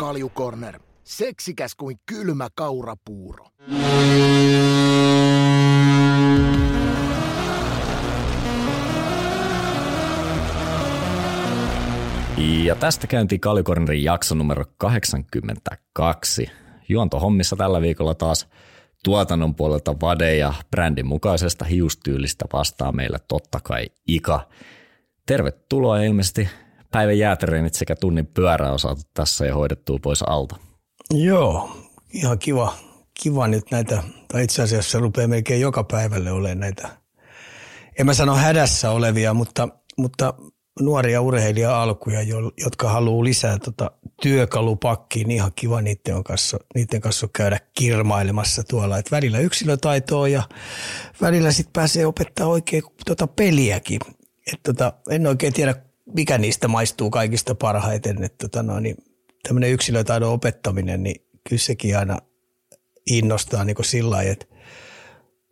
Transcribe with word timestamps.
Kaljukorner. 0.00 0.80
Seksikäs 1.04 1.74
kuin 1.74 2.00
kylmä 2.06 2.48
kaurapuuro. 2.54 3.46
Ja 12.64 12.74
tästä 12.74 13.06
käyntiin 13.06 13.40
Kaljukornerin 13.40 14.04
jakso 14.04 14.34
numero 14.34 14.64
82. 14.78 16.50
Juontohommissa 16.88 17.56
tällä 17.56 17.80
viikolla 17.80 18.14
taas 18.14 18.48
tuotannon 19.04 19.54
puolelta 19.54 19.94
Vade 20.00 20.36
ja 20.36 20.52
brändin 20.70 21.06
mukaisesta 21.06 21.64
hiustyylistä 21.64 22.44
vastaa 22.52 22.92
meillä 22.92 23.18
totta 23.28 23.60
kai 23.62 23.86
Ika. 24.06 24.48
Tervetuloa 25.26 26.02
ilmeisesti 26.02 26.48
päivän 26.90 27.18
jäätreenit 27.18 27.74
sekä 27.74 27.96
tunnin 27.96 28.26
pyörää 28.26 28.78
saatu 28.78 29.02
tässä 29.14 29.46
ja 29.46 29.54
hoidettua 29.54 29.98
pois 30.02 30.22
alta. 30.22 30.56
Joo, 31.10 31.76
ihan 32.12 32.38
kiva, 32.38 32.74
kiva 33.22 33.48
nyt 33.48 33.70
näitä, 33.70 34.02
tai 34.32 34.44
itse 34.44 34.62
asiassa 34.62 34.98
rupeaa 34.98 35.28
melkein 35.28 35.60
joka 35.60 35.84
päivälle 35.84 36.32
olemaan 36.32 36.60
näitä, 36.60 36.88
en 37.98 38.06
mä 38.06 38.14
sano 38.14 38.34
hädässä 38.34 38.90
olevia, 38.90 39.34
mutta, 39.34 39.68
mutta 39.96 40.34
nuoria 40.80 41.20
urheilija-alkuja, 41.20 42.20
jotka 42.64 42.88
haluaa 42.88 43.24
lisää 43.24 43.58
tota 43.58 43.90
työkalupakkiin, 44.22 45.28
niin 45.28 45.36
ihan 45.36 45.52
kiva 45.54 45.82
niiden 45.82 46.24
kanssa, 46.24 46.58
niiden 46.74 47.00
kanssa 47.00 47.28
käydä 47.32 47.58
kirmailemassa 47.74 48.62
tuolla. 48.64 48.98
Et 48.98 49.10
välillä 49.10 49.38
yksilötaitoa 49.38 50.28
ja 50.28 50.42
välillä 51.20 51.52
sitten 51.52 51.72
pääsee 51.72 52.06
opettaa 52.06 52.46
oikein 52.46 52.82
tota 53.06 53.26
peliäkin. 53.26 54.00
Et 54.52 54.60
tota, 54.62 54.92
en 55.10 55.26
oikein 55.26 55.52
tiedä, 55.52 55.74
mikä 56.14 56.38
niistä 56.38 56.68
maistuu 56.68 57.10
kaikista 57.10 57.54
parhaiten. 57.54 58.24
Että 58.24 58.48
tota 58.48 58.62
no, 58.62 58.80
niin 58.80 58.96
tämmöinen 59.42 59.70
yksilötaidon 59.70 60.32
opettaminen, 60.32 61.02
niin 61.02 61.26
kyllä 61.48 61.60
sekin 61.60 61.98
aina 61.98 62.18
innostaa 63.06 63.64
niin 63.64 63.76
sillä 63.82 64.10
lailla, 64.10 64.32
että 64.32 64.46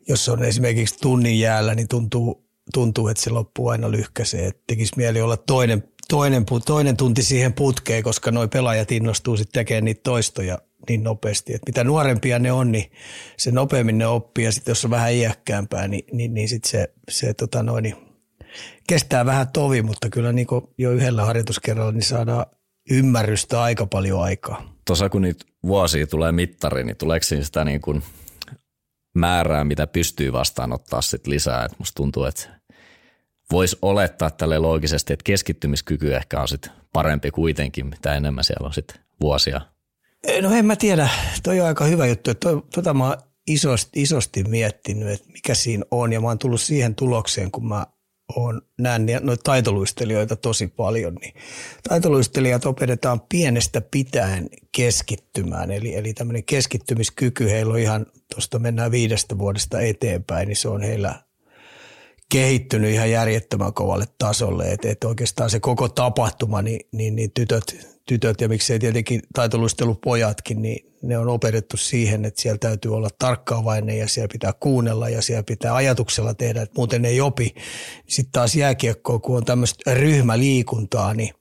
jos 0.09 0.29
on 0.29 0.45
esimerkiksi 0.45 0.99
tunnin 1.01 1.41
jäällä, 1.41 1.75
niin 1.75 1.89
tuntuu, 1.89 2.45
tuntuu 2.75 3.09
että 3.09 3.23
se 3.23 3.31
loppuu 3.31 3.69
aina 3.69 3.91
lyhkäiseen. 3.91 4.45
Että 4.45 4.63
tekisi 4.67 4.93
mieli 4.97 5.21
olla 5.21 5.37
toinen, 5.37 5.85
toinen, 6.09 6.45
toinen 6.67 6.97
tunti 6.97 7.23
siihen 7.23 7.53
putkeen, 7.53 8.03
koska 8.03 8.31
nuo 8.31 8.49
pelaajat 8.49 8.93
innostuu 8.93 9.37
sitten 9.37 9.61
tekemään 9.61 9.85
niitä 9.85 10.01
toistoja 10.05 10.59
niin 10.89 11.05
nopeasti. 11.05 11.55
Että 11.55 11.69
mitä 11.69 11.85
nuorempia 11.85 12.39
ne 12.39 12.53
on, 12.53 12.73
niin 12.73 12.93
se 13.37 13.51
nopeammin 13.51 13.99
ne 13.99 14.07
oppii. 14.07 14.45
Ja 14.45 14.53
sitten 14.53 14.73
jos 14.73 14.85
on 14.85 14.91
vähän 14.91 15.13
iäkkäämpää, 15.13 15.89
niin, 15.89 16.05
niin, 16.13 16.35
niin 16.35 16.49
sitten 16.49 16.71
se, 16.71 16.93
se 17.11 17.35
tota 17.35 17.63
noin, 17.63 17.83
niin 17.83 18.08
kestää 18.89 19.27
vähän 19.27 19.49
tovi, 19.49 19.83
mutta 19.83 20.11
kyllä 20.11 20.33
niin 20.33 20.47
jo 20.79 20.91
yhdellä 20.91 21.25
harjoituskerralla 21.25 21.93
niin 21.93 22.03
saadaan 22.03 22.47
ymmärrystä 22.91 23.63
aika 23.63 23.87
paljon 23.87 24.23
aikaa. 24.23 24.75
Tuossa 24.87 25.09
kun 25.09 25.23
niitä 25.23 25.45
vuosia 25.63 26.07
tulee 26.07 26.33
mittari, 26.33 26.85
niin 26.85 26.97
tuleeko 26.97 27.25
siinä 27.25 27.45
sitä 27.45 27.65
niin 27.65 27.81
kuin 27.81 28.03
määrää, 29.15 29.65
mitä 29.65 29.87
pystyy 29.87 30.33
vastaanottaa 30.33 31.03
sit 31.03 31.27
lisää? 31.27 31.65
Et 31.65 31.79
musta 31.79 31.97
tuntuu, 31.97 32.25
että 32.25 32.49
voisi 33.53 33.79
olettaa 33.83 34.31
tälle 34.31 34.59
loogisesti, 34.59 35.13
että 35.13 35.25
keskittymiskyky 35.25 36.15
ehkä 36.15 36.41
on 36.41 36.49
sit 36.49 36.71
parempi 36.93 37.31
kuitenkin, 37.31 37.87
mitä 37.87 38.15
enemmän 38.15 38.45
siellä 38.45 38.67
on 38.67 38.75
sit 38.75 39.01
vuosia. 39.21 39.61
No 40.43 40.55
en 40.55 40.67
mä 40.67 40.77
tiedä, 40.77 41.09
toi 41.43 41.61
on 41.61 41.67
aika 41.67 41.85
hyvä 41.85 42.07
juttu. 42.07 42.35
Toi, 42.35 42.63
tota 42.75 42.95
mä 42.95 43.07
oon 43.07 43.17
isosti, 43.47 44.03
isosti 44.03 44.45
miettinyt, 44.45 45.09
että 45.09 45.33
mikä 45.33 45.55
siinä 45.55 45.85
on 45.91 46.13
ja 46.13 46.21
mä 46.21 46.27
oon 46.27 46.39
tullut 46.39 46.61
siihen 46.61 46.95
tulokseen, 46.95 47.51
kun 47.51 47.69
mä 47.69 47.87
on, 48.37 48.63
näen 48.79 49.07
noita 49.21 49.43
taitoluistelijoita 49.43 50.37
tosi 50.37 50.67
paljon, 50.67 51.15
niin 51.15 51.35
taitoluistelijat 51.89 52.67
opetetaan 52.67 53.21
pienestä 53.29 53.81
pitäen 53.81 54.49
keskittymään. 54.73 55.71
Eli, 55.71 55.95
eli 55.95 56.15
tämmöinen 56.15 56.45
keskittymiskyky 56.45 57.51
heillä 57.51 57.73
on 57.73 57.79
ihan, 57.79 58.07
tuosta 58.35 58.59
mennään 58.59 58.91
viidestä 58.91 59.39
vuodesta 59.39 59.81
eteenpäin, 59.81 60.49
niin 60.49 60.57
se 60.57 60.69
on 60.69 60.83
heillä 60.83 61.15
kehittynyt 62.33 62.91
ihan 62.91 63.11
järjettömän 63.11 63.75
kovalle 63.75 64.07
tasolle. 64.19 64.73
Että 64.73 64.91
et 64.91 65.05
oikeastaan 65.05 65.51
se 65.51 65.61
koko 65.61 65.89
tapahtuma, 65.89 66.63
niin, 66.63 66.81
niin, 66.93 67.17
niin 67.17 67.31
tytöt, 67.31 67.98
tytöt 68.09 68.41
ja 68.41 68.49
miksei 68.49 68.79
tietenkin 68.79 69.21
taitoluistelupojatkin, 69.35 70.63
niin 70.63 70.93
ne 71.03 71.19
on 71.19 71.29
opetettu 71.29 71.77
siihen, 71.77 72.25
että 72.25 72.43
siellä 72.43 72.59
täytyy 72.59 72.97
olla 72.97 73.09
tarkkaavainen 73.19 73.99
ja 73.99 74.09
siellä 74.09 74.29
pitää 74.33 74.53
kuunnella 74.61 75.09
ja 75.09 75.23
siellä 75.23 75.43
pitää 75.43 75.75
ajatuksella 75.75 76.35
tehdä, 76.35 76.63
että 76.63 76.75
muuten 76.77 77.05
ei 77.05 77.21
opi. 77.21 77.55
Sitten 78.07 78.33
taas 78.33 78.57
jääkiekkoa, 78.57 79.19
kun 79.19 79.37
on 79.37 79.45
tämmöistä 79.45 79.95
ryhmäliikuntaa, 79.95 81.15
niin, 81.15 81.35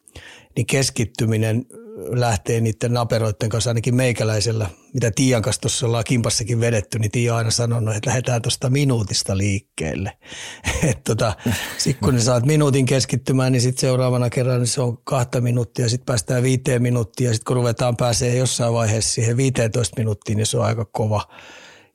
niin 0.56 0.68
keskittyminen 0.68 1.66
lähtee 2.10 2.62
niiden 2.62 2.94
naperoiden 2.94 3.50
kanssa, 3.50 3.70
ainakin 3.70 3.96
meikäläisellä, 3.96 4.70
mitä 4.94 5.12
Tiian 5.12 5.42
kanssa 5.42 5.62
tuossa 5.62 5.86
ollaan 5.86 6.04
kimpassakin 6.04 6.60
vedetty, 6.60 7.00
niin 7.00 7.12
Tiia 7.12 7.34
on 7.34 7.38
aina 7.38 7.52
sanonut, 7.52 7.96
että 7.96 8.10
lähdetään 8.10 8.42
tuosta 8.42 8.70
minuutista 8.70 9.38
liikkeelle. 9.38 10.18
tota, 11.08 11.34
sitten 11.78 12.10
kun 12.10 12.22
saat 12.22 12.46
minuutin 12.46 12.86
keskittymään, 12.86 13.52
niin 13.52 13.62
sitten 13.62 13.82
seuraavana 13.82 14.30
kerran 14.30 14.60
niin 14.60 14.68
se 14.68 14.82
on 14.82 14.98
kahta 14.98 15.42
minuuttia, 15.42 15.90
sitten 15.90 16.06
päästään 16.06 16.44
viiteen 16.44 16.82
minuuttia, 16.82 17.34
sitten 17.34 17.46
kun 17.46 17.56
ruvetaan 17.56 17.98
pääsee 17.98 18.36
jossain 18.36 18.74
vaiheessa 18.74 19.14
siihen 19.14 19.38
15 19.38 19.96
minuuttiin, 19.98 20.38
niin 20.38 20.46
se 20.46 20.58
on 20.58 20.66
aika 20.66 20.86
kova. 20.86 21.28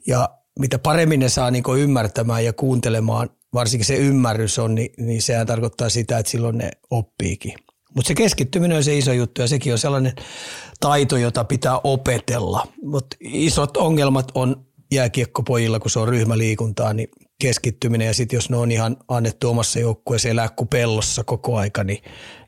Ja 0.06 0.28
mitä 0.58 0.78
paremmin 0.78 1.20
ne 1.20 1.28
saa 1.28 1.50
niin 1.50 1.64
ymmärtämään 1.78 2.44
ja 2.44 2.52
kuuntelemaan, 2.52 3.30
varsinkin 3.54 3.86
se 3.86 3.96
ymmärrys 3.96 4.58
on, 4.58 4.74
niin, 4.74 4.90
niin 4.98 5.22
sehän 5.22 5.46
tarkoittaa 5.46 5.88
sitä, 5.88 6.18
että 6.18 6.30
silloin 6.30 6.58
ne 6.58 6.70
oppiikin. 6.90 7.54
Mutta 7.94 8.08
se 8.08 8.14
keskittyminen 8.14 8.76
on 8.76 8.84
se 8.84 8.98
iso 8.98 9.12
juttu 9.12 9.40
ja 9.40 9.48
sekin 9.48 9.72
on 9.72 9.78
sellainen 9.78 10.12
taito, 10.80 11.16
jota 11.16 11.44
pitää 11.44 11.80
opetella. 11.84 12.66
Mutta 12.82 13.16
isot 13.20 13.76
ongelmat 13.76 14.32
on 14.34 14.66
jääkiekkopojilla, 14.92 15.80
kun 15.80 15.90
se 15.90 15.98
on 15.98 16.08
ryhmäliikuntaa, 16.08 16.92
niin 16.92 17.08
keskittyminen 17.40 18.06
ja 18.06 18.14
sitten 18.14 18.36
jos 18.36 18.50
ne 18.50 18.56
on 18.56 18.70
ihan 18.70 18.96
annettu 19.08 19.48
omassa 19.48 19.78
joukkueessa 19.78 20.28
elää 20.28 20.48
kuin 20.48 20.68
pellossa 20.68 21.24
koko 21.24 21.56
aika, 21.56 21.84
niin, 21.84 22.02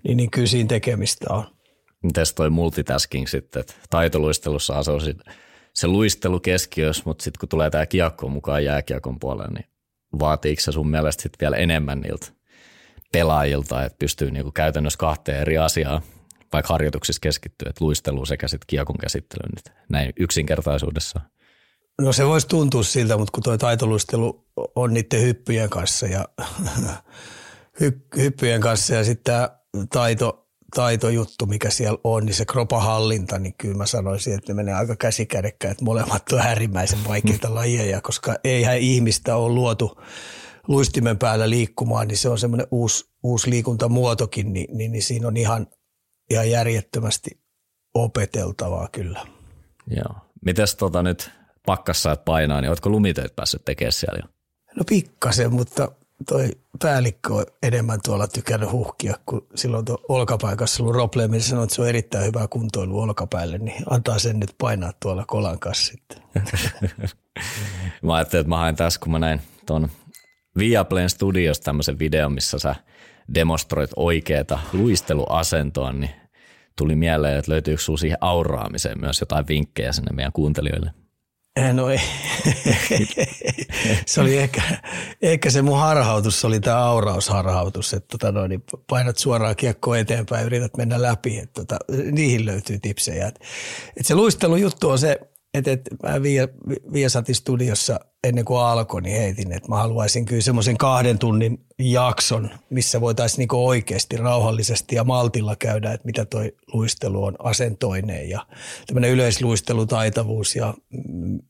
niin, 0.04 0.16
niin 0.16 0.31
kyllä 0.31 0.47
siinä 0.47 0.69
tekemistä 0.69 1.27
on. 1.31 1.44
Mites 2.03 2.34
toi 2.34 2.50
multitasking 2.50 3.27
sitten, 3.27 3.60
että 3.60 3.75
taitoluistelussa 3.91 4.75
on 4.75 5.00
se, 5.00 5.15
se 5.75 5.87
luistelu 5.87 6.41
keskiössä, 6.41 7.03
mutta 7.06 7.25
sitten 7.25 7.38
kun 7.41 7.49
tulee 7.49 7.71
tämä 7.71 7.87
kiekko 7.87 8.28
mukaan 8.28 8.65
jääkiekon 8.65 9.19
puolelle, 9.19 9.54
niin 9.54 9.66
vaatiiko 10.19 10.60
se 10.60 10.72
sun 10.72 10.91
mielestä 10.91 11.22
sit 11.22 11.33
vielä 11.41 11.56
enemmän 11.56 12.00
niiltä 12.00 12.27
pelaajilta, 13.15 13.85
että 13.85 13.99
pystyy 13.99 14.31
niinku 14.31 14.53
käytännössä 14.53 14.99
kahteen 14.99 15.41
eri 15.41 15.59
asiaan 15.59 16.03
vaikka 16.53 16.75
harjoituksissa 16.75 17.21
keskittyä, 17.21 17.71
että 17.71 17.85
luistelu 17.85 18.27
sekä 18.27 18.49
sitten 18.49 18.67
kiekon 18.67 18.97
käsittely 18.99 19.49
nyt 19.57 19.77
näin 19.89 20.13
yksinkertaisuudessa. 20.19 21.21
No 22.01 22.13
se 22.13 22.27
voisi 22.27 22.49
tuntua 22.49 22.83
siltä, 22.83 23.17
mutta 23.17 23.33
kun 23.33 23.43
tuo 23.43 23.59
taitoluistelu 23.59 24.47
on 24.77 24.95
niiden 24.95 25.23
hyppyjen 25.23 25.71
kanssa 25.71 26.07
ja 26.07 26.29
hy, 27.81 28.07
hyppyjen 28.17 28.61
kanssa 28.61 28.95
ja 28.95 29.05
sitten 29.05 29.25
tämä 29.25 29.49
taito, 29.93 30.47
taitojuttu, 30.75 31.47
mikä 31.47 31.71
siellä 31.71 31.99
on, 32.05 32.27
niin 32.27 32.35
se 32.35 32.45
kropahallinta, 32.45 33.39
niin 33.39 33.55
kyllä 33.59 33.77
mä 33.77 33.87
sanoisin, 33.87 34.35
että 34.35 34.53
ne 34.53 34.57
menee 34.57 34.75
aika 34.75 34.97
käsikädekkäin, 34.97 35.73
että 35.73 35.85
molemmat 35.85 36.33
on 36.33 36.39
äärimmäisen 36.39 36.99
vaikeita 37.09 37.55
lajeja, 37.55 38.01
koska 38.01 38.35
eihän 38.45 38.79
ihmistä 38.79 39.37
ole 39.37 39.55
luotu 39.55 40.01
luistimen 40.69 41.19
päällä 41.19 41.51
liikkumaan, 41.51 42.09
niin 42.09 42.19
se 42.19 42.29
on 42.29 42.39
semmoinen 42.39 42.67
uusi, 42.71 43.05
uusi 43.23 43.51
liikuntamuotokin, 43.51 44.53
niin, 44.53 44.77
niin, 44.77 44.93
niin 44.93 45.03
siinä 45.03 45.29
on 45.29 45.37
ihan, 45.37 45.67
ihan 46.31 46.51
järjettömästi 46.51 47.31
opeteltavaa 47.95 48.89
kyllä. 48.93 49.27
Joo. 49.87 50.15
Mites 50.45 50.77
tota 50.77 51.03
nyt 51.03 51.31
pakkassa 51.67 52.13
et 52.13 52.25
painaa, 52.25 52.61
niin 52.61 52.69
oletko 52.69 52.91
lumitöitä 52.91 53.35
päässyt 53.37 53.65
tekemään 53.65 53.93
siellä 53.93 54.19
jo? 54.23 54.29
No 54.77 54.85
pikkasen, 54.89 55.53
mutta 55.53 55.89
toi 56.29 56.51
päällikkö 56.83 57.35
on 57.35 57.47
enemmän 57.63 58.01
tuolla 58.05 58.29
tykännyt 58.29 58.73
huhkia, 58.73 59.15
kun 59.27 59.47
silloin 59.55 59.85
tuo 59.85 59.99
olkapaikassa 60.09 60.83
ollut 60.83 60.97
Roble, 60.97 61.29
missä 61.29 61.51
sanoi, 61.51 61.65
että 61.65 61.77
se 61.77 61.83
on 61.83 61.89
erittäin 61.89 62.27
hyvä 62.27 62.49
kuntoilu 62.49 63.01
olkapäälle, 63.01 63.59
niin 63.59 63.83
antaa 63.91 64.19
sen 64.19 64.41
nyt 64.41 64.55
painaa 64.59 64.93
tuolla 65.03 65.25
kolan 65.27 65.59
kanssa 65.59 65.93
sitten. 65.93 66.22
mä 68.03 68.15
ajattelin, 68.15 68.41
että 68.41 68.49
mä 68.49 68.57
haen 68.57 68.77
tässä, 68.77 69.01
kun 69.01 69.13
mä 69.13 69.19
näin 69.19 69.41
tuon 69.67 69.89
Viaplayn 70.59 71.10
Studios 71.10 71.60
tämmöisen 71.60 71.98
videon, 71.98 72.33
missä 72.33 72.59
sä 72.59 72.74
demonstroit 73.34 73.91
oikeeta 73.97 74.59
luisteluasentoa, 74.72 75.92
niin 75.92 76.10
tuli 76.78 76.97
mieleen, 76.97 77.39
että 77.39 77.53
löytyykö 77.53 77.83
sinulla 77.83 78.01
siihen 78.01 78.18
auraamiseen 78.21 79.01
myös 79.01 79.21
jotain 79.21 79.48
vinkkejä 79.48 79.92
sinne 79.92 80.12
meidän 80.12 80.33
kuuntelijoille? 80.33 80.91
Eh, 81.56 81.74
no 81.74 81.89
ei. 81.91 82.01
se 84.06 84.21
oli 84.21 84.39
ehkä, 84.39 84.62
ehkä 85.22 85.51
se 85.51 85.62
mun 85.62 85.78
harhautus, 85.78 86.41
se 86.41 86.47
oli 86.47 86.60
tämä 86.60 86.78
aurausharhautus, 86.78 87.95
että 87.95 88.18
tota 88.18 88.33
no, 88.33 88.47
niin 88.47 88.65
painat 88.91 89.18
suoraan 89.18 89.57
kiekko 89.57 89.95
eteenpäin 89.95 90.47
yrität 90.47 90.77
mennä 90.77 91.03
läpi, 91.03 91.39
että 91.39 91.65
tota, 91.65 91.78
niihin 92.12 92.47
löytyy 92.47 92.78
tipsejä. 92.78 93.27
Et, 93.27 93.41
et 93.97 94.07
se 94.07 94.15
luistelujuttu 94.15 94.91
on 94.91 94.98
se, 94.98 95.21
että 95.54 95.72
et 95.72 95.80
mä 96.03 96.22
Viasatin 96.92 97.34
studiossa 97.34 98.00
ennen 98.24 98.44
kuin 98.44 98.60
alkoi, 98.60 99.03
niin 99.03 99.21
heitin, 99.21 99.53
että 99.53 99.68
mä 99.68 99.76
haluaisin 99.76 100.24
kyllä 100.24 100.42
semmoisen 100.42 100.76
kahden 100.76 101.18
tunnin 101.18 101.66
jakson, 101.78 102.50
missä 102.71 103.00
voitaisiin 103.00 103.38
niin 103.38 103.48
oikeasti 103.53 104.16
rauhallisesti 104.16 104.94
ja 104.94 105.04
maltilla 105.04 105.56
käydä, 105.56 105.92
että 105.92 106.06
mitä 106.06 106.24
toi 106.24 106.53
luistelu 106.72 107.24
on 107.24 107.34
asentoineen 107.38 108.30
ja 108.30 108.47
tämmöinen 108.86 109.10
yleisluistelutaitavuus 109.10 110.56
ja 110.56 110.74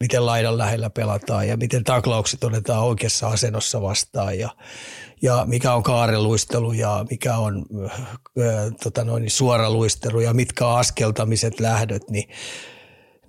miten 0.00 0.26
laidan 0.26 0.58
lähellä 0.58 0.90
pelataan 0.90 1.48
ja 1.48 1.56
miten 1.56 1.84
taklaukset 1.84 2.44
otetaan 2.44 2.84
oikeassa 2.84 3.28
asennossa 3.28 3.82
vastaan 3.82 4.38
ja, 4.38 4.50
ja 5.22 5.44
mikä 5.48 5.74
on 5.74 5.82
kaareluistelu 5.82 6.72
ja 6.72 7.06
mikä 7.10 7.36
on 7.36 7.66
äh, 7.86 8.72
tota 8.82 9.04
noin, 9.04 9.30
suora 9.30 9.70
luistelu 9.70 10.20
ja 10.20 10.34
mitkä 10.34 10.66
on 10.66 10.78
askeltamiset, 10.78 11.60
lähdöt, 11.60 12.10
niin, 12.10 12.28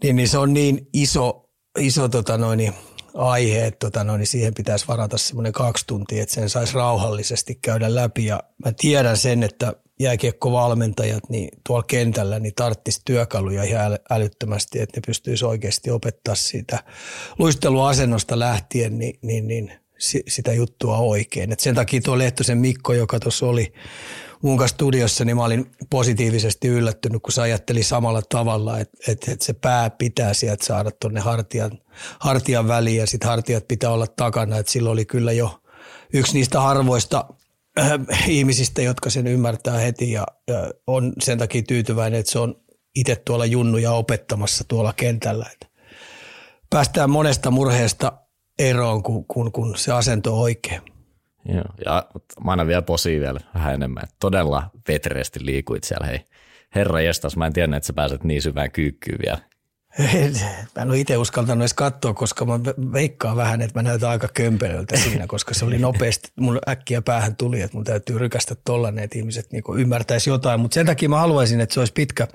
niin, 0.03 0.15
niin 0.15 0.27
se 0.27 0.37
on 0.37 0.53
niin 0.53 0.87
iso, 0.93 1.49
iso 1.79 2.09
tota 2.09 2.37
noin, 2.37 2.73
aihe, 3.15 3.65
että 3.65 3.79
tota, 3.79 4.03
no, 4.03 4.17
niin 4.17 4.27
siihen 4.27 4.53
pitäisi 4.53 4.87
varata 4.87 5.17
semmoinen 5.17 5.53
kaksi 5.53 5.83
tuntia, 5.87 6.23
että 6.23 6.35
sen 6.35 6.49
saisi 6.49 6.73
rauhallisesti 6.73 7.59
käydä 7.61 7.95
läpi. 7.95 8.25
Ja 8.25 8.43
mä 8.65 8.71
tiedän 8.79 9.17
sen, 9.17 9.43
että 9.43 9.73
jääkiekkovalmentajat 9.99 11.29
niin 11.29 11.49
tuolla 11.67 11.83
kentällä 11.83 12.39
niin 12.39 12.55
tarttisi 12.55 13.01
työkaluja 13.05 13.63
ihan 13.63 13.99
älyttömästi, 14.09 14.79
että 14.79 14.97
ne 14.97 15.01
pystyisi 15.05 15.45
oikeasti 15.45 15.91
opettaa 15.91 16.35
siitä 16.35 16.83
luisteluasennosta 17.39 18.39
lähtien 18.39 18.99
niin, 18.99 19.19
niin, 19.21 19.47
niin 19.47 19.71
sitä 20.27 20.53
juttua 20.53 20.97
oikein. 20.97 21.51
Et 21.51 21.59
sen 21.59 21.75
takia 21.75 22.01
tuo 22.01 22.17
Lehtosen 22.17 22.57
Mikko, 22.57 22.93
joka 22.93 23.19
tuossa 23.19 23.45
oli 23.45 23.73
mun 24.45 24.57
kanssa 24.57 24.75
studiossa, 24.75 25.25
niin 25.25 25.37
mä 25.37 25.43
olin 25.43 25.71
positiivisesti 25.89 26.67
yllättynyt, 26.67 27.21
kun 27.21 27.31
se 27.31 27.41
ajatteli 27.41 27.83
samalla 27.83 28.21
tavalla, 28.29 28.79
että, 28.79 28.97
että, 29.07 29.31
että 29.31 29.45
se 29.45 29.53
pää 29.53 29.89
pitää 29.89 30.33
sieltä 30.33 30.65
saada 30.65 30.91
tuonne 30.91 31.19
hartian, 31.19 31.71
hartian 32.19 32.67
väliin 32.67 32.97
ja 32.97 33.07
sitten 33.07 33.29
hartiat 33.29 33.67
pitää 33.67 33.89
olla 33.89 34.07
takana, 34.07 34.57
että 34.57 34.71
silloin 34.71 34.93
oli 34.93 35.05
kyllä 35.05 35.31
jo 35.31 35.61
yksi 36.13 36.33
niistä 36.33 36.61
harvoista 36.61 37.25
äh, 37.79 37.91
ihmisistä, 38.27 38.81
jotka 38.81 39.09
sen 39.09 39.27
ymmärtää 39.27 39.77
heti 39.77 40.11
ja, 40.11 40.25
ja 40.47 40.71
on 40.87 41.13
sen 41.23 41.37
takia 41.37 41.63
tyytyväinen, 41.67 42.19
että 42.19 42.31
se 42.31 42.39
on 42.39 42.55
itse 42.95 43.15
tuolla 43.15 43.45
junnuja 43.45 43.91
opettamassa 43.91 44.63
tuolla 44.67 44.93
kentällä. 44.93 45.45
Että 45.53 45.67
päästään 46.69 47.09
monesta 47.09 47.51
murheesta 47.51 48.11
eroon, 48.59 49.03
kun, 49.03 49.25
kun, 49.25 49.51
kun 49.51 49.77
se 49.77 49.91
asento 49.91 50.33
on 50.33 50.39
oikein. 50.39 50.94
Joo, 51.45 51.63
ja 51.85 52.05
mä 52.43 52.51
annan 52.51 52.67
vielä 52.67 52.81
posi 52.81 53.19
vielä 53.19 53.39
vähän 53.53 53.73
enemmän. 53.73 54.03
Todella 54.19 54.71
vetreästi 54.87 55.45
liikuit 55.45 55.83
siellä, 55.83 56.07
hei. 56.07 56.19
Herra 56.75 57.01
jestas, 57.01 57.37
mä 57.37 57.45
en 57.45 57.53
tiedä, 57.53 57.77
että 57.77 57.87
sä 57.87 57.93
pääset 57.93 58.23
niin 58.23 58.41
syvään 58.41 58.71
kyykkyyn 58.71 59.19
vielä. 59.25 59.39
Mä 60.75 60.81
en 60.81 60.89
ole 60.89 60.99
itse 60.99 61.17
uskaltanut 61.17 61.61
edes 61.61 61.73
katsoa, 61.73 62.13
koska 62.13 62.45
mä 62.45 62.59
veikkaan 62.93 63.37
vähän, 63.37 63.61
että 63.61 63.79
mä 63.79 63.89
näytän 63.89 64.09
aika 64.09 64.27
kömpelöltä 64.33 64.97
siinä, 64.97 65.27
koska 65.27 65.53
se 65.53 65.65
oli 65.65 65.77
nopeasti. 65.77 66.31
Mun 66.39 66.59
äkkiä 66.69 67.01
päähän 67.01 67.35
tuli, 67.35 67.61
että 67.61 67.77
mun 67.77 67.83
täytyy 67.83 68.17
rykästä 68.17 68.55
tollanen, 68.65 69.03
että 69.03 69.17
ihmiset 69.17 69.51
niinku 69.51 69.75
ymmärtäisi 69.75 70.29
jotain. 70.29 70.59
Mutta 70.59 70.75
sen 70.75 70.85
takia 70.85 71.09
mä 71.09 71.19
haluaisin, 71.19 71.61
että 71.61 71.73
se 71.73 71.79
olisi 71.79 71.93
pitkä, 71.93 72.27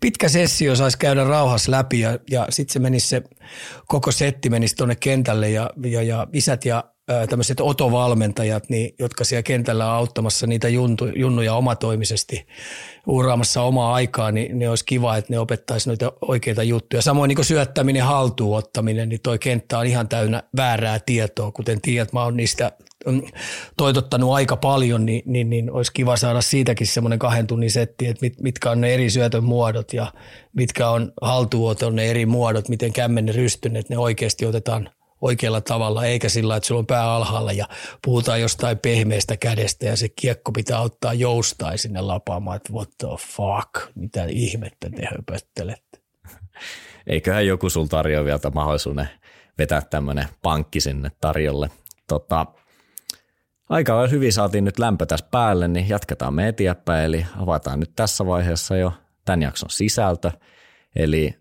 pitkä 0.00 0.28
sessio, 0.28 0.76
saisi 0.76 0.98
käydä 0.98 1.24
rauhassa 1.24 1.72
läpi 1.72 2.00
ja, 2.00 2.18
ja 2.30 2.46
sitten 2.50 2.72
se 2.72 2.78
menisi 2.78 3.08
se 3.08 3.22
koko 3.86 4.12
setti 4.12 4.50
menisi 4.50 4.76
tuonne 4.76 4.96
kentälle 4.96 5.50
ja, 5.50 5.70
ja, 5.84 6.02
ja 6.02 6.26
isät 6.32 6.64
ja 6.64 6.84
tämmöiset 7.28 7.60
otovalmentajat, 7.60 8.68
niin, 8.68 8.94
jotka 8.98 9.24
siellä 9.24 9.42
kentällä 9.42 9.86
on 9.86 9.96
auttamassa 9.96 10.46
niitä 10.46 10.68
juntu, 10.68 11.06
junnuja 11.16 11.54
omatoimisesti 11.54 12.46
uuraamassa 13.06 13.62
omaa 13.62 13.94
aikaa, 13.94 14.32
niin, 14.32 14.58
niin 14.58 14.70
olisi 14.70 14.84
kiva, 14.84 15.16
että 15.16 15.32
ne 15.32 15.38
opettaisi 15.38 15.88
noita 15.88 16.12
oikeita 16.20 16.62
juttuja. 16.62 17.02
Samoin 17.02 17.28
niin 17.28 17.44
syöttäminen, 17.44 18.02
haltuunottaminen, 18.02 19.08
niin 19.08 19.20
toi 19.22 19.38
kenttä 19.38 19.78
on 19.78 19.86
ihan 19.86 20.08
täynnä 20.08 20.42
väärää 20.56 20.98
tietoa. 21.06 21.52
Kuten 21.52 21.80
tiedät, 21.80 22.12
mä 22.12 22.24
oon 22.24 22.36
niistä 22.36 22.72
mm, 23.06 23.22
toitottanut 23.76 24.32
aika 24.32 24.56
paljon, 24.56 25.06
niin, 25.06 25.22
niin, 25.26 25.50
niin 25.50 25.70
olisi 25.70 25.92
kiva 25.92 26.16
saada 26.16 26.40
siitäkin 26.40 26.86
semmoinen 26.86 27.18
kahden 27.18 27.46
tunnin 27.46 27.70
setti, 27.70 28.06
että 28.06 28.26
mit, 28.26 28.40
mitkä 28.40 28.70
on 28.70 28.80
ne 28.80 28.94
eri 28.94 29.10
syötön 29.10 29.44
muodot 29.44 29.92
ja 29.92 30.12
mitkä 30.52 30.90
on 30.90 31.12
haltuunoton 31.22 31.96
ne 31.96 32.10
eri 32.10 32.26
muodot, 32.26 32.68
miten 32.68 32.92
kämmen 32.92 33.34
rystyn, 33.34 33.76
että 33.76 33.94
ne 33.94 33.98
oikeasti 33.98 34.46
otetaan 34.46 34.90
oikealla 35.20 35.60
tavalla, 35.60 36.04
eikä 36.04 36.28
sillä 36.28 36.56
että 36.56 36.66
sulla 36.66 36.78
on 36.78 36.86
pää 36.86 37.14
alhaalla 37.14 37.52
ja 37.52 37.68
puhutaan 38.04 38.40
jostain 38.40 38.78
pehmeästä 38.78 39.36
kädestä 39.36 39.86
ja 39.86 39.96
se 39.96 40.08
kiekko 40.08 40.52
pitää 40.52 40.80
ottaa 40.80 41.14
joustai 41.14 41.78
sinne 41.78 42.00
lapaamaan, 42.00 42.56
että 42.56 42.72
what 42.72 42.90
the 42.98 43.08
fuck, 43.08 43.92
mitä 43.94 44.24
ihmettä 44.28 44.90
te 44.90 45.08
höpöttelette. 45.16 45.98
Eiköhän 47.06 47.46
joku 47.46 47.70
sul 47.70 47.86
tarjoa 47.86 48.24
vielä 48.24 48.38
mahdollisuuden 48.54 49.08
vetää 49.58 49.80
tämmöinen 49.80 50.28
pankki 50.42 50.80
sinne 50.80 51.10
tarjolle. 51.20 51.70
Tota, 52.08 52.46
aika 53.68 54.06
hyvin 54.06 54.32
saatiin 54.32 54.64
nyt 54.64 54.78
lämpö 54.78 55.06
tässä 55.06 55.26
päälle, 55.30 55.68
niin 55.68 55.88
jatketaan 55.88 56.34
me 56.34 56.48
eteenpäin, 56.48 57.04
eli 57.04 57.26
avataan 57.36 57.80
nyt 57.80 57.92
tässä 57.96 58.26
vaiheessa 58.26 58.76
jo 58.76 58.92
tämän 59.24 59.42
jakson 59.42 59.70
sisältö. 59.70 60.30
Eli 60.96 61.34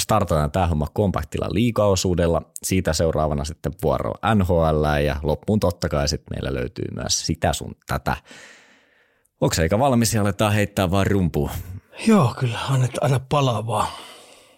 startataan 0.00 0.50
tämä 0.50 0.66
homma 0.66 0.86
kompaktilla 0.94 1.48
liikaosuudella, 1.50 2.42
siitä 2.62 2.92
seuraavana 2.92 3.44
sitten 3.44 3.72
vuoro 3.82 4.14
NHL 4.34 4.84
ja 5.04 5.16
loppuun 5.22 5.60
totta 5.60 5.88
kai 5.88 6.08
sitten 6.08 6.36
meillä 6.36 6.60
löytyy 6.60 6.84
myös 6.94 7.26
sitä 7.26 7.52
sun 7.52 7.74
tätä. 7.86 8.16
Onko 9.40 9.54
se 9.54 9.62
eikä 9.62 9.78
valmis 9.78 10.14
ja 10.14 10.20
aletaan 10.20 10.52
heittää 10.52 10.90
vaan 10.90 11.06
rumpuun? 11.06 11.50
Joo, 12.06 12.34
kyllä, 12.40 12.58
annet, 12.70 12.90
anna 13.00 13.20
palaa 13.28 13.66
vaan. 13.66 13.88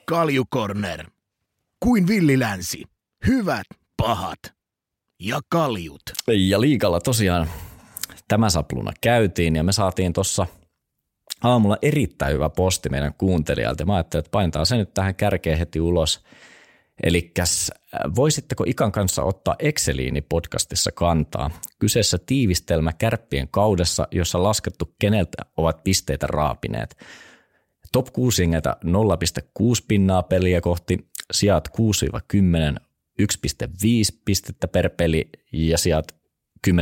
Kaljukorner. 0.06 1.10
Kuin 1.80 2.06
villilänsi. 2.06 2.84
Hyvät, 3.26 3.66
pahat 3.96 4.38
ja 5.20 5.40
kaljut. 5.48 6.02
Ja 6.28 6.60
liikalla 6.60 7.00
tosiaan 7.00 7.50
tämä 8.28 8.50
sapluna 8.50 8.92
käytiin 9.00 9.56
ja 9.56 9.62
me 9.62 9.72
saatiin 9.72 10.12
tuossa– 10.12 10.46
aamulla 11.42 11.76
erittäin 11.82 12.34
hyvä 12.34 12.48
posti 12.48 12.88
meidän 12.88 13.14
kuuntelijalta. 13.18 13.84
Mä 13.84 13.94
ajattelin, 13.94 14.20
että 14.20 14.30
painetaan 14.30 14.66
se 14.66 14.76
nyt 14.76 14.94
tähän 14.94 15.14
kärkeen 15.14 15.58
heti 15.58 15.80
ulos. 15.80 16.24
Eli 17.02 17.32
voisitteko 18.16 18.64
Ikan 18.66 18.92
kanssa 18.92 19.22
ottaa 19.22 19.56
Exceliini 19.58 20.22
podcastissa 20.22 20.92
kantaa? 20.92 21.50
Kyseessä 21.78 22.18
tiivistelmä 22.26 22.92
kärppien 22.92 23.48
kaudessa, 23.48 24.08
jossa 24.10 24.42
laskettu 24.42 24.94
keneltä 24.98 25.42
ovat 25.56 25.84
pisteitä 25.84 26.26
raapineet. 26.26 26.96
Top 27.92 28.06
6 28.12 28.42
jengeltä 28.42 28.76
0,6 28.84 28.90
pinnaa 29.88 30.22
peliä 30.22 30.60
kohti, 30.60 31.08
sijat 31.32 31.68
6-10 32.78 32.82
1,5 33.22 33.28
pistettä 34.24 34.68
per 34.68 34.90
peli 34.90 35.30
ja 35.52 35.78
sijat 35.78 36.14
10-15 36.68 36.72
2,55 36.72 36.78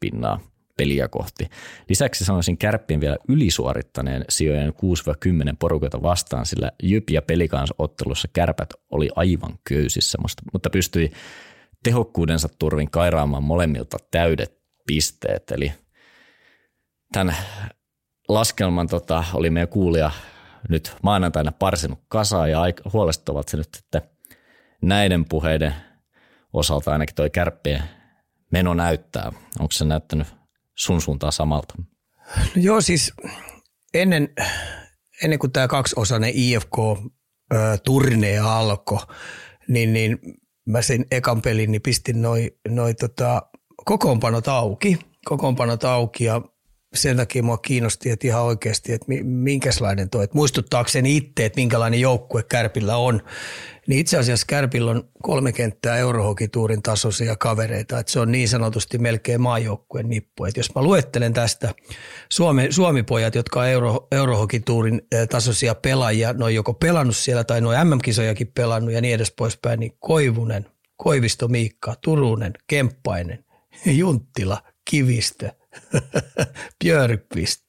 pinnaa 0.00 0.40
peliä 0.78 1.08
kohti. 1.08 1.48
Lisäksi 1.88 2.24
sanoisin 2.24 2.58
kärppien 2.58 3.00
vielä 3.00 3.16
ylisuorittaneen 3.28 4.24
sijojen 4.28 4.72
6-10 4.72 4.72
porukoita 5.58 6.02
vastaan, 6.02 6.46
sillä 6.46 6.70
Jyp 6.82 7.10
ja 7.10 7.22
Pelikans 7.22 7.74
ottelussa 7.78 8.28
kärpät 8.32 8.70
oli 8.90 9.08
aivan 9.16 9.58
köysissä, 9.68 10.18
mutta 10.52 10.70
pystyi 10.70 11.10
tehokkuudensa 11.84 12.48
turvin 12.58 12.90
kairaamaan 12.90 13.42
molemmilta 13.42 13.96
täydet 14.10 14.58
pisteet. 14.86 15.50
Eli 15.50 15.72
tämän 17.12 17.36
laskelman 18.28 18.88
tota, 18.88 19.24
oli 19.34 19.50
meidän 19.50 19.68
kuulija 19.68 20.10
nyt 20.68 20.96
maanantaina 21.02 21.52
parsinut 21.52 21.98
kasaan 22.08 22.50
ja 22.50 22.60
huolestuttavat 22.92 23.48
se 23.48 23.56
nyt 23.56 23.68
että 23.84 24.02
näiden 24.82 25.24
puheiden 25.24 25.74
osalta 26.52 26.92
ainakin 26.92 27.14
toi 27.14 27.30
kärppien 27.30 27.82
meno 28.50 28.74
näyttää. 28.74 29.32
Onko 29.60 29.72
se 29.72 29.84
näyttänyt 29.84 30.26
sun 30.78 31.00
suuntaan 31.00 31.32
samalta? 31.32 31.74
No 32.36 32.42
joo, 32.56 32.80
siis 32.80 33.12
ennen, 33.94 34.28
ennen 35.22 35.38
kuin 35.38 35.52
tämä 35.52 35.68
kaksiosainen 35.68 36.32
IFK-turnee 36.34 38.38
alkoi, 38.38 38.98
niin, 39.68 39.92
niin 39.92 40.18
mä 40.66 40.82
sen 40.82 41.06
ekan 41.10 41.42
pelin 41.42 41.72
niin 41.72 41.82
pistin 41.82 42.22
noin 42.22 42.50
noi 42.68 42.94
tota, 42.94 43.42
kokoonpanot 43.84 44.48
auki, 44.48 44.98
kokoonpanot 45.24 45.84
auki 45.84 46.24
ja 46.24 46.42
sen 46.94 47.16
takia 47.16 47.42
mua 47.42 47.58
kiinnosti, 47.58 48.10
että 48.10 48.26
ihan 48.26 48.42
oikeasti, 48.42 48.92
että 48.92 49.06
minkälainen 49.24 50.10
toi, 50.10 50.24
että 50.24 50.36
muistuttaakseni 50.36 51.16
itse, 51.16 51.44
että 51.44 51.60
minkälainen 51.60 52.00
joukkue 52.00 52.42
Kärpillä 52.42 52.96
on, 52.96 53.22
niin 53.88 54.00
itse 54.00 54.18
asiassa 54.18 54.46
Kärpillä 54.48 54.90
on 54.90 55.08
kolme 55.22 55.52
kenttää 55.52 55.96
Eurohokituurin 55.96 56.82
tasoisia 56.82 57.36
kavereita, 57.36 57.98
että 57.98 58.12
se 58.12 58.20
on 58.20 58.32
niin 58.32 58.48
sanotusti 58.48 58.98
melkein 58.98 59.40
maajoukkueen 59.40 60.08
nippu. 60.08 60.44
Että 60.44 60.60
jos 60.60 60.74
mä 60.74 60.82
luettelen 60.82 61.32
tästä 61.32 61.74
Suomi, 62.28 62.66
Suomi-pojat, 62.70 63.34
jotka 63.34 63.60
on 63.60 63.66
Euro, 63.66 64.06
Eurohokituurin 64.12 65.02
eh, 65.12 65.28
tasoisia 65.28 65.74
pelaajia, 65.74 66.32
ne 66.32 66.44
on 66.44 66.54
joko 66.54 66.74
pelannut 66.74 67.16
siellä 67.16 67.44
tai 67.44 67.60
ne 67.60 67.66
on 67.66 67.88
MM-kisojakin 67.88 68.52
pelannut 68.54 68.92
ja 68.92 69.00
niin 69.00 69.14
edes 69.14 69.32
poispäin, 69.38 69.80
niin 69.80 69.92
Koivunen, 69.98 70.66
Koivisto 70.96 71.48
Miikka, 71.48 71.94
Turunen, 72.00 72.52
Kemppainen, 72.66 73.44
Junttila, 74.00 74.62
Kivistö, 74.90 75.50
Björkvist, 76.84 77.64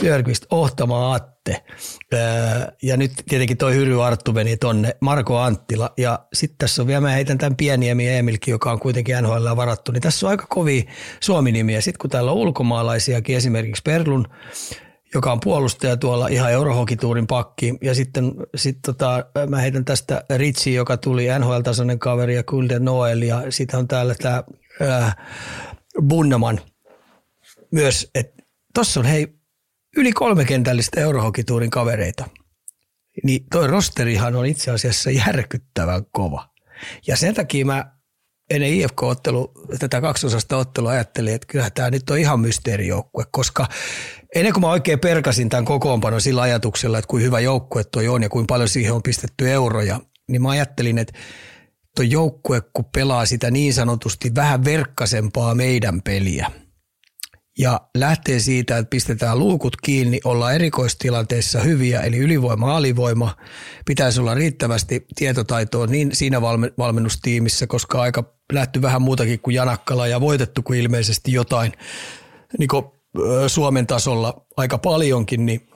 Björkvist, 0.00 0.46
Ohtama 0.50 1.14
Atte. 1.14 1.64
Ja 2.82 2.96
nyt 2.96 3.12
tietenkin 3.28 3.56
toi 3.56 3.74
Hyry 3.74 4.04
Arttu 4.04 4.32
meni 4.32 4.56
tonne, 4.56 4.94
Marko 5.00 5.38
Anttila. 5.38 5.90
Ja 5.96 6.18
sitten 6.32 6.58
tässä 6.58 6.82
on 6.82 6.88
vielä, 6.88 7.00
mä 7.00 7.10
heitän 7.10 7.38
tämän 7.38 7.56
Pieniemi 7.56 8.08
Emilkin, 8.08 8.52
joka 8.52 8.72
on 8.72 8.80
kuitenkin 8.80 9.16
NHL 9.22 9.56
varattu, 9.56 9.92
niin 9.92 10.02
tässä 10.02 10.26
on 10.26 10.30
aika 10.30 10.46
kovia 10.48 10.82
Suomi-nimiä. 11.20 11.80
Sitten 11.80 11.98
kun 11.98 12.10
täällä 12.10 12.30
on 12.30 12.36
ulkomaalaisiakin, 12.36 13.36
esimerkiksi 13.36 13.82
Perlun, 13.82 14.26
joka 15.14 15.32
on 15.32 15.40
puolustaja 15.40 15.96
tuolla 15.96 16.28
ihan 16.28 16.52
Eurohokituurin 16.52 17.26
pakki. 17.26 17.74
Ja 17.82 17.94
sitten 17.94 18.32
sit 18.54 18.78
tota, 18.86 19.24
mä 19.48 19.60
heitän 19.60 19.84
tästä 19.84 20.24
Ritsi, 20.36 20.74
joka 20.74 20.96
tuli 20.96 21.26
NHL-tasoinen 21.38 21.98
kaveri 21.98 22.34
ja 22.34 22.42
Kulde 22.42 22.78
Noel. 22.78 23.22
Ja 23.22 23.42
sitten 23.50 23.78
on 23.78 23.88
täällä 23.88 24.14
tämä 24.14 24.42
Bunneman 26.08 26.60
myös, 27.72 28.10
että 28.14 28.42
tossa 28.74 29.00
on 29.00 29.06
hei 29.06 29.38
yli 29.96 30.12
kolme 30.12 30.44
kentällistä 30.44 31.00
Eurohokituurin 31.00 31.70
kavereita. 31.70 32.28
Niin 33.24 33.46
toi 33.50 33.66
rosterihan 33.66 34.36
on 34.36 34.46
itse 34.46 34.70
asiassa 34.70 35.10
järkyttävän 35.10 36.06
kova. 36.10 36.48
Ja 37.06 37.16
sen 37.16 37.34
takia 37.34 37.66
mä 37.66 37.92
ennen 38.50 38.70
IFK-ottelu, 38.72 39.52
tätä 39.78 40.00
kaksosasta 40.00 40.56
ottelua 40.56 40.90
ajattelin, 40.90 41.34
että 41.34 41.46
kyllä 41.46 41.70
tämä 41.70 41.90
nyt 41.90 42.10
on 42.10 42.18
ihan 42.18 42.40
mysteerijoukkue, 42.40 43.24
koska 43.32 43.66
ennen 44.34 44.52
kuin 44.52 44.60
mä 44.60 44.70
oikein 44.70 45.00
perkasin 45.00 45.48
tämän 45.48 45.64
kokoonpanon 45.64 46.20
sillä 46.20 46.42
ajatuksella, 46.42 46.98
että 46.98 47.08
kuin 47.08 47.22
hyvä 47.22 47.40
joukkue 47.40 47.84
toi 47.84 48.08
on 48.08 48.22
ja 48.22 48.28
kuinka 48.28 48.52
paljon 48.52 48.68
siihen 48.68 48.92
on 48.92 49.02
pistetty 49.02 49.50
euroja, 49.50 50.00
niin 50.28 50.42
mä 50.42 50.50
ajattelin, 50.50 50.98
että 50.98 51.18
tuo 51.96 52.04
joukkue, 52.04 52.62
kun 52.72 52.84
pelaa 52.84 53.26
sitä 53.26 53.50
niin 53.50 53.74
sanotusti 53.74 54.34
vähän 54.34 54.64
verkkasempaa 54.64 55.54
meidän 55.54 56.02
peliä– 56.02 56.50
ja 57.58 57.80
lähtee 57.96 58.38
siitä, 58.38 58.78
että 58.78 58.90
pistetään 58.90 59.38
luukut 59.38 59.76
kiinni, 59.76 60.20
ollaan 60.24 60.54
erikoistilanteessa 60.54 61.60
hyviä, 61.60 62.00
eli 62.00 62.16
ylivoima, 62.16 62.76
alivoima. 62.76 63.36
Pitäisi 63.86 64.20
olla 64.20 64.34
riittävästi 64.34 65.06
tietotaitoa 65.16 65.86
niin 65.86 66.16
siinä 66.16 66.40
valmennustiimissä, 66.78 67.66
koska 67.66 68.00
aika 68.00 68.24
lähty 68.52 68.82
vähän 68.82 69.02
muutakin 69.02 69.40
kuin 69.40 69.54
Janakkala 69.54 70.06
ja 70.06 70.20
voitettu 70.20 70.62
kuin 70.62 70.80
ilmeisesti 70.80 71.32
jotain 71.32 71.72
niin 72.58 72.68
kuin 72.68 72.84
Suomen 73.46 73.86
tasolla 73.86 74.46
aika 74.56 74.78
paljonkin, 74.78 75.46
niin 75.46 75.68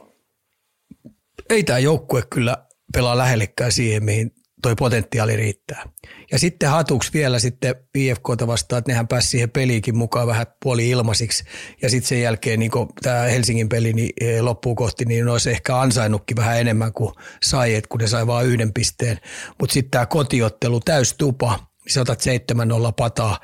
ei 1.50 1.64
tämä 1.64 1.78
joukkue 1.78 2.22
kyllä 2.30 2.56
pelaa 2.92 3.18
lähellekään 3.18 3.72
siihen, 3.72 4.04
mihin 4.04 4.34
toi 4.62 4.74
potentiaali 4.74 5.36
riittää. 5.36 5.88
Ja 6.32 6.38
sitten 6.38 6.68
hatuksi 6.68 7.12
vielä 7.12 7.38
sitten 7.38 7.74
IFKta 7.94 8.46
vastaan, 8.46 8.78
että 8.78 8.90
nehän 8.90 9.08
pääsi 9.08 9.28
siihen 9.28 9.50
peliinkin 9.50 9.96
mukaan 9.96 10.26
vähän 10.26 10.46
puoli 10.62 10.90
ilmaisiksi. 10.90 11.44
Ja 11.82 11.90
sitten 11.90 12.08
sen 12.08 12.22
jälkeen 12.22 12.60
niin 12.60 12.70
tämä 13.02 13.22
Helsingin 13.22 13.68
peli 13.68 13.92
niin 13.92 14.12
e, 14.20 14.40
loppuu 14.40 14.74
kohti, 14.74 15.04
niin 15.04 15.28
olisi 15.28 15.50
ehkä 15.50 15.80
ansainnutkin 15.80 16.36
vähän 16.36 16.60
enemmän 16.60 16.92
kuin 16.92 17.14
sai, 17.42 17.74
että 17.74 17.88
kun 17.88 18.00
ne 18.00 18.06
sai 18.06 18.26
vain 18.26 18.46
yhden 18.46 18.72
pisteen. 18.72 19.18
Mutta 19.60 19.72
sitten 19.72 19.90
tämä 19.90 20.06
kotiottelu 20.06 20.80
tupa, 21.18 21.58
niin 21.84 22.00
otat 22.00 22.20
7-0 22.20 22.92
pataa, 22.96 23.40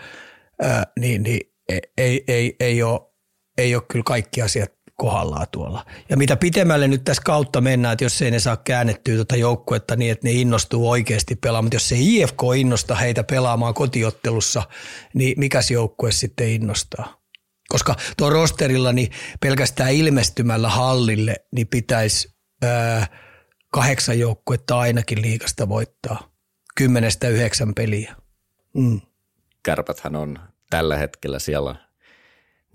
ää, 0.62 0.84
niin, 1.00 1.22
niin 1.22 1.40
e, 1.68 1.78
ei, 1.98 2.25
ei, 2.28 2.56
ei, 2.60 2.82
ole, 2.82 3.00
ei 3.58 3.75
ole 3.75 3.82
kyllä 3.88 4.04
kaikki 4.06 4.42
asiat 4.42 4.77
kohdallaan 4.99 5.47
tuolla. 5.52 5.87
Ja 6.09 6.17
mitä 6.17 6.37
pitemmälle 6.37 6.88
nyt 6.88 7.05
tässä 7.05 7.23
kautta 7.26 7.61
mennään, 7.61 7.93
että 7.93 8.05
jos 8.05 8.23
ei 8.23 8.31
ne 8.31 8.38
saa 8.38 8.57
käännettyä 8.57 9.14
tuota 9.14 9.37
joukkuetta 9.37 9.97
niin, 9.97 10.12
että 10.12 10.26
ne 10.28 10.33
innostuu 10.33 10.90
oikeasti 10.90 11.37
pelaamaan, 11.37 11.64
mutta 11.64 11.76
jos 11.76 11.88
se 11.88 11.97
IFK 11.99 12.43
innostaa 12.57 12.97
heitä 12.97 13.25
pelaamaan 13.25 13.75
kotiottelussa, 13.75 14.62
niin 15.14 15.35
mikäs 15.40 15.71
joukkue 15.71 16.12
sitten 16.12 16.49
innostaa? 16.49 17.21
Koska 17.69 17.95
tuo 18.17 18.31
rosterilla 18.31 18.93
niin 18.93 19.11
pelkästään 19.40 19.93
ilmestymällä 19.93 20.69
hallille 20.69 21.37
niin 21.52 21.67
pitäisi 21.67 22.35
ää, 22.62 23.07
kahdeksan 23.73 24.19
joukkuetta 24.19 24.78
ainakin 24.78 25.23
liikasta 25.23 25.69
voittaa. 25.69 26.31
Kymmenestä 26.76 27.28
yhdeksän 27.28 27.75
peliä. 27.75 28.17
Mm. 28.75 29.00
Kärpäthän 29.62 30.17
on 30.17 30.38
tällä 30.71 30.97
hetkellä 30.97 31.38
siellä 31.38 31.88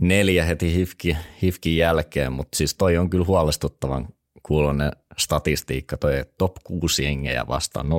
neljä 0.08 0.46
heti 0.46 0.76
Hifki, 0.76 1.18
Hifkin 1.42 1.78
jälkeen, 1.78 2.32
mutta 2.32 2.58
siis 2.58 2.76
toi 2.76 2.98
on 2.98 3.10
kyllä 3.10 3.26
huolestuttavan 3.26 4.08
kuulonen 4.44 4.92
statistiikka, 5.18 5.98
toi 5.98 6.26
top 6.38 6.56
6 6.64 7.04
jengejä 7.04 7.48
vastaan 7.48 7.86
0,6 7.86 7.92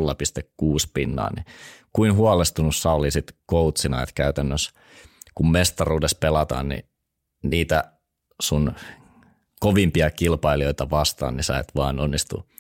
pinnaa, 0.95 1.31
niin 1.35 1.45
kuin 1.93 2.15
huolestunut 2.15 2.77
sä 2.77 2.91
olisit 2.91 3.37
coachina, 3.51 4.03
että 4.03 4.13
käytännössä 4.15 4.71
kun 5.35 5.51
mestaruudessa 5.51 6.19
pelataan, 6.21 6.69
niin 6.69 6.85
niitä 7.43 7.93
sun 8.43 8.73
kovimpia 9.61 10.11
kilpailijoita 10.11 10.91
vastaan, 10.91 11.37
niin 11.37 11.45
sä 11.45 11.59
et 11.59 11.73
vaan 11.77 12.01
onnistu 12.01 12.51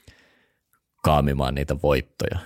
kaamimaan 1.02 1.54
niitä 1.54 1.76
voittoja. 1.82 2.38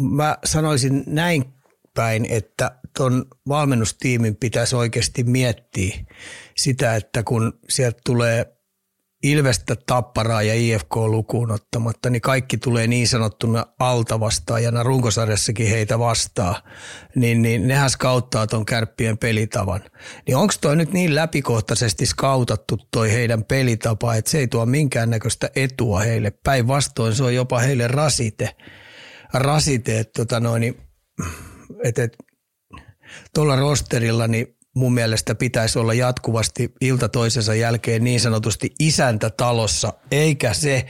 Mä 0.00 0.38
sanoisin 0.44 1.04
näin 1.06 1.55
päin, 1.96 2.26
että 2.30 2.78
tuon 2.96 3.24
valmennustiimin 3.48 4.36
pitäisi 4.36 4.76
oikeasti 4.76 5.24
miettiä 5.24 5.96
sitä, 6.56 6.96
että 6.96 7.22
kun 7.22 7.52
sieltä 7.68 7.98
tulee 8.04 8.56
Ilvestä, 9.22 9.76
Tapparaa 9.86 10.42
ja 10.42 10.54
IFK 10.54 10.96
lukuun 10.96 11.50
ottamatta, 11.50 12.10
niin 12.10 12.22
kaikki 12.22 12.56
tulee 12.56 12.86
niin 12.86 13.08
sanottuna 13.08 13.66
alta 13.78 14.20
vastaajana, 14.20 14.82
runkosarjassakin 14.82 15.68
heitä 15.68 15.98
vastaa, 15.98 16.62
niin, 17.14 17.42
niin 17.42 17.68
nehän 17.68 17.90
skauttaa 17.90 18.46
tuon 18.46 18.66
kärppien 18.66 19.18
pelitavan. 19.18 19.80
Niin 20.26 20.36
onko 20.36 20.54
toi 20.60 20.76
nyt 20.76 20.92
niin 20.92 21.14
läpikohtaisesti 21.14 22.06
skautattu 22.06 22.78
toi 22.90 23.12
heidän 23.12 23.44
pelitapa, 23.44 24.14
että 24.14 24.30
se 24.30 24.38
ei 24.38 24.48
tuo 24.48 24.66
minkäännäköistä 24.66 25.50
etua 25.56 26.00
heille. 26.00 26.30
Päinvastoin 26.30 27.14
se 27.14 27.24
on 27.24 27.34
jopa 27.34 27.58
heille 27.58 27.88
rasite, 27.88 28.56
rasite 29.32 29.98
että 29.98 30.12
tota 30.22 30.40
noin, 30.40 30.60
niin, 30.60 30.76
et, 31.84 31.98
et, 31.98 32.16
tuolla 33.34 33.56
rosterilla 33.56 34.28
niin 34.28 34.56
mun 34.76 34.94
mielestä 34.94 35.34
pitäisi 35.34 35.78
olla 35.78 35.94
jatkuvasti 35.94 36.72
ilta 36.80 37.08
toisensa 37.08 37.54
jälkeen 37.54 38.04
niin 38.04 38.20
sanotusti 38.20 38.74
isäntä 38.80 39.30
talossa, 39.30 39.92
eikä 40.10 40.54
se, 40.54 40.86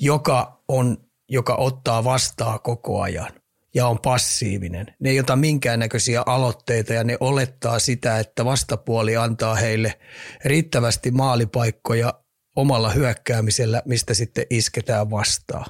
joka, 0.00 0.62
on, 0.68 0.96
joka 1.28 1.54
ottaa 1.54 2.04
vastaa 2.04 2.58
koko 2.58 3.00
ajan 3.00 3.32
ja 3.74 3.86
on 3.86 3.98
passiivinen. 3.98 4.86
Ne 5.00 5.10
ei 5.10 5.20
ota 5.20 5.36
minkäännäköisiä 5.36 6.22
aloitteita 6.26 6.92
ja 6.92 7.04
ne 7.04 7.16
olettaa 7.20 7.78
sitä, 7.78 8.18
että 8.18 8.44
vastapuoli 8.44 9.16
antaa 9.16 9.54
heille 9.54 9.98
riittävästi 10.44 11.10
maalipaikkoja 11.10 12.14
omalla 12.56 12.90
hyökkäämisellä, 12.90 13.82
mistä 13.84 14.14
sitten 14.14 14.46
isketään 14.50 15.10
vastaan. 15.10 15.64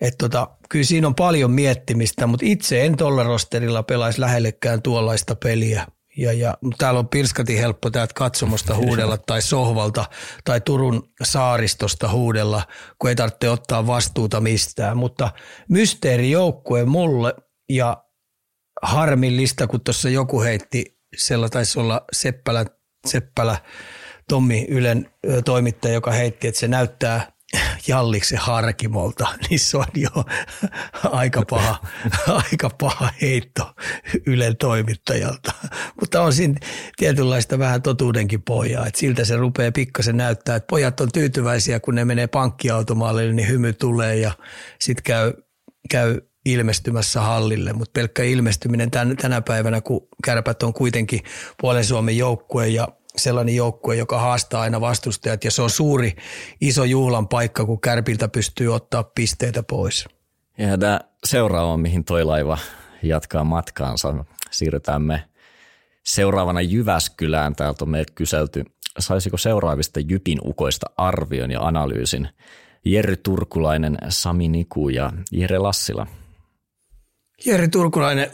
Et 0.00 0.14
tota, 0.18 0.48
kyllä 0.68 0.84
siinä 0.84 1.06
on 1.06 1.14
paljon 1.14 1.50
miettimistä, 1.50 2.26
mutta 2.26 2.46
itse 2.46 2.84
en 2.84 2.96
tuolla 2.96 3.22
rosterilla 3.22 3.82
pelaisi 3.82 4.20
lähellekään 4.20 4.82
tuollaista 4.82 5.36
peliä. 5.36 5.86
Ja, 6.18 6.32
ja 6.32 6.54
täällä 6.78 7.00
on 7.00 7.08
pirskati 7.08 7.58
helppo 7.58 7.90
täältä 7.90 8.14
katsomosta 8.14 8.74
huudella 8.74 9.18
tai 9.18 9.42
sohvalta 9.42 10.04
tai 10.44 10.60
Turun 10.60 11.12
saaristosta 11.22 12.08
huudella, 12.08 12.62
kun 12.98 13.10
ei 13.10 13.16
tarvitse 13.16 13.50
ottaa 13.50 13.86
vastuuta 13.86 14.40
mistään. 14.40 14.96
Mutta 14.96 15.30
mysteerijoukkue 15.68 16.84
mulle 16.84 17.34
ja 17.68 18.04
harmillista, 18.82 19.66
kun 19.66 19.80
tuossa 19.80 20.08
joku 20.08 20.42
heitti, 20.42 20.98
siellä 21.16 21.48
taisi 21.48 21.80
olla 21.80 22.04
Seppälä, 22.12 22.66
Seppälä 23.06 23.58
Tommi 24.28 24.66
Ylen 24.68 25.10
toimittaja, 25.44 25.94
joka 25.94 26.10
heitti, 26.10 26.48
että 26.48 26.60
se 26.60 26.68
näyttää 26.68 27.32
Jalliksen 27.88 28.38
Harkimolta, 28.38 29.28
niin 29.50 29.60
se 29.60 29.76
on 29.76 29.86
jo 29.94 30.24
aika 31.04 31.42
paha, 31.50 31.80
aika 32.26 32.70
paha 32.70 33.10
heitto 33.22 33.74
Ylen 34.26 34.56
toimittajalta. 34.56 35.52
Mutta 36.00 36.22
on 36.22 36.32
siinä 36.32 36.54
tietynlaista 36.96 37.58
vähän 37.58 37.82
totuudenkin 37.82 38.42
pohjaa, 38.42 38.86
että 38.86 39.00
siltä 39.00 39.24
se 39.24 39.36
rupeaa 39.36 39.72
pikkasen 39.72 40.16
näyttää, 40.16 40.56
että 40.56 40.66
pojat 40.66 41.00
on 41.00 41.12
tyytyväisiä, 41.12 41.80
kun 41.80 41.94
ne 41.94 42.04
menee 42.04 42.26
pankkiautomaalille, 42.26 43.32
niin 43.32 43.48
hymy 43.48 43.72
tulee 43.72 44.16
ja 44.16 44.32
sitten 44.80 45.04
käy, 45.04 45.32
käy 45.90 46.20
ilmestymässä 46.44 47.20
hallille, 47.20 47.72
mutta 47.72 47.92
pelkkä 47.92 48.22
ilmestyminen 48.22 48.90
tän, 48.90 49.16
tänä 49.16 49.40
päivänä, 49.40 49.80
kun 49.80 50.08
kärpät 50.24 50.62
on 50.62 50.72
kuitenkin 50.72 51.20
puolen 51.60 51.84
Suomen 51.84 52.16
joukkue 52.16 52.68
ja 52.68 52.88
sellainen 53.16 53.56
joukkue, 53.56 53.96
joka 53.96 54.20
haastaa 54.20 54.62
aina 54.62 54.80
vastustajat 54.80 55.44
ja 55.44 55.50
se 55.50 55.62
on 55.62 55.70
suuri 55.70 56.16
iso 56.60 56.84
juhlan 56.84 57.28
paikka, 57.28 57.64
kun 57.64 57.80
kärpiltä 57.80 58.28
pystyy 58.28 58.74
ottaa 58.74 59.04
pisteitä 59.04 59.62
pois. 59.62 60.08
Ja 60.58 60.78
tämä 60.78 61.00
seuraava, 61.24 61.76
mihin 61.76 62.04
toi 62.04 62.24
laiva 62.24 62.58
jatkaa 63.02 63.44
matkaansa, 63.44 64.24
siirrytään 64.50 65.02
me 65.02 65.24
seuraavana 66.04 66.60
Jyväskylään. 66.60 67.56
Täältä 67.56 67.84
on 67.84 67.90
meiltä 67.90 68.12
kyselty, 68.14 68.64
saisiko 68.98 69.36
seuraavista 69.36 70.00
Jypin 70.00 70.38
ukoista 70.44 70.86
arvion 70.96 71.50
ja 71.50 71.60
analyysin 71.60 72.28
Jerry 72.84 73.16
Turkulainen, 73.16 73.98
Sami 74.08 74.48
Niku 74.48 74.88
ja 74.88 75.12
Jere 75.32 75.58
Lassila. 75.58 76.06
Jerry 77.46 77.68
Turkulainen 77.68 78.30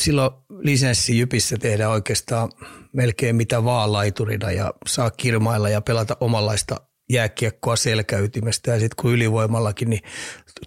silloin 0.00 0.30
lisenssi 0.58 1.18
Jypissä 1.18 1.56
tehdä 1.56 1.88
oikeastaan 1.88 2.52
melkein 2.92 3.36
mitä 3.36 3.64
vaan 3.64 3.92
laiturina 3.92 4.50
ja 4.50 4.74
saa 4.86 5.10
kirmailla 5.10 5.68
ja 5.68 5.80
pelata 5.80 6.16
omanlaista 6.20 6.76
jääkiekkoa 7.10 7.76
selkäytimestä 7.76 8.70
ja 8.70 8.80
sitten 8.80 9.02
kun 9.02 9.12
ylivoimallakin 9.12 9.90
niin 9.90 10.02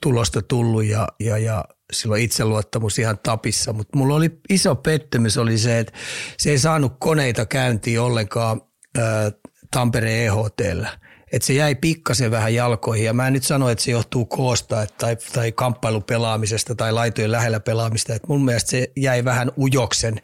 tulosta 0.02 0.42
tullut 0.42 0.86
ja, 0.86 1.08
ja, 1.20 1.38
ja 1.38 1.66
silloin 1.94 2.24
itseluottamus 2.24 3.00
ihan 3.00 3.20
tapissa, 3.24 3.74
mutta 3.74 3.98
mulla 3.98 4.16
oli 4.16 4.40
iso 4.50 4.76
pettymys 4.76 5.38
oli 5.38 5.58
se, 5.58 5.80
että 5.80 5.94
se 6.38 6.50
ei 6.50 6.60
saanut 6.60 6.94
koneita 7.00 7.46
käyntiin 7.46 8.02
ollenkaan 8.02 8.62
ää, 8.98 9.32
Tampereen 9.72 10.26
EHTllä. 10.26 11.00
Että 11.32 11.46
se 11.46 11.54
jäi 11.54 11.76
pikkasen 11.76 12.32
vähän 12.32 12.54
jalkoihin 12.54 13.06
ja 13.06 13.14
mä 13.14 13.28
en 13.28 13.34
nyt 13.34 13.44
sano, 13.44 13.70
että 13.70 13.84
se 13.84 13.92
johtuu 13.92 14.26
koosta 14.26 14.82
että, 14.82 14.96
tai, 14.98 15.18
tai 15.34 15.52
kamppailupelaamisesta 15.52 16.76
tai 16.76 16.92
laitojen 16.92 17.32
lähellä 17.32 17.60
pelaamista. 17.60 18.16
Että 18.16 18.28
mun 18.28 18.46
mielestä 18.46 18.72
se 18.72 18.92
jäi 18.98 19.26
vähän 19.26 19.52
ujoksen 19.58 20.22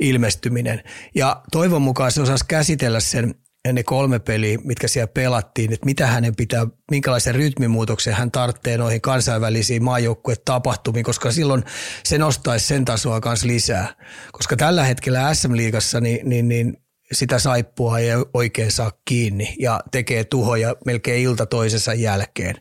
ilmestyminen. 0.00 0.82
Ja 1.14 1.42
toivon 1.52 1.82
mukaan 1.82 2.12
se 2.12 2.22
osasi 2.22 2.44
käsitellä 2.48 3.00
sen 3.00 3.34
ne 3.72 3.82
kolme 3.82 4.18
peliä, 4.18 4.58
mitkä 4.64 4.88
siellä 4.88 5.12
pelattiin, 5.14 5.72
että 5.72 5.86
mitä 5.86 6.06
hänen 6.06 6.36
pitää, 6.36 6.66
minkälaisen 6.90 7.34
rytmimuutoksen 7.34 8.14
hän 8.14 8.30
tarvitsee 8.30 8.78
noihin 8.78 9.00
kansainvälisiin 9.00 9.84
maajoukkuetapahtumiin, 9.84 11.04
koska 11.04 11.32
silloin 11.32 11.64
se 12.04 12.18
nostaisi 12.18 12.66
sen 12.66 12.84
tasoa 12.84 13.20
kanssa 13.20 13.46
lisää. 13.46 13.94
Koska 14.32 14.56
tällä 14.56 14.84
hetkellä 14.84 15.34
SM-liigassa 15.34 16.00
niin, 16.00 16.28
niin, 16.28 16.48
niin 16.48 16.76
sitä 17.12 17.38
saippua 17.38 17.98
ei 17.98 18.08
oikein 18.34 18.72
saa 18.72 18.92
kiinni 19.04 19.56
ja 19.58 19.80
tekee 19.90 20.24
tuhoja 20.24 20.76
melkein 20.84 21.22
ilta 21.22 21.46
toisensa 21.46 21.94
jälkeen. 21.94 22.54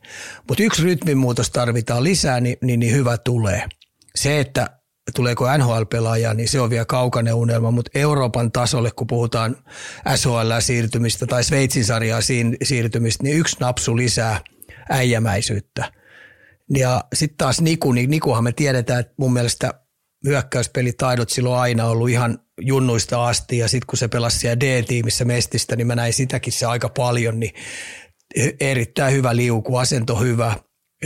Mutta 0.47 0.63
yksi 0.63 0.83
rytmimuutos 0.83 1.49
tarvitaan 1.49 2.03
lisää, 2.03 2.39
niin, 2.39 2.57
niin, 2.61 2.79
niin 2.79 2.95
hyvä 2.95 3.17
tulee. 3.17 3.65
Se, 4.15 4.39
että 4.39 4.79
tuleeko 5.15 5.57
NHL-pelaaja, 5.57 6.33
niin 6.33 6.47
se 6.47 6.59
on 6.59 6.69
vielä 6.69 6.85
kaukainen 6.85 7.33
unelma, 7.33 7.71
mutta 7.71 7.91
Euroopan 7.95 8.51
tasolle, 8.51 8.91
kun 8.91 9.07
puhutaan 9.07 9.57
SHL-siirtymistä 10.15 11.27
tai 11.27 11.43
Sveitsin 11.43 11.85
sarjaa 11.85 12.19
siirtymistä, 12.63 13.23
niin 13.23 13.37
yksi 13.37 13.57
napsu 13.59 13.97
lisää 13.97 14.41
äijämäisyyttä. 14.89 15.91
Ja 16.77 17.03
sitten 17.13 17.37
taas 17.37 17.61
Niku, 17.61 17.91
niin 17.91 18.09
Nikuhan 18.09 18.43
me 18.43 18.51
tiedetään, 18.51 18.99
että 18.99 19.13
mun 19.17 19.33
mielestä 19.33 19.73
hyökkäyspelitaidot 20.25 21.29
silloin 21.29 21.61
aina 21.61 21.85
ollut 21.85 22.09
ihan 22.09 22.39
junnuista 22.61 23.27
asti. 23.27 23.57
Ja 23.57 23.67
sitten 23.67 23.87
kun 23.87 23.97
se 23.97 24.07
pelasi 24.07 24.39
siellä 24.39 24.59
D-tiimissä 24.59 25.25
Mestistä, 25.25 25.75
niin 25.75 25.87
mä 25.87 25.95
näin 25.95 26.13
sitäkin 26.13 26.53
se 26.53 26.65
aika 26.65 26.89
paljon, 26.89 27.39
niin 27.39 27.51
erittäin 28.59 29.13
hyvä 29.13 29.35
liuku, 29.35 29.77
asento 29.77 30.15
hyvä, 30.15 30.55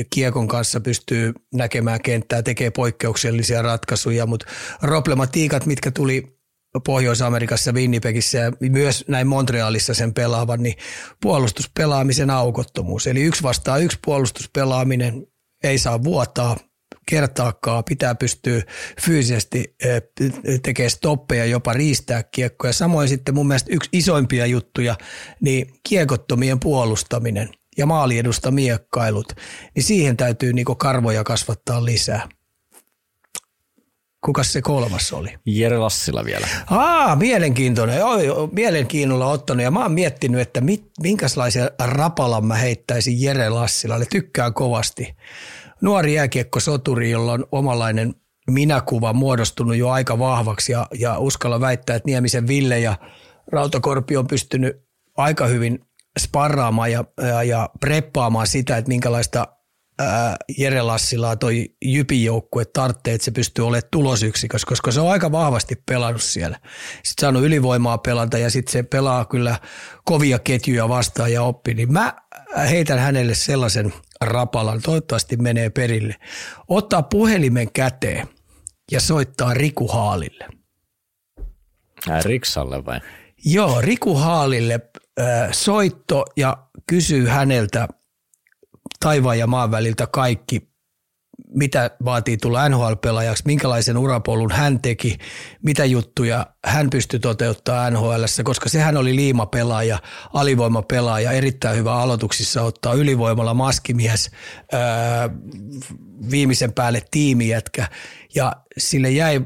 kiekon 0.10 0.48
kanssa 0.48 0.80
pystyy 0.80 1.34
näkemään 1.54 2.02
kenttää, 2.02 2.44
tekee 2.44 2.72
poikkeuksellisia 2.72 3.62
ratkaisuja, 3.62 4.26
mutta 4.26 4.46
problematiikat, 4.82 5.66
mitkä 5.66 5.92
tuli 5.92 6.34
Pohjois-Amerikassa, 6.86 7.72
Winnipegissä 7.72 8.38
ja 8.38 8.52
myös 8.70 9.06
näin 9.08 9.28
Montrealissa 9.28 9.94
sen 9.94 10.14
pelaavan, 10.14 10.64
niin 10.64 10.76
puolustuspelaamisen 11.22 12.30
aukottomuus. 12.30 13.08
Eli 13.08 13.22
yksi 13.22 13.44
vastaa 13.44 13.78
yksi 13.78 14.00
puolustuspelaaminen 14.06 15.28
ei 15.64 15.78
saa 15.78 16.04
vuotaa 16.04 16.58
kertaakaan, 17.06 17.84
pitää 17.84 18.16
pystyä 18.16 18.62
fyysisesti 19.02 19.76
eh, 19.84 20.02
tekemään 20.64 20.90
stoppeja, 20.90 21.46
jopa 21.46 21.74
riistää 21.74 22.24
kiekkoja. 22.24 22.74
Samoin 22.74 23.10
sitten 23.10 23.36
mun 23.36 23.48
mielestä 23.48 23.74
yksi 23.74 23.90
isoimpia 23.94 24.46
juttuja, 24.46 24.96
niin 25.42 25.74
kiekottomien 25.84 26.60
puolustaminen– 26.60 27.50
ja 27.78 27.86
maaliedusta 27.86 28.52
miekkailut, 28.52 29.34
niin 29.76 29.84
siihen 29.84 30.18
täytyy 30.18 30.54
niinku 30.54 30.76
karvoja 30.76 31.24
kasvattaa 31.24 31.86
lisää. 31.86 32.30
Kukas 34.26 34.54
se 34.54 34.62
kolmas 34.62 35.14
oli? 35.14 35.30
Jere 35.46 35.78
Lassila 35.78 36.26
vielä. 36.26 36.48
Aa, 36.70 37.16
mielenkiintoinen. 37.16 37.98
Joo, 37.98 38.50
mielenkiinnolla 38.52 39.28
ottanut. 39.28 39.64
Ja 39.64 39.72
mä 39.72 39.82
oon 39.82 39.92
miettinyt, 39.92 40.42
että 40.42 40.62
mit, 40.62 40.92
minkälaisia 41.02 41.70
rapalan 41.80 42.46
mä 42.46 42.56
heittäisin 42.56 43.22
Jere 43.22 43.50
Lassilalle. 43.50 44.06
Tykkään 44.06 44.54
kovasti. 44.54 45.16
Nuori 45.84 46.14
jääkiekko-soturi, 46.14 47.12
jolla 47.12 47.32
on 47.32 47.46
omalainen 47.52 48.16
minäkuva 48.50 49.14
muodostunut 49.14 49.76
jo 49.76 49.90
aika 49.90 50.20
vahvaksi 50.20 50.72
ja, 50.72 50.88
ja 51.00 51.18
uskalla 51.18 51.60
väittää, 51.60 51.96
että 51.96 52.08
Niemisen 52.08 52.48
Ville 52.48 52.80
ja 52.80 52.96
Rautakorpi 53.52 54.18
on 54.18 54.28
pystynyt 54.28 54.76
aika 55.18 55.48
hyvin 55.48 55.80
sparraamaan 56.20 56.92
ja, 56.92 57.06
ja, 57.28 57.44
ja 57.44 57.70
preppaamaan 57.80 58.48
sitä, 58.48 58.78
että 58.78 58.90
minkälaista 58.90 59.48
ää, 60.00 60.36
Jere 60.58 60.82
Lassilaa 60.82 61.36
toi 61.36 61.70
Jypin 61.86 62.24
joukkue 62.24 62.66
tarvitsee, 62.66 63.14
että 63.14 63.26
se 63.26 63.32
pystyy 63.32 63.68
olemaan 63.68 63.90
tulosyksikössä, 63.92 64.68
koska 64.68 64.92
se 64.92 65.02
on 65.02 65.12
aika 65.12 65.32
vahvasti 65.32 65.76
pelannut 65.86 66.22
siellä. 66.22 66.60
Sitten 67.04 67.22
saanut 67.22 67.44
ylivoimaa 67.44 67.98
pelata 67.98 68.38
ja 68.38 68.50
sitten 68.50 68.72
se 68.72 68.84
pelaa 68.84 69.26
kyllä 69.26 69.60
kovia 70.06 70.40
ketjuja 70.40 70.90
vastaan 70.90 71.34
ja 71.34 71.44
oppi, 71.44 71.74
niin 71.74 71.94
mä 71.94 72.14
heitän 72.70 73.00
hänelle 73.00 73.36
sellaisen 73.36 73.94
rapalan, 74.22 74.82
toivottavasti 74.82 75.38
menee 75.38 75.70
perille. 75.70 76.16
Ottaa 76.68 77.04
puhelimen 77.04 77.72
käteen 77.72 78.28
ja 78.92 79.00
soittaa 79.00 79.54
Riku 79.54 79.88
Haalille. 79.88 80.48
Riksalle 82.24 82.86
vai? 82.86 83.00
Joo, 83.46 83.82
Riku 83.82 84.16
Haalille 84.16 84.80
soitto 85.52 86.26
ja 86.38 86.58
kysyy 86.88 87.28
häneltä 87.28 87.88
taivaan 89.04 89.40
ja 89.40 89.48
maan 89.48 89.72
väliltä 89.72 90.08
kaikki, 90.08 90.62
mitä 91.56 91.92
vaatii 92.06 92.38
tulla 92.38 92.70
NHL-pelaajaksi, 92.70 93.44
minkälaisen 93.46 93.98
urapolun 93.98 94.52
hän 94.52 94.82
teki, 94.82 95.18
mitä 95.64 95.86
juttuja 95.86 96.48
hän 96.66 96.90
pystyi 96.90 97.20
toteuttamaan 97.20 97.94
NHL, 97.94 98.24
koska 98.44 98.70
sehän 98.70 98.98
oli 98.98 99.16
liimapelaaja, 99.16 100.00
alivoimapelaaja, 100.34 101.32
erittäin 101.32 101.78
hyvä 101.78 101.96
aloituksissa 101.96 102.62
ottaa 102.62 102.94
ylivoimalla 102.94 103.54
maskimies, 103.54 104.32
ää, 104.72 105.30
viimeisen 106.32 106.74
päälle 106.74 107.02
tiimijätkä. 107.12 107.88
Ja 108.36 108.54
sille 108.78 109.10
jäi 109.10 109.42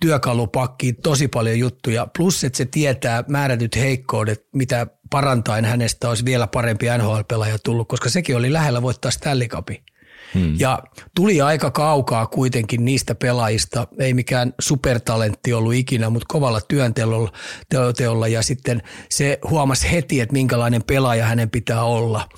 työkalupakkiin 0.00 0.96
tosi 1.02 1.28
paljon 1.28 1.58
juttuja, 1.58 2.06
plus 2.16 2.44
että 2.44 2.56
se 2.56 2.64
tietää 2.64 3.24
määrätyt 3.28 3.76
heikkoudet, 3.76 4.46
mitä 4.54 4.86
parantain 5.10 5.64
hänestä 5.64 6.08
olisi 6.08 6.24
vielä 6.24 6.46
parempi 6.46 6.86
NHL-pelaaja 6.98 7.58
tullut, 7.64 7.88
koska 7.88 8.10
sekin 8.10 8.36
oli 8.36 8.52
lähellä 8.52 8.82
voittaa 8.82 9.10
Stanley 9.10 9.48
Cupin. 9.48 9.84
Hmm. 10.34 10.54
Ja 10.58 10.82
tuli 11.14 11.40
aika 11.40 11.70
kaukaa 11.70 12.26
kuitenkin 12.26 12.84
niistä 12.84 13.14
pelaajista, 13.14 13.86
ei 13.98 14.14
mikään 14.14 14.54
supertalentti 14.60 15.52
ollut 15.52 15.74
ikinä, 15.74 16.10
mutta 16.10 16.26
kovalla 16.28 16.60
työnteolla 17.70 18.28
ja 18.28 18.42
sitten 18.42 18.82
se 19.10 19.38
huomasi 19.50 19.90
heti, 19.92 20.20
että 20.20 20.32
minkälainen 20.32 20.82
pelaaja 20.82 21.24
hänen 21.26 21.50
pitää 21.50 21.84
olla. 21.84 22.28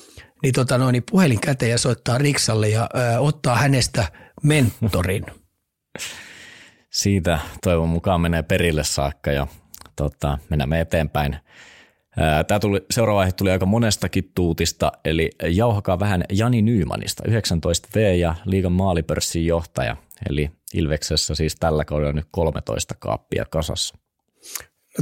Niin, 0.43 0.55
tota 0.55 0.79
noin, 0.79 0.93
niin 0.93 1.05
puhelin 1.11 1.41
käteen 1.41 1.71
ja 1.71 1.79
soittaa 1.79 2.19
Riksalle 2.19 2.69
ja 2.69 2.89
ö, 2.95 3.21
ottaa 3.21 3.57
hänestä 3.57 4.13
mentorin. 4.43 5.27
Siitä 6.93 7.39
toivon 7.63 7.89
mukaan 7.89 8.21
menee 8.21 8.43
perille 8.43 8.85
saakka 8.85 9.33
ja 9.33 9.47
tota, 9.97 10.39
mennään 10.51 10.73
eteenpäin– 10.73 11.37
Tämä 12.47 12.61
tuli, 12.61 12.87
seuraava 12.91 13.21
aihe 13.21 13.33
tuli 13.33 13.51
aika 13.51 13.67
monestakin 13.67 14.31
tuutista, 14.35 14.93
eli 15.05 15.31
jauhakaa 15.51 15.99
vähän 15.99 16.25
Jani 16.33 16.63
Nyymanista, 16.63 17.23
19V 17.29 17.99
ja 17.99 18.35
liigan 18.45 18.73
maalipörssin 18.73 19.47
johtaja, 19.47 19.97
eli 20.31 20.51
Ilveksessä 20.75 21.35
siis 21.35 21.57
tällä 21.57 21.85
kaudella 21.85 22.13
nyt 22.13 22.27
13 22.31 22.95
kaappia 22.99 23.45
kasassa. 23.51 23.99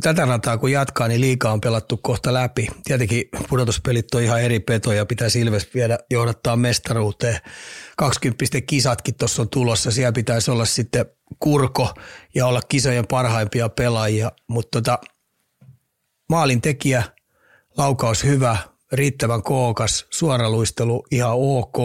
Tätä 0.02 0.24
rataa 0.24 0.58
kun 0.58 0.72
jatkaa, 0.72 1.08
niin 1.08 1.20
liikaa 1.20 1.52
on 1.52 1.60
pelattu 1.60 1.96
kohta 1.96 2.34
läpi. 2.34 2.66
Tietenkin 2.84 3.24
pudotuspelit 3.48 4.14
on 4.14 4.22
ihan 4.22 4.42
eri 4.42 4.60
petoja, 4.60 5.06
pitäisi 5.06 5.40
Ilves 5.40 5.74
viedä 5.74 5.98
johdattaa 6.10 6.56
mestaruuteen. 6.56 7.38
20 7.96 8.60
kisatkin 8.66 9.14
tuossa 9.14 9.42
on 9.42 9.48
tulossa, 9.48 9.90
siellä 9.90 10.12
pitäisi 10.12 10.50
olla 10.50 10.64
sitten 10.64 11.06
kurko 11.40 11.94
ja 12.34 12.46
olla 12.46 12.60
kisojen 12.68 13.06
parhaimpia 13.06 13.68
pelaajia, 13.68 14.32
mutta 14.48 14.82
tota, 14.82 14.98
maalin 16.28 16.60
tekijä, 16.60 17.02
laukaus 17.76 18.24
hyvä, 18.24 18.56
riittävän 18.92 19.42
kookas, 19.42 20.06
suoraluistelu 20.10 21.06
ihan 21.10 21.32
ok, 21.34 21.76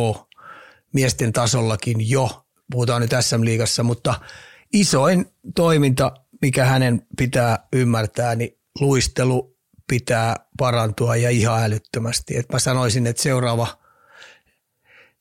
miesten 0.94 1.34
tasollakin 1.34 2.10
jo, 2.10 2.46
puhutaan 2.72 3.02
nyt 3.02 3.12
SM-liigassa, 3.22 3.84
mutta 3.84 4.15
isoin 4.74 5.26
toiminta, 5.56 6.12
mikä 6.41 6.65
hänen 6.65 7.02
pitää 7.17 7.67
ymmärtää, 7.74 8.36
niin 8.36 8.60
luistelu 8.80 9.58
pitää 9.88 10.36
parantua 10.58 11.15
ja 11.15 11.30
ihan 11.30 11.63
älyttömästi. 11.63 12.38
Et 12.38 12.45
mä 12.54 12.60
sanoisin, 12.60 13.08
että 13.08 13.21
seuraava, 13.21 13.67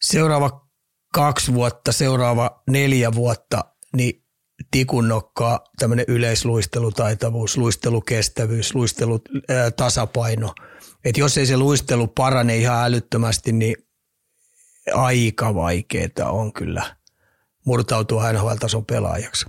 seuraava 0.03 0.68
kaksi 1.14 1.55
vuotta, 1.55 1.92
seuraava 1.92 2.62
neljä 2.70 3.14
vuotta, 3.14 3.64
niin 3.96 4.24
tikunnokkaa, 4.70 5.61
tämmöinen 5.79 6.05
yleisluistelutaitavuus, 6.09 7.57
luistelukestävyys, 7.57 8.74
luistelutasapaino. 8.74 10.55
Että 11.05 11.20
jos 11.20 11.38
ei 11.38 11.46
se 11.46 11.57
luistelu 11.57 12.07
parane 12.07 12.57
ihan 12.57 12.85
älyttömästi, 12.85 13.53
niin 13.53 13.77
aika 14.94 15.55
vaikeaa 15.55 16.31
on 16.31 16.53
kyllä 16.53 16.96
murtautua 17.64 18.33
NHL-tason 18.33 18.87
pelaajaksi. 18.87 19.46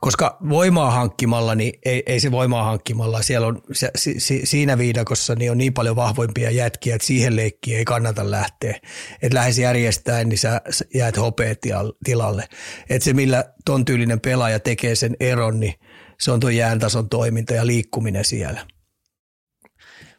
Koska 0.00 0.36
voimaa 0.48 0.90
hankkimalla, 0.90 1.54
niin 1.54 1.72
ei, 1.84 2.02
ei 2.06 2.20
se 2.20 2.30
voimaa 2.30 2.64
hankkimalla, 2.64 3.22
siellä 3.22 3.46
on 3.46 3.62
se, 3.72 3.90
si, 3.94 4.40
siinä 4.44 4.78
viidakossa 4.78 5.34
niin 5.34 5.50
on 5.50 5.58
niin 5.58 5.74
paljon 5.74 5.96
vahvoimpia 5.96 6.50
jätkiä, 6.50 6.94
että 6.94 7.06
siihen 7.06 7.36
leikkiin 7.36 7.78
ei 7.78 7.84
kannata 7.84 8.30
lähteä. 8.30 8.80
Että 9.22 9.38
lähes 9.38 9.58
järjestäen, 9.58 10.28
niin 10.28 10.38
sä 10.38 10.60
jäät 10.94 11.16
hopeet 11.16 11.58
tilalle. 12.04 12.44
Että 12.90 13.04
se 13.04 13.12
millä 13.12 13.44
ton 13.64 13.84
tyylinen 13.84 14.20
pelaaja 14.20 14.60
tekee 14.60 14.94
sen 14.94 15.16
eron, 15.20 15.60
niin 15.60 15.74
se 16.20 16.30
on 16.30 16.40
tuo 16.40 16.50
jääntason 16.50 17.08
toiminta 17.08 17.54
ja 17.54 17.66
liikkuminen 17.66 18.24
siellä. 18.24 18.66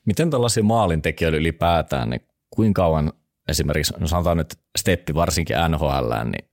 Miten 0.06 0.30
tällaisia 0.30 0.64
maalintekijöitä 0.64 1.38
ylipäätään, 1.38 2.10
niin 2.10 2.22
kuinka 2.50 2.82
kauan 2.82 3.14
esimerkiksi, 3.48 3.94
no 4.00 4.08
sanotaan 4.08 4.38
nyt 4.38 4.60
steppi 4.78 5.14
varsinkin 5.14 5.56
NHL, 5.70 6.14
niin 6.24 6.50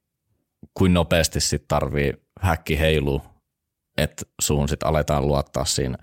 kuin 0.75 0.95
nopeasti 0.95 1.41
sitten 1.41 1.69
tarvii 1.69 2.24
häkki 2.45 2.79
heiluu, 2.79 3.23
että 3.99 4.25
suun 4.41 4.69
sitten 4.69 4.89
aletaan 4.89 5.29
luottaa 5.29 5.65
siinä 5.65 5.99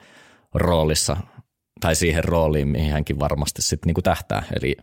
roolissa 0.56 1.17
tai 1.80 1.95
siihen 1.95 2.23
rooliin, 2.23 2.67
mihin 2.67 2.91
hänkin 2.91 3.19
varmasti 3.19 3.62
sitten 3.62 3.88
niinku 3.88 4.01
tähtää, 4.01 4.43
eli 4.56 4.77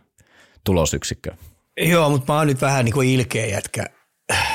tulosyksikkö. 0.63 1.31
Joo, 1.77 2.09
mutta 2.09 2.33
mä 2.33 2.37
oon 2.37 2.47
nyt 2.47 2.61
vähän 2.61 2.85
niin 2.85 2.93
kuin 2.93 3.09
ilkeä 3.09 3.45
jätkä, 3.45 3.85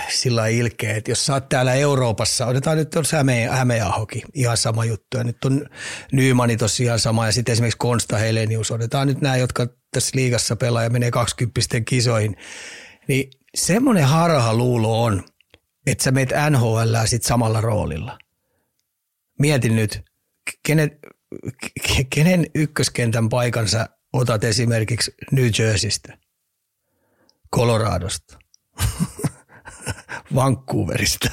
sillä 0.09 0.47
ilkeä, 0.47 0.97
että 0.97 1.11
jos 1.11 1.27
sä 1.27 1.33
oot 1.33 1.49
täällä 1.49 1.75
Euroopassa, 1.75 2.47
otetaan 2.47 2.77
nyt 2.77 2.95
on 2.95 3.05
Häme, 3.13 3.49
Hämeenahokin, 3.51 4.23
ihan 4.35 4.57
sama 4.57 4.85
juttu, 4.85 5.17
ja 5.17 5.25
nyt 5.25 5.45
on 5.45 5.67
Nymani 6.13 6.57
tosiaan 6.57 6.99
sama, 6.99 7.27
ja 7.27 7.33
sitten 7.33 7.53
esimerkiksi 7.53 7.79
Konsta 7.79 8.17
Helenius, 8.17 8.71
otetaan 8.71 9.07
nyt 9.07 9.21
nämä, 9.21 9.37
jotka 9.37 9.67
tässä 9.91 10.11
liigassa 10.15 10.57
pelaa 10.57 10.83
ja 10.83 10.91
menee 10.91 11.11
20 11.11 11.61
kisoihin, 11.85 12.37
niin 13.09 13.31
semmoinen 13.55 14.05
harha 14.05 14.55
luulo 14.55 15.03
on, 15.03 15.23
että 15.87 16.05
sä 16.05 16.11
meet 16.11 16.29
NHL 16.51 16.95
sit 17.05 17.23
samalla 17.23 17.61
roolilla. 17.61 18.19
Mietin 19.39 19.77
nyt, 19.77 20.05
kenen, 20.67 20.99
kenen 22.11 22.47
ykköskentän 22.55 23.29
paikansa 23.29 23.89
otat 24.13 24.45
esimerkiksi 24.45 25.15
New 25.33 25.49
Jerseystä, 25.59 26.19
Coloradosta, 27.55 28.39
Vancouverista. 30.35 31.31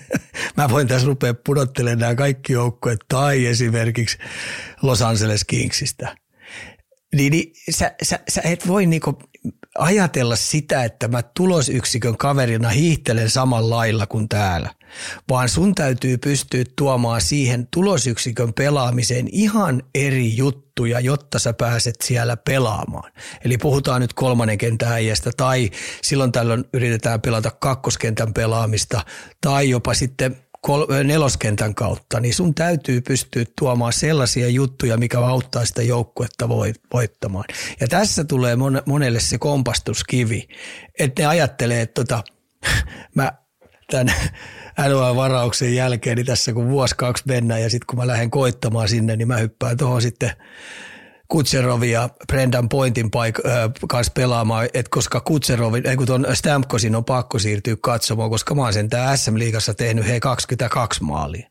Mä 0.56 0.68
voin 0.68 0.88
tässä 0.88 1.06
rupea 1.06 1.34
pudottelemaan 1.34 1.98
nämä 1.98 2.14
kaikki 2.14 2.52
joukkueet 2.52 3.00
tai 3.08 3.46
esimerkiksi 3.46 4.18
Los 4.82 5.02
Angeles 5.02 5.44
Kingsistä. 5.44 6.16
Niin, 7.14 7.30
niin 7.30 7.52
sä, 7.70 7.94
sä, 8.02 8.20
sä 8.28 8.42
et 8.44 8.66
voi 8.66 8.86
niinku 8.86 9.18
ajatella 9.78 10.36
sitä, 10.36 10.84
että 10.84 11.08
mä 11.08 11.22
tulosyksikön 11.22 12.16
kaverina 12.16 12.68
hiihtelen 12.68 13.30
samalla 13.30 13.76
lailla 13.76 14.06
kuin 14.06 14.28
täällä, 14.28 14.70
vaan 15.28 15.48
sun 15.48 15.74
täytyy 15.74 16.18
pystyä 16.18 16.64
tuomaan 16.76 17.20
siihen 17.20 17.68
tulosyksikön 17.70 18.52
pelaamiseen 18.54 19.28
ihan 19.32 19.82
eri 19.94 20.36
juttuja, 20.36 21.00
jotta 21.00 21.38
sä 21.38 21.52
pääset 21.52 21.94
siellä 22.04 22.36
pelaamaan. 22.36 23.12
Eli 23.44 23.58
puhutaan 23.58 24.00
nyt 24.00 24.12
kolmannen 24.12 24.58
kentän 24.58 24.92
äijästä 24.92 25.30
tai 25.36 25.70
silloin 26.02 26.32
tällöin 26.32 26.64
yritetään 26.72 27.20
pelata 27.20 27.50
kakkoskentän 27.50 28.34
pelaamista 28.34 29.00
tai 29.40 29.70
jopa 29.70 29.94
sitten 29.94 30.45
kol- 30.66 30.86
neloskentän 31.04 31.74
kautta, 31.74 32.20
niin 32.20 32.34
sun 32.34 32.54
täytyy 32.54 33.00
pystyä 33.00 33.44
tuomaan 33.58 33.92
sellaisia 33.92 34.48
juttuja, 34.48 34.96
mikä 34.96 35.20
auttaa 35.20 35.64
sitä 35.64 35.82
joukkuetta 35.82 36.48
voittamaan. 36.92 37.44
Ja 37.80 37.88
tässä 37.88 38.24
tulee 38.24 38.56
monelle 38.86 39.20
se 39.20 39.38
kompastuskivi, 39.38 40.48
että 40.98 41.22
ne 41.22 41.26
ajattelee, 41.26 41.80
että 41.80 42.04
tota, 42.04 42.24
mä 43.14 43.32
tämän 43.90 44.14
NHL-varauksen 44.88 45.74
jälkeen, 45.74 46.16
niin 46.16 46.26
tässä 46.26 46.52
kun 46.52 46.68
vuosi 46.68 46.94
kaksi 46.96 47.24
mennään 47.26 47.62
ja 47.62 47.70
sitten 47.70 47.86
kun 47.86 47.98
mä 47.98 48.06
lähden 48.06 48.30
koittamaan 48.30 48.88
sinne, 48.88 49.16
niin 49.16 49.28
mä 49.28 49.36
hyppään 49.36 49.76
tuohon 49.76 50.02
sitten– 50.02 50.30
Kutserovin 51.28 51.90
ja 51.90 52.08
Brendan 52.26 52.68
Pointin 52.68 53.06
paik- 53.06 53.46
äh, 53.50 53.70
kanssa 53.88 54.12
pelaamaan, 54.16 54.64
että 54.64 54.90
koska 54.90 55.20
Kutserovin, 55.20 55.86
ei 55.86 55.96
kun 55.96 56.06
tuon 56.06 56.26
Stamkosin 56.32 56.96
on 56.96 57.04
pakko 57.04 57.38
siirtyä 57.38 57.76
katsomaan, 57.80 58.30
koska 58.30 58.54
mä 58.54 58.62
oon 58.62 58.72
sen 58.72 58.88
tää 58.90 59.16
SM-liigassa 59.16 59.74
tehnyt 59.74 60.06
hei 60.06 60.20
22 60.20 61.02
maalia. 61.04 61.48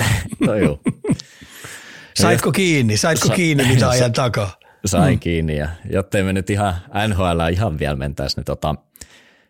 no 0.46 0.54
joo. 0.54 0.80
Saitko 2.16 2.52
kiinni? 2.52 2.96
Saitko 2.96 3.28
Sa- 3.28 3.34
kiinni 3.34 3.64
mitä 3.64 3.88
ajan 3.90 4.12
takaa? 4.12 4.60
Sain 4.86 5.14
mm. 5.14 5.20
kiinni 5.20 5.56
ja 5.56 5.68
jottei 5.90 6.22
me 6.22 6.32
nyt 6.32 6.50
ihan 6.50 6.74
NHL 7.08 7.48
ihan 7.52 7.78
vielä 7.78 7.96
mentäisi, 7.96 8.36
niin 8.36 8.44
tota, 8.44 8.74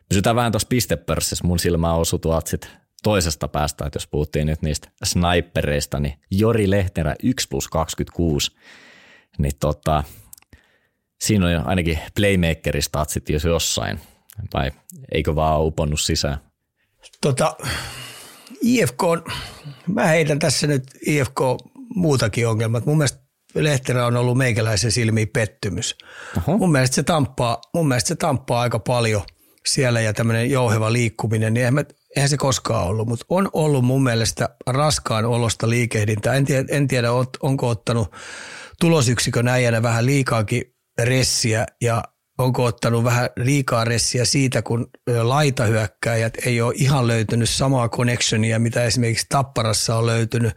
pysytään 0.08 0.36
vähän 0.36 0.52
tuossa 0.52 0.68
pistepörssissä. 0.68 1.46
Mun 1.46 1.58
silmään 1.58 1.96
osui 1.96 2.18
tuolta 2.18 2.50
sit 2.50 2.68
toisesta 3.02 3.48
päästä, 3.48 3.86
että 3.86 3.96
jos 3.96 4.06
puhuttiin 4.06 4.46
nyt 4.46 4.62
niistä 4.62 4.88
snipereista, 5.04 6.00
niin 6.00 6.14
Jori 6.30 6.70
Lehterä 6.70 7.14
1 7.22 7.48
plus 7.48 7.68
26, 7.68 8.50
niin 9.38 9.52
tota, 9.60 10.04
siinä 11.20 11.46
on 11.46 11.52
jo 11.52 11.62
ainakin 11.64 11.98
playmakeristatsit 12.16 13.28
jos 13.28 13.44
jossain, 13.44 14.00
vai 14.54 14.70
eikö 15.12 15.34
vaan 15.34 15.64
uponnut 15.64 16.00
sisään? 16.00 16.38
Tota, 17.20 17.56
IFK 18.62 19.02
on, 19.02 19.24
mä 19.86 20.06
heitän 20.06 20.38
tässä 20.38 20.66
nyt 20.66 20.84
IFK 21.06 21.40
muutakin 21.94 22.48
ongelmat. 22.48 22.86
Mun 22.86 22.98
mielestä 22.98 23.20
Lehterä 23.54 24.06
on 24.06 24.16
ollut 24.16 24.38
meikäläisen 24.38 24.92
silmiin 24.92 25.28
pettymys. 25.28 25.96
Uh-huh. 26.36 26.58
Mun, 26.58 26.72
mielestä 26.72 26.94
se 26.94 27.02
tamppaa, 27.02 27.60
mun 27.74 27.88
mielestä 27.88 28.08
se 28.08 28.14
tamppaa 28.14 28.60
aika 28.60 28.78
paljon 28.78 29.22
siellä 29.66 30.00
ja 30.00 30.12
tämmöinen 30.12 30.50
jouheva 30.50 30.92
liikkuminen, 30.92 31.54
niin 31.54 31.60
eihän, 31.60 31.74
eihän 32.16 32.28
se 32.28 32.36
koskaan 32.36 32.86
ollut, 32.86 33.08
mutta 33.08 33.26
on 33.28 33.48
ollut 33.52 33.84
mun 33.84 34.02
mielestä 34.02 34.48
raskaan 34.66 35.24
olosta 35.24 35.70
liikehdintä. 35.70 36.34
En 36.34 36.44
tiedä, 36.44 36.64
en 36.70 36.88
tiedä 36.88 37.08
onko 37.42 37.68
ottanut 37.68 38.12
tulosyksikön 38.80 39.48
äijänä 39.48 39.82
vähän 39.82 40.06
liikaakin 40.06 40.62
ressiä 41.02 41.66
ja 41.82 42.04
onko 42.38 42.64
ottanut 42.64 43.04
vähän 43.04 43.30
liikaa 43.36 43.84
ressiä 43.84 44.24
siitä, 44.24 44.62
kun 44.62 44.90
laitahyökkäjät 45.22 46.34
ei 46.46 46.60
ole 46.60 46.74
ihan 46.76 47.06
löytynyt 47.06 47.48
samaa 47.48 47.88
connectionia, 47.88 48.58
mitä 48.58 48.84
esimerkiksi 48.84 49.26
Tapparassa 49.28 49.96
on 49.96 50.06
löytynyt. 50.06 50.56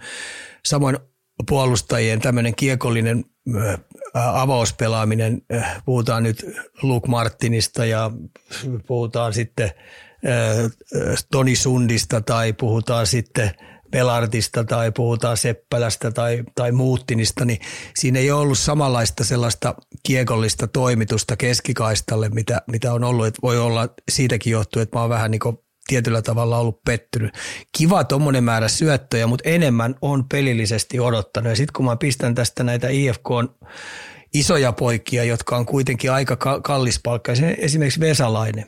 Samoin 0.65 0.97
puolustajien 1.49 2.21
tämmöinen 2.21 2.55
kiekollinen 2.55 3.25
avauspelaaminen, 4.15 5.41
puhutaan 5.85 6.23
nyt 6.23 6.45
Luke 6.81 7.07
Martinista 7.07 7.85
ja 7.85 8.11
puhutaan 8.87 9.33
sitten 9.33 9.71
Toni 11.31 11.55
Sundista 11.55 12.21
tai 12.21 12.53
puhutaan 12.53 13.07
sitten 13.07 13.51
Pelartista 13.91 14.63
tai 14.63 14.91
puhutaan 14.91 15.37
Seppälästä 15.37 16.11
tai, 16.11 16.43
tai 16.55 16.71
Muuttinista, 16.71 17.45
niin 17.45 17.59
siinä 17.95 18.19
ei 18.19 18.31
ole 18.31 18.41
ollut 18.41 18.57
samanlaista 18.57 19.23
sellaista 19.23 19.75
kiekollista 20.03 20.67
toimitusta 20.67 21.35
keskikaistalle, 21.35 22.29
mitä, 22.29 22.61
mitä 22.67 22.93
on 22.93 23.03
ollut. 23.03 23.25
Että 23.25 23.39
voi 23.41 23.59
olla 23.59 23.89
siitäkin 24.11 24.51
johtuen, 24.51 24.83
että 24.83 24.97
mä 24.97 25.01
oon 25.01 25.09
vähän 25.09 25.31
niin 25.31 25.41
tietyllä 25.87 26.21
tavalla 26.21 26.57
ollut 26.57 26.83
pettynyt. 26.85 27.31
Kiva 27.77 28.03
tuommoinen 28.03 28.43
määrä 28.43 28.67
syöttöjä, 28.67 29.27
mutta 29.27 29.49
enemmän 29.49 29.95
on 30.01 30.29
pelillisesti 30.29 30.99
odottanut. 30.99 31.49
Ja 31.49 31.55
sitten 31.55 31.73
kun 31.73 31.85
mä 31.85 31.95
pistän 31.95 32.35
tästä 32.35 32.63
näitä 32.63 32.87
IFK 32.89 33.31
on 33.31 33.55
isoja 34.33 34.71
poikia, 34.71 35.23
jotka 35.23 35.57
on 35.57 35.65
kuitenkin 35.65 36.11
aika 36.11 36.37
kallis 36.63 36.99
palkka, 37.03 37.31
esimerkiksi 37.57 37.99
Vesalainen, 37.99 38.65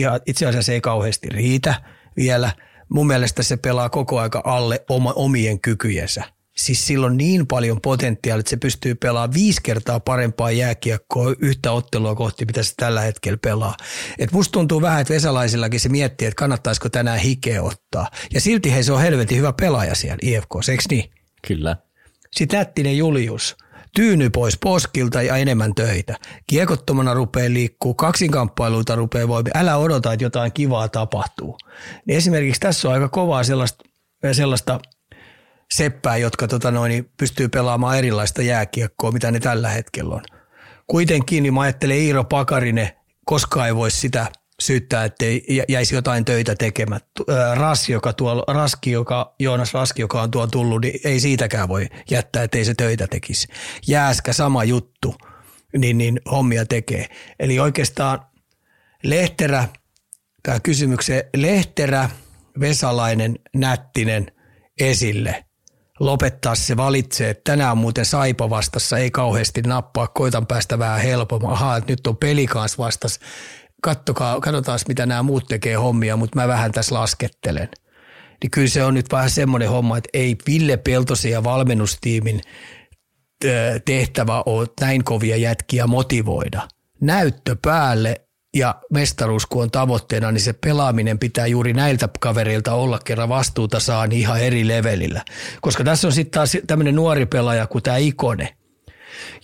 ja 0.00 0.20
itse 0.26 0.46
asiassa 0.46 0.72
ei 0.72 0.80
kauheasti 0.80 1.28
riitä 1.28 1.74
vielä. 2.16 2.52
Mun 2.88 3.06
mielestä 3.06 3.42
se 3.42 3.56
pelaa 3.56 3.88
koko 3.88 4.20
aika 4.20 4.42
alle 4.44 4.84
oma, 4.88 5.12
omien 5.12 5.60
kykyjensä. 5.60 6.24
Siis 6.56 6.86
sillä 6.86 7.06
on 7.06 7.16
niin 7.16 7.46
paljon 7.46 7.80
potentiaalia, 7.80 8.40
että 8.40 8.50
se 8.50 8.56
pystyy 8.56 8.94
pelaamaan 8.94 9.34
viisi 9.34 9.60
kertaa 9.62 10.00
parempaa 10.00 10.50
jääkiekkoa 10.50 11.34
yhtä 11.38 11.72
ottelua 11.72 12.14
kohti, 12.14 12.44
mitä 12.44 12.62
se 12.62 12.74
tällä 12.76 13.00
hetkellä 13.00 13.38
pelaa. 13.42 13.76
Et 14.18 14.32
musta 14.32 14.52
tuntuu 14.52 14.82
vähän, 14.82 15.00
että 15.00 15.14
Vesalaisillakin 15.14 15.80
se 15.80 15.88
miettii, 15.88 16.28
että 16.28 16.38
kannattaisiko 16.38 16.88
tänään 16.88 17.18
hikeä 17.18 17.62
ottaa. 17.62 18.10
Ja 18.34 18.40
silti 18.40 18.72
hei, 18.72 18.84
se 18.84 18.92
on 18.92 19.00
helvetin 19.00 19.38
hyvä 19.38 19.52
pelaaja 19.52 19.94
siellä 19.94 20.18
IFK, 20.22 20.50
eikö 20.70 20.82
niin? 20.90 21.10
Kyllä. 21.46 21.76
Sitten 22.32 22.96
Julius– 22.96 23.56
tyyny 23.96 24.30
pois 24.30 24.58
poskilta 24.58 25.22
ja 25.22 25.36
enemmän 25.36 25.74
töitä. 25.74 26.14
Kiekottomana 26.46 27.14
rupeaa 27.14 27.52
liikkuu, 27.52 27.94
kaksinkamppailuita 27.94 28.94
rupeaa 28.94 29.28
voimaan. 29.28 29.56
Älä 29.56 29.76
odota, 29.76 30.12
että 30.12 30.24
jotain 30.24 30.52
kivaa 30.52 30.88
tapahtuu. 30.88 31.58
Niin 32.06 32.16
esimerkiksi 32.16 32.60
tässä 32.60 32.88
on 32.88 32.94
aika 32.94 33.08
kovaa 33.08 33.44
sellaista, 33.44 33.84
sellaista 34.32 34.80
seppää, 35.70 36.16
jotka 36.16 36.48
tota 36.48 36.70
noin, 36.70 37.10
pystyy 37.16 37.48
pelaamaan 37.48 37.98
erilaista 37.98 38.42
jääkiekkoa, 38.42 39.12
mitä 39.12 39.30
ne 39.30 39.40
tällä 39.40 39.68
hetkellä 39.68 40.14
on. 40.14 40.22
Kuitenkin 40.86 41.42
niin 41.42 41.54
mä 41.54 41.60
ajattelen 41.60 41.98
Iiro 41.98 42.24
Pakarinen, 42.24 42.90
koskaan 43.24 43.66
ei 43.66 43.74
voi 43.74 43.90
sitä 43.90 44.26
syyttää, 44.60 45.04
että 45.04 45.24
jäisi 45.68 45.94
jotain 45.94 46.24
töitä 46.24 46.54
tekemättä. 46.54 47.22
Ras, 47.54 47.88
joka 47.88 48.12
tuolla, 48.12 48.44
Raski, 48.54 48.90
joka, 48.90 49.34
Joonas 49.38 49.74
Raski, 49.74 50.02
joka 50.02 50.22
on 50.22 50.30
tuon 50.30 50.50
tullut, 50.50 50.80
niin 50.80 51.00
ei 51.04 51.20
siitäkään 51.20 51.68
voi 51.68 51.88
jättää, 52.10 52.42
ettei 52.42 52.64
se 52.64 52.74
töitä 52.74 53.06
tekisi. 53.06 53.48
Jääskä 53.86 54.32
sama 54.32 54.64
juttu, 54.64 55.14
niin, 55.78 55.98
niin 55.98 56.20
hommia 56.30 56.66
tekee. 56.66 57.06
Eli 57.38 57.58
oikeastaan 57.58 58.20
Lehterä, 59.02 59.68
tämä 60.42 60.60
kysymykseen, 60.60 61.24
Lehterä, 61.36 62.10
Vesalainen, 62.60 63.38
Nättinen 63.54 64.32
esille. 64.80 65.44
Lopettaa 66.00 66.54
se 66.54 66.76
valitsee, 66.76 67.30
että 67.30 67.50
tänään 67.50 67.72
on 67.72 67.78
muuten 67.78 68.04
Saipa 68.04 68.50
vastassa, 68.50 68.98
ei 68.98 69.10
kauheasti 69.10 69.62
nappaa, 69.62 70.06
koitan 70.06 70.46
päästä 70.46 70.78
vähän 70.78 71.00
helpommin. 71.00 71.50
Ahaa, 71.50 71.80
nyt 71.88 72.06
on 72.06 72.16
peli 72.16 72.46
kanssa 72.46 72.78
vastas. 72.78 73.20
Kattokaa, 73.82 74.40
katsotaan 74.40 74.78
mitä 74.88 75.06
nämä 75.06 75.22
muut 75.22 75.46
tekee 75.48 75.74
hommia, 75.74 76.16
mutta 76.16 76.40
mä 76.40 76.48
vähän 76.48 76.72
tässä 76.72 76.94
laskettelen. 76.94 77.68
Niin 78.42 78.50
kyllä 78.50 78.68
se 78.68 78.84
on 78.84 78.94
nyt 78.94 79.12
vähän 79.12 79.30
semmoinen 79.30 79.70
homma, 79.70 79.98
että 79.98 80.08
ei 80.12 80.36
Ville 80.46 80.76
Peltosen 80.76 81.30
ja 81.30 81.44
valmennustiimin 81.44 82.40
tehtävä 83.84 84.42
ole 84.46 84.68
näin 84.80 85.04
kovia 85.04 85.36
jätkiä 85.36 85.86
motivoida. 85.86 86.68
Näyttö 87.00 87.56
päälle 87.62 88.20
ja 88.56 88.74
mestaruus 88.92 89.46
kun 89.46 89.62
on 89.62 89.70
tavoitteena, 89.70 90.32
niin 90.32 90.40
se 90.40 90.52
pelaaminen 90.52 91.18
pitää 91.18 91.46
juuri 91.46 91.72
näiltä 91.72 92.08
kavereilta 92.20 92.74
olla, 92.74 92.98
kerran 93.04 93.28
vastuuta 93.28 93.80
saa 93.80 94.06
niin 94.06 94.20
ihan 94.20 94.40
eri 94.40 94.68
levelillä. 94.68 95.24
Koska 95.60 95.84
tässä 95.84 96.08
on 96.08 96.12
sitten 96.12 96.32
taas 96.38 96.56
tämmöinen 96.66 96.94
nuori 96.94 97.26
pelaaja 97.26 97.66
kuin 97.66 97.82
tämä 97.82 97.96
Ikone– 97.96 98.48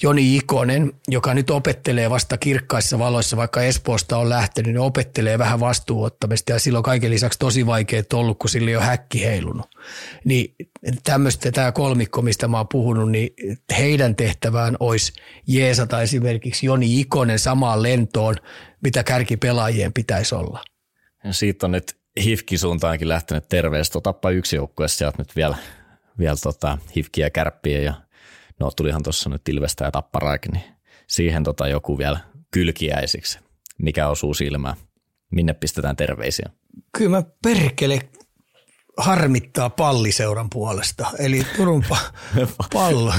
Joni 0.02 0.36
Ikonen, 0.36 0.92
joka 1.08 1.34
nyt 1.34 1.50
opettelee 1.50 2.10
vasta 2.10 2.38
kirkkaissa 2.38 2.98
valoissa, 2.98 3.36
vaikka 3.36 3.62
Espoosta 3.62 4.18
on 4.18 4.28
lähtenyt, 4.28 4.72
niin 4.72 4.80
opettelee 4.80 5.38
vähän 5.38 5.60
vastuuottamista 5.60 6.52
ja 6.52 6.58
silloin 6.58 6.82
kaiken 6.82 7.10
lisäksi 7.10 7.38
tosi 7.38 7.66
vaikea 7.66 8.02
ollut, 8.12 8.38
kun 8.38 8.50
sillä 8.50 8.70
ei 8.70 8.76
ole 8.76 8.84
häkki 8.84 9.24
heilunut. 9.24 9.66
Niin 10.24 10.54
tämmöistä 11.04 11.52
tämä 11.52 11.72
kolmikko, 11.72 12.22
mistä 12.22 12.48
mä 12.48 12.56
oon 12.56 12.68
puhunut, 12.68 13.10
niin 13.10 13.30
heidän 13.78 14.16
tehtävään 14.16 14.76
olisi 14.80 15.12
jeesata 15.46 16.02
esimerkiksi 16.02 16.66
Joni 16.66 17.00
Ikonen 17.00 17.38
samaan 17.38 17.82
lentoon, 17.82 18.36
mitä 18.82 19.04
kärkipelaajien 19.04 19.92
pitäisi 19.92 20.34
olla. 20.34 20.64
Ja 21.24 21.32
siitä 21.32 21.66
on 21.66 21.72
nyt 21.72 21.96
Hifki 22.20 22.58
suuntaankin 22.58 23.08
lähtenyt 23.08 23.48
terveistä. 23.48 23.98
Otappa 23.98 24.30
yksi 24.30 24.56
joukkue 24.56 24.88
sieltä 24.88 25.18
nyt 25.18 25.36
vielä, 25.36 25.56
vielä 26.18 26.36
tota, 26.42 26.78
Hifkiä 26.96 27.30
kärppiä 27.30 27.80
ja 27.80 27.94
no 28.62 28.70
tulihan 28.70 29.02
tuossa 29.02 29.30
nyt 29.30 29.48
Ilvestä 29.48 29.84
ja 29.84 29.90
Tapparaakin, 29.90 30.52
niin 30.52 30.64
siihen 31.06 31.44
tota 31.44 31.68
joku 31.68 31.98
vielä 31.98 32.20
kylkiäisiksi. 32.50 33.38
Mikä 33.78 34.08
osuu 34.08 34.34
silmään? 34.34 34.76
Minne 35.30 35.52
pistetään 35.52 35.96
terveisiä? 35.96 36.50
Kyllä 36.98 37.10
mä 37.10 37.22
perkele 37.42 37.98
harmittaa 38.96 39.70
palliseuran 39.70 40.50
puolesta. 40.50 41.10
Eli 41.18 41.46
Turun, 41.56 41.84
pa- 41.84 42.12
pallo, 42.74 43.12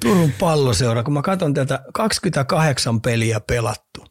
Turun 0.00 0.32
palloseura, 0.40 1.02
kun 1.02 1.14
mä 1.14 1.22
katson 1.22 1.54
tätä 1.54 1.84
28 1.94 3.00
peliä 3.00 3.40
pelattu 3.40 4.06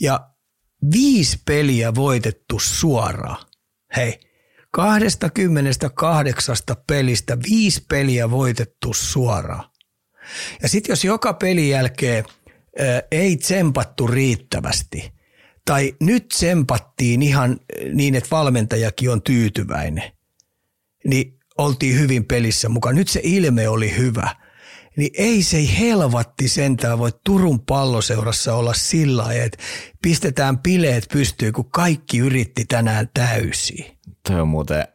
ja 0.00 0.30
viisi 0.92 1.42
peliä 1.46 1.94
voitettu 1.94 2.58
suoraan. 2.58 3.46
Hei, 3.96 4.20
28 4.74 6.56
pelistä 6.86 7.38
viisi 7.50 7.84
peliä 7.88 8.30
voitettu 8.30 8.92
suoraan. 8.94 9.70
Ja 10.62 10.68
sitten 10.68 10.92
jos 10.92 11.04
joka 11.04 11.34
pelin 11.34 11.68
jälkeen 11.68 12.24
ää, 12.78 13.02
ei 13.10 13.36
tsempattu 13.36 14.06
riittävästi, 14.06 15.12
tai 15.64 15.94
nyt 16.00 16.28
tsempattiin 16.28 17.22
ihan 17.22 17.60
niin, 17.92 18.14
että 18.14 18.30
valmentajakin 18.30 19.10
on 19.10 19.22
tyytyväinen, 19.22 20.12
niin 21.04 21.38
oltiin 21.58 21.98
hyvin 21.98 22.24
pelissä 22.24 22.68
mukaan. 22.68 22.94
Nyt 22.94 23.08
se 23.08 23.20
ilme 23.22 23.68
oli 23.68 23.96
hyvä– 23.96 24.34
niin 24.96 25.10
ei 25.18 25.42
se 25.42 25.78
helvatti 25.78 26.48
sentään 26.48 26.98
voi 26.98 27.10
Turun 27.24 27.60
palloseurassa 27.60 28.54
olla 28.54 28.74
sillä 28.74 29.32
että 29.32 29.58
pistetään 30.02 30.58
bileet 30.58 31.06
pystyy, 31.12 31.52
kun 31.52 31.70
kaikki 31.70 32.18
yritti 32.18 32.64
tänään 32.64 33.08
täysin. 33.14 33.93
Tuo 34.28 34.40
on 34.40 34.48
muuten 34.48 34.88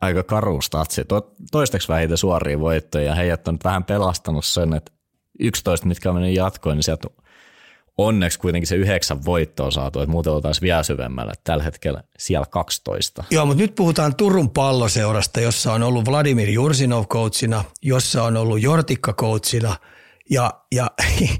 aika 0.00 0.22
karu 0.22 0.60
statsi. 0.60 1.02
Toistaiseksi 1.50 1.88
vähitä 1.88 2.16
suoria 2.16 2.60
voittoja 2.60 3.04
ja 3.04 3.14
heidät 3.14 3.48
on 3.48 3.58
vähän 3.64 3.84
pelastanut 3.84 4.44
sen, 4.44 4.74
että 4.74 4.92
11, 5.38 5.86
mitkä 5.86 6.08
on 6.08 6.14
mennyt 6.14 6.34
jatkoon, 6.34 6.76
niin 6.76 6.84
sieltä 6.84 7.08
onneksi 7.98 8.38
kuitenkin 8.38 8.66
se 8.66 8.76
yhdeksän 8.76 9.24
voittoa 9.24 9.70
saatu, 9.70 10.00
että 10.00 10.10
muuten 10.10 10.32
oltaisiin 10.32 10.62
vielä 10.62 10.82
syvemmällä. 10.82 11.32
Tällä 11.44 11.64
hetkellä 11.64 12.02
siellä 12.18 12.46
12. 12.50 13.24
Joo, 13.30 13.46
mutta 13.46 13.62
nyt 13.62 13.74
puhutaan 13.74 14.16
Turun 14.16 14.50
palloseurasta, 14.50 15.40
jossa 15.40 15.72
on 15.72 15.82
ollut 15.82 16.04
Vladimir 16.10 16.48
Jursinov 16.48 17.06
coachina, 17.06 17.64
jossa 17.82 18.24
on 18.24 18.36
ollut 18.36 18.62
Jortikka 18.62 19.12
coachina 19.12 19.76
ja, 20.30 20.54
ja 20.72 20.90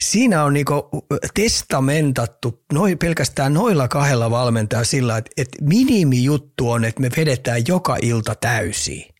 siinä 0.00 0.44
on 0.44 0.52
niinku 0.52 0.88
testamentattu 1.34 2.64
noi, 2.72 2.96
pelkästään 2.96 3.54
noilla 3.54 3.88
kahdella 3.88 4.30
valmentajalla 4.30 4.84
sillä, 4.84 5.16
että, 5.16 5.30
että 5.36 5.64
minimijuttu 5.64 6.70
on, 6.70 6.84
että 6.84 7.00
me 7.00 7.10
vedetään 7.16 7.62
joka 7.68 7.96
ilta 8.02 8.34
täysiin. 8.34 9.14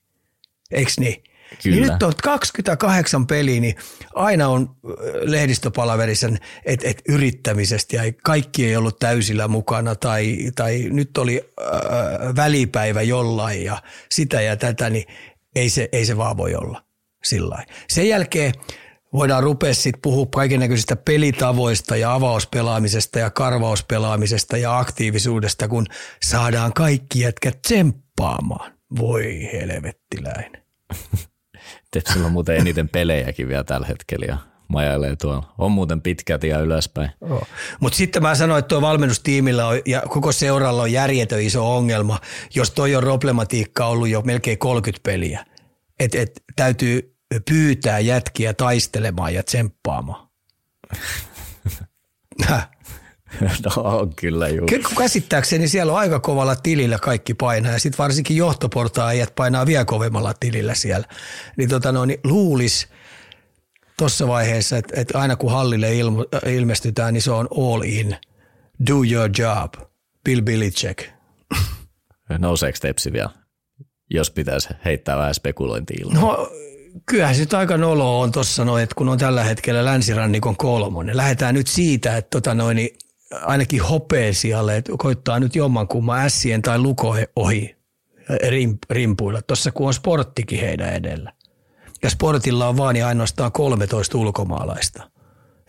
Eikö 0.70 0.92
niin? 0.98 1.22
Kyllä. 1.62 1.76
Niin 1.76 1.92
nyt 1.92 2.02
on 2.02 2.12
28 2.22 3.26
peliä, 3.26 3.60
niin 3.60 3.74
aina 4.14 4.48
on 4.48 4.76
lehdistöpalaverissa, 5.22 6.28
että 6.64 6.88
et 6.88 7.02
yrittämisestä 7.08 7.96
ja 7.96 8.12
kaikki 8.22 8.66
ei 8.66 8.76
ollut 8.76 8.98
täysillä 8.98 9.48
mukana 9.48 9.94
tai, 9.94 10.50
tai 10.54 10.88
nyt 10.90 11.18
oli 11.18 11.50
äh, 11.60 12.36
välipäivä 12.36 13.02
jollain 13.02 13.64
ja 13.64 13.82
sitä 14.10 14.40
ja 14.40 14.56
tätä, 14.56 14.90
niin 14.90 15.04
ei 15.56 15.68
se, 15.68 15.88
ei 15.92 16.06
se 16.06 16.16
vaan 16.16 16.36
voi 16.36 16.54
olla 16.54 16.82
sillä 17.24 17.64
Sen 17.88 18.08
jälkeen 18.08 18.52
voidaan 19.12 19.42
rupea 19.42 19.74
sitten 19.74 20.02
puhua 20.02 20.26
kaikennäköisistä 20.26 20.96
pelitavoista 20.96 21.96
ja 21.96 22.14
avauspelaamisesta 22.14 23.18
ja 23.18 23.30
karvauspelaamisesta 23.30 24.56
ja 24.56 24.78
aktiivisuudesta, 24.78 25.68
kun 25.68 25.86
saadaan 26.22 26.72
kaikki 26.72 27.20
jätkät 27.20 27.62
tsemppaamaan. 27.62 28.72
Voi 28.98 29.48
helvettiläinen. 29.52 30.62
Tepsillä 31.90 32.26
on 32.26 32.32
muuten 32.32 32.56
eniten 32.56 32.88
pelejäkin 32.88 33.48
vielä 33.48 33.64
tällä 33.64 33.86
hetkellä 33.86 34.26
ja 34.26 34.38
majailee 34.68 35.16
tuolla. 35.16 35.54
On 35.58 35.72
muuten 35.72 36.00
pitkät 36.00 36.44
ja 36.44 36.58
ylöspäin. 36.58 37.10
Oh. 37.20 37.46
Mutta 37.80 37.96
sitten 37.96 38.22
mä 38.22 38.34
sanoin, 38.34 38.58
että 38.58 38.68
tuo 38.68 38.80
valmennustiimillä 38.80 39.66
on, 39.66 39.80
ja 39.86 40.02
koko 40.08 40.32
seuralla 40.32 40.82
on 40.82 40.92
järjetön 40.92 41.42
iso 41.42 41.76
ongelma, 41.76 42.20
jos 42.54 42.70
toi 42.70 42.96
on 42.96 43.02
problematiikka 43.02 43.86
ollut 43.86 44.08
jo 44.08 44.22
melkein 44.22 44.58
30 44.58 45.02
peliä. 45.02 45.46
Että 46.00 46.18
et, 46.20 46.42
täytyy 46.56 47.15
pyytää 47.48 47.98
jätkiä 47.98 48.54
taistelemaan 48.54 49.34
ja 49.34 49.42
tsemppaamaan. 49.42 50.28
no 53.64 53.82
on 53.82 54.14
kyllä 54.14 54.48
juu. 54.48 54.66
Käsittääkseni 54.98 55.68
siellä 55.68 55.92
on 55.92 55.98
aika 55.98 56.20
kovalla 56.20 56.56
tilillä 56.56 56.98
kaikki 56.98 57.34
painaa 57.34 57.72
ja 57.72 57.78
sitten 57.78 57.98
varsinkin 57.98 58.36
johtoportaan 58.36 59.08
äijät 59.08 59.34
painaa 59.34 59.66
vielä 59.66 59.84
kovemmalla 59.84 60.34
tilillä 60.40 60.74
siellä. 60.74 61.06
Niin, 61.56 61.68
tota 61.68 61.92
no, 61.92 62.04
niin 62.04 62.20
luulis 62.24 62.88
tuossa 63.98 64.28
vaiheessa, 64.28 64.76
että, 64.76 65.00
että 65.00 65.18
aina 65.18 65.36
kun 65.36 65.52
hallille 65.52 65.96
ilmo, 65.96 66.24
ilmestytään, 66.46 67.14
niin 67.14 67.22
se 67.22 67.30
on 67.30 67.48
all 67.50 67.82
in. 67.82 68.16
Do 68.88 68.94
your 69.12 69.30
job. 69.38 69.74
Bill 70.24 70.42
Belichick. 70.42 71.08
Nouseeko 72.38 72.78
tepsi 72.80 73.12
vielä, 73.12 73.30
jos 74.10 74.30
pitäisi 74.30 74.68
heittää 74.84 75.16
vähän 75.16 75.34
spekulointia 75.34 76.06
No 76.12 76.50
kyllähän 77.06 77.34
se 77.34 77.56
aika 77.56 77.76
nolo 77.76 78.20
on 78.20 78.32
tuossa 78.32 78.64
noin, 78.64 78.82
että 78.82 78.94
kun 78.94 79.08
on 79.08 79.18
tällä 79.18 79.44
hetkellä 79.44 79.84
länsirannikon 79.84 80.56
kolmonen. 80.56 81.16
Lähdetään 81.16 81.54
nyt 81.54 81.66
siitä, 81.66 82.16
että 82.16 82.30
tota 82.30 82.54
noin, 82.54 82.76
niin 82.76 82.96
ainakin 83.42 83.82
hopeesialle, 83.82 84.76
että 84.76 84.92
koittaa 84.98 85.40
nyt 85.40 85.56
jommankumman 85.56 86.20
ässien 86.20 86.62
tai 86.62 86.78
luko 86.78 87.16
ohi 87.36 87.76
rimpuilla. 88.90 89.42
Tuossa 89.42 89.72
kun 89.72 89.86
on 89.86 89.94
sporttikin 89.94 90.60
heidän 90.60 90.94
edellä. 90.94 91.32
Ja 92.02 92.10
sportilla 92.10 92.68
on 92.68 92.76
vaan 92.76 92.96
ja 92.96 93.08
ainoastaan 93.08 93.52
13 93.52 94.18
ulkomaalaista. 94.18 95.10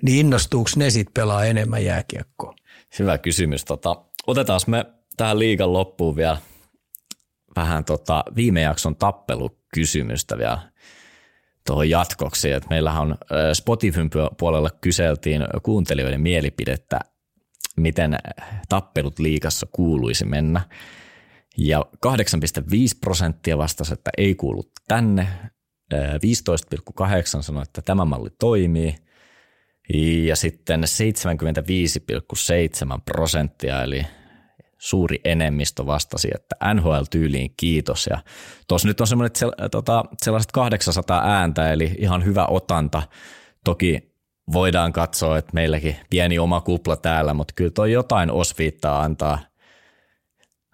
Niin 0.02 0.20
innostuuko 0.20 0.70
ne 0.76 0.90
sitten 0.90 1.14
pelaa 1.14 1.46
enemmän 1.46 1.86
jääkiekkoa? 1.86 2.56
Hyvä 3.00 3.18
kysymys. 3.18 3.66
Tota, 3.66 3.96
otetaan 4.28 4.62
me 4.68 4.86
tähän 5.18 5.40
liigan 5.40 5.74
loppuun 5.74 6.16
vielä 6.16 6.38
vähän 7.56 7.86
tota 7.86 8.24
viime 8.36 8.62
jakson 8.62 8.96
tappelukysymystä 8.96 10.38
vielä 10.38 10.60
tuohon 11.68 11.90
jatkoksi. 11.90 12.52
Et 12.52 12.70
meillähän 12.70 13.02
on 13.02 13.18
Spotifyn 13.54 14.10
puolella 14.40 14.70
kyseltiin 14.82 15.42
kuuntelijoiden 15.64 16.22
mielipidettä 16.22 17.00
miten 17.78 18.18
tappelut 18.70 19.20
liikassa 19.20 19.68
kuuluisi 19.72 20.26
mennä. 20.26 20.62
Ja 21.58 21.86
8,5 22.08 22.12
prosenttia 23.02 23.58
vastasi, 23.58 23.94
että 23.94 24.10
ei 24.18 24.36
kuulu 24.36 24.64
tänne. 24.88 25.28
15,8 25.94 27.42
sanoi, 27.42 27.64
että 27.64 27.82
tämä 27.82 28.06
malli 28.06 28.30
toimii. 28.40 28.96
Ja 30.26 30.36
sitten 30.36 30.84
75,7 30.84 30.88
prosenttia, 33.06 33.84
eli 33.84 34.06
suuri 34.78 35.22
enemmistö 35.24 35.86
vastasi, 35.86 36.28
että 36.36 36.74
NHL-tyyliin 36.74 37.54
kiitos. 37.58 38.08
Ja 38.08 38.18
tuossa 38.68 38.88
nyt 38.88 39.02
on 39.02 39.08
semmoinen, 39.08 39.32
tota, 39.72 40.06
sellaiset 40.22 40.52
800 40.52 41.22
ääntä, 41.24 41.74
eli 41.74 41.96
ihan 41.98 42.26
hyvä 42.26 42.46
otanta. 42.46 43.04
Toki 43.64 44.12
voidaan 44.54 44.94
katsoa, 44.94 45.38
että 45.38 45.52
meilläkin 45.54 45.96
pieni 46.10 46.40
oma 46.40 46.62
kupla 46.62 46.96
täällä, 46.96 47.34
mutta 47.34 47.54
kyllä 47.56 47.72
toi 47.72 47.92
jotain 47.92 48.32
osviittaa 48.32 49.02
antaa 49.02 49.40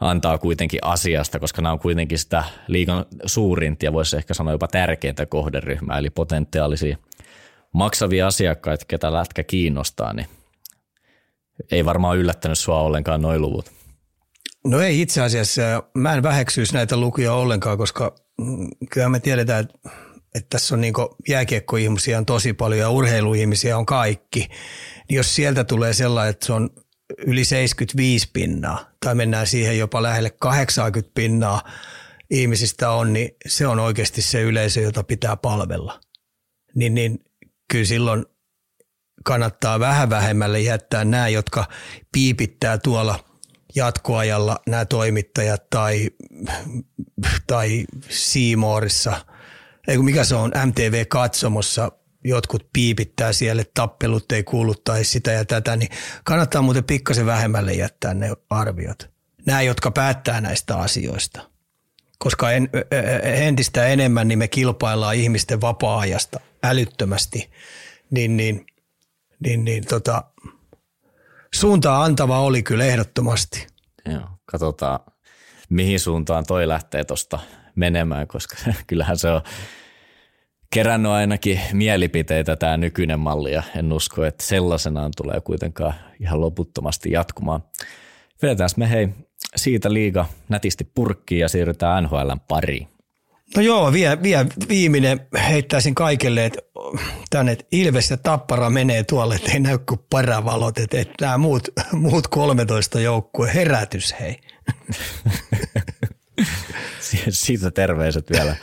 antaa 0.01 0.37
kuitenkin 0.37 0.79
asiasta, 0.83 1.39
koska 1.39 1.61
nämä 1.61 1.73
on 1.73 1.79
kuitenkin 1.79 2.19
sitä 2.19 2.43
liikan 2.67 3.05
suurinta 3.25 3.85
ja 3.85 3.93
voisi 3.93 4.17
ehkä 4.17 4.33
sanoa 4.33 4.53
jopa 4.53 4.67
tärkeintä 4.67 5.25
kohderyhmää, 5.25 5.97
eli 5.97 6.09
potentiaalisia 6.09 6.97
maksavia 7.73 8.27
asiakkaita, 8.27 8.85
ketä 8.87 9.13
lätkä 9.13 9.43
kiinnostaa, 9.43 10.13
niin 10.13 10.27
ei 11.71 11.85
varmaan 11.85 12.17
yllättänyt 12.17 12.59
sua 12.59 12.79
ollenkaan 12.79 13.21
noin 13.21 13.41
luvut. 13.41 13.71
No 14.67 14.81
ei 14.81 15.01
itse 15.01 15.21
asiassa. 15.21 15.61
Mä 15.93 16.13
en 16.13 16.23
väheksyisi 16.23 16.73
näitä 16.73 16.97
lukuja 16.97 17.33
ollenkaan, 17.33 17.77
koska 17.77 18.15
mm, 18.41 18.67
kyllä 18.91 19.09
me 19.09 19.19
tiedetään, 19.19 19.59
että, 19.65 19.89
että 20.35 20.49
tässä 20.49 20.75
on 20.75 20.81
niin 20.81 20.93
jääkiekkoihmisiä 21.27 22.17
on 22.17 22.25
tosi 22.25 22.53
paljon 22.53 22.79
ja 22.79 22.89
urheiluihmisiä 22.89 23.77
on 23.77 23.85
kaikki. 23.85 24.39
Niin 25.09 25.17
jos 25.17 25.35
sieltä 25.35 25.63
tulee 25.63 25.93
sellainen, 25.93 26.29
että 26.29 26.45
se 26.45 26.53
on 26.53 26.69
yli 27.27 27.45
75 27.45 28.29
pinnaa 28.33 28.89
tai 29.05 29.15
mennään 29.15 29.47
siihen 29.47 29.79
jopa 29.79 30.03
lähelle 30.03 30.29
80 30.29 31.11
pinnaa 31.13 31.61
ihmisistä 32.29 32.89
on, 32.89 33.13
niin 33.13 33.29
se 33.47 33.67
on 33.67 33.79
oikeasti 33.79 34.21
se 34.21 34.41
yleisö, 34.41 34.81
jota 34.81 35.03
pitää 35.03 35.37
palvella. 35.37 35.99
Niin, 36.75 36.95
niin 36.95 37.19
kyllä 37.71 37.85
silloin 37.85 38.25
kannattaa 39.23 39.79
vähän 39.79 40.09
vähemmälle 40.09 40.59
jättää 40.59 41.05
nämä, 41.05 41.27
jotka 41.27 41.65
piipittää 42.11 42.77
tuolla 42.77 43.32
jatkoajalla 43.75 44.59
nämä 44.67 44.85
toimittajat 44.85 45.69
tai, 45.69 46.09
tai 47.47 47.85
Seamorissa, 48.09 49.25
ei 49.87 49.97
mikä 49.97 50.23
se 50.23 50.35
on, 50.35 50.51
MTV-katsomossa 50.65 51.91
jotkut 52.23 52.69
piipittää 52.73 53.33
siellä, 53.33 53.61
että 53.61 53.81
tappelut 53.81 54.31
ei 54.31 54.43
kuulu 54.43 54.75
tai 54.75 55.03
sitä 55.03 55.31
ja 55.31 55.45
tätä, 55.45 55.75
niin 55.75 55.89
kannattaa 56.23 56.61
muuten 56.61 56.83
pikkasen 56.83 57.25
vähemmälle 57.25 57.73
jättää 57.73 58.13
ne 58.13 58.31
arviot. 58.49 59.09
Nämä, 59.45 59.61
jotka 59.61 59.91
päättää 59.91 60.41
näistä 60.41 60.77
asioista. 60.77 61.49
Koska 62.17 62.51
en, 62.51 62.69
entistä 63.23 63.87
enemmän 63.87 64.27
niin 64.27 64.39
me 64.39 64.47
kilpaillaan 64.47 65.15
ihmisten 65.15 65.61
vapaa-ajasta 65.61 66.39
älyttömästi, 66.63 67.51
niin, 68.11 68.37
niin, 68.37 68.65
niin, 69.39 69.65
niin 69.65 69.85
tota, 69.85 70.23
suuntaa 71.53 72.03
antava 72.03 72.39
oli 72.39 72.63
kyllä 72.63 72.85
ehdottomasti. 72.85 73.67
Joo, 74.11 74.27
katsotaan 74.45 74.99
mihin 75.69 75.99
suuntaan 75.99 76.43
toi 76.47 76.67
lähtee 76.67 77.03
tuosta 77.03 77.39
menemään, 77.75 78.27
koska 78.27 78.55
kyllähän 78.87 79.17
se 79.17 79.29
on 79.29 79.41
kerännyt 80.73 81.11
ainakin 81.11 81.59
mielipiteitä 81.73 82.55
tämä 82.55 82.77
nykyinen 82.77 83.19
malli 83.19 83.53
ja 83.53 83.63
en 83.75 83.93
usko, 83.93 84.25
että 84.25 84.45
sellaisenaan 84.45 85.11
tulee 85.17 85.41
kuitenkaan 85.41 85.93
ihan 86.19 86.41
loputtomasti 86.41 87.11
jatkumaan. 87.11 87.63
Vedetään 88.41 88.69
me 88.77 88.89
hei 88.89 89.09
siitä 89.55 89.93
liiga 89.93 90.25
nätisti 90.49 90.91
purkkiin 90.95 91.39
ja 91.39 91.49
siirrytään 91.49 92.03
NHLn 92.03 92.39
pariin. 92.47 92.92
No 93.55 93.61
joo, 93.61 93.93
vie, 93.93 94.23
vie, 94.23 94.45
viimeinen 94.69 95.27
heittäisin 95.47 95.95
kaikille, 95.95 96.45
että 96.45 96.59
tänne 97.29 97.57
Ilves 97.71 98.11
ja 98.11 98.17
Tappara 98.17 98.69
menee 98.69 99.03
tuolle, 99.03 99.35
että 99.35 99.51
ei 99.51 99.59
näy 99.59 99.77
kuin 99.77 99.99
paravalot, 100.09 100.77
että, 100.77 100.99
että 100.99 101.25
nämä 101.25 101.37
muut, 101.37 101.67
muut 101.91 102.27
13 102.27 102.99
joukkue 102.99 103.53
herätys 103.53 104.15
hei. 104.19 104.39
Siitä 107.29 107.71
terveiset 107.71 108.29
vielä 108.29 108.55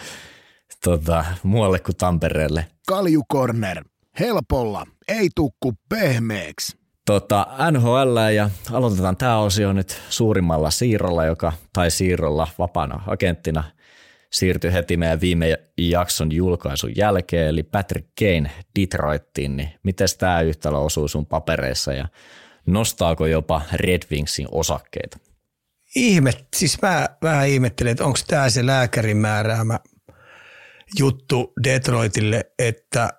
tota, 0.84 1.24
muualle 1.42 1.78
kuin 1.78 1.96
Tampereelle. 1.96 2.66
Kalju 2.88 3.22
Corner. 3.32 3.84
Helpolla, 4.20 4.86
ei 5.08 5.28
tukku 5.34 5.72
pehmeeksi. 5.88 6.76
Tota, 7.06 7.46
NHL 7.70 8.16
ja 8.34 8.50
aloitetaan 8.72 9.16
tämä 9.16 9.38
osio 9.38 9.72
nyt 9.72 10.00
suurimmalla 10.08 10.70
siirrolla, 10.70 11.24
joka, 11.24 11.52
tai 11.72 11.90
siirrolla 11.90 12.48
vapaana 12.58 13.02
agenttina 13.06 13.64
siirtyi 14.32 14.72
heti 14.72 14.96
meidän 14.96 15.20
viime 15.20 15.58
jakson 15.78 16.32
julkaisun 16.32 16.96
jälkeen, 16.96 17.48
eli 17.48 17.62
Patrick 17.62 18.08
Kane 18.18 18.50
Detroittiin, 18.80 19.56
niin 19.56 19.70
miten 19.82 20.08
tämä 20.18 20.40
yhtälö 20.40 20.78
osuu 20.78 21.08
sun 21.08 21.26
papereissa 21.26 21.92
ja 21.92 22.08
nostaako 22.66 23.26
jopa 23.26 23.62
Red 23.72 24.02
Wingsin 24.10 24.46
osakkeita? 24.50 25.18
Ihme, 25.94 26.32
siis 26.56 26.82
mä 26.82 27.08
vähän 27.22 27.48
ihmettelen, 27.48 27.90
että 27.90 28.04
onko 28.04 28.18
tämä 28.26 28.50
se 28.50 28.66
lääkärin 28.66 29.16
määräämä 29.16 29.80
juttu 30.98 31.52
Detroitille, 31.64 32.52
että 32.58 33.10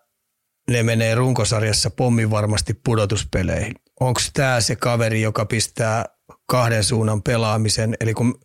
ne 0.69 0.83
menee 0.83 1.15
runkosarjassa 1.15 1.89
pommin 1.89 2.31
varmasti 2.31 2.73
pudotuspeleihin. 2.73 3.73
Onko 3.99 4.21
tämä 4.33 4.61
se 4.61 4.75
kaveri, 4.75 5.21
joka 5.21 5.45
pistää 5.45 6.05
kahden 6.51 6.83
suunnan 6.83 7.23
pelaamisen, 7.23 7.95
eli 7.99 8.13
kun 8.13 8.35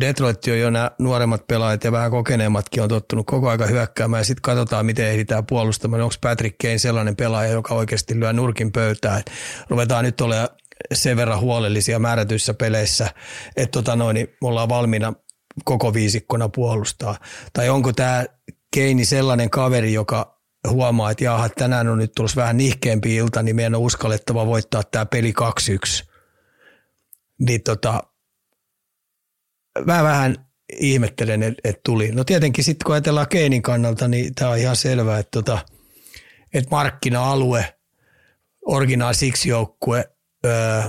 Detroit 0.00 0.38
on 0.48 0.58
jo 0.58 0.70
nämä 0.70 0.90
nuoremmat 0.98 1.46
pelaajat 1.46 1.84
ja 1.84 1.92
vähän 1.92 2.10
kokeneemmatkin 2.10 2.82
on 2.82 2.88
tottunut 2.88 3.26
koko 3.26 3.48
aika 3.48 3.66
hyökkäämään 3.66 4.20
ja 4.20 4.24
sitten 4.24 4.42
katsotaan, 4.42 4.86
miten 4.86 5.06
ehditään 5.06 5.46
puolustamaan. 5.46 6.02
Onko 6.02 6.14
Patrick 6.20 6.56
Kane 6.62 6.78
sellainen 6.78 7.16
pelaaja, 7.16 7.52
joka 7.52 7.74
oikeasti 7.74 8.20
lyö 8.20 8.32
nurkin 8.32 8.72
pöytään, 8.72 9.22
ruvetaan 9.68 10.04
nyt 10.04 10.20
olemaan 10.20 10.48
sen 10.94 11.16
verran 11.16 11.40
huolellisia 11.40 11.98
määrätyissä 11.98 12.54
peleissä, 12.54 13.10
että 13.56 13.72
tota 13.72 13.96
noin, 13.96 14.14
niin 14.14 14.28
me 14.40 14.48
ollaan 14.48 14.68
valmiina 14.68 15.12
koko 15.64 15.94
viisikkona 15.94 16.48
puolustaa. 16.48 17.16
Tai 17.52 17.68
onko 17.68 17.92
tämä 17.92 18.24
Keini 18.74 19.04
sellainen 19.04 19.50
kaveri, 19.50 19.92
joka 19.92 20.40
huomaa, 20.68 21.10
että 21.10 21.24
jaha, 21.24 21.48
tänään 21.48 21.88
on 21.88 21.98
nyt 21.98 22.12
tulossa 22.16 22.40
vähän 22.40 22.56
nihkeämpi 22.56 23.16
ilta, 23.16 23.42
niin 23.42 23.56
meidän 23.56 23.74
on 23.74 23.80
uskallettava 23.80 24.46
voittaa 24.46 24.82
tämä 24.82 25.06
peli 25.06 25.32
2-1. 26.02 26.11
Niin 27.46 27.62
tota, 27.62 28.02
mä 29.86 30.02
vähän 30.02 30.46
ihmettelen, 30.80 31.42
että 31.42 31.60
et 31.64 31.82
tuli. 31.84 32.12
No 32.12 32.24
tietenkin 32.24 32.64
sitten 32.64 32.84
kun 32.84 32.94
ajatellaan 32.94 33.28
Keinin 33.28 33.62
kannalta, 33.62 34.08
niin 34.08 34.34
tämä 34.34 34.50
on 34.50 34.58
ihan 34.58 34.76
selvää, 34.76 35.18
että 35.18 35.30
tota, 35.30 35.58
et 36.54 36.70
markkina-alue, 36.70 37.74
original 38.66 39.12
siksi 39.12 39.48
joukkue, 39.48 40.10
öö, 40.46 40.82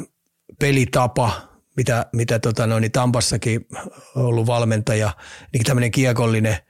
pelitapa, 0.59 1.31
mitä, 1.77 2.05
mitä 2.13 2.39
tota 2.39 2.67
noin, 2.67 2.81
niin 2.81 2.91
Tampassakin 2.91 3.67
ollut 4.15 4.47
valmentaja, 4.47 5.11
niin 5.53 5.63
tämmöinen 5.63 5.91
kiekollinen– 5.91 6.57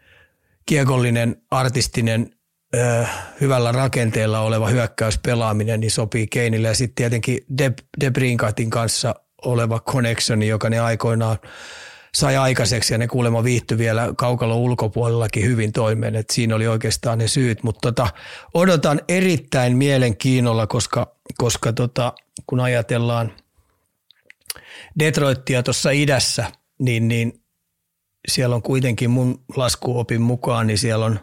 kiekollinen, 0.66 1.42
artistinen, 1.52 2.30
ö, 2.76 3.06
hyvällä 3.42 3.72
rakenteella 3.72 4.40
oleva 4.40 4.68
hyökkäyspelaaminen 4.68 5.80
niin 5.80 5.92
sopii 5.92 6.28
Keinille. 6.28 6.68
Ja 6.68 6.74
sitten 6.74 6.96
tietenkin 6.96 7.40
De, 7.58 7.74
De 8.00 8.12
kanssa 8.70 9.16
oleva 9.46 9.80
connectioni, 9.80 10.48
joka 10.48 10.70
ne 10.70 10.80
aikoinaan 10.80 11.38
sai 12.16 12.38
aikaiseksi 12.38 12.94
ja 12.94 12.98
ne 12.98 13.08
kuulemma 13.08 13.44
viihtyi 13.44 13.78
vielä 13.78 14.14
kaukalon 14.18 14.58
ulkopuolellakin 14.58 15.46
hyvin 15.46 15.72
toimeen, 15.72 16.16
että 16.16 16.34
siinä 16.34 16.56
oli 16.56 16.68
oikeastaan 16.68 17.18
ne 17.18 17.28
syyt, 17.28 17.64
mutta 17.64 17.92
tota, 17.92 18.08
odotan 18.54 19.02
erittäin 19.08 19.78
mielenkiinnolla, 19.78 20.68
koska, 20.68 21.16
koska 21.38 21.74
tota, 21.74 22.14
kun 22.48 22.60
ajatellaan 22.60 23.32
Detroittia 25.00 25.64
tuossa 25.64 25.92
idässä, 25.92 26.52
niin, 26.80 27.08
niin 27.08 27.44
siellä 28.28 28.56
on 28.56 28.62
kuitenkin 28.62 29.10
mun 29.10 29.44
laskuopin 29.56 30.22
mukaan, 30.22 30.68
niin 30.68 30.78
siellä 30.78 31.06
on, 31.06 31.20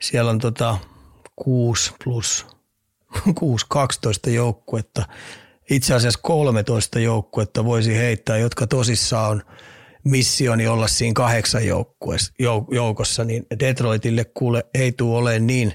siellä 0.00 0.30
on 0.30 0.38
tota 0.38 0.78
6 1.36 1.92
plus 2.04 2.46
6, 3.34 3.66
12 3.68 4.30
joukkuetta. 4.30 5.08
Itse 5.70 5.94
asiassa 5.94 6.20
13 6.22 6.98
joukkuetta 6.98 7.64
voisi 7.64 7.96
heittää, 7.96 8.38
jotka 8.38 8.66
tosissaan 8.66 9.30
on 9.30 9.42
missioni 10.04 10.66
olla 10.66 10.88
siinä 10.88 11.12
kahdeksan 11.14 11.62
joukossa, 12.70 13.24
niin 13.24 13.46
Detroitille 13.60 14.24
kuule 14.24 14.64
ei 14.74 14.92
tule 14.92 15.18
olemaan 15.18 15.46
niin 15.46 15.74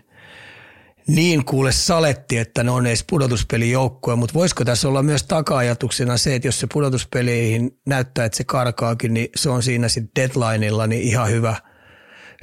niin 1.07 1.45
kuule 1.45 1.71
saletti, 1.71 2.37
että 2.37 2.63
ne 2.63 2.71
on 2.71 2.87
edes 2.87 3.05
pudotuspelijoukkue, 3.09 4.15
mutta 4.15 4.33
voisiko 4.33 4.65
tässä 4.65 4.87
olla 4.87 5.03
myös 5.03 5.23
taka-ajatuksena 5.23 6.17
se, 6.17 6.35
että 6.35 6.47
jos 6.47 6.59
se 6.59 6.67
pudotuspeleihin 6.73 7.79
näyttää, 7.85 8.25
että 8.25 8.37
se 8.37 8.43
karkaakin, 8.43 9.13
niin 9.13 9.29
se 9.35 9.49
on 9.49 9.63
siinä 9.63 9.87
sitten 9.87 10.11
deadlineilla 10.15 10.87
niin 10.87 11.01
ihan 11.01 11.29
hyvä, 11.29 11.55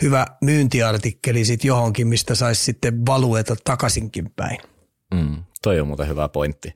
hyvä 0.03 0.27
myyntiartikkeli 0.41 1.45
sitten 1.45 1.69
johonkin, 1.69 2.07
mistä 2.07 2.35
saisi 2.35 2.65
sitten 2.65 3.07
valueta 3.07 3.57
takaisinkin 3.65 4.31
päin. 4.37 4.59
Mm, 5.15 5.45
toi 5.63 5.81
on 5.81 5.87
muuten 5.87 6.09
hyvä 6.09 6.29
pointti. 6.29 6.75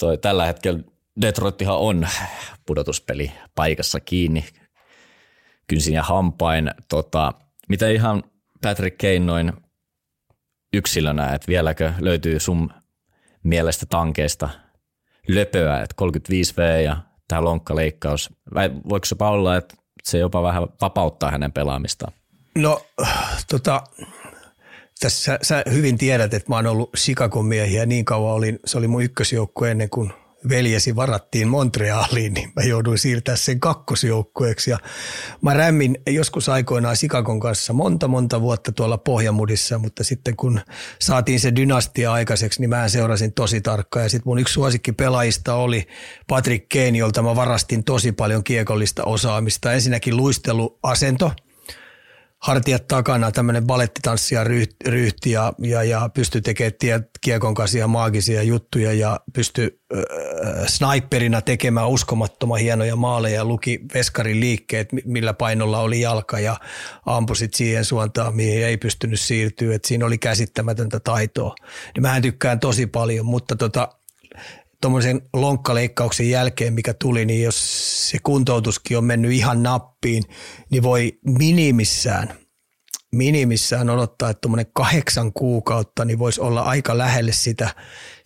Toi, 0.00 0.18
tällä 0.18 0.46
hetkellä 0.46 0.80
Detroittihan 1.20 1.78
on 1.78 2.08
pudotuspeli 2.66 3.32
paikassa 3.54 4.00
kiinni 4.00 4.44
kynsin 5.66 5.94
ja 5.94 6.02
hampain. 6.02 6.70
Tota, 6.88 7.32
mitä 7.68 7.88
ihan 7.88 8.22
Patrick 8.62 8.98
Kane 8.98 9.18
noin 9.18 9.52
yksilönä, 10.72 11.34
että 11.34 11.48
vieläkö 11.48 11.92
löytyy 12.00 12.40
sun 12.40 12.72
mielestä 13.42 13.86
tankeista 13.86 14.48
löpöä, 15.28 15.82
että 15.82 15.94
35V 16.02 16.82
ja 16.84 16.96
tämä 17.28 17.44
lonkkaleikkaus, 17.44 18.30
vai 18.54 18.70
voiko 18.88 19.04
se 19.04 19.16
olla, 19.20 19.56
että 19.56 19.74
se 20.04 20.18
jopa 20.18 20.42
vähän 20.42 20.66
vapauttaa 20.80 21.30
hänen 21.30 21.52
pelaamistaan? 21.52 22.12
No 22.54 22.80
tota, 23.50 23.82
tässä 25.00 25.38
sä 25.42 25.62
hyvin 25.72 25.98
tiedät, 25.98 26.34
että 26.34 26.48
mä 26.48 26.56
oon 26.56 26.66
ollut 26.66 26.92
Chicagon 26.96 27.46
miehiä 27.46 27.86
niin 27.86 28.04
kauan 28.04 28.34
olin, 28.34 28.58
se 28.64 28.78
oli 28.78 28.88
mun 28.88 29.02
ykkösjoukku 29.02 29.64
ennen 29.64 29.90
kuin 29.90 30.12
veljesi 30.48 30.96
varattiin 30.96 31.48
Montrealiin, 31.48 32.34
niin 32.34 32.52
mä 32.56 32.62
jouduin 32.62 32.98
siirtää 32.98 33.36
sen 33.36 33.60
kakkosjoukkueeksi. 33.60 34.70
Ja 34.70 34.78
mä 35.42 35.54
rämmin 35.54 35.98
joskus 36.06 36.48
aikoinaan 36.48 36.96
Sikakon 36.96 37.40
kanssa 37.40 37.72
monta 37.72 38.08
monta 38.08 38.40
vuotta 38.40 38.72
tuolla 38.72 38.98
Pohjamudissa, 38.98 39.78
mutta 39.78 40.04
sitten 40.04 40.36
kun 40.36 40.60
saatiin 40.98 41.40
se 41.40 41.56
dynastia 41.56 42.12
aikaiseksi, 42.12 42.60
niin 42.60 42.70
mä 42.70 42.88
seurasin 42.88 43.32
tosi 43.32 43.60
tarkkaan. 43.60 44.02
Ja 44.02 44.08
sitten 44.08 44.28
mun 44.30 44.38
yksi 44.38 44.54
suosikki 44.54 44.92
pelaajista 44.92 45.54
oli 45.54 45.86
Patrick 46.28 46.68
Kane, 46.68 46.98
jolta 46.98 47.22
mä 47.22 47.36
varastin 47.36 47.84
tosi 47.84 48.12
paljon 48.12 48.44
kiekollista 48.44 49.04
osaamista. 49.04 49.72
Ensinnäkin 49.72 50.16
luisteluasento– 50.16 51.32
hartiat 52.38 52.88
takana 52.88 53.32
tämmöinen 53.32 53.66
balettitanssija 53.66 54.44
ryhti 54.86 55.30
ja, 55.30 55.52
ja, 55.58 55.82
ja 55.82 56.10
pystyi 56.14 56.40
tekemään 56.40 57.08
kiekon 57.20 57.54
kanssa 57.54 57.86
maagisia 57.86 58.42
juttuja 58.42 58.92
ja 58.92 59.20
pystyi 59.32 59.80
äh, 59.94 60.66
sniperina 60.66 61.42
tekemään 61.42 61.88
uskomattoman 61.88 62.60
hienoja 62.60 62.96
maaleja 62.96 63.34
ja 63.34 63.44
luki 63.44 63.80
veskarin 63.94 64.40
liikkeet, 64.40 64.88
millä 65.04 65.34
painolla 65.34 65.80
oli 65.80 66.00
jalka 66.00 66.40
ja 66.40 66.56
ampusit 67.06 67.54
siihen 67.54 67.84
suuntaan, 67.84 68.36
mihin 68.36 68.66
ei 68.66 68.76
pystynyt 68.76 69.20
siirtyä. 69.20 69.74
Et 69.74 69.84
siinä 69.84 70.06
oli 70.06 70.18
käsittämätöntä 70.18 71.00
taitoa. 71.00 71.54
Niin 71.94 72.02
mähän 72.02 72.22
tykkään 72.22 72.60
tosi 72.60 72.86
paljon, 72.86 73.26
mutta 73.26 73.56
tota, 73.56 73.88
tuommoisen 74.80 75.22
lonkkaleikkauksen 75.32 76.30
jälkeen, 76.30 76.74
mikä 76.74 76.94
tuli, 76.94 77.24
niin 77.24 77.42
jos 77.42 78.10
se 78.10 78.18
kuntoutuskin 78.22 78.98
on 78.98 79.04
mennyt 79.04 79.32
ihan 79.32 79.62
nappiin, 79.62 80.22
niin 80.70 80.82
voi 80.82 81.18
minimissään, 81.38 82.28
minimissään 83.12 83.90
odottaa, 83.90 84.30
että 84.30 84.40
tuommoinen 84.40 84.72
kahdeksan 84.72 85.32
kuukautta, 85.32 86.04
niin 86.04 86.18
voisi 86.18 86.40
olla 86.40 86.62
aika 86.62 86.98
lähelle 86.98 87.32
sitä, 87.32 87.74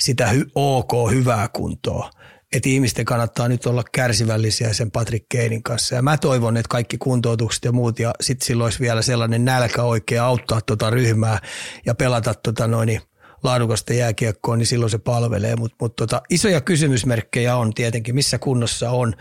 sitä 0.00 0.28
hy, 0.28 0.46
ok 0.54 0.92
hyvää 1.10 1.48
kuntoa. 1.48 2.10
Että 2.52 2.68
ihmisten 2.68 3.04
kannattaa 3.04 3.48
nyt 3.48 3.66
olla 3.66 3.84
kärsivällisiä 3.92 4.72
sen 4.72 4.90
Patrick 4.90 5.26
Keinin 5.28 5.62
kanssa. 5.62 5.94
Ja 5.94 6.02
mä 6.02 6.16
toivon, 6.16 6.56
että 6.56 6.68
kaikki 6.68 6.98
kuntoutukset 6.98 7.64
ja 7.64 7.72
muut, 7.72 7.98
ja 7.98 8.12
sitten 8.20 8.46
silloin 8.46 8.66
olisi 8.66 8.80
vielä 8.80 9.02
sellainen 9.02 9.44
nälkä 9.44 9.82
oikein 9.82 10.22
auttaa 10.22 10.60
tuota 10.60 10.90
ryhmää 10.90 11.38
ja 11.86 11.94
pelata 11.94 12.34
tota 12.34 12.66
noin, 12.66 13.00
laadukasta 13.42 13.92
jääkiekkoa, 13.92 14.56
niin 14.56 14.66
silloin 14.66 14.90
se 14.90 14.98
palvelee. 14.98 15.56
Mutta 15.56 15.76
mut 15.80 15.96
tota, 15.96 16.22
isoja 16.30 16.60
kysymysmerkkejä 16.60 17.56
on 17.56 17.74
tietenkin, 17.74 18.14
missä 18.14 18.38
kunnossa 18.38 18.90
on 18.90 19.14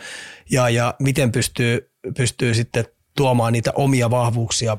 ja, 0.52 0.70
ja 0.70 0.94
miten 1.00 1.32
pystyy, 1.32 1.92
pystyy 2.18 2.54
sitten 2.54 2.86
tuomaan 3.18 3.54
niitä 3.54 3.72
omia 3.76 4.10
vahvuuksia 4.10 4.78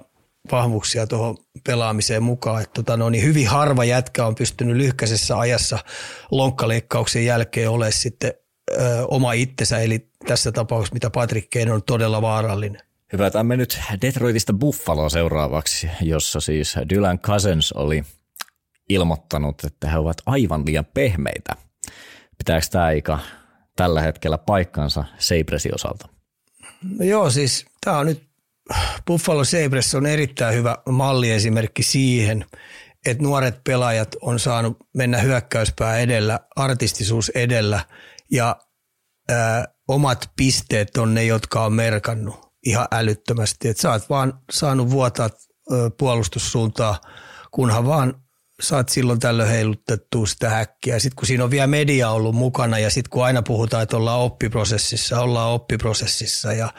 vahvuuksia 0.52 1.06
tuohon 1.06 1.36
pelaamiseen 1.66 2.22
mukaan. 2.22 2.62
että 2.62 2.74
tota, 2.74 2.96
no, 2.96 3.10
niin 3.10 3.24
hyvin 3.24 3.48
harva 3.48 3.84
jätkä 3.84 4.26
on 4.26 4.34
pystynyt 4.34 4.76
lyhkäisessä 4.76 5.38
ajassa 5.38 5.78
lonkkaleikkauksen 6.30 7.24
jälkeen 7.24 7.70
olemaan 7.70 7.92
sitten 7.92 8.32
ö, 8.70 9.06
oma 9.08 9.32
itsensä, 9.32 9.78
eli 9.78 10.08
tässä 10.26 10.52
tapauksessa 10.52 10.94
mitä 10.94 11.10
Patrick 11.10 11.50
Kane 11.50 11.72
on 11.72 11.82
todella 11.82 12.22
vaarallinen. 12.22 12.80
Hyvä, 13.12 13.26
että 13.26 13.42
nyt 13.42 13.78
Detroitista 14.02 14.52
Buffalo 14.52 15.08
seuraavaksi, 15.08 15.88
jossa 16.00 16.40
siis 16.40 16.74
Dylan 16.88 17.18
Cousins 17.18 17.72
oli– 17.72 18.02
ilmoittanut, 18.92 19.64
että 19.64 19.90
he 19.90 19.98
ovat 19.98 20.16
aivan 20.26 20.66
liian 20.66 20.86
pehmeitä. 20.94 21.56
Pitääkö 22.38 22.66
tämä 22.70 22.84
aika 22.84 23.18
tällä 23.76 24.00
hetkellä 24.00 24.38
paikkansa 24.38 25.04
Sabresin 25.18 25.74
osalta? 25.74 26.08
No 26.98 27.04
joo, 27.04 27.30
siis 27.30 27.66
tämä 27.84 27.98
on 27.98 28.06
nyt, 28.06 28.22
Buffalo 29.06 29.44
Sabres 29.44 29.94
on 29.94 30.06
erittäin 30.06 30.54
hyvä 30.54 30.76
malliesimerkki 30.88 31.82
siihen, 31.82 32.44
että 33.06 33.22
nuoret 33.22 33.64
pelaajat 33.64 34.16
on 34.20 34.38
saanut 34.38 34.76
mennä 34.94 35.18
hyökkäyspää 35.18 35.98
edellä, 35.98 36.40
artistisuus 36.56 37.28
edellä 37.28 37.84
ja 38.30 38.56
ää, 39.28 39.68
omat 39.88 40.30
pisteet 40.36 40.96
on 40.96 41.14
ne, 41.14 41.24
jotka 41.24 41.64
on 41.64 41.72
merkannut 41.72 42.52
ihan 42.66 42.86
älyttömästi. 42.92 43.68
Että 43.68 43.82
sä 43.82 43.90
oot 43.90 44.10
vaan 44.10 44.40
saanut 44.52 44.90
vuotaa 44.90 45.30
puolustussuuntaa, 45.98 47.00
kunhan 47.50 47.86
vaan 47.86 48.21
saat 48.62 48.88
silloin 48.88 49.20
tällöin 49.20 49.48
heilutettua 49.48 50.26
sitä 50.26 50.50
häkkiä. 50.50 50.98
Sitten 50.98 51.16
kun 51.16 51.26
siinä 51.26 51.44
on 51.44 51.50
vielä 51.50 51.66
media 51.66 52.10
ollut 52.10 52.34
mukana 52.34 52.78
ja 52.78 52.90
sitten 52.90 53.10
kun 53.10 53.24
aina 53.24 53.42
puhutaan, 53.42 53.82
että 53.82 53.96
ollaan 53.96 54.20
oppiprosessissa, 54.20 55.20
ollaan 55.20 55.50
oppiprosessissa 55.50 56.52
ja 56.52 56.72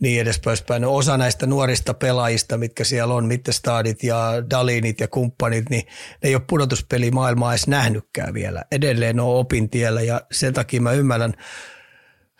niin 0.00 0.20
edespäin. 0.20 0.82
No 0.82 0.94
osa 0.94 1.16
näistä 1.16 1.46
nuorista 1.46 1.94
pelaajista, 1.94 2.56
mitkä 2.56 2.84
siellä 2.84 3.14
on, 3.14 3.26
Mittestadit 3.26 4.02
ja 4.02 4.32
Dalinit 4.50 5.00
ja 5.00 5.08
kumppanit, 5.08 5.70
niin 5.70 5.86
ne 6.22 6.28
ei 6.28 6.34
ole 6.34 6.42
pudotuspelimaailmaa 6.48 7.52
edes 7.52 7.66
nähnytkään 7.66 8.34
vielä. 8.34 8.64
Edelleen 8.72 9.20
on 9.20 9.36
opintiellä 9.36 10.02
ja 10.02 10.20
sen 10.32 10.54
takia 10.54 10.80
mä 10.80 10.92
ymmärrän, 10.92 11.34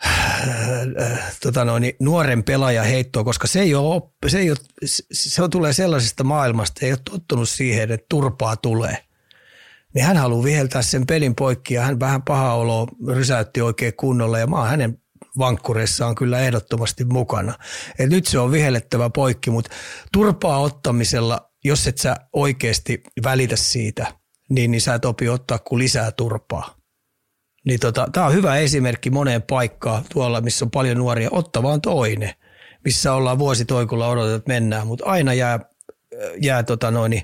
tota 1.43 1.65
noin, 1.65 1.93
nuoren 1.99 2.43
pelaajan 2.43 2.85
heittoa, 2.85 3.23
koska 3.23 3.47
se, 3.47 3.59
ei 3.61 3.75
ole, 3.75 4.01
se, 4.27 4.39
ei 4.39 4.51
ole, 4.51 4.57
se 5.11 5.41
tulee 5.51 5.73
sellaisesta 5.73 6.23
maailmasta, 6.23 6.85
ei 6.85 6.91
ole 6.91 6.99
tottunut 7.11 7.49
siihen, 7.49 7.91
että 7.91 8.05
turpaa 8.09 8.55
tulee. 8.55 8.97
Niin 9.93 10.05
hän 10.05 10.17
haluaa 10.17 10.43
viheltää 10.43 10.81
sen 10.81 11.07
pelin 11.07 11.35
poikki 11.35 11.73
ja 11.73 11.81
hän 11.81 11.99
vähän 11.99 12.21
paha 12.21 12.53
olo 12.53 12.87
rysäytti 13.07 13.61
oikein 13.61 13.93
kunnolla 13.97 14.39
ja 14.39 14.47
mä 14.47 14.57
oon 14.57 14.69
hänen 14.69 15.01
vankkureissaan 15.37 16.15
kyllä 16.15 16.39
ehdottomasti 16.39 17.05
mukana. 17.05 17.53
Et 17.99 18.09
nyt 18.09 18.25
se 18.25 18.39
on 18.39 18.51
vihellettävä 18.51 19.09
poikki, 19.09 19.49
mutta 19.49 19.71
turpaa 20.11 20.59
ottamisella, 20.59 21.51
jos 21.63 21.87
et 21.87 21.97
sä 21.97 22.15
oikeasti 22.33 23.03
välitä 23.23 23.55
siitä, 23.55 24.13
niin, 24.49 24.71
niin 24.71 24.81
sä 24.81 24.93
et 24.93 25.05
opi 25.05 25.29
ottaa 25.29 25.59
kuin 25.59 25.79
lisää 25.79 26.11
turpaa. 26.11 26.78
Niin 27.69 27.79
tota, 27.79 28.07
tämä 28.11 28.25
on 28.25 28.33
hyvä 28.33 28.57
esimerkki 28.57 29.09
moneen 29.09 29.41
paikkaan 29.41 30.03
tuolla, 30.13 30.41
missä 30.41 30.65
on 30.65 30.71
paljon 30.71 30.97
nuoria. 30.97 31.29
Otta 31.31 31.63
vaan 31.63 31.81
toinen, 31.81 32.33
missä 32.85 33.13
ollaan 33.13 33.39
vuositoikulla 33.39 34.07
odotettu, 34.07 34.35
että 34.35 34.53
mennään, 34.53 34.87
mutta 34.87 35.05
aina 35.05 35.33
jää, 35.33 35.59
jää 36.41 36.63
tota 36.63 36.91
noin, 36.91 37.21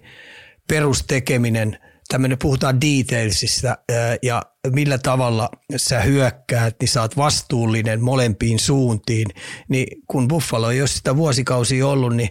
perustekeminen, 0.67 1.77
tämmöinen 2.07 2.37
puhutaan 2.41 2.81
detailsista 2.81 3.77
ja 4.21 4.41
millä 4.69 4.97
tavalla 4.97 5.49
sä 5.77 5.99
hyökkäät, 5.99 6.75
niin 6.79 6.89
sä 6.89 7.01
oot 7.01 7.17
vastuullinen 7.17 8.01
molempiin 8.01 8.59
suuntiin. 8.59 9.27
Niin 9.67 10.01
kun 10.07 10.27
Buffalo 10.27 10.71
ei 10.71 10.81
ole 10.81 10.87
sitä 10.87 11.15
vuosikausia 11.15 11.87
ollut, 11.87 12.15
niin 12.15 12.29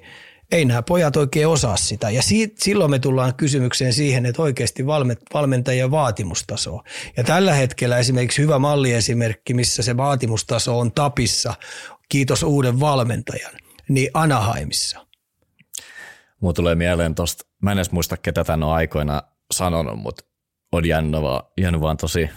ei 0.54 0.64
nämä 0.64 0.82
pojat 0.82 1.16
oikein 1.16 1.48
osaa 1.48 1.76
sitä. 1.76 2.10
Ja 2.10 2.22
siitä, 2.22 2.54
silloin 2.58 2.90
me 2.90 2.98
tullaan 2.98 3.34
kysymykseen 3.34 3.92
siihen, 3.92 4.26
että 4.26 4.42
oikeasti 4.42 4.86
valmentajien 5.34 5.90
vaatimustaso. 5.90 6.80
Ja 7.16 7.24
tällä 7.24 7.54
hetkellä 7.54 7.98
esimerkiksi 7.98 8.42
hyvä 8.42 8.58
malliesimerkki, 8.58 9.54
missä 9.54 9.82
se 9.82 9.96
vaatimustaso 9.96 10.78
on 10.78 10.92
tapissa, 10.92 11.54
kiitos 12.08 12.42
uuden 12.42 12.80
valmentajan, 12.80 13.52
niin 13.88 14.10
Anaheimissa. 14.14 15.06
Mulla 16.40 16.54
tulee 16.54 16.74
mieleen 16.74 17.14
tuosta, 17.14 17.44
mä 17.62 17.72
en 17.72 17.78
edes 17.78 17.92
muista 17.92 18.16
ketä 18.16 18.44
tämän 18.44 18.62
on 18.62 18.74
aikoina 18.74 19.22
sanonut, 19.54 19.98
mutta 19.98 20.24
on 20.72 20.86
jäänyt 20.86 21.22
vaan, 21.22 21.42
jäänyt 21.58 21.80
vaan 21.80 21.96
tosi, 21.96 22.30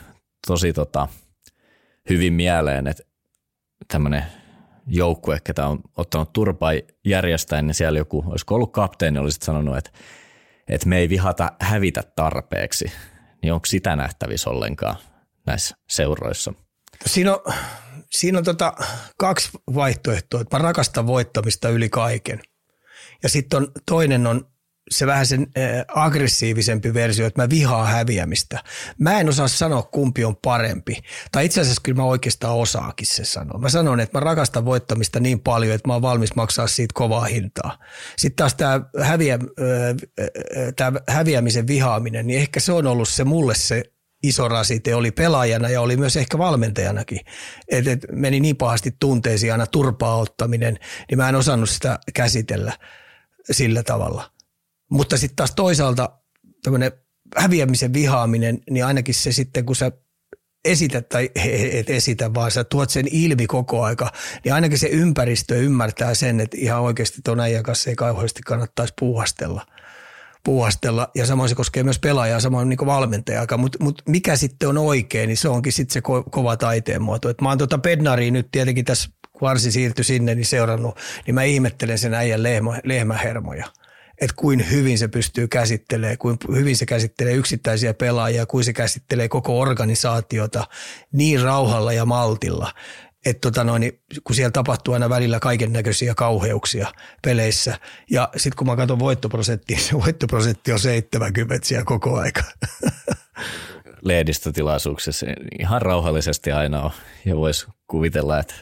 tosi 0.48 0.74
tota, 0.74 1.08
hyvin 2.10 2.34
mieleen, 2.34 2.88
että 2.88 3.04
tämmöinen 3.88 4.24
joukkue, 4.88 5.40
ketä 5.44 5.68
on 5.68 5.80
ottanut 5.98 6.34
turpaa 6.34 6.72
järjestäen, 7.06 7.68
niin 7.68 7.76
siellä 7.76 8.00
joku, 8.00 8.24
olisiko 8.28 8.56
ollut 8.56 8.72
kapteeni, 8.72 9.20
olisi 9.20 9.40
sanonut, 9.42 9.78
että, 9.78 9.92
että 10.68 10.88
me 10.88 10.98
ei 10.98 11.10
vihata 11.10 11.52
hävitä 11.60 12.04
tarpeeksi. 12.16 12.92
Niin 13.42 13.54
onko 13.54 13.66
sitä 13.66 13.96
nähtävissä 13.96 14.50
ollenkaan 14.50 14.96
näissä 15.46 15.76
seuroissa? 15.90 16.54
Siinä 17.06 17.34
on, 17.34 17.54
siinä 18.12 18.38
on 18.38 18.44
tota 18.44 18.74
kaksi 19.18 19.50
vaihtoehtoa. 19.76 20.44
Mä 20.52 20.60
rakastan 20.60 21.08
voittamista 21.08 21.70
yli 21.70 21.90
kaiken. 21.90 22.42
Ja 23.24 23.30
sitten 23.30 23.58
on, 23.58 23.72
toinen 23.86 24.28
on 24.28 24.48
se 24.90 25.08
vähän 25.08 25.26
sen 25.26 25.48
aggressiivisempi 25.96 26.94
versio, 26.94 27.28
että 27.28 27.42
mä 27.42 27.50
vihaan 27.50 27.88
häviämistä. 27.88 28.64
Mä 29.00 29.20
en 29.20 29.30
osaa 29.30 29.48
sanoa, 29.48 29.82
kumpi 29.82 30.26
on 30.26 30.36
parempi. 30.36 31.02
Tai 31.32 31.46
itse 31.46 31.62
asiassa 31.62 31.82
kyllä 31.84 31.96
mä 31.96 32.04
oikeastaan 32.04 32.56
osaakin 32.56 33.08
se 33.08 33.26
sanoa. 33.26 33.60
Mä 33.60 33.70
sanon, 33.70 34.00
että 34.00 34.18
mä 34.18 34.20
rakastan 34.20 34.66
voittamista 34.66 35.20
niin 35.20 35.40
paljon, 35.40 35.76
että 35.76 35.88
mä 35.88 35.94
oon 35.94 36.02
valmis 36.02 36.36
maksaa 36.36 36.68
siitä 36.68 36.94
kovaa 36.94 37.26
hintaa. 37.26 37.78
Sitten 38.18 38.36
taas 38.36 38.56
tämä 38.56 38.82
häviä, 39.02 39.40
äh, 40.82 40.94
häviämisen 41.10 41.68
vihaaminen, 41.68 42.28
niin 42.28 42.40
ehkä 42.40 42.60
se 42.60 42.72
on 42.72 42.88
ollut 42.88 43.10
se 43.10 43.24
mulle 43.24 43.56
se 43.56 43.84
iso 44.24 44.48
rasite 44.48 44.96
oli 44.96 45.12
pelaajana 45.12 45.70
ja 45.70 45.82
oli 45.82 45.98
myös 45.98 46.18
ehkä 46.18 46.38
valmentajanakin. 46.38 47.20
Et, 47.68 47.88
et 47.88 48.06
meni 48.12 48.40
niin 48.40 48.56
pahasti 48.56 48.96
tunteisiin 49.00 49.52
aina 49.52 49.68
turpaa 49.68 50.16
ottaminen, 50.16 50.78
niin 51.10 51.18
mä 51.18 51.30
en 51.30 51.36
osannut 51.36 51.70
sitä 51.70 52.00
käsitellä 52.14 52.74
sillä 53.52 53.84
tavalla– 53.84 54.30
mutta 54.92 55.18
sitten 55.18 55.36
taas 55.36 55.52
toisaalta 55.56 56.10
tämmöinen 56.64 56.92
häviämisen 57.36 57.94
vihaaminen, 57.94 58.60
niin 58.70 58.86
ainakin 58.86 59.16
se 59.16 59.32
sitten, 59.32 59.66
kun 59.66 59.76
sä 59.76 59.92
esität 60.66 61.10
tai 61.10 61.30
et 61.72 61.90
esitä, 61.90 62.34
vaan 62.34 62.52
sä 62.52 62.64
tuot 62.64 62.90
sen 62.90 63.06
ilmi 63.12 63.48
koko 63.48 63.84
aika, 63.84 64.12
niin 64.44 64.54
ainakin 64.54 64.78
se 64.78 64.88
ympäristö 64.88 65.56
ymmärtää 65.56 66.14
sen, 66.14 66.40
että 66.40 66.58
ihan 66.60 66.82
oikeasti 66.82 67.22
tuon 67.26 67.40
äijän 67.40 67.64
kanssa 67.64 67.90
ei 67.90 67.96
kauheasti 67.96 68.42
kannattaisi 68.42 68.94
puuhastella. 69.00 69.66
puuhastella 70.44 71.12
ja 71.16 71.26
samoin 71.26 71.50
se 71.50 71.56
koskee 71.56 71.84
myös 71.84 72.00
pelaajaa, 72.00 72.40
samoin 72.40 72.70
niin 72.70 72.86
valmentaja, 72.86 73.46
mutta 73.58 73.78
mut 73.82 74.02
mikä 74.08 74.36
sitten 74.36 74.70
on 74.70 74.78
oikein, 74.78 75.28
niin 75.28 75.38
se 75.38 75.50
onkin 75.50 75.74
sitten 75.74 75.94
se 75.94 76.00
ko- 76.00 76.30
kova 76.32 76.58
taiteen 76.58 77.02
muoto. 77.02 77.30
Et 77.30 77.42
mä 77.42 77.50
oon 77.50 77.58
tuota 77.58 77.78
Bednaria 77.78 78.32
nyt 78.32 78.48
tietenkin 78.52 78.86
tässä, 78.86 79.10
kun 79.32 79.50
Arsi 79.50 79.72
siirtyi 79.72 80.04
sinne, 80.04 80.36
niin 80.36 80.46
seurannut, 80.46 80.98
niin 81.26 81.36
mä 81.36 81.44
ihmettelen 81.44 81.98
sen 81.98 82.14
äijän 82.14 82.44
lehmä, 82.44 82.80
lehmähermoja 82.84 83.66
että 84.22 84.36
kuin 84.36 84.72
hyvin 84.72 84.98
se 84.98 85.08
pystyy 85.08 85.48
käsittelemään, 85.48 86.18
kuin 86.18 86.38
hyvin 86.56 86.78
se 86.78 86.86
käsittelee 86.86 87.34
yksittäisiä 87.34 87.94
pelaajia, 87.94 88.46
kuin 88.46 88.64
se 88.64 88.74
käsittelee 88.74 89.30
koko 89.30 89.60
organisaatiota 89.60 90.68
niin 91.12 91.42
rauhalla 91.42 91.94
ja 91.94 92.06
maltilla, 92.06 92.74
että 93.26 93.42
tota 93.42 93.64
noin, 93.64 94.02
kun 94.24 94.36
siellä 94.36 94.52
tapahtuu 94.52 94.94
aina 94.94 95.10
välillä 95.10 95.40
kaiken 95.40 95.74
näköisiä 95.74 96.16
kauheuksia 96.16 96.94
peleissä. 97.22 97.80
Ja 98.12 98.30
sitten 98.38 98.58
kun 98.58 98.68
mä 98.68 98.76
katson 98.76 99.00
voittoprosenttia, 99.00 99.80
se 99.90 99.94
voittoprosentti 99.94 100.72
on 100.72 100.80
70 100.80 101.68
siellä 101.68 101.86
koko 101.86 102.18
aika. 102.18 102.44
Lehdistötilaisuuksissa 104.02 105.26
ihan 105.60 105.82
rauhallisesti 105.82 106.52
aina 106.52 106.82
on. 106.82 106.92
Ja 107.26 107.36
voisi 107.36 107.68
kuvitella, 107.88 108.40
että, 108.40 108.54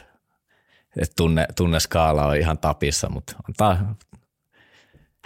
että 1.00 1.14
tunne, 1.16 1.46
tunneskaala 1.56 2.26
on 2.26 2.36
ihan 2.36 2.58
tapissa, 2.58 3.08
mutta 3.08 3.36
antaa 3.48 3.96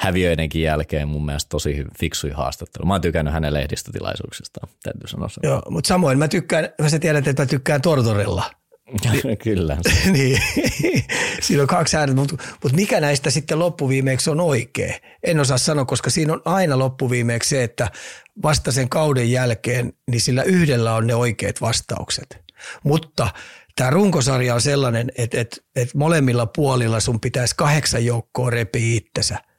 häviöidenkin 0.00 0.62
jälkeen 0.62 1.08
mun 1.08 1.26
mielestä 1.26 1.48
tosi 1.48 1.84
fiksuja 2.00 2.36
haastattelu. 2.36 2.86
Mä 2.86 2.94
oon 2.94 3.00
tykännyt 3.00 3.34
hänen 3.34 3.54
lehdistötilaisuuksistaan, 3.54 4.68
täytyy 4.82 5.08
sanoa. 5.08 5.28
Joo, 5.42 5.62
mutta 5.70 5.88
samoin 5.88 6.18
mä 6.18 6.28
tykkään, 6.28 6.68
mä 6.82 6.88
sä 6.88 6.98
tiedät, 6.98 7.28
että 7.28 7.42
mä 7.42 7.46
tykkään 7.46 7.82
Tortorella. 7.82 8.44
Kyllä. 9.44 9.76
niin, 10.12 10.42
siinä 11.40 11.62
on 11.62 11.68
kaksi 11.68 11.96
ääntä, 11.96 12.14
mutta, 12.14 12.36
mutta 12.62 12.76
mikä 12.76 13.00
näistä 13.00 13.30
sitten 13.30 13.58
loppuviimeeksi 13.58 14.30
on 14.30 14.40
oikea? 14.40 14.94
En 15.22 15.40
osaa 15.40 15.58
sanoa, 15.58 15.84
koska 15.84 16.10
siinä 16.10 16.32
on 16.32 16.42
aina 16.44 16.78
loppuviimeeksi 16.78 17.48
se, 17.48 17.62
että 17.62 17.90
vasta 18.42 18.72
sen 18.72 18.88
kauden 18.88 19.30
jälkeen, 19.30 19.92
niin 20.10 20.20
sillä 20.20 20.42
yhdellä 20.42 20.94
on 20.94 21.06
ne 21.06 21.14
oikeat 21.14 21.60
vastaukset. 21.60 22.38
Mutta 22.84 23.28
tämä 23.76 23.90
runkosarja 23.90 24.54
on 24.54 24.60
sellainen, 24.60 25.12
että, 25.18 25.40
että, 25.40 25.56
että 25.76 25.98
molemmilla 25.98 26.46
puolilla 26.46 27.00
sun 27.00 27.20
pitäisi 27.20 27.54
kahdeksan 27.56 28.04
joukkoa 28.04 28.50
repiä 28.50 28.96
itsensä– 28.96 29.38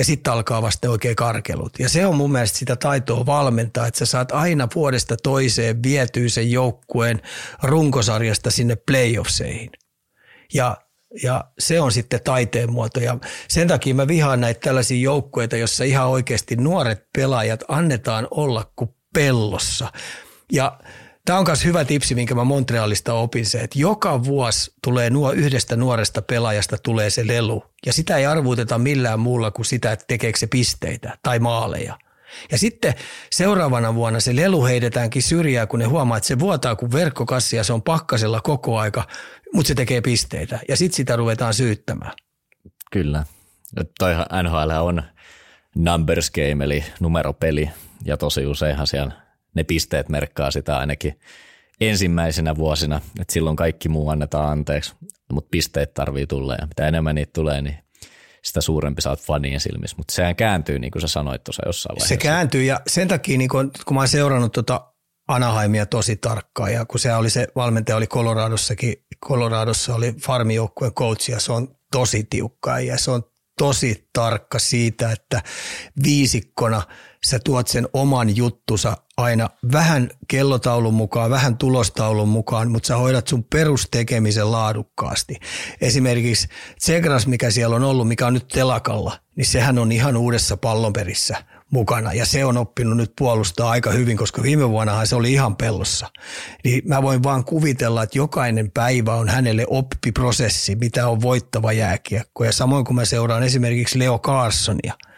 ja 0.00 0.04
sitten 0.04 0.32
alkaa 0.32 0.62
vasta 0.62 0.90
oikein 0.90 1.16
karkelut. 1.16 1.78
Ja 1.78 1.88
se 1.88 2.06
on 2.06 2.16
mun 2.16 2.32
mielestä 2.32 2.58
sitä 2.58 2.76
taitoa 2.76 3.26
valmentaa, 3.26 3.86
että 3.86 3.98
sä 3.98 4.06
saat 4.06 4.32
aina 4.32 4.68
vuodesta 4.74 5.16
toiseen 5.16 5.82
vietyä 5.82 6.28
sen 6.28 6.50
joukkueen 6.50 7.22
runkosarjasta 7.62 8.50
sinne 8.50 8.76
playoffseihin. 8.76 9.70
Ja, 10.54 10.76
ja 11.22 11.44
se 11.58 11.80
on 11.80 11.92
sitten 11.92 12.20
taiteen 12.24 12.72
muoto. 12.72 13.00
Ja 13.00 13.18
sen 13.48 13.68
takia 13.68 13.94
mä 13.94 14.08
vihaan 14.08 14.40
näitä 14.40 14.60
tällaisia 14.60 15.00
joukkueita, 15.00 15.56
jossa 15.56 15.84
ihan 15.84 16.08
oikeasti 16.08 16.56
nuoret 16.56 17.06
pelaajat 17.16 17.64
annetaan 17.68 18.28
olla 18.30 18.72
kuin 18.76 18.90
pellossa. 19.14 19.92
Ja 20.52 20.78
Tämä 21.24 21.38
on 21.38 21.44
myös 21.46 21.64
hyvä 21.64 21.84
tipsi, 21.84 22.14
minkä 22.14 22.34
mä 22.34 22.44
Montrealista 22.44 23.14
opin 23.14 23.46
se, 23.46 23.60
että 23.60 23.78
joka 23.78 24.24
vuosi 24.24 24.72
tulee 24.84 25.10
nuo 25.10 25.32
yhdestä 25.32 25.76
nuoresta 25.76 26.22
pelaajasta 26.22 26.76
tulee 26.82 27.10
se 27.10 27.26
lelu. 27.26 27.64
Ja 27.86 27.92
sitä 27.92 28.16
ei 28.16 28.26
arvuuteta 28.26 28.78
millään 28.78 29.20
muulla 29.20 29.50
kuin 29.50 29.66
sitä, 29.66 29.92
että 29.92 30.04
tekeekö 30.08 30.38
se 30.38 30.46
pisteitä 30.46 31.18
tai 31.22 31.38
maaleja. 31.38 31.98
Ja 32.50 32.58
sitten 32.58 32.94
seuraavana 33.30 33.94
vuonna 33.94 34.20
se 34.20 34.36
lelu 34.36 34.64
heidetäänkin 34.64 35.22
syrjää, 35.22 35.66
kun 35.66 35.78
ne 35.78 35.84
huomaa, 35.84 36.16
että 36.16 36.26
se 36.26 36.38
vuotaa 36.38 36.76
kuin 36.76 36.92
verkkokassi 36.92 37.56
ja 37.56 37.64
se 37.64 37.72
on 37.72 37.82
pakkasella 37.82 38.40
koko 38.40 38.78
aika, 38.78 39.06
mutta 39.54 39.68
se 39.68 39.74
tekee 39.74 40.00
pisteitä. 40.00 40.60
Ja 40.68 40.76
sitten 40.76 40.96
sitä 40.96 41.16
ruvetaan 41.16 41.54
syyttämään. 41.54 42.12
Kyllä. 42.92 43.24
Toi 43.98 44.14
NHL 44.42 44.70
on 44.80 45.02
numbers 45.74 46.30
game, 46.30 46.64
eli 46.64 46.84
numeropeli, 47.00 47.70
ja 48.04 48.16
tosi 48.16 48.46
useinhan 48.46 48.86
siellä 48.86 49.29
ne 49.54 49.64
pisteet 49.64 50.08
merkkaa 50.08 50.50
sitä 50.50 50.78
ainakin 50.78 51.20
ensimmäisenä 51.80 52.56
vuosina, 52.56 53.00
että 53.20 53.32
silloin 53.32 53.56
kaikki 53.56 53.88
muu 53.88 54.08
annetaan 54.08 54.50
anteeksi, 54.50 54.94
mutta 55.32 55.48
pisteet 55.50 55.94
tarvii 55.94 56.26
tulla 56.26 56.54
ja 56.54 56.66
mitä 56.66 56.88
enemmän 56.88 57.14
niitä 57.14 57.30
tulee, 57.32 57.62
niin 57.62 57.76
sitä 58.44 58.60
suurempi 58.60 59.02
saat 59.02 59.20
fanien 59.20 59.60
silmissä, 59.60 59.96
mutta 59.96 60.14
sehän 60.14 60.36
kääntyy 60.36 60.78
niin 60.78 60.90
kuin 60.90 61.02
sä 61.02 61.08
sanoit 61.08 61.44
tuossa 61.44 61.62
jossain 61.66 61.94
vaiheessa. 61.94 62.08
Se 62.08 62.16
kääntyy 62.16 62.62
ja 62.62 62.80
sen 62.86 63.08
takia 63.08 63.38
niin 63.38 63.50
kun, 63.50 63.70
kun 63.86 63.94
mä 63.94 64.00
oon 64.00 64.08
seurannut 64.08 64.52
tuota 64.52 64.92
Anaheimia 65.28 65.86
tosi 65.86 66.16
tarkkaan 66.16 66.72
ja 66.72 66.84
kun 66.84 67.00
se 67.00 67.14
oli 67.14 67.30
se 67.30 67.48
valmentaja 67.56 67.96
oli 67.96 68.06
Coloradossakin, 68.06 68.94
Coloradossa 69.26 69.94
oli 69.94 70.12
farmijoukkueen 70.12 70.94
coach 70.94 71.30
ja 71.30 71.40
se 71.40 71.52
on 71.52 71.76
tosi 71.92 72.26
tiukka 72.30 72.80
ja 72.80 72.98
se 72.98 73.10
on 73.10 73.22
tosi 73.58 74.08
tarkka 74.12 74.58
siitä, 74.58 75.12
että 75.12 75.42
viisikkona 76.02 76.82
sä 77.24 77.38
tuot 77.44 77.68
sen 77.68 77.88
oman 77.92 78.36
juttusa 78.36 78.96
aina 79.16 79.48
vähän 79.72 80.10
kellotaulun 80.28 80.94
mukaan, 80.94 81.30
vähän 81.30 81.58
tulostaulun 81.58 82.28
mukaan, 82.28 82.70
mutta 82.70 82.86
sä 82.86 82.96
hoidat 82.96 83.28
sun 83.28 83.44
perustekemisen 83.44 84.52
laadukkaasti. 84.52 85.36
Esimerkiksi 85.80 86.48
Tsegras, 86.78 87.26
mikä 87.26 87.50
siellä 87.50 87.76
on 87.76 87.84
ollut, 87.84 88.08
mikä 88.08 88.26
on 88.26 88.34
nyt 88.34 88.48
telakalla, 88.48 89.18
niin 89.36 89.46
sehän 89.46 89.78
on 89.78 89.92
ihan 89.92 90.16
uudessa 90.16 90.56
pallonperissä 90.56 91.44
mukana 91.70 92.12
ja 92.12 92.26
se 92.26 92.44
on 92.44 92.56
oppinut 92.56 92.96
nyt 92.96 93.12
puolustaa 93.18 93.70
aika 93.70 93.90
hyvin, 93.90 94.16
koska 94.16 94.42
viime 94.42 94.68
vuonnahan 94.68 95.06
se 95.06 95.16
oli 95.16 95.32
ihan 95.32 95.56
pellossa. 95.56 96.06
Niin 96.64 96.82
mä 96.84 97.02
voin 97.02 97.22
vaan 97.22 97.44
kuvitella, 97.44 98.02
että 98.02 98.18
jokainen 98.18 98.70
päivä 98.70 99.14
on 99.14 99.28
hänelle 99.28 99.64
oppiprosessi, 99.68 100.76
mitä 100.76 101.08
on 101.08 101.22
voittava 101.22 101.72
jääkiekko. 101.72 102.44
Ja 102.44 102.52
samoin 102.52 102.84
kuin 102.84 102.94
mä 102.94 103.04
seuraan 103.04 103.42
esimerkiksi 103.42 103.98
Leo 103.98 104.18
Carsonia– 104.18 104.94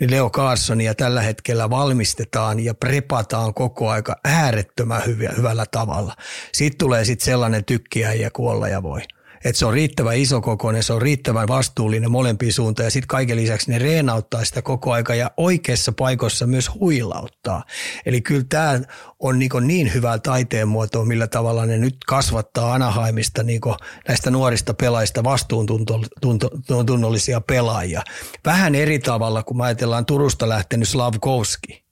niin 0.00 0.10
Leo 0.10 0.30
Carsonia 0.30 0.94
tällä 0.94 1.22
hetkellä 1.22 1.70
valmistetaan 1.70 2.60
ja 2.60 2.74
prepataan 2.74 3.54
koko 3.54 3.90
aika 3.90 4.16
äärettömän 4.24 5.02
hyvällä 5.36 5.66
tavalla. 5.70 6.16
Sitten 6.52 6.78
tulee 6.78 7.04
sitten 7.04 7.24
sellainen 7.24 7.64
tykkiäjä 7.64 8.30
kuolla 8.30 8.68
ja 8.68 8.82
voi 8.82 9.00
että 9.46 9.58
se 9.58 9.66
on 9.66 9.72
riittävän 9.72 10.16
iso 10.16 10.40
kokoinen, 10.40 10.82
se 10.82 10.92
on 10.92 11.02
riittävän 11.02 11.48
vastuullinen 11.48 12.10
molempiin 12.10 12.52
suuntaan 12.52 12.84
ja 12.84 12.90
sitten 12.90 13.08
kaiken 13.08 13.36
lisäksi 13.36 13.70
ne 13.70 13.78
reenauttaa 13.78 14.44
sitä 14.44 14.62
koko 14.62 14.92
aika 14.92 15.14
ja 15.14 15.30
oikeassa 15.36 15.92
paikoissa 15.92 16.46
myös 16.46 16.70
huilauttaa. 16.74 17.64
Eli 18.06 18.20
kyllä 18.20 18.44
tämä 18.48 18.80
on 19.18 19.38
niin, 19.38 19.50
niin 19.60 19.94
hyvää 19.94 20.18
taiteen 20.18 20.68
muotoa, 20.68 21.04
millä 21.04 21.26
tavalla 21.26 21.66
ne 21.66 21.78
nyt 21.78 21.96
kasvattaa 22.06 22.74
Anaheimista 22.74 23.42
niin 23.42 23.60
näistä 24.08 24.30
nuorista 24.30 24.74
pelaajista 24.74 25.24
vastuuntunnollisia 25.24 27.40
pelaajia. 27.40 28.02
Vähän 28.44 28.74
eri 28.74 28.98
tavalla, 28.98 29.42
kun 29.42 29.60
ajatellaan 29.60 30.06
Turusta 30.06 30.48
lähtenyt 30.48 30.88
Slavkovski. 30.88 31.84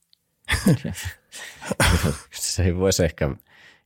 se 2.31 2.77
voisi 2.77 3.05
ehkä 3.05 3.31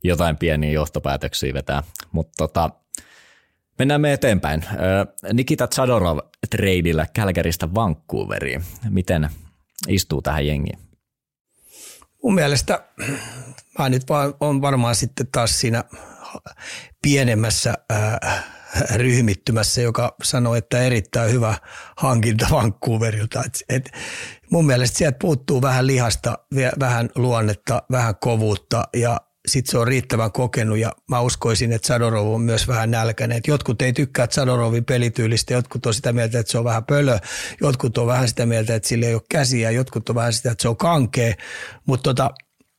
jotain 0.05 0.37
pieniä 0.37 0.71
johtopäätöksiä 0.71 1.55
vetää, 1.55 1.83
mutta 2.12 2.33
tota, 2.37 2.71
Mennään 3.79 4.01
me 4.01 4.12
eteenpäin. 4.12 4.64
Nikita 5.33 5.68
Zadorov 5.74 6.18
treidillä 6.51 7.07
Kälkäristä 7.14 7.74
Vancouveriin. 7.74 8.64
Miten 8.91 9.29
istuu 9.89 10.22
tähän 10.22 10.47
jengiin? 10.47 10.79
Mun 12.22 12.35
mielestä 12.35 12.85
mä 13.79 13.89
nyt 13.89 14.09
vaan 14.09 14.35
on 14.41 14.62
varmaan 14.62 14.95
sitten 14.95 15.26
taas 15.33 15.61
siinä 15.61 15.85
pienemmässä 17.03 17.74
ryhmittymässä, 18.95 19.81
joka 19.81 20.16
sanoo, 20.22 20.55
että 20.55 20.83
erittäin 20.83 21.33
hyvä 21.33 21.55
hankinta 21.97 22.47
Vancouverilta. 22.51 23.43
Et, 23.47 23.64
et 23.68 23.91
mun 24.51 24.66
mielestä 24.66 24.99
sieltä 24.99 25.18
puuttuu 25.20 25.62
vähän 25.62 25.87
lihasta, 25.87 26.39
vähän 26.81 27.11
luonnetta, 27.14 27.83
vähän 27.91 28.14
kovuutta 28.16 28.85
ja 28.97 29.20
sitten 29.49 29.70
se 29.70 29.78
on 29.78 29.86
riittävän 29.86 30.32
kokenut 30.32 30.78
ja 30.78 30.92
mä 31.09 31.20
uskoisin, 31.20 31.72
että 31.72 31.88
Sadorov 31.88 32.34
on 32.34 32.40
myös 32.40 32.68
vähän 32.68 32.90
nälkäinen. 32.90 33.40
jotkut 33.46 33.82
ei 33.82 33.92
tykkää 33.92 34.28
Sadorovin 34.30 34.84
pelityylistä, 34.84 35.55
jotkut 35.55 35.86
on 35.86 35.94
sitä 35.94 36.12
mieltä, 36.12 36.38
että 36.38 36.53
se 36.53 36.59
on 36.59 36.64
vähän 36.64 36.84
pölö, 36.84 37.18
jotkut 37.61 37.99
on 37.99 38.07
vähän 38.07 38.28
sitä 38.28 38.46
mieltä, 38.46 38.74
että 38.74 38.88
sillä 38.88 39.07
ei 39.07 39.14
ole 39.14 39.22
käsiä, 39.30 39.70
jotkut 39.70 40.09
on 40.09 40.14
vähän 40.14 40.32
sitä, 40.32 40.51
että 40.51 40.62
se 40.62 40.68
on 40.68 40.76
kankea, 40.76 41.34
mutta 41.86 42.03
tota, 42.03 42.30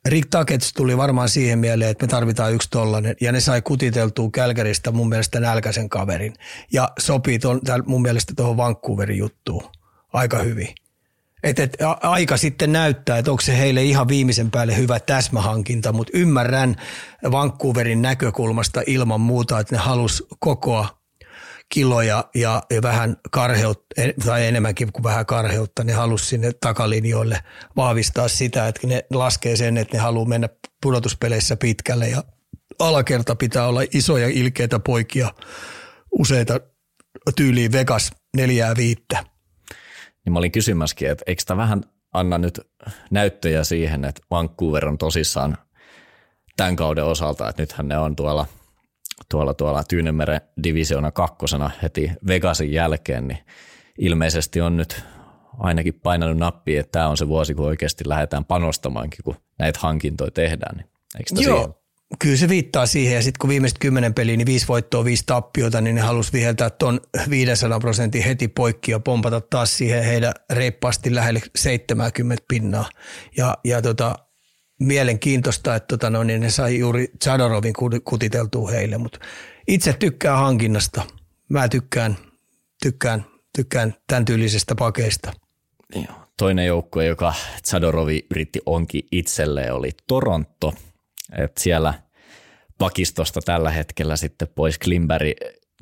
Rick 0.05 0.30
Takets 0.30 0.74
tuli 0.74 0.97
varmaan 0.97 1.30
siihen 1.30 1.59
mieleen, 1.59 1.91
että 1.91 2.05
me 2.05 2.09
tarvitaan 2.09 2.53
yksi 2.53 2.70
tollanen, 2.72 3.15
ja 3.22 3.32
ne 3.32 3.39
sai 3.39 3.61
kutiteltua 3.61 4.30
Kälkäristä 4.32 4.91
mun 4.91 5.09
mielestä 5.09 5.39
nälkäisen 5.39 5.89
kaverin, 5.89 6.34
ja 6.74 6.89
sopii 6.99 7.39
ton, 7.39 7.61
mun 7.86 8.01
mielestä 8.01 8.34
tuohon 8.36 8.57
Vancouverin 8.57 9.17
juttuun 9.17 9.63
aika 10.13 10.38
hyvin. 10.38 10.67
Et, 11.44 11.60
et, 11.60 11.78
aika 12.02 12.38
sitten 12.38 12.72
näyttää, 12.72 13.18
että 13.18 13.32
onko 13.32 13.42
se 13.42 13.58
heille 13.58 13.84
ihan 13.84 14.08
viimeisen 14.08 14.52
päälle 14.52 14.78
hyvä 14.78 15.00
täsmähankinta, 15.00 15.94
mutta 15.94 16.18
ymmärrän 16.18 16.76
Vancouverin 17.32 18.02
näkökulmasta 18.02 18.82
ilman 18.88 19.22
muuta, 19.22 19.60
että 19.60 19.76
ne 19.76 19.82
halus 19.82 20.28
kokoa 20.40 21.00
kiloja 21.74 22.30
ja, 22.36 22.64
ja 22.70 22.82
vähän 22.82 23.18
karheutta, 23.32 24.02
tai 24.26 24.48
enemmänkin 24.48 24.92
kuin 24.92 25.04
vähän 25.04 25.26
karheutta, 25.26 25.84
ne 25.84 25.94
halusi 25.94 26.26
sinne 26.26 26.52
takalinjoille 26.62 27.44
vahvistaa 27.76 28.28
sitä, 28.28 28.68
että 28.68 28.88
ne 28.88 29.06
laskee 29.14 29.56
sen, 29.56 29.78
että 29.78 29.98
ne 29.98 30.04
haluaa 30.04 30.28
mennä 30.28 30.50
pudotuspeleissä 30.82 31.58
pitkälle 31.58 32.10
ja 32.10 32.24
alakerta 32.80 33.36
pitää 33.36 33.68
olla 33.68 33.82
isoja 33.94 34.28
ilkeitä 34.28 34.80
poikia, 34.80 35.34
useita 36.20 36.60
tyyliin 37.36 37.72
Vegas 37.72 38.12
neljää 38.38 38.76
viittä 38.78 39.24
niin 40.26 40.34
mä 40.34 40.39
olin 40.39 40.51
kysymässäkin, 40.51 41.09
että 41.09 41.24
eikö 41.28 41.43
tämä 41.45 41.61
vähän 41.61 41.84
anna 42.13 42.38
nyt 42.38 42.59
näyttöjä 43.11 43.63
siihen, 43.63 44.05
että 44.05 44.22
Vancouver 44.32 44.88
on 44.88 44.97
tosissaan 44.97 45.57
tämän 46.57 46.76
kauden 46.76 47.05
osalta, 47.05 47.49
että 47.49 47.61
nythän 47.61 47.88
ne 47.88 47.97
on 47.97 48.15
tuolla, 48.15 48.45
tuolla, 49.30 49.53
tuolla 49.53 49.84
Tyynemeren 49.84 50.41
divisiona 50.63 51.11
kakkosena 51.11 51.72
heti 51.84 52.11
Vegasin 52.28 52.72
jälkeen, 52.72 53.28
niin 53.28 53.39
ilmeisesti 53.97 54.61
on 54.61 54.78
nyt 54.78 55.03
ainakin 55.59 55.93
painanut 55.93 56.38
nappia, 56.38 56.80
että 56.80 56.91
tämä 56.91 57.07
on 57.07 57.17
se 57.17 57.28
vuosi, 57.28 57.53
kun 57.53 57.65
oikeasti 57.65 58.03
lähdetään 58.07 58.45
panostamaankin, 58.45 59.20
kun 59.24 59.36
näitä 59.59 59.80
hankintoja 59.82 60.32
tehdään. 60.32 60.78
Niin 60.78 60.88
eikö 61.17 61.49
Joo? 61.49 61.79
Kyllä 62.20 62.38
se 62.38 62.49
viittaa 62.49 62.86
siihen, 62.86 63.16
ja 63.16 63.22
sitten 63.22 63.39
kun 63.39 63.49
viimeiset 63.49 63.80
kymmenen 63.80 64.14
peliä, 64.14 64.38
niin 64.38 64.45
viisi 64.45 64.68
voittoa, 64.68 65.05
viisi 65.05 65.24
tappiota, 65.26 65.82
niin 65.82 65.95
ne 65.95 66.01
halusi 66.01 66.34
viheltää 66.34 66.70
tuon 66.70 66.99
500 67.30 67.80
prosentin 67.80 68.24
heti 68.24 68.47
poikki 68.47 68.91
ja 68.91 68.99
pompata 68.99 69.41
taas 69.41 69.78
siihen 69.78 70.03
heidän 70.03 70.34
reippaasti 70.49 71.16
lähelle 71.16 71.41
70 71.55 72.43
pinnaa. 72.47 72.89
Ja, 73.38 73.57
ja 73.64 73.82
tota, 73.82 74.16
mielenkiintoista, 74.80 75.76
että 75.76 75.88
tota, 75.88 76.10
no, 76.10 76.24
niin 76.24 76.41
ne 76.41 76.49
sai 76.49 76.80
juuri 76.80 77.07
Chadorovin 77.24 77.74
kutiteltua 78.03 78.70
heille, 78.70 78.97
mutta 78.97 79.20
itse 79.68 79.93
tykkään 79.93 80.38
hankinnasta. 80.38 81.01
Mä 81.49 81.70
tykkään, 81.70 82.18
tykkään, 82.84 83.26
tykkään 83.55 83.95
tämän 84.07 84.26
tyylisestä 84.26 84.76
pakeista. 84.76 85.34
Joo. 85.95 86.05
Toinen 86.38 86.66
joukkue, 86.66 87.05
joka 87.05 87.34
Zadorovi 87.68 88.26
yritti 88.32 88.60
onkin 88.66 89.03
itselleen, 89.12 89.74
oli 89.74 89.89
Toronto. 90.07 90.74
Et 91.38 91.58
siellä 91.58 91.94
pakistosta 92.78 93.40
tällä 93.46 93.72
hetkellä 93.72 94.16
sitten 94.16 94.48
pois 94.56 94.80
Klimberg, 94.80 95.38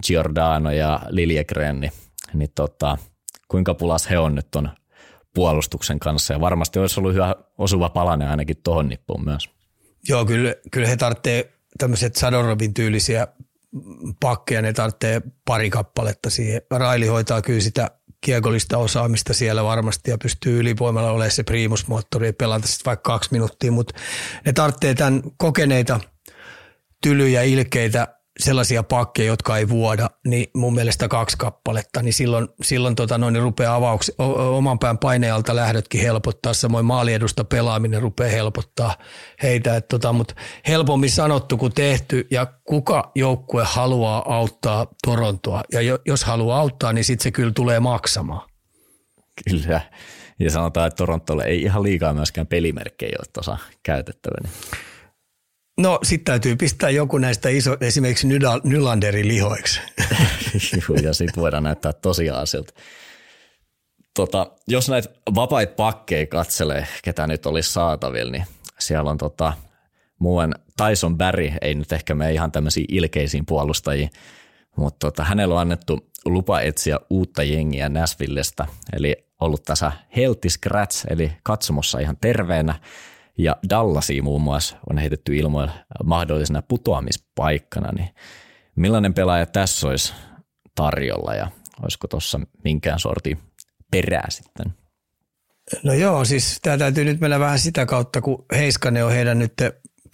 Giordano 0.07 0.71
ja 0.71 0.99
Liljegren, 1.09 1.79
niin, 1.79 1.91
niin 2.33 2.49
tota, 2.55 2.97
kuinka 3.47 3.73
pulas 3.73 4.09
he 4.09 4.19
on 4.19 4.35
nyt 4.35 4.55
on 4.55 4.69
puolustuksen 5.33 5.99
kanssa 5.99 6.33
ja 6.33 6.41
varmasti 6.41 6.79
olisi 6.79 6.99
ollut 6.99 7.13
hyvä 7.13 7.35
osuva 7.57 7.89
palane 7.89 8.29
ainakin 8.29 8.57
tuohon 8.63 8.89
nippuun 8.89 9.25
myös. 9.25 9.49
Joo, 10.09 10.25
kyllä, 10.25 10.55
kyllä 10.71 10.87
he 10.87 10.97
tarvitsee 10.97 11.53
tämmöiset 11.77 12.15
Sadorovin 12.15 12.73
tyylisiä 12.73 13.27
pakkeja, 14.19 14.61
ne 14.61 14.73
tarvitsee 14.73 15.21
pari 15.45 15.69
kappaletta 15.69 16.29
siihen. 16.29 16.61
Raili 16.71 17.07
hoitaa 17.07 17.41
kyllä 17.41 17.61
sitä 17.61 17.91
kiekollista 18.21 18.77
osaamista 18.77 19.33
siellä 19.33 19.63
varmasti 19.63 20.11
ja 20.11 20.17
pystyy 20.17 20.59
ylivoimalla 20.59 21.11
olemaan 21.11 21.31
se 21.31 21.43
priimusmoottori 21.43 22.27
ja 22.27 22.33
pelata 22.33 22.67
sitten 22.67 22.85
vaikka 22.85 23.11
kaksi 23.11 23.29
minuuttia, 23.31 23.71
mutta 23.71 23.93
ne 24.45 24.53
tarvitsee 24.53 24.93
tämän 24.93 25.21
kokeneita 25.37 25.99
tylyjä, 27.03 27.43
ilkeitä 27.43 28.16
sellaisia 28.39 28.83
pakkeja, 28.83 29.27
jotka 29.27 29.57
ei 29.57 29.69
vuoda, 29.69 30.09
niin 30.27 30.47
mun 30.53 30.75
mielestä 30.75 31.07
kaksi 31.07 31.37
kappaletta, 31.37 32.01
niin 32.01 32.13
silloin, 32.13 32.47
silloin 32.61 32.95
tota 32.95 33.17
noin, 33.17 33.33
niin 33.33 33.43
rupeaa 33.43 33.75
avauksi, 33.75 34.15
oman 34.17 34.79
pään 34.79 34.97
painealta 34.97 35.55
lähdötkin 35.55 36.01
helpottaa, 36.01 36.53
samoin 36.53 36.85
maaliedusta 36.85 37.43
pelaaminen 37.43 38.01
rupeaa 38.01 38.31
helpottaa 38.31 38.95
heitä, 39.43 39.81
tota, 39.81 40.13
mutta 40.13 40.35
helpommin 40.67 41.11
sanottu 41.11 41.57
kuin 41.57 41.73
tehty, 41.73 42.27
ja 42.31 42.47
kuka 42.63 43.11
joukkue 43.15 43.63
haluaa 43.67 44.35
auttaa 44.35 44.87
Torontoa, 45.05 45.63
ja 45.71 45.79
jos 46.05 46.23
haluaa 46.23 46.59
auttaa, 46.59 46.93
niin 46.93 47.03
sitten 47.03 47.23
se 47.23 47.31
kyllä 47.31 47.51
tulee 47.51 47.79
maksamaan. 47.79 48.49
Kyllä, 49.49 49.81
ja 50.39 50.51
sanotaan, 50.51 50.87
että 50.87 50.97
Torontolle 50.97 51.43
ei 51.43 51.61
ihan 51.61 51.83
liikaa 51.83 52.13
myöskään 52.13 52.47
pelimerkkejä 52.47 53.17
ole 53.19 53.27
tuossa 53.33 53.57
käytettävänä. 53.83 54.49
No 55.77 55.99
sitten 56.03 56.25
täytyy 56.25 56.55
pistää 56.55 56.89
joku 56.89 57.17
näistä 57.17 57.49
iso, 57.49 57.77
esimerkiksi 57.81 58.27
Nylanderin 58.63 59.27
lihoiksi. 59.27 59.79
ja 61.03 61.13
sitten 61.13 61.41
voidaan 61.41 61.63
näyttää 61.63 61.93
tosiaan 61.93 62.47
siltä. 62.47 62.73
Tota, 64.13 64.51
jos 64.67 64.89
näitä 64.89 65.09
vapaita 65.35 65.73
pakkeja 65.75 66.27
katselee, 66.27 66.87
ketä 67.03 67.27
nyt 67.27 67.45
olisi 67.45 67.73
saatavilla, 67.73 68.31
niin 68.31 68.45
siellä 68.79 69.09
on 69.09 69.17
tota, 69.17 69.53
muun 70.19 70.55
Tyson 70.77 71.17
Barry, 71.17 71.51
ei 71.61 71.75
nyt 71.75 71.91
ehkä 71.91 72.15
mene 72.15 72.33
ihan 72.33 72.51
tämmöisiin 72.51 72.85
ilkeisiin 72.89 73.45
puolustajiin, 73.45 74.09
mutta 74.75 75.07
tota, 75.07 75.23
hänellä 75.23 75.55
on 75.55 75.61
annettu 75.61 76.09
lupa 76.25 76.61
etsiä 76.61 76.99
uutta 77.09 77.43
jengiä 77.43 77.89
Nashvillestä, 77.89 78.67
eli 78.93 79.15
ollut 79.41 79.63
tässä 79.63 79.91
healthy 80.15 80.49
scratch, 80.49 81.05
eli 81.09 81.31
katsomossa 81.43 81.99
ihan 81.99 82.17
terveenä, 82.21 82.75
ja 83.37 83.55
Dallasi 83.69 84.21
muun 84.21 84.41
muassa 84.41 84.77
on 84.89 84.97
heitetty 84.97 85.35
ilmoille 85.35 85.71
mahdollisena 86.03 86.61
putoamispaikkana, 86.61 87.91
niin 87.91 88.09
millainen 88.75 89.13
pelaaja 89.13 89.45
tässä 89.45 89.87
olisi 89.87 90.13
tarjolla 90.75 91.35
ja 91.35 91.51
olisiko 91.83 92.07
tuossa 92.07 92.39
minkään 92.63 92.99
sorti 92.99 93.37
perää 93.91 94.27
sitten? 94.29 94.73
No 95.83 95.93
joo, 95.93 96.25
siis 96.25 96.59
tämä 96.61 96.77
täytyy 96.77 97.05
nyt 97.05 97.19
mennä 97.19 97.39
vähän 97.39 97.59
sitä 97.59 97.85
kautta, 97.85 98.21
kun 98.21 98.45
Heiskanen 98.55 99.05
on 99.05 99.11
heidän 99.11 99.39
nyt 99.39 99.53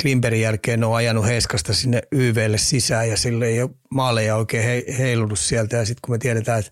Klimberin 0.01 0.41
jälkeen 0.41 0.83
on 0.83 0.95
ajanut 0.95 1.25
Heiskasta 1.25 1.73
sinne 1.73 2.01
YVlle 2.11 2.57
sisään 2.57 3.09
ja 3.09 3.17
sille 3.17 3.45
ei 3.45 3.61
ole 3.61 3.69
maaleja 3.91 4.35
oikein 4.35 4.63
he, 4.63 4.85
heilunut 4.97 5.39
sieltä. 5.39 5.77
Ja 5.77 5.85
sitten 5.85 6.01
kun 6.05 6.15
me 6.15 6.17
tiedetään, 6.17 6.59
että 6.59 6.71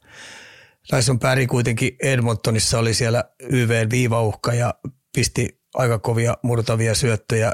Tyson 0.90 1.20
Päri 1.20 1.48
kuitenkin 1.48 1.96
Edmontonissa 2.04 2.80
oli 2.80 2.94
siellä 2.94 3.24
YVn 3.50 3.90
viivauhka 3.90 4.54
ja 4.54 4.74
pisti 5.16 5.61
aika 5.74 6.00
kovia 6.00 6.38
murtavia 6.44 6.96
syöttöjä 6.96 7.52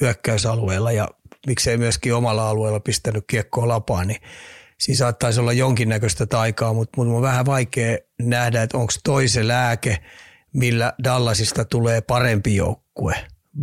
hyökkäysalueella 0.00 0.92
ja 0.92 1.08
miksei 1.46 1.76
myöskin 1.76 2.14
omalla 2.14 2.48
alueella 2.48 2.80
pistänyt 2.80 3.24
kiekkoa 3.26 3.68
lapaan, 3.68 4.06
niin 4.06 4.20
siinä 4.78 4.98
saattaisi 4.98 5.40
olla 5.40 5.52
jonkinnäköistä 5.52 6.26
taikaa, 6.26 6.72
mutta 6.72 6.92
mun 6.96 7.14
on 7.14 7.22
vähän 7.22 7.46
vaikea 7.46 7.98
nähdä, 8.22 8.62
että 8.62 8.78
onko 8.78 8.92
toisen 9.04 9.48
lääke, 9.48 9.98
millä 10.52 10.92
Dallasista 11.04 11.64
tulee 11.64 12.00
parempi 12.00 12.56
joukkue 12.56 13.14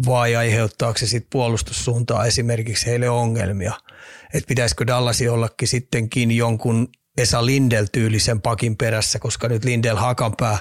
vai 0.05 0.35
aiheuttaako 0.35 0.97
se 0.97 1.07
sitten 1.07 1.29
puolustussuuntaa 1.31 2.25
esimerkiksi 2.25 2.85
heille 2.85 3.09
ongelmia. 3.09 3.73
Että 4.33 4.47
pitäisikö 4.47 4.87
Dallasi 4.87 5.29
ollakin 5.29 5.67
sittenkin 5.67 6.31
jonkun 6.31 6.87
Esa 7.17 7.45
Lindel-tyylisen 7.45 8.41
pakin 8.41 8.77
perässä, 8.77 9.19
koska 9.19 9.47
nyt 9.47 9.65
Lindel 9.65 9.95
Hakanpää 9.95 10.57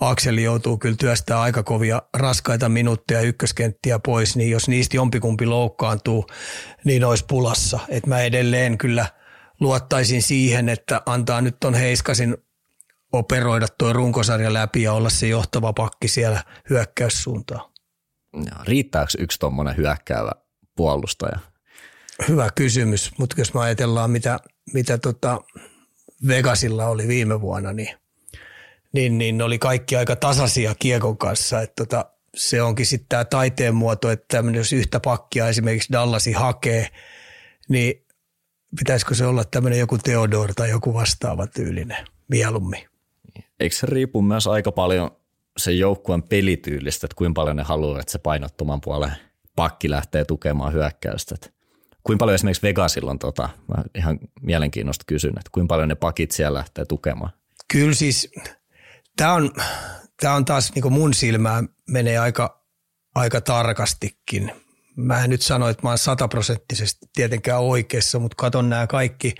Akseli 0.00 0.42
joutuu 0.42 0.78
kyllä 0.78 0.96
työstää 0.96 1.40
aika 1.40 1.62
kovia 1.62 2.02
raskaita 2.16 2.68
minuutteja 2.68 3.20
ykköskenttiä 3.20 3.98
pois, 3.98 4.36
niin 4.36 4.50
jos 4.50 4.68
niistä 4.68 4.96
jompikumpi 4.96 5.46
loukkaantuu, 5.46 6.26
niin 6.84 7.04
olisi 7.04 7.24
pulassa. 7.28 7.78
Et 7.88 8.06
mä 8.06 8.20
edelleen 8.20 8.78
kyllä 8.78 9.06
luottaisin 9.60 10.22
siihen, 10.22 10.68
että 10.68 11.02
antaa 11.06 11.40
nyt 11.40 11.56
ton 11.60 11.74
Heiskasin 11.74 12.36
operoida 13.12 13.66
tuo 13.78 13.92
runkosarja 13.92 14.52
läpi 14.52 14.82
ja 14.82 14.92
olla 14.92 15.10
se 15.10 15.28
johtava 15.28 15.72
pakki 15.72 16.08
siellä 16.08 16.44
hyökkäyssuuntaan. 16.70 17.70
No, 18.36 18.64
riittääkö 18.64 19.12
yksi 19.18 19.38
tuommoinen 19.38 19.76
hyökkäävä 19.76 20.32
puolustaja? 20.76 21.38
Hyvä 22.28 22.50
kysymys, 22.54 23.12
mutta 23.18 23.34
jos 23.38 23.54
me 23.54 23.60
ajatellaan, 23.60 24.10
mitä, 24.10 24.38
mitä 24.74 24.98
tota, 24.98 25.40
Vegasilla 26.26 26.86
oli 26.86 27.08
viime 27.08 27.40
vuonna, 27.40 27.72
niin, 27.72 27.96
niin, 28.92 29.18
niin 29.18 29.38
ne 29.38 29.44
oli 29.44 29.58
kaikki 29.58 29.96
aika 29.96 30.16
tasaisia 30.16 30.74
kiekon 30.78 31.18
kanssa. 31.18 31.62
Että 31.62 31.84
tota, 31.84 32.04
se 32.34 32.62
onkin 32.62 32.86
sitten 32.86 33.08
tämä 33.08 33.24
taiteen 33.24 33.74
muoto, 33.74 34.10
että 34.10 34.44
jos 34.54 34.72
yhtä 34.72 35.00
pakkia 35.00 35.48
esimerkiksi 35.48 35.92
Dallasi 35.92 36.32
hakee, 36.32 36.88
niin 37.68 38.06
pitäisikö 38.78 39.14
se 39.14 39.26
olla 39.26 39.44
tämmöinen 39.44 39.78
joku 39.78 39.98
Theodore 39.98 40.54
tai 40.54 40.70
joku 40.70 40.94
vastaava 40.94 41.46
tyylinen 41.46 42.06
mieluummin? 42.28 42.88
Eikö 43.60 43.76
se 43.76 43.86
riipu 43.86 44.22
myös 44.22 44.46
aika 44.46 44.72
paljon 44.72 45.10
sen 45.56 45.78
joukkueen 45.78 46.22
pelityylistä, 46.22 47.06
että 47.06 47.14
kuinka 47.16 47.40
paljon 47.40 47.56
ne 47.56 47.62
haluaa, 47.62 48.00
että 48.00 48.12
se 48.12 48.18
painottoman 48.18 48.80
puolen 48.80 49.12
pakki 49.56 49.90
lähtee 49.90 50.24
tukemaan 50.24 50.72
hyökkäystä. 50.72 51.36
Kuinka 52.08 52.22
paljon 52.22 52.34
esimerkiksi 52.34 52.62
Vegasilla 52.62 53.10
on, 53.10 53.18
tota, 53.18 53.48
mä 53.68 53.84
ihan 53.94 54.18
mielenkiinnosta 54.42 55.04
kysyn, 55.06 55.30
että 55.30 55.50
kuinka 55.52 55.72
paljon 55.72 55.88
ne 55.88 55.94
pakit 55.94 56.30
siellä 56.30 56.58
lähtee 56.58 56.84
tukemaan? 56.84 57.32
Kyllä 57.72 57.94
siis, 57.94 58.32
tämä 59.16 59.32
on, 59.32 59.50
tää 60.20 60.34
on 60.34 60.44
taas 60.44 60.72
niin 60.74 60.92
mun 60.92 61.14
silmään 61.14 61.68
menee 61.88 62.18
aika, 62.18 62.64
aika 63.14 63.40
tarkastikin. 63.40 64.52
Mä 64.96 65.24
en 65.24 65.30
nyt 65.30 65.42
sano, 65.42 65.68
että 65.68 65.82
mä 65.82 65.88
oon 65.88 65.98
sataprosenttisesti 65.98 67.06
tietenkään 67.14 67.60
oikeassa, 67.60 68.18
mutta 68.18 68.36
katon 68.38 68.68
nämä 68.68 68.86
kaikki, 68.86 69.34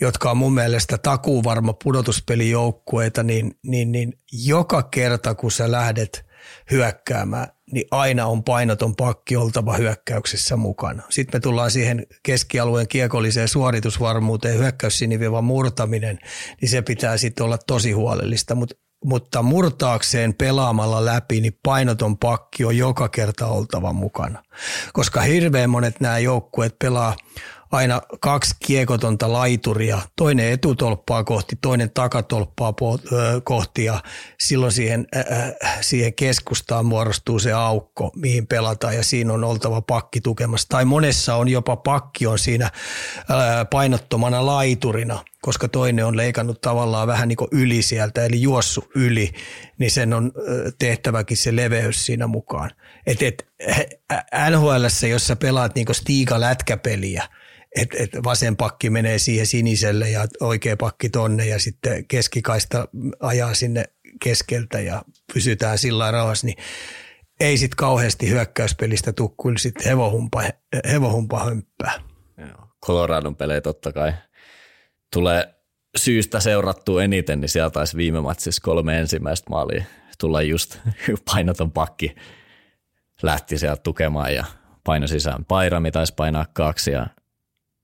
jotka 0.00 0.30
on 0.30 0.36
mun 0.36 0.54
mielestä 0.54 0.98
takuuvarma 0.98 1.72
pudotuspelijoukkueita, 1.72 3.22
niin, 3.22 3.54
niin, 3.66 3.92
niin 3.92 4.12
joka 4.46 4.82
kerta 4.82 5.34
kun 5.34 5.52
sä 5.52 5.70
lähdet 5.70 6.26
hyökkäämään, 6.70 7.48
niin 7.72 7.86
aina 7.90 8.26
on 8.26 8.44
painoton 8.44 8.96
pakki 8.96 9.36
oltava 9.36 9.76
hyökkäyksessä 9.76 10.56
mukana. 10.56 11.02
Sitten 11.10 11.38
me 11.38 11.40
tullaan 11.40 11.70
siihen 11.70 12.06
keskialueen 12.22 12.88
kiekolliseen 12.88 13.48
suoritusvarmuuteen, 13.48 14.58
hyökkäyssinivivan 14.58 15.44
murtaminen, 15.44 16.18
niin 16.60 16.68
se 16.68 16.82
pitää 16.82 17.16
sitten 17.16 17.44
olla 17.46 17.58
tosi 17.58 17.92
huolellista, 17.92 18.54
Mut, 18.54 18.74
mutta 19.04 19.42
murtaakseen 19.42 20.34
pelaamalla 20.34 21.04
läpi, 21.04 21.40
niin 21.40 21.58
painoton 21.62 22.18
pakki 22.18 22.64
on 22.64 22.76
joka 22.76 23.08
kerta 23.08 23.46
oltava 23.46 23.92
mukana. 23.92 24.42
Koska 24.92 25.20
hirveän 25.20 25.70
monet 25.70 26.00
nämä 26.00 26.18
joukkueet 26.18 26.78
pelaa 26.78 27.16
aina 27.70 28.02
kaksi 28.20 28.54
kiekotonta 28.66 29.32
laituria, 29.32 29.98
toinen 30.16 30.52
etutolppaa 30.52 31.24
kohti, 31.24 31.56
toinen 31.60 31.90
takatolppaa 31.90 32.74
kohti 33.44 33.84
ja 33.84 34.02
silloin 34.40 34.72
siihen, 34.72 35.06
äh, 35.16 35.52
siihen 35.80 36.14
keskustaan 36.14 36.86
muodostuu 36.86 37.38
se 37.38 37.52
aukko, 37.52 38.12
mihin 38.16 38.46
pelataan 38.46 38.96
ja 38.96 39.02
siinä 39.02 39.32
on 39.32 39.44
oltava 39.44 39.82
pakki 39.82 40.20
tukemassa. 40.20 40.68
Tai 40.68 40.84
monessa 40.84 41.34
on 41.34 41.48
jopa 41.48 41.76
pakki 41.76 42.26
on 42.26 42.38
siinä 42.38 42.64
äh, 42.64 42.72
painottomana 43.70 44.46
laiturina, 44.46 45.24
koska 45.42 45.68
toinen 45.68 46.04
on 46.04 46.16
leikannut 46.16 46.60
tavallaan 46.60 47.08
vähän 47.08 47.28
niin 47.28 47.36
kuin 47.36 47.48
yli 47.52 47.82
sieltä, 47.82 48.24
eli 48.24 48.42
juossu 48.42 48.90
yli, 48.94 49.32
niin 49.78 49.90
sen 49.90 50.14
on 50.14 50.32
tehtäväkin 50.78 51.36
se 51.36 51.56
leveys 51.56 52.06
siinä 52.06 52.26
mukaan. 52.26 52.70
Et, 53.06 53.22
et, 53.22 53.46
NHL, 54.50 55.06
jos 55.10 55.26
sä 55.26 55.36
pelaat 55.36 55.74
niin 55.74 55.86
stiika 55.92 56.40
lätkäpeliä, 56.40 57.28
että 57.76 57.96
et 58.00 58.10
vasen 58.24 58.56
pakki 58.56 58.90
menee 58.90 59.18
siihen 59.18 59.46
siniselle 59.46 60.10
ja 60.10 60.26
oikea 60.40 60.76
pakki 60.76 61.08
tonne 61.08 61.46
ja 61.46 61.58
sitten 61.58 62.06
keskikaista 62.06 62.88
ajaa 63.20 63.54
sinne 63.54 63.84
keskeltä 64.24 64.80
ja 64.80 65.02
pysytään 65.34 65.78
sillä 65.78 66.10
rauhassa, 66.10 66.46
niin 66.46 66.58
ei 67.40 67.56
sitten 67.58 67.76
kauheasti 67.76 68.28
hyökkäyspelistä 68.28 69.12
tule 69.12 69.30
kuin 69.36 69.58
sitten 69.58 69.86
hevohumpa, 69.86 70.42
hevohumpa 70.92 71.44
hömppää. 71.44 71.92
Coloradon 72.86 73.36
pelejä 73.36 73.60
totta 73.60 73.92
kai 73.92 74.12
tulee 75.12 75.54
syystä 75.96 76.40
seurattua 76.40 77.02
eniten, 77.02 77.40
niin 77.40 77.48
sieltä 77.48 77.72
taisi 77.72 77.96
viime 77.96 78.20
matsissa 78.20 78.62
kolme 78.62 78.98
ensimmäistä 79.00 79.50
maalia 79.50 79.84
tulla 80.18 80.42
just 80.42 80.78
painoton 81.32 81.72
pakki 81.72 82.16
lähti 83.22 83.58
sieltä 83.58 83.82
tukemaan 83.82 84.34
ja 84.34 84.44
paino 84.84 85.06
sisään. 85.06 85.44
Pairami 85.44 85.90
taisi 85.90 86.14
painaa 86.14 86.46
kaksi 86.52 86.90
ja 86.90 87.06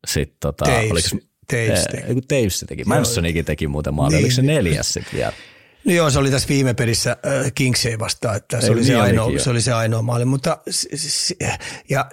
sitten 0.07 0.37
tota, 0.41 0.65
Taves, 0.65 0.91
oliko, 0.91 1.09
Taves, 1.51 1.85
teki. 1.91 2.21
Taves 2.29 2.65
teki. 2.69 2.85
Mansonikin 2.85 3.45
teki 3.45 3.69
muuten 3.69 3.95
maali. 3.95 4.15
Niin, 4.15 4.25
oliko 4.25 4.35
se 4.35 4.43
neljäs 4.43 4.93
sitten 4.93 5.19
vielä? 5.19 5.33
No 5.85 5.93
joo, 5.93 6.11
se 6.11 6.19
oli 6.19 6.31
tässä 6.31 6.49
viime 6.49 6.75
pelissä 6.75 7.11
äh, 7.11 7.53
Kingsei 7.55 7.99
vastaan, 7.99 8.37
että 8.37 8.61
se, 8.61 8.67
Ei, 8.67 8.73
oli 8.73 8.85
se, 8.85 8.93
niin 8.93 9.03
ainoa, 9.03 9.31
se 9.39 9.51
oli 9.51 9.61
se 9.61 9.73
ainoa 9.73 10.03
maali. 10.03 10.25
Mutta, 10.25 10.59
ja 11.91 12.07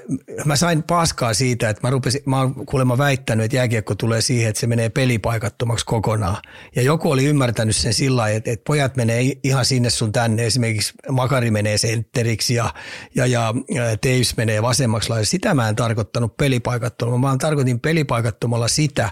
mä 0.46 0.56
sain 0.56 0.84
paskaa 0.84 1.34
siitä, 1.34 1.70
että 1.70 1.88
mä, 1.88 1.92
rupesin, 1.92 2.22
mä 2.26 2.40
oon 2.40 2.66
kuulemma 2.66 2.98
väittänyt, 2.98 3.46
että 3.46 3.58
jääkiekko 3.58 3.96
tulee 3.96 4.22
siihen, 4.22 4.50
että 4.50 4.60
se 4.60 4.68
menee 4.68 4.90
pelipaikattomaksi 4.90 5.86
kokonaan. 5.86 6.38
Ja 6.76 6.82
joku 6.82 7.12
oli 7.12 7.26
ymmärtänyt 7.26 7.76
sen 7.76 7.94
sillä 7.94 8.22
lailla, 8.22 8.38
että, 8.38 8.52
että 8.52 8.64
pojat 8.68 8.96
menee 8.96 9.32
ihan 9.44 9.66
sinne 9.66 9.90
sun 9.90 10.12
tänne. 10.12 10.46
Esimerkiksi 10.46 10.94
Makari 11.10 11.52
menee 11.52 11.78
sentteriksi 11.78 12.54
ja, 12.54 12.74
ja, 13.16 13.26
ja 13.28 13.54
Teis 14.02 14.38
menee 14.38 14.62
vasemmaksi 14.62 15.10
lailla. 15.10 15.26
Sitä 15.26 15.54
mä 15.54 15.70
en 15.70 15.76
tarkoittanut 15.76 16.38
pelipaikattomalla. 16.38 17.20
Mä 17.20 17.38
tarkoitin 17.38 17.80
pelipaikattomalla 17.80 18.68
sitä, 18.68 19.12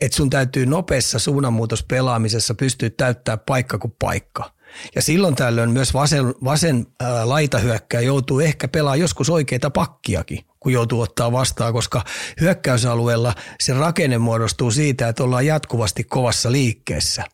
että 0.00 0.16
sun 0.16 0.30
täytyy 0.30 0.66
nopeassa 0.66 1.18
suunnanmuutospelaamisessa 1.18 2.54
pystyä 2.54 2.90
täyttämään 2.90 3.40
paikka, 3.46 3.78
kun 3.78 3.93
paikka. 3.98 4.50
Ja 4.94 5.02
silloin 5.02 5.34
tällöin 5.34 5.70
myös 5.70 5.94
vasen, 5.94 6.34
vasen 6.44 6.86
ää, 7.00 7.28
laitahyökkäjä 7.28 8.00
joutuu 8.00 8.40
ehkä 8.40 8.68
pelaamaan 8.68 9.00
joskus 9.00 9.30
oikeita 9.30 9.70
pakkiakin, 9.70 10.38
kun 10.60 10.72
joutuu 10.72 11.00
ottaa 11.00 11.32
vastaan, 11.32 11.72
koska 11.72 12.04
hyökkäysalueella 12.40 13.34
se 13.60 13.72
rakenne 13.72 14.18
muodostuu 14.18 14.70
siitä, 14.70 15.08
että 15.08 15.24
ollaan 15.24 15.46
jatkuvasti 15.46 16.04
kovassa 16.04 16.52
liikkeessä. 16.52 17.24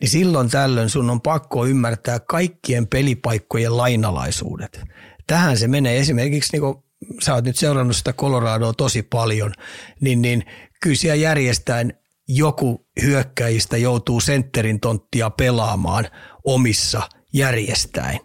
Niin 0.00 0.08
silloin 0.08 0.50
tällöin 0.50 0.90
sun 0.90 1.10
on 1.10 1.20
pakko 1.20 1.66
ymmärtää 1.66 2.20
kaikkien 2.20 2.86
pelipaikkojen 2.86 3.76
lainalaisuudet. 3.76 4.80
Tähän 5.26 5.58
se 5.58 5.68
menee 5.68 5.98
esimerkiksi, 5.98 6.52
niin 6.52 6.60
kuin 6.60 6.76
sä 7.22 7.34
oot 7.34 7.44
nyt 7.44 7.56
seurannut 7.56 7.96
sitä 7.96 8.12
Coloradoa 8.12 8.72
tosi 8.72 9.02
paljon, 9.02 9.52
niin, 10.00 10.22
niin 10.22 10.44
kyllä 10.82 10.96
siellä 10.96 11.14
järjestäen 11.14 11.97
joku 12.28 12.86
hyökkäjistä 13.02 13.76
joutuu 13.76 14.20
sentterin 14.20 14.80
tonttia 14.80 15.30
pelaamaan 15.30 16.08
omissa 16.44 17.02
järjestäin. 17.32 18.20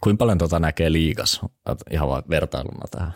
Kuinka 0.00 0.18
paljon 0.18 0.38
tota 0.38 0.58
näkee 0.58 0.92
liigas 0.92 1.40
ihan 1.90 2.08
vaan 2.08 2.22
vertailuna 2.30 2.86
tähän? 2.90 3.14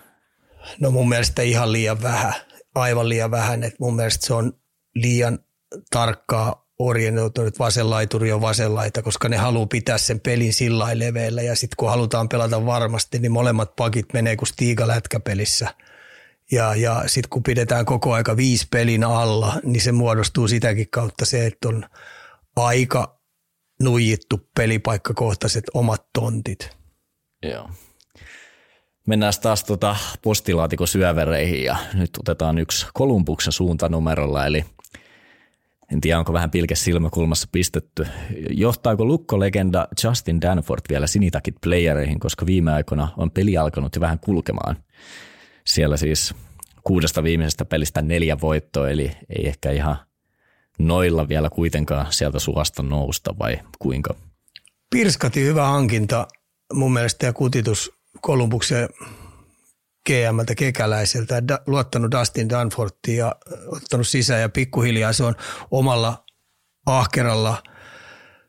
No 0.80 0.90
mun 0.90 1.08
mielestä 1.08 1.42
ihan 1.42 1.72
liian 1.72 2.02
vähän, 2.02 2.34
aivan 2.74 3.08
liian 3.08 3.30
vähän. 3.30 3.62
Et 3.64 3.74
mun 3.80 3.96
mielestä 3.96 4.26
se 4.26 4.34
on 4.34 4.52
liian 4.94 5.38
tarkkaa 5.90 6.66
orientoitunut 6.78 7.58
vasenlaituri 7.58 8.32
on 8.32 8.40
vasenlaita, 8.40 9.02
koska 9.02 9.28
ne 9.28 9.36
haluaa 9.36 9.66
pitää 9.66 9.98
sen 9.98 10.20
pelin 10.20 10.52
sillä 10.52 10.88
leveällä 10.94 11.42
ja 11.42 11.56
sitten 11.56 11.76
kun 11.76 11.90
halutaan 11.90 12.28
pelata 12.28 12.66
varmasti, 12.66 13.18
niin 13.18 13.32
molemmat 13.32 13.76
pakit 13.76 14.06
menee 14.12 14.36
kuin 14.36 14.48
Stiga 14.48 14.88
lätkäpelissä– 14.88 15.74
ja, 16.52 16.74
ja 16.74 17.02
sitten 17.06 17.30
kun 17.30 17.42
pidetään 17.42 17.84
koko 17.84 18.12
aika 18.12 18.36
viisi 18.36 18.66
pelin 18.70 19.04
alla, 19.04 19.60
niin 19.62 19.80
se 19.80 19.92
muodostuu 19.92 20.48
sitäkin 20.48 20.90
kautta 20.90 21.24
se, 21.24 21.46
että 21.46 21.68
on 21.68 21.84
aika 22.56 23.20
nuijittu 23.82 24.48
pelipaikkakohtaiset 24.56 25.64
omat 25.74 26.06
tontit. 26.12 26.76
Joo. 27.42 27.70
Mennään 29.06 29.32
taas 29.42 29.64
tuota 29.64 29.96
postilaatikon 30.22 30.88
syövereihin 30.88 31.64
ja 31.64 31.76
nyt 31.94 32.10
otetaan 32.20 32.58
yksi 32.58 32.86
Kolumbuksen 32.94 33.52
suuntanumerolla, 33.52 34.46
eli 34.46 34.64
en 35.92 36.00
tiedä, 36.00 36.18
onko 36.18 36.32
vähän 36.32 36.50
pilke 36.50 36.74
silmäkulmassa 36.74 37.48
pistetty. 37.52 38.06
Johtaako 38.50 39.04
lukkolegenda 39.04 39.88
Justin 40.04 40.40
Danford 40.40 40.80
vielä 40.88 41.06
sinitakit 41.06 41.54
playereihin, 41.60 42.20
koska 42.20 42.46
viime 42.46 42.72
aikoina 42.72 43.08
on 43.16 43.30
peli 43.30 43.56
alkanut 43.56 43.96
jo 43.96 44.00
vähän 44.00 44.18
kulkemaan– 44.18 44.76
siellä 45.66 45.96
siis 45.96 46.34
kuudesta 46.84 47.22
viimeisestä 47.22 47.64
pelistä 47.64 48.02
neljä 48.02 48.36
voittoa, 48.40 48.90
eli 48.90 49.12
ei 49.38 49.48
ehkä 49.48 49.70
ihan 49.70 49.96
noilla 50.78 51.28
vielä 51.28 51.50
kuitenkaan 51.50 52.06
sieltä 52.10 52.38
suosta 52.38 52.82
nousta 52.82 53.38
vai 53.38 53.58
kuinka? 53.78 54.14
Pirskati 54.90 55.44
hyvä 55.44 55.66
hankinta 55.66 56.28
mun 56.72 56.92
mielestä 56.92 57.26
ja 57.26 57.32
kutitus 57.32 57.92
Kolumbuksen 58.20 58.88
GMltä 60.06 60.54
kekäläiseltä, 60.54 61.42
luottanut 61.66 62.10
Dustin 62.10 62.48
Danforttiin 62.48 63.18
ja 63.18 63.36
ottanut 63.66 64.08
sisään 64.08 64.40
ja 64.40 64.48
pikkuhiljaa 64.48 65.12
se 65.12 65.24
on 65.24 65.34
omalla 65.70 66.24
ahkeralla, 66.86 67.62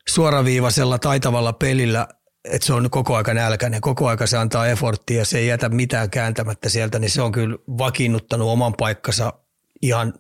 suoraviivaisella, 0.09 0.99
taitavalla 0.99 1.53
pelillä– 1.53 2.07
että 2.45 2.67
se 2.67 2.73
on 2.73 2.89
koko 2.89 3.15
aika 3.15 3.33
nälkäinen, 3.33 3.81
koko 3.81 4.07
aika 4.07 4.27
se 4.27 4.37
antaa 4.37 4.67
efforttia 4.67 5.17
ja 5.17 5.25
se 5.25 5.37
ei 5.37 5.47
jätä 5.47 5.69
mitään 5.69 6.09
kääntämättä 6.09 6.69
sieltä, 6.69 6.99
niin 6.99 7.11
se 7.11 7.21
on 7.21 7.31
kyllä 7.31 7.57
vakiinnuttanut 7.77 8.49
oman 8.49 8.73
paikkansa 8.73 9.33
ihan 9.81 10.13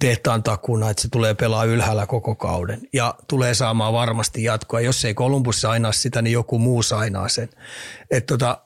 tehtaan 0.00 0.42
takuna, 0.42 0.90
että 0.90 1.02
se 1.02 1.08
tulee 1.08 1.34
pelaa 1.34 1.64
ylhäällä 1.64 2.06
koko 2.06 2.34
kauden 2.34 2.80
ja 2.92 3.14
tulee 3.28 3.54
saamaan 3.54 3.92
varmasti 3.92 4.42
jatkoa. 4.42 4.80
Jos 4.80 5.04
ei 5.04 5.14
Kolumbus 5.14 5.60
sainaa 5.60 5.92
sitä, 5.92 6.22
niin 6.22 6.32
joku 6.32 6.58
muu 6.58 6.82
sainaa 6.82 7.28
sen. 7.28 7.48
Et 8.10 8.26
tota, 8.26 8.62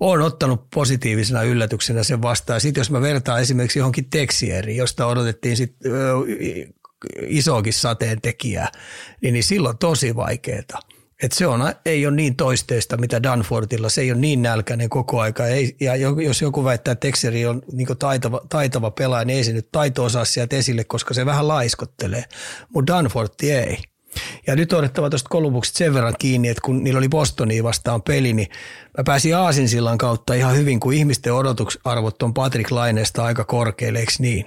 olen 0.00 0.20
ottanut 0.20 0.70
positiivisena 0.74 1.42
yllätyksenä 1.42 2.02
sen 2.02 2.22
vastaan. 2.22 2.60
Sitten 2.60 2.80
jos 2.80 2.90
mä 2.90 3.00
vertaan 3.00 3.40
esimerkiksi 3.40 3.78
johonkin 3.78 4.10
Texieriin, 4.10 4.76
josta 4.76 5.06
odotettiin 5.06 5.56
sit, 5.56 5.76
isoakin 7.26 7.72
sateen 7.72 8.20
tekijää, 8.20 8.68
niin, 9.22 9.32
niin 9.32 9.44
silloin 9.44 9.78
tosi 9.78 10.16
vaikeaa 10.16 10.80
et 11.22 11.32
se 11.32 11.46
on, 11.46 11.72
ei 11.84 12.06
ole 12.06 12.16
niin 12.16 12.36
toisteista, 12.36 12.96
mitä 12.96 13.22
Danfortilla. 13.22 13.88
Se 13.88 14.00
ei 14.00 14.12
ole 14.12 14.20
niin 14.20 14.42
nälkäinen 14.42 14.88
koko 14.88 15.20
aika. 15.20 15.46
Ei, 15.46 15.76
ja 15.80 15.96
jos 15.96 16.42
joku 16.42 16.64
väittää, 16.64 16.92
että 16.92 17.06
Texeri 17.06 17.46
on 17.46 17.62
niin 17.72 17.98
taitava, 17.98 18.40
taitava 18.48 18.90
pelaaja, 18.90 19.24
niin 19.24 19.36
ei 19.36 19.44
se 19.44 19.52
nyt 19.52 19.68
taito 19.72 20.04
osaa 20.04 20.24
sieltä 20.24 20.56
esille, 20.56 20.84
koska 20.84 21.14
se 21.14 21.26
vähän 21.26 21.48
laiskottelee. 21.48 22.24
Mutta 22.74 22.94
Danfortti 22.94 23.52
ei. 23.52 23.78
Ja 24.46 24.56
nyt 24.56 24.72
on 24.72 24.78
otettava 24.78 25.10
tuosta 25.10 25.28
Kolumbuksesta 25.28 25.78
sen 25.78 25.94
verran 25.94 26.14
kiinni, 26.18 26.48
että 26.48 26.62
kun 26.64 26.84
niillä 26.84 26.98
oli 26.98 27.08
Bostoniin 27.08 27.64
vastaan 27.64 28.02
peli, 28.02 28.32
niin 28.32 28.48
mä 28.98 29.04
pääsin 29.04 29.36
Aasinsillan 29.36 29.98
kautta 29.98 30.34
ihan 30.34 30.56
hyvin, 30.56 30.80
kun 30.80 30.92
ihmisten 30.92 31.34
odotusarvot 31.34 32.22
on 32.22 32.34
Patrick 32.34 32.70
Laineesta 32.70 33.24
aika 33.24 33.44
korkealle, 33.44 33.98
eikö 33.98 34.12
niin? 34.18 34.44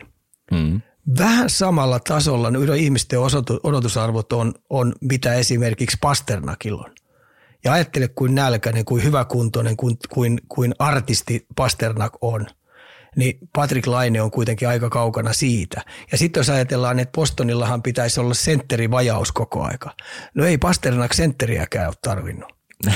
Mm 0.51 0.81
vähän 1.17 1.49
samalla 1.49 1.99
tasolla 1.99 2.51
no 2.51 2.73
ihmisten 2.73 3.19
odotusarvot 3.63 4.33
on, 4.33 4.53
on, 4.69 4.93
mitä 5.01 5.33
esimerkiksi 5.33 5.97
Pasternakilla 6.01 6.83
on. 6.85 6.91
Ja 7.63 7.73
ajattele 7.73 8.07
kuin 8.07 8.35
nälkäinen, 8.35 8.85
kuin 8.85 9.03
hyväkuntoinen, 9.03 9.77
kuin, 9.77 9.97
kuin, 10.09 10.41
kuin 10.49 10.73
artisti 10.79 11.45
Pasternak 11.55 12.13
on, 12.21 12.47
niin 13.15 13.37
Patrick 13.55 13.87
Laine 13.87 14.21
on 14.21 14.31
kuitenkin 14.31 14.67
aika 14.67 14.89
kaukana 14.89 15.33
siitä. 15.33 15.81
Ja 16.11 16.17
sitten 16.17 16.39
jos 16.39 16.49
ajatellaan, 16.49 16.99
että 16.99 17.15
Bostonillahan 17.15 17.83
pitäisi 17.83 18.19
olla 18.19 18.33
sentterivajaus 18.33 19.31
koko 19.31 19.63
aika. 19.63 19.91
No 20.35 20.45
ei 20.45 20.57
Pasternak 20.57 21.13
sentteriäkään 21.13 21.87
ole 21.87 21.95
tarvinnut. 22.01 22.53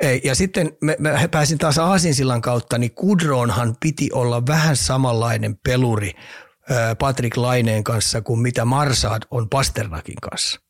Ei, 0.00 0.20
ja 0.24 0.34
sitten 0.34 0.72
mä, 0.80 0.94
mä 0.98 1.28
pääsin 1.28 1.58
taas 1.58 1.78
Aasinsillan 1.78 2.40
kautta, 2.40 2.78
niin 2.78 2.94
Kudronhan 2.94 3.76
piti 3.80 4.10
olla 4.12 4.46
vähän 4.46 4.76
samanlainen 4.76 5.58
peluri 5.64 6.12
Patrick 6.98 7.36
Laineen 7.36 7.84
kanssa 7.84 8.20
kuin 8.20 8.40
mitä 8.40 8.64
Marsad 8.64 9.22
on 9.30 9.48
Pasternakin 9.48 10.20
kanssa. 10.22 10.60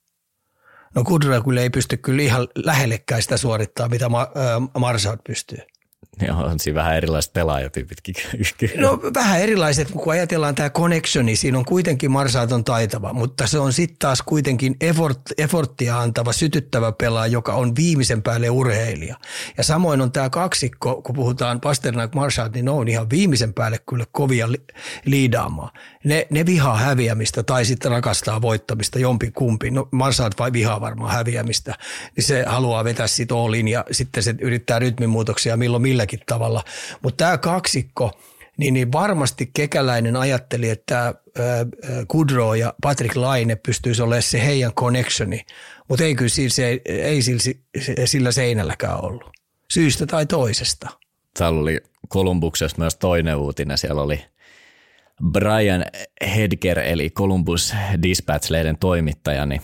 No 0.95 1.05
Kudra 1.05 1.41
kyllä 1.41 1.61
ei 1.61 1.71
pysty 1.71 1.97
kyllä 1.97 2.23
ihan 2.23 2.49
lähellekään 2.55 3.23
sitä 3.23 3.37
suorittaa, 3.37 3.89
mitä 3.89 4.07
Marsad 4.79 5.19
pystyy. 5.27 5.59
Joo, 6.21 6.37
on 6.37 6.61
siinä 6.61 6.75
vähän 6.75 6.97
erilaiset 6.97 7.33
pelaajatyypitkin. 7.33 8.15
No 8.77 9.01
vähän 9.15 9.41
erilaiset, 9.41 9.91
kun 9.91 10.13
ajatellaan 10.13 10.55
tämä 10.55 10.71
connectioni, 10.71 11.37
siinä 11.37 11.59
on 11.59 11.65
kuitenkin 11.65 12.11
Marsaat 12.11 12.53
on 12.53 12.65
taitava, 12.65 13.13
mutta 13.13 13.47
se 13.47 13.59
on 13.59 13.73
sitten 13.73 13.97
taas 13.99 14.23
kuitenkin 14.23 14.77
effort, 14.81 15.21
efforttia 15.39 15.99
antava, 16.01 16.33
sytyttävä 16.33 16.93
pelaaja, 16.93 17.33
joka 17.33 17.53
on 17.53 17.77
viimeisen 17.77 18.23
päälle 18.23 18.51
urheilija. 18.51 19.17
Ja 19.57 19.65
samoin 19.65 20.01
on 20.01 20.13
tämä 20.13 20.31
kaksikko, 20.31 21.03
kun 21.03 21.15
puhutaan 21.15 21.61
Pasternak 21.61 22.15
Marsaat, 22.15 22.53
niin 22.53 22.65
ne 22.65 22.71
on 22.71 22.89
ihan 22.89 23.11
viimeisen 23.11 23.55
päälle 23.55 23.81
kyllä 23.89 24.05
kovia 24.13 24.53
li- 24.53 24.65
liidaamaan. 25.05 25.71
Ne, 26.05 26.27
ne 26.31 26.47
vihaa 26.47 26.77
häviämistä 26.77 27.43
tai 27.43 27.65
sitten 27.65 27.91
rakastaa 27.91 28.43
voittamista, 28.43 28.99
jompi 28.99 29.31
kumpi. 29.31 29.71
No 29.71 29.89
Marsaat 29.91 30.39
vai 30.39 30.53
vihaa 30.53 30.81
varmaan 30.81 31.13
häviämistä, 31.13 31.75
niin 32.17 32.25
se 32.25 32.45
haluaa 32.47 32.85
vetää 32.85 33.07
sit 33.07 33.33
all 33.33 33.55
ja 33.55 33.85
sitten 33.91 34.23
se 34.23 34.35
yrittää 34.41 34.79
rytmimuutoksia 34.79 35.57
milloin 35.57 35.83
millä 35.83 36.04
milläkin 36.05 36.21
tavalla. 36.27 36.65
Mutta 37.03 37.25
tämä 37.25 37.39
kaksikko, 37.39 38.11
niin, 38.57 38.75
niin 38.75 38.93
varmasti 38.93 39.51
kekäläinen 39.55 40.17
ajatteli, 40.17 40.71
että 40.71 41.15
Kudro 42.09 42.55
ja 42.55 42.75
Patrick 42.83 43.17
Laine 43.17 43.57
pystyisi 43.57 44.03
olemaan 44.03 44.23
se 44.23 44.45
heidän 44.45 44.73
connectioni, 44.73 45.47
mutta 45.89 46.05
ei 46.05 46.15
kyllä 46.15 46.29
se, 46.49 46.81
ei 46.87 47.23
sillä, 47.23 47.55
sillä 48.05 48.33
seinälläkään 48.33 49.05
ollut, 49.05 49.31
syystä 49.71 50.07
tai 50.07 50.27
toisesta. 50.27 50.89
Täällä 51.39 51.61
oli 51.61 51.81
Kolumbuksesta 52.09 52.79
myös 52.79 52.97
toinen 52.97 53.37
uutinen, 53.37 53.79
siellä 53.79 54.03
oli 54.03 54.25
Brian 55.33 55.85
Hedger, 56.37 56.79
eli 56.79 57.11
Columbus 57.11 57.75
Dispatch-lehden 58.03 58.79
toimittaja, 58.81 59.47
niin 59.47 59.61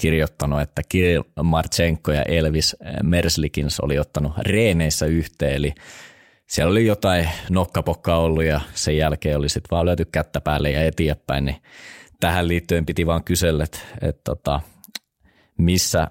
kirjoittanut, 0.00 0.60
että 0.60 0.82
Kirill 0.88 1.22
Marchenko 1.42 2.12
ja 2.12 2.22
Elvis 2.22 2.76
Merslikins 3.02 3.80
oli 3.80 3.98
ottanut 3.98 4.32
reeneissä 4.38 5.06
yhteen, 5.06 5.54
eli 5.54 5.74
siellä 6.46 6.70
oli 6.70 6.86
jotain 6.86 7.28
nokkapokkaa 7.50 8.18
ollut 8.18 8.44
ja 8.44 8.60
sen 8.74 8.96
jälkeen 8.96 9.36
oli 9.38 9.48
sitten 9.48 9.70
vaan 9.70 9.86
löyty 9.86 10.04
kättä 10.04 10.40
päälle 10.40 10.70
ja 10.70 10.84
eteenpäin, 10.84 11.44
niin 11.44 11.56
tähän 12.20 12.48
liittyen 12.48 12.86
piti 12.86 13.06
vaan 13.06 13.24
kysellä, 13.24 13.64
että, 13.64 13.78
että 14.02 14.20
tota, 14.24 14.60
missä 15.58 16.06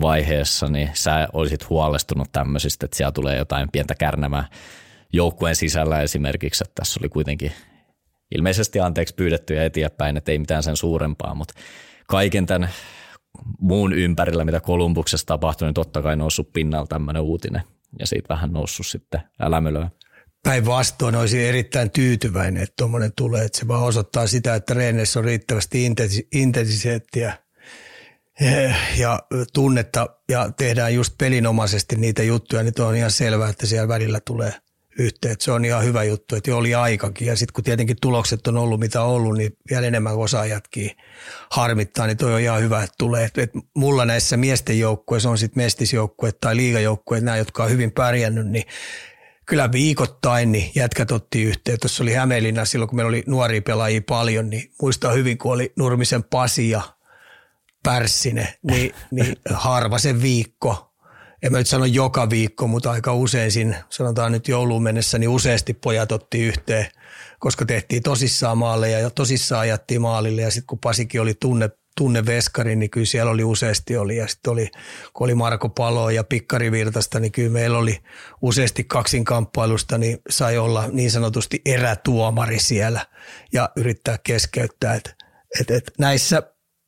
vaiheessa 0.00 0.68
niin 0.68 0.90
sä 0.94 1.28
olisit 1.32 1.68
huolestunut 1.68 2.28
tämmöisistä, 2.32 2.86
että 2.86 2.96
siellä 2.96 3.12
tulee 3.12 3.36
jotain 3.36 3.68
pientä 3.72 3.94
kärnämää 3.94 4.48
joukkueen 5.12 5.56
sisällä 5.56 6.02
esimerkiksi, 6.02 6.64
että 6.64 6.74
tässä 6.74 7.00
oli 7.02 7.08
kuitenkin 7.08 7.52
ilmeisesti 8.34 8.80
anteeksi 8.80 9.14
pyydetty 9.14 9.54
ja 9.54 9.64
eteenpäin, 9.64 10.16
että 10.16 10.32
ei 10.32 10.38
mitään 10.38 10.62
sen 10.62 10.76
suurempaa, 10.76 11.34
mutta 11.34 11.54
kaiken 12.06 12.46
tämän 12.46 12.70
muun 13.58 13.92
ympärillä, 13.92 14.44
mitä 14.44 14.60
Kolumbuksessa 14.60 15.26
tapahtui, 15.26 15.68
niin 15.68 15.74
totta 15.74 16.02
kai 16.02 16.16
noussut 16.16 16.52
pinnalla 16.52 16.86
tämmöinen 16.86 17.22
uutinen 17.22 17.62
ja 17.98 18.06
siitä 18.06 18.28
vähän 18.28 18.52
noussut 18.52 18.86
sitten 18.86 19.20
älämölöä. 19.40 19.90
Päinvastoin 20.42 21.16
olisi 21.16 21.48
erittäin 21.48 21.90
tyytyväinen, 21.90 22.62
että 22.62 22.74
tuommoinen 22.78 23.12
tulee, 23.16 23.44
että 23.44 23.58
se 23.58 23.68
vaan 23.68 23.82
osoittaa 23.82 24.26
sitä, 24.26 24.54
että 24.54 24.74
reeneissä 24.74 25.18
on 25.18 25.24
riittävästi 25.24 25.94
intensiteettiä 26.32 27.32
ja 28.98 29.20
tunnetta 29.52 30.06
ja 30.28 30.50
tehdään 30.56 30.94
just 30.94 31.14
pelinomaisesti 31.18 31.96
niitä 31.96 32.22
juttuja, 32.22 32.62
niin 32.62 32.80
on 32.80 32.96
ihan 32.96 33.10
selvää, 33.10 33.48
että 33.48 33.66
siellä 33.66 33.88
välillä 33.88 34.20
tulee– 34.20 34.54
yhteen. 34.98 35.36
Se 35.38 35.52
on 35.52 35.64
ihan 35.64 35.84
hyvä 35.84 36.04
juttu, 36.04 36.36
että 36.36 36.50
jo 36.50 36.56
oli 36.56 36.74
aikakin. 36.74 37.26
Ja 37.28 37.36
sitten 37.36 37.52
kun 37.52 37.64
tietenkin 37.64 37.96
tulokset 38.00 38.46
on 38.46 38.56
ollut 38.56 38.80
mitä 38.80 39.02
on 39.02 39.10
ollut, 39.10 39.36
niin 39.36 39.56
vielä 39.70 39.86
enemmän 39.86 40.16
osaajatkin 40.16 40.90
harmittaa, 41.50 42.06
niin 42.06 42.16
toi 42.16 42.34
on 42.34 42.40
ihan 42.40 42.62
hyvä, 42.62 42.82
että 42.82 42.94
tulee. 42.98 43.24
Et, 43.24 43.38
et 43.38 43.50
mulla 43.74 44.04
näissä 44.04 44.36
miesten 44.36 44.78
joukkueissa 44.78 45.30
on 45.30 45.38
sitten 45.38 45.62
mestisjoukkueet 45.62 46.40
tai 46.40 46.56
liigajoukkueet, 46.56 47.24
nämä, 47.24 47.36
jotka 47.36 47.64
on 47.64 47.70
hyvin 47.70 47.92
pärjännyt, 47.92 48.46
niin 48.46 48.64
kyllä 49.46 49.72
viikoittain 49.72 50.52
niin 50.52 50.70
jätkät 50.74 51.12
otti 51.12 51.42
yhteen. 51.42 51.80
Tuossa 51.80 52.02
oli 52.02 52.12
Hämeenlinna 52.12 52.64
silloin, 52.64 52.88
kun 52.88 52.96
meillä 52.96 53.08
oli 53.08 53.24
nuoria 53.26 53.62
pelaajia 53.62 54.02
paljon, 54.08 54.50
niin 54.50 54.72
muistaa 54.82 55.12
hyvin, 55.12 55.38
kun 55.38 55.52
oli 55.52 55.72
Nurmisen 55.76 56.24
Pasi 56.24 56.70
ja 56.70 56.82
Pärssinen, 57.82 58.48
niin, 58.62 58.94
niin 59.10 59.36
harva 59.50 59.98
se 59.98 60.22
viikko– 60.22 60.86
en 61.42 61.52
mä 61.52 61.58
nyt 61.58 61.66
sano 61.66 61.84
joka 61.84 62.30
viikko, 62.30 62.66
mutta 62.66 62.90
aika 62.90 63.14
usein 63.14 63.52
siinä, 63.52 63.84
sanotaan 63.88 64.32
nyt 64.32 64.48
jouluun 64.48 64.82
mennessä, 64.82 65.18
niin 65.18 65.28
useasti 65.28 65.74
pojat 65.74 66.12
otti 66.12 66.40
yhteen, 66.42 66.86
koska 67.38 67.66
tehtiin 67.66 68.02
tosissaan 68.02 68.58
maaleja 68.58 68.98
ja 68.98 69.10
tosissaan 69.10 69.60
ajattiin 69.60 70.00
maalille. 70.00 70.42
Ja 70.42 70.50
sitten 70.50 70.66
kun 70.66 70.78
Pasikin 70.78 71.20
oli 71.20 71.34
tunne, 71.34 71.70
tunne 71.96 72.26
veskari, 72.26 72.76
niin 72.76 72.90
kyllä 72.90 73.06
siellä 73.06 73.30
oli 73.30 73.44
useasti 73.44 73.96
oli. 73.96 74.16
Ja 74.16 74.28
sitten 74.28 74.52
oli, 74.52 74.70
kun 75.12 75.24
oli 75.24 75.34
Marko 75.34 75.68
Palo 75.68 76.10
ja 76.10 76.24
Pikkari 76.24 76.72
Virtasta, 76.72 77.20
niin 77.20 77.32
kyllä 77.32 77.50
meillä 77.50 77.78
oli 77.78 77.98
useasti 78.42 78.84
kaksinkamppailusta, 78.84 79.98
niin 79.98 80.18
sai 80.30 80.58
olla 80.58 80.88
niin 80.92 81.10
sanotusti 81.10 81.60
erätuomari 81.64 82.58
siellä 82.58 83.06
ja 83.52 83.70
yrittää 83.76 84.18
keskeyttää, 84.22 84.94
että 84.94 85.14
et, 85.60 85.70
et 85.70 85.92
näissä 85.98 86.42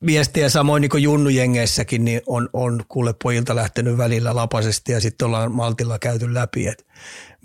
viestiä 0.05 0.49
samoin 0.49 0.81
niin 0.81 0.89
kuin 0.89 1.03
junnujengeissäkin, 1.03 2.05
niin 2.05 2.21
on, 2.25 2.49
on 2.53 2.83
kuule 2.87 3.13
pojilta 3.23 3.55
lähtenyt 3.55 3.97
välillä 3.97 4.35
lapasesti 4.35 4.91
ja 4.91 5.01
sitten 5.01 5.25
ollaan 5.25 5.51
maltilla 5.51 5.99
käyty 5.99 6.33
läpi, 6.33 6.67
että 6.67 6.83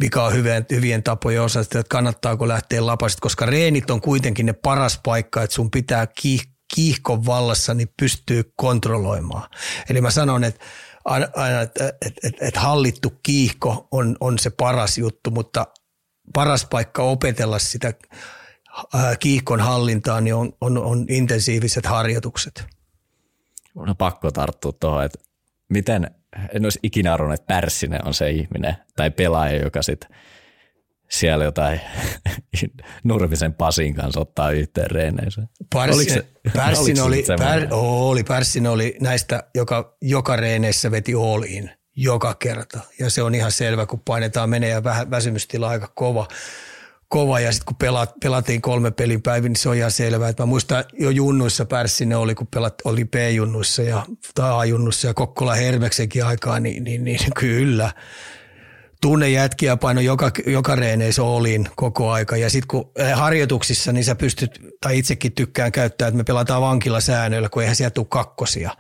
mikä 0.01 0.23
on 0.23 0.33
hyvien, 0.33 0.67
hyvien 0.71 1.03
tapojen 1.03 1.43
osa, 1.43 1.61
että 1.61 1.83
kannattaako 1.89 2.49
lähteä 2.49 2.87
lapasesti, 2.87 3.21
koska 3.21 3.47
reenit 3.47 3.91
on 3.91 4.01
kuitenkin 4.01 4.47
ne 4.47 4.53
paras 4.53 5.01
paikka, 5.05 5.43
että 5.43 5.55
sun 5.55 5.71
pitää 5.71 6.07
kiih, 6.07 6.43
kiihkon 6.75 7.27
vallassa 7.27 7.75
niin 7.75 7.93
pystyy 8.01 8.53
kontrolloimaan. 8.57 9.51
Eli 9.91 10.01
mä 10.01 10.11
sanon, 10.11 10.45
että 10.45 10.65
aina, 11.05 11.61
että, 11.63 11.89
että, 11.89 12.21
että, 12.27 12.47
että 12.47 12.61
hallittu 12.61 13.13
kiihko 13.23 13.89
on, 13.91 14.17
on 14.21 14.39
se 14.39 14.51
paras 14.51 14.99
juttu, 14.99 15.31
mutta 15.31 15.67
paras 16.35 16.67
paikka 16.71 17.03
opetella 17.03 17.59
sitä 17.59 17.95
kiihkon 19.21 19.61
hallintaan, 19.61 20.25
niin 20.25 20.35
on, 20.35 20.53
on, 20.61 20.79
on 20.79 21.07
intensiiviset 21.09 21.87
harjoitukset. 21.87 22.65
On 23.75 23.97
pakko 23.97 24.31
tarttua 24.31 24.73
tuohon, 24.73 25.05
että 25.05 25.19
miten, 25.69 26.11
en 26.55 26.65
olisi 26.65 26.79
ikinä 26.83 27.15
arvonnut, 27.15 27.41
että 27.41 27.55
Pärssinen 27.55 28.07
on 28.07 28.15
se 28.15 28.31
ihminen 28.31 28.77
tai 28.97 29.11
pelaaja, 29.11 29.63
joka 29.63 29.83
sitten 29.83 30.11
siellä 31.11 31.45
jotain 31.45 31.81
Nurmisen 33.05 33.55
Pasin 33.55 33.95
kanssa 33.95 34.21
ottaa 34.21 34.51
yhteen 34.51 34.91
reeneensä. 34.91 35.43
Pärssin, 35.75 36.23
Pärssin 36.53 37.01
oli, 37.01 37.25
pär, 37.39 37.67
oli, 37.71 38.25
Pärssin 38.25 38.67
oli 38.67 38.97
näistä, 39.01 39.45
joka 39.55 39.97
joka 40.03 40.37
reeneissä 40.37 40.91
veti 40.91 41.15
all 41.15 41.43
in 41.43 41.71
joka 41.97 42.35
kerta. 42.35 42.81
Ja 42.99 43.11
se 43.11 43.23
on 43.23 43.35
ihan 43.35 43.53
selvä, 43.53 43.87
kun 43.87 44.01
painetaan 44.01 44.51
menee 44.51 44.71
ja 44.71 44.85
vähän 44.85 45.11
väsymystila 45.11 45.69
aika 45.69 45.93
kova 45.95 46.29
kova 47.09 47.41
ja 47.41 47.53
sitten 47.53 47.67
kun 47.67 47.77
pelat, 47.77 48.13
pelattiin 48.23 48.63
kolme 48.63 48.91
pelin 48.91 49.23
päivin, 49.23 49.51
niin 49.51 49.61
se 49.61 49.69
on 49.69 49.77
ihan 49.77 49.91
selvää. 49.91 50.29
Että 50.29 50.43
mä 50.43 50.47
muistan 50.47 50.85
jo 50.93 51.11
junnuissa 51.11 51.65
Pärssinen 51.65 52.19
oli, 52.19 52.35
kun 52.35 52.47
pelat, 52.47 52.75
oli 52.85 53.05
P-junnuissa 53.05 53.83
ja 53.83 54.07
A-junnuissa 54.41 55.07
ja 55.07 55.15
Kokkola 55.15 55.55
Hermeksenkin 55.55 56.25
aikaa, 56.25 56.61
niin, 56.61 56.85
niin, 56.85 57.05
niin 57.05 57.21
kyllä. 57.41 57.93
Tunne 59.01 59.31
jätkiä 59.31 59.77
paino 59.77 60.01
joka, 60.01 60.31
joka 60.47 60.77
reeneissä 60.77 61.23
olin 61.23 61.69
koko 61.77 62.11
aika. 62.11 62.37
Ja 62.37 62.51
sitten 62.51 62.69
kun 62.69 62.91
eh, 62.97 63.13
harjoituksissa, 63.15 63.93
niin 63.93 64.05
sä 64.05 64.15
pystyt, 64.15 64.61
tai 64.81 64.99
itsekin 64.99 65.33
tykkään 65.33 65.73
käyttää, 65.73 66.09
että 66.09 66.19
me 66.19 66.25
pelataan 66.25 66.63
vankilasäännöillä, 66.63 67.49
kun 67.49 67.63
eihän 67.63 67.77
sieltä 67.77 67.95
tule 67.95 68.07
kakkosia. 68.09 68.71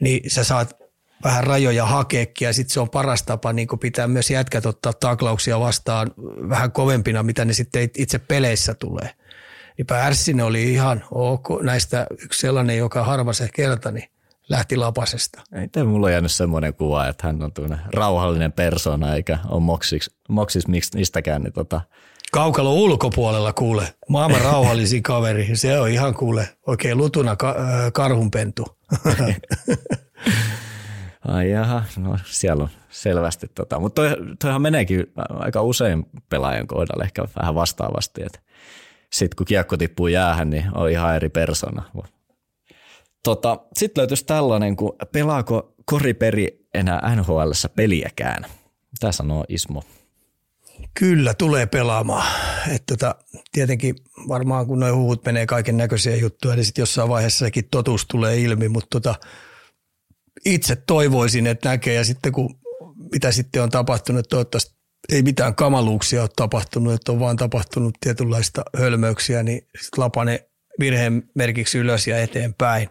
Niin 0.00 0.30
sä 0.30 0.44
saat 0.44 0.81
vähän 1.24 1.44
rajoja 1.44 1.86
hakeekin 1.86 2.46
ja 2.46 2.52
sitten 2.52 2.74
se 2.74 2.80
on 2.80 2.90
paras 2.90 3.22
tapa 3.22 3.52
niin 3.52 3.68
pitää 3.80 4.08
myös 4.08 4.30
jätkät 4.30 4.66
ottaa 4.66 4.92
taklauksia 4.92 5.60
vastaan 5.60 6.10
vähän 6.48 6.72
kovempina, 6.72 7.22
mitä 7.22 7.44
ne 7.44 7.52
sitten 7.52 7.90
itse 7.96 8.18
peleissä 8.18 8.74
tulee. 8.74 9.10
Niin 9.78 9.86
Pärssinen 9.86 10.46
oli 10.46 10.72
ihan 10.72 11.04
ok, 11.10 11.62
näistä 11.62 12.06
yksi 12.22 12.40
sellainen, 12.40 12.76
joka 12.76 13.04
harva 13.04 13.32
se 13.32 13.48
kerta, 13.54 13.90
niin 13.90 14.08
lähti 14.48 14.76
lapasesta. 14.76 15.42
Ei 15.54 15.68
tämä 15.68 15.86
mulla 15.86 16.06
on 16.06 16.12
jäänyt 16.12 16.32
semmoinen 16.32 16.74
kuva, 16.74 17.08
että 17.08 17.26
hän 17.26 17.42
on 17.42 17.78
rauhallinen 17.94 18.52
persona 18.52 19.14
eikä 19.14 19.38
ole 19.48 19.60
moksis, 19.60 20.10
moksis 20.28 20.64
mistäkään. 20.94 21.42
Niin 21.42 21.52
tota. 21.52 21.80
Kaukalo 22.32 22.74
ulkopuolella 22.74 23.52
kuule, 23.52 23.94
maailman 24.08 24.40
rauhallisin 24.50 25.02
kaveri, 25.02 25.56
se 25.56 25.80
on 25.80 25.88
ihan 25.88 26.14
kuule 26.14 26.48
oikein 26.66 26.98
lutuna 26.98 27.36
ka- 27.36 27.56
äh, 27.58 27.92
karhunpentu. 27.92 28.66
Ai 31.28 31.50
jaha, 31.50 31.82
no 31.96 32.18
siellä 32.24 32.62
on 32.62 32.68
selvästi. 32.90 33.46
Tota. 33.54 33.80
Mutta 33.80 34.02
toi, 34.02 34.16
toihan 34.40 34.62
meneekin 34.62 35.06
aika 35.28 35.62
usein 35.62 36.06
pelaajan 36.28 36.66
kohdalla 36.66 37.04
ehkä 37.04 37.24
vähän 37.40 37.54
vastaavasti. 37.54 38.20
Sitten 39.12 39.36
kun 39.36 39.46
kiekko 39.46 39.76
tippuu 39.76 40.06
jäähän, 40.06 40.50
niin 40.50 40.64
on 40.74 40.90
ihan 40.90 41.16
eri 41.16 41.28
persona. 41.28 41.82
Tota, 43.22 43.58
Sitten 43.78 44.00
löytyisi 44.00 44.24
tällainen, 44.26 44.76
kun 44.76 44.96
pelaako 45.12 45.74
koriperi 45.84 46.66
enää 46.74 47.14
nhl 47.16 47.50
peliäkään? 47.76 48.44
Mitä 48.92 49.12
sanoo 49.12 49.44
Ismo? 49.48 49.82
Kyllä, 50.94 51.34
tulee 51.34 51.66
pelaamaan. 51.66 52.26
Et 52.74 52.82
tota, 52.86 53.14
tietenkin 53.52 53.94
varmaan 54.28 54.66
kun 54.66 54.80
nuo 54.80 54.94
huhut 54.94 55.24
menee 55.24 55.46
kaiken 55.46 55.76
näköisiä 55.76 56.16
juttuja, 56.16 56.56
niin 56.56 56.64
sitten 56.64 56.82
jossain 56.82 57.08
vaiheessa 57.08 57.44
sekin 57.44 57.68
totuus 57.70 58.06
tulee 58.06 58.40
ilmi, 58.40 58.68
mutta 58.68 58.88
tota, 58.90 59.14
itse 60.44 60.76
toivoisin, 60.76 61.46
että 61.46 61.68
näkee 61.68 61.94
ja 61.94 62.04
sitten 62.04 62.32
kun 62.32 62.60
mitä 63.12 63.32
sitten 63.32 63.62
on 63.62 63.70
tapahtunut, 63.70 64.28
toivottavasti 64.28 64.74
ei 65.12 65.22
mitään 65.22 65.54
kamaluuksia 65.54 66.22
ole 66.22 66.30
tapahtunut, 66.36 66.94
että 66.94 67.12
on 67.12 67.20
vaan 67.20 67.36
tapahtunut 67.36 67.94
tietynlaista 68.00 68.62
hölmöyksiä, 68.78 69.42
niin 69.42 69.58
sitten 69.58 70.04
lapane 70.04 70.48
virheen 70.80 71.22
merkiksi 71.34 71.78
ylös 71.78 72.06
ja 72.06 72.18
eteenpäin. 72.18 72.88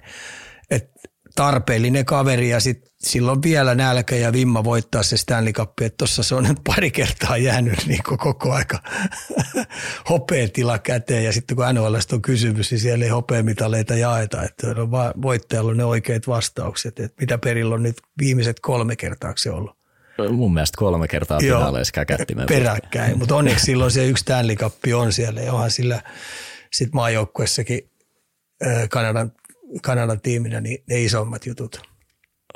Et 0.69 0.91
tarpeellinen 1.35 2.05
kaveri 2.05 2.49
ja 2.49 2.59
sitten 2.59 2.90
silloin 3.03 3.43
vielä 3.43 3.75
nälkä 3.75 4.15
ja 4.15 4.33
vimma 4.33 4.63
voittaa 4.63 5.03
se 5.03 5.17
Stanley 5.17 5.53
Cup, 5.53 5.79
että 5.81 5.97
tuossa 5.97 6.23
se 6.23 6.35
on 6.35 6.43
nyt 6.43 6.57
pari 6.63 6.91
kertaa 6.91 7.37
jäänyt 7.37 7.85
niin 7.87 8.03
koko 8.03 8.53
aika 8.53 8.79
hopeetila 10.09 10.79
käteen 10.79 11.23
ja 11.23 11.33
sitten 11.33 11.57
kun 11.57 11.65
NHL 11.73 11.95
on 12.13 12.21
kysymys, 12.21 12.71
niin 12.71 12.79
siellä 12.79 13.05
ei 13.05 13.11
hopeamitaleita 13.11 13.95
jaeta, 13.95 14.43
että 14.43 14.67
on 14.67 14.91
vaan 14.91 15.13
voittajalla 15.21 15.71
on 15.71 15.77
ne 15.77 15.85
oikeat 15.85 16.27
vastaukset, 16.27 16.99
että 16.99 17.21
mitä 17.21 17.37
perillä 17.37 17.75
on 17.75 17.83
nyt 17.83 18.01
viimeiset 18.19 18.59
kolme 18.59 18.95
kertaa 18.95 19.33
se 19.37 19.51
ollut. 19.51 19.81
Mun 20.31 20.53
mielestä 20.53 20.77
kolme 20.77 21.07
kertaa 21.07 21.39
finaaleissa 21.39 21.91
käkättimeen. 21.91 22.47
Peräkkäin, 22.47 23.17
mutta 23.17 23.35
onneksi 23.35 23.65
silloin 23.65 23.91
se 23.91 24.05
yksi 24.05 24.21
Stanley 24.21 24.55
Cup 24.55 24.75
on 24.95 25.13
siellä 25.13 25.41
ja 25.41 25.53
onhan 25.53 25.71
sillä 25.71 26.01
sitten 26.71 26.95
maajoukkuessakin 26.95 27.89
Kanadan, 28.89 29.31
Kanadan 29.81 30.21
tiiminä 30.21 30.61
niin 30.61 30.83
ne 30.89 31.03
isommat 31.03 31.45
jutut. 31.45 31.90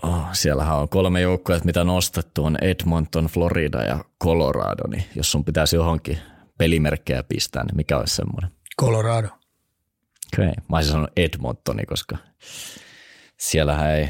Oh, 0.05 0.25
siellähän 0.33 0.77
on 0.77 0.89
kolme 0.89 1.21
joukkuetta, 1.21 1.65
mitä 1.65 1.83
nostettu 1.83 2.45
on 2.45 2.57
Edmonton, 2.61 3.25
Florida 3.25 3.83
ja 3.83 4.05
Colorado, 4.23 4.87
niin 4.87 5.03
jos 5.15 5.31
sun 5.31 5.45
pitäisi 5.45 5.75
johonkin 5.75 6.17
pelimerkkejä 6.57 7.23
pistää, 7.23 7.63
niin 7.63 7.75
mikä 7.75 7.97
olisi 7.97 8.15
semmoinen? 8.15 8.51
Colorado. 8.81 9.27
Okei, 9.27 10.47
okay. 10.47 10.63
mä 10.69 10.75
olisin 10.75 10.91
sanonut 10.91 11.11
Edmontoni, 11.17 11.85
koska 11.85 12.17
siellähän 13.39 13.91
ei 13.91 14.09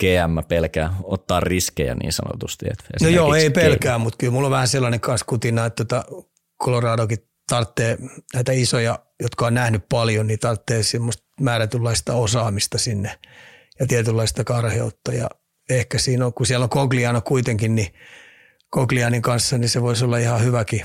GM 0.00 0.48
pelkää 0.48 0.94
ottaa 1.02 1.40
riskejä 1.40 1.94
niin 1.94 2.12
sanotusti. 2.12 2.66
Että 2.70 2.84
no 3.02 3.08
joo, 3.08 3.34
ei 3.34 3.50
pelkää, 3.50 3.98
mutta 3.98 4.16
kyllä 4.16 4.32
mulla 4.32 4.46
on 4.46 4.52
vähän 4.52 4.68
sellainen 4.68 5.00
kanssa 5.00 5.26
kutina, 5.26 5.66
että 5.66 5.84
tota 5.84 6.04
Coloradokin 6.64 7.18
tarvitsee 7.48 7.98
näitä 8.34 8.52
isoja, 8.52 8.98
jotka 9.22 9.46
on 9.46 9.54
nähnyt 9.54 9.88
paljon, 9.88 10.26
niin 10.26 10.38
tarvitsee 10.38 10.82
semmoista 10.82 11.24
määrätynlaista 11.40 12.14
osaamista 12.14 12.78
sinne 12.78 13.18
ja 13.80 13.86
tietynlaista 13.86 14.44
karheutta. 14.44 15.12
Ja 15.12 15.28
ehkä 15.70 15.98
siinä 15.98 16.26
on, 16.26 16.34
kun 16.34 16.46
siellä 16.46 16.64
on 16.64 16.70
Cogliano 16.70 17.20
kuitenkin, 17.20 17.74
niin 17.74 17.94
Coglianin 18.74 19.22
kanssa, 19.22 19.58
niin 19.58 19.68
se 19.68 19.82
voisi 19.82 20.04
olla 20.04 20.18
ihan 20.18 20.44
hyväkin 20.44 20.84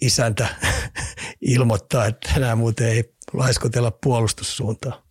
isäntä 0.00 0.46
ilmoittaa, 1.40 2.06
että 2.06 2.30
enää 2.36 2.56
muuten 2.56 2.88
ei 2.88 3.14
laiskotella 3.32 3.90
puolustussuuntaan. 3.90 5.02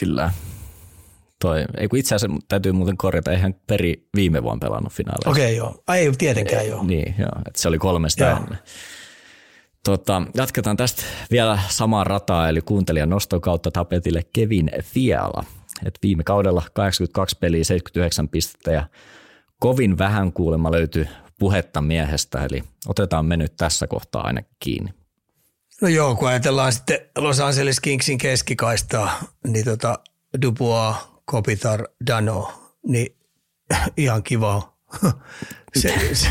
Kyllä. 0.00 0.32
Toi, 1.40 1.64
ei 1.76 1.88
kun 1.88 1.98
itse 1.98 2.14
asiassa 2.14 2.38
täytyy 2.48 2.72
muuten 2.72 2.96
korjata, 2.96 3.32
eihän 3.32 3.54
Peri 3.66 4.08
viime 4.16 4.42
vuonna 4.42 4.68
pelannut 4.68 4.92
finaaleissa. 4.92 5.30
Okei, 5.30 5.60
okay, 5.60 5.74
joo. 5.88 5.96
Ei 5.96 6.12
tietenkään 6.12 6.66
joo. 6.66 6.82
Niin, 6.82 7.14
joo. 7.18 7.32
Että 7.46 7.62
se 7.62 7.68
oli 7.68 7.78
kolmesta 7.78 8.24
joo. 8.24 8.36
ennen. 8.36 8.58
Tota, 9.84 10.22
jatketaan 10.34 10.76
tästä 10.76 11.02
vielä 11.30 11.58
samaa 11.68 12.04
rataa, 12.04 12.48
eli 12.48 12.60
kuuntelijan 12.60 13.10
noston 13.10 13.40
kautta 13.40 13.70
tapetille 13.70 14.22
Kevin 14.32 14.70
Fiala. 14.82 15.44
Et 15.86 15.98
viime 16.02 16.24
kaudella 16.24 16.62
82 16.72 17.36
peliä, 17.40 17.64
79 17.64 18.28
pistettä 18.28 18.72
ja 18.72 18.88
kovin 19.60 19.98
vähän 19.98 20.32
kuulemma 20.32 20.72
löytyy 20.72 21.08
puhetta 21.38 21.80
miehestä, 21.80 22.44
eli 22.44 22.64
otetaan 22.86 23.26
me 23.26 23.36
nyt 23.36 23.56
tässä 23.56 23.86
kohtaa 23.86 24.26
aina 24.26 24.42
kiinni. 24.58 24.94
No 25.82 25.88
joo, 25.88 26.16
kun 26.16 26.28
ajatellaan 26.28 26.72
sitten 26.72 27.00
Los 27.18 27.40
Angeles 27.40 27.80
Kingsin 27.80 28.18
keskikaistaa, 28.18 29.22
niin 29.46 29.64
tota 29.64 29.98
Dubois, 30.42 30.96
Kopitar, 31.24 31.88
Dano, 32.06 32.52
niin 32.86 33.16
ihan 33.96 34.22
kiva. 34.22 34.74
se, 35.80 35.94
se, 36.12 36.28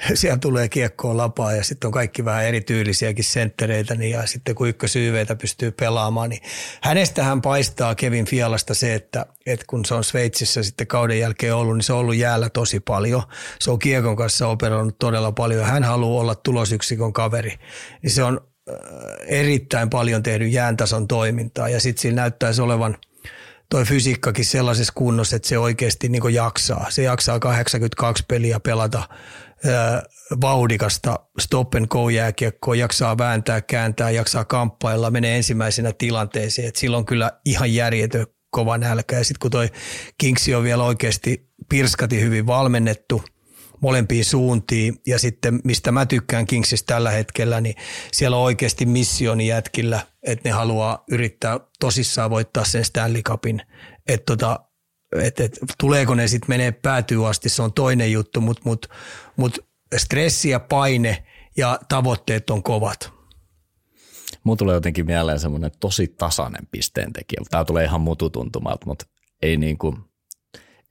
siellä 0.14 0.38
tulee 0.38 0.68
kiekkoon 0.68 1.16
lapaa 1.16 1.52
ja 1.52 1.64
sitten 1.64 1.88
on 1.88 1.92
kaikki 1.92 2.24
vähän 2.24 2.44
erityylisiäkin 2.44 3.24
senttereitä 3.24 3.94
niin 3.94 4.10
ja 4.10 4.26
sitten 4.26 4.54
kun 4.54 4.68
ykkösyyveitä 4.68 5.36
pystyy 5.36 5.70
pelaamaan, 5.70 6.30
niin 6.30 6.42
hänestähän 6.82 7.42
paistaa 7.42 7.94
Kevin 7.94 8.24
Fialasta 8.24 8.74
se, 8.74 8.94
että, 8.94 9.26
että 9.46 9.64
kun 9.68 9.84
se 9.84 9.94
on 9.94 10.04
Sveitsissä 10.04 10.62
sitten 10.62 10.86
kauden 10.86 11.18
jälkeen 11.18 11.54
ollut, 11.54 11.76
niin 11.76 11.84
se 11.84 11.92
on 11.92 11.98
ollut 11.98 12.16
jäällä 12.16 12.50
tosi 12.50 12.80
paljon. 12.80 13.22
Se 13.60 13.70
on 13.70 13.78
kiekon 13.78 14.16
kanssa 14.16 14.48
operoinut 14.48 14.98
todella 14.98 15.32
paljon 15.32 15.60
ja 15.60 15.66
hän 15.66 15.84
haluaa 15.84 16.20
olla 16.20 16.34
tulosyksikön 16.34 17.12
kaveri. 17.12 17.58
Niin 18.02 18.10
se 18.10 18.22
on 18.22 18.40
äh, 18.70 18.74
erittäin 19.26 19.90
paljon 19.90 20.22
tehnyt 20.22 20.52
jääntason 20.52 21.08
toimintaa 21.08 21.68
ja 21.68 21.80
sitten 21.80 22.02
siinä 22.02 22.22
näyttäisi 22.22 22.62
olevan– 22.62 22.96
toi 23.70 23.84
fysiikkakin 23.84 24.44
sellaisessa 24.44 24.92
kunnossa, 24.96 25.36
että 25.36 25.48
se 25.48 25.58
oikeasti 25.58 26.08
niin 26.08 26.34
jaksaa. 26.34 26.86
Se 26.88 27.02
jaksaa 27.02 27.38
82 27.38 28.24
peliä 28.28 28.60
pelata 28.60 29.08
vauhdikasta 30.40 31.20
stop 31.40 31.74
and 31.74 31.86
go 31.86 32.08
jääkiekkoa, 32.08 32.74
jaksaa 32.74 33.18
vääntää, 33.18 33.60
kääntää, 33.60 34.10
jaksaa 34.10 34.44
kamppailla, 34.44 35.10
menee 35.10 35.36
ensimmäisenä 35.36 35.92
tilanteeseen. 35.92 36.68
Et 36.68 36.76
silloin 36.76 37.06
kyllä 37.06 37.30
ihan 37.44 37.74
järjetön 37.74 38.26
kova 38.50 38.78
nälkä. 38.78 39.16
Ja 39.16 39.24
sitten 39.24 39.40
kun 39.40 39.50
toi 39.50 39.70
Kingsi 40.18 40.54
on 40.54 40.62
vielä 40.62 40.84
oikeasti 40.84 41.50
pirskati 41.68 42.20
hyvin 42.20 42.46
valmennettu 42.46 43.22
molempiin 43.80 44.24
suuntiin 44.24 45.00
ja 45.06 45.18
sitten 45.18 45.60
mistä 45.64 45.92
mä 45.92 46.06
tykkään 46.06 46.46
Kingsistä 46.46 46.94
tällä 46.94 47.10
hetkellä, 47.10 47.60
niin 47.60 47.74
siellä 48.12 48.36
on 48.36 48.42
oikeasti 48.42 48.86
missioni 48.86 49.46
jätkillä, 49.46 50.00
että 50.22 50.48
ne 50.48 50.52
haluaa 50.52 51.04
yrittää 51.10 51.60
tosissaan 51.80 52.30
voittaa 52.30 52.64
sen 52.64 52.84
Stanley 52.84 53.22
Cupin. 53.22 53.62
Että 54.08 54.26
tota, 54.26 54.60
et, 55.12 55.40
et, 55.40 55.58
tuleeko 55.78 56.14
ne 56.14 56.28
sitten 56.28 56.48
menee 56.48 56.72
päätyy 56.72 57.28
asti, 57.28 57.48
se 57.48 57.62
on 57.62 57.72
toinen 57.72 58.12
juttu, 58.12 58.40
mutta 58.40 58.62
mut, 58.64 58.86
mut 59.36 59.58
stressi 59.96 60.50
ja 60.50 60.60
paine 60.60 61.26
ja 61.56 61.78
tavoitteet 61.88 62.50
on 62.50 62.62
kovat. 62.62 63.12
Mulla 64.44 64.56
tulee 64.56 64.74
jotenkin 64.74 65.06
mieleen 65.06 65.40
semmoinen 65.40 65.70
tosi 65.80 66.08
tasainen 66.08 66.66
pisteentekijä. 66.70 67.40
Tämä 67.50 67.64
tulee 67.64 67.84
ihan 67.84 68.00
mututuntumalta, 68.00 68.86
mutta 68.86 69.06
ei 69.42 69.56
niinku, 69.56 69.98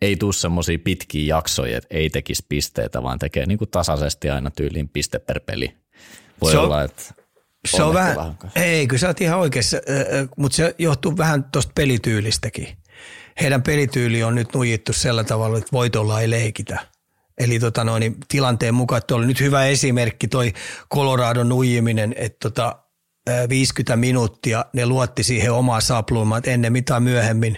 ei 0.01 0.15
tule 0.15 0.33
semmoisia 0.33 0.79
pitkiä 0.83 1.35
jaksoja, 1.35 1.77
että 1.77 1.95
ei 1.95 2.09
tekisi 2.09 2.45
pisteitä, 2.49 3.03
vaan 3.03 3.19
tekee 3.19 3.45
niinku 3.45 3.65
tasaisesti 3.65 4.29
aina 4.29 4.51
tyyliin 4.51 4.89
piste 4.89 5.19
per 5.19 5.39
peli. 5.39 5.75
Voi 6.41 6.51
se 6.51 6.57
olla, 6.57 6.83
että 6.83 7.03
se 7.67 7.83
on 7.83 7.93
vähän, 7.93 8.37
ei, 8.55 8.87
kyllä 8.87 8.99
sä 8.99 9.07
oot 9.07 9.21
ihan 9.21 9.39
oikeassa, 9.39 9.77
mutta 10.37 10.55
se 10.55 10.75
johtuu 10.77 11.17
vähän 11.17 11.43
tuosta 11.43 11.71
pelityylistäkin 11.75 12.77
heidän 13.41 13.63
pelityyli 13.63 14.23
on 14.23 14.35
nyt 14.35 14.53
nujittu 14.53 14.93
sillä 14.93 15.23
tavalla, 15.23 15.57
että 15.57 15.71
voitolla 15.71 16.21
ei 16.21 16.29
leikitä. 16.29 16.79
Eli 17.37 17.59
tota 17.59 17.83
noin, 17.83 17.99
niin 17.99 18.15
tilanteen 18.27 18.73
mukaan, 18.73 18.97
että 18.97 19.15
oli 19.15 19.25
nyt 19.25 19.39
hyvä 19.39 19.65
esimerkki 19.65 20.27
toi 20.27 20.53
Coloradon 20.93 21.49
nuijiminen, 21.49 22.15
että 22.17 22.37
tota, 22.49 22.85
50 23.49 23.95
minuuttia 23.95 24.65
ne 24.73 24.85
luotti 24.85 25.23
siihen 25.23 25.51
omaa 25.51 25.81
sapluumaan, 25.81 26.39
että 26.39 26.51
ennen 26.51 26.73
mitä 26.73 26.99
myöhemmin 26.99 27.57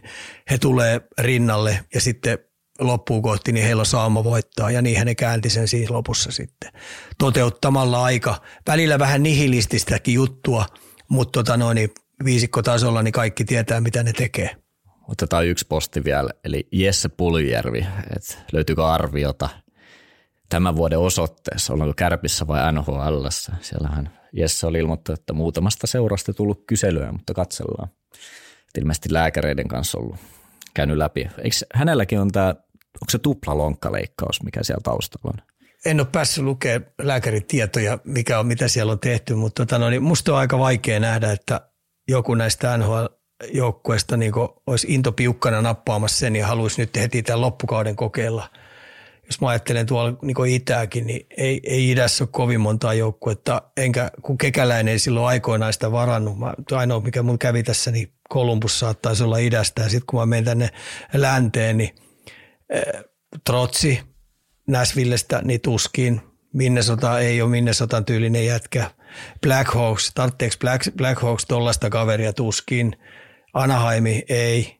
he 0.51 0.57
tulee 0.57 1.01
rinnalle 1.19 1.79
ja 1.93 2.01
sitten 2.01 2.39
loppuun 2.79 3.21
kohti, 3.21 3.51
niin 3.51 3.65
heillä 3.65 3.79
on 3.79 3.85
sauma 3.85 4.23
voittaa 4.23 4.71
ja 4.71 4.81
niin 4.81 5.05
ne 5.05 5.15
käänti 5.15 5.49
sen 5.49 5.67
siinä 5.67 5.93
lopussa 5.93 6.31
sitten. 6.31 6.71
Toteuttamalla 7.17 8.03
aika, 8.03 8.41
välillä 8.67 8.99
vähän 8.99 9.23
nihilististäkin 9.23 10.13
juttua, 10.13 10.65
mutta 11.09 11.39
tota 11.39 11.57
noin, 11.57 11.75
niin 11.75 11.89
viisikkotasolla 12.25 13.03
niin 13.03 13.11
kaikki 13.11 13.45
tietää, 13.45 13.81
mitä 13.81 14.03
ne 14.03 14.13
tekee. 14.13 14.66
Otetaan 15.07 15.47
yksi 15.47 15.65
posti 15.69 16.03
vielä, 16.03 16.29
eli 16.43 16.67
Jesse 16.71 17.09
Puljärvi, 17.09 17.87
että 18.15 18.35
löytyykö 18.51 18.85
arviota 18.85 19.49
tämän 20.49 20.75
vuoden 20.75 20.99
osoitteessa, 20.99 21.73
ollaanko 21.73 21.93
Kärpissä 21.97 22.47
vai 22.47 22.73
NHL. 22.73 23.27
Siellähän 23.61 24.17
Jesse 24.33 24.67
oli 24.67 24.77
ilmoittanut, 24.79 25.19
että 25.19 25.33
muutamasta 25.33 25.87
seurasta 25.87 26.33
tullut 26.33 26.63
kyselyä, 26.67 27.11
mutta 27.11 27.33
katsellaan. 27.33 27.89
Et 28.67 28.77
ilmeisesti 28.77 29.13
lääkäreiden 29.13 29.67
kanssa 29.67 29.97
ollut 29.97 30.15
käynyt 30.73 30.97
läpi. 30.97 31.29
Eikö 31.37 31.55
hänelläkin 31.73 32.19
on 32.19 32.31
tämä, 32.31 32.47
onko 33.01 33.09
se 33.09 33.19
tuplalonkkaleikkaus, 33.19 34.43
mikä 34.43 34.63
siellä 34.63 34.81
taustalla 34.83 35.31
on? 35.33 35.57
En 35.85 35.99
ole 35.99 36.07
päässyt 36.11 36.43
lukemaan 36.43 36.91
lääkärin 37.01 37.45
tietoja, 37.47 37.99
mikä 38.03 38.39
on, 38.39 38.47
mitä 38.47 38.67
siellä 38.67 38.91
on 38.91 38.99
tehty, 38.99 39.35
mutta 39.35 39.65
tota, 39.65 39.79
no, 39.79 39.89
niin 39.89 40.03
musta 40.03 40.31
on 40.31 40.37
aika 40.37 40.59
vaikea 40.59 40.99
nähdä, 40.99 41.31
että 41.31 41.61
joku 42.07 42.35
näistä 42.35 42.77
NHL 42.77 43.05
joukkueesta 43.53 44.17
niin 44.17 44.33
olisi 44.67 44.87
into 44.89 45.11
piukkana 45.11 45.61
nappaamassa 45.61 46.19
sen 46.19 46.35
ja 46.35 46.47
haluaisi 46.47 46.81
nyt 46.81 46.97
heti 46.97 47.23
tämän 47.23 47.41
loppukauden 47.41 47.95
kokeilla. 47.95 48.49
Jos 49.25 49.41
mä 49.41 49.47
ajattelen 49.47 49.85
tuolla 49.85 50.17
niin 50.21 50.45
itääkin, 50.47 51.07
niin 51.07 51.27
ei, 51.37 51.61
ei 51.63 51.91
idässä 51.91 52.23
ole 52.23 52.29
kovin 52.31 52.61
montaa 52.61 52.93
joukkuetta, 52.93 53.61
enkä 53.77 54.11
kun 54.21 54.37
kekäläinen 54.37 54.91
ei 54.91 54.99
silloin 54.99 55.27
aikoinaan 55.27 55.73
sitä 55.73 55.91
varannut. 55.91 56.39
Mä, 56.39 56.53
ainoa, 56.71 56.99
mikä 56.99 57.23
mun 57.23 57.39
kävi 57.39 57.63
tässä, 57.63 57.91
niin 57.91 58.13
Kolumbus 58.29 58.79
saattaisi 58.79 59.23
olla 59.23 59.37
idästä 59.37 59.81
ja 59.81 59.89
sitten 59.89 60.05
kun 60.07 60.19
mä 60.19 60.25
menen 60.25 60.45
tänne 60.45 60.69
länteen, 61.13 61.77
niin 61.77 61.95
äh, 62.75 63.03
Trotsi 63.45 64.01
Näsvillestä, 64.67 65.41
niin 65.43 65.61
tuskin. 65.61 66.21
Minnesota 66.53 67.19
ei 67.19 67.41
ole 67.41 67.49
Minnesotan 67.49 68.05
tyylinen 68.05 68.45
jätkä. 68.45 68.91
Black 69.41 69.73
Hawks, 69.73 70.11
tarvitseeko 70.15 70.55
Black, 70.59 70.95
Black 70.97 71.21
Hawks 71.21 71.45
tollaista 71.45 71.89
kaveria 71.89 72.33
tuskin– 72.33 72.95
Anaheimi 73.53 74.23
ei. 74.29 74.77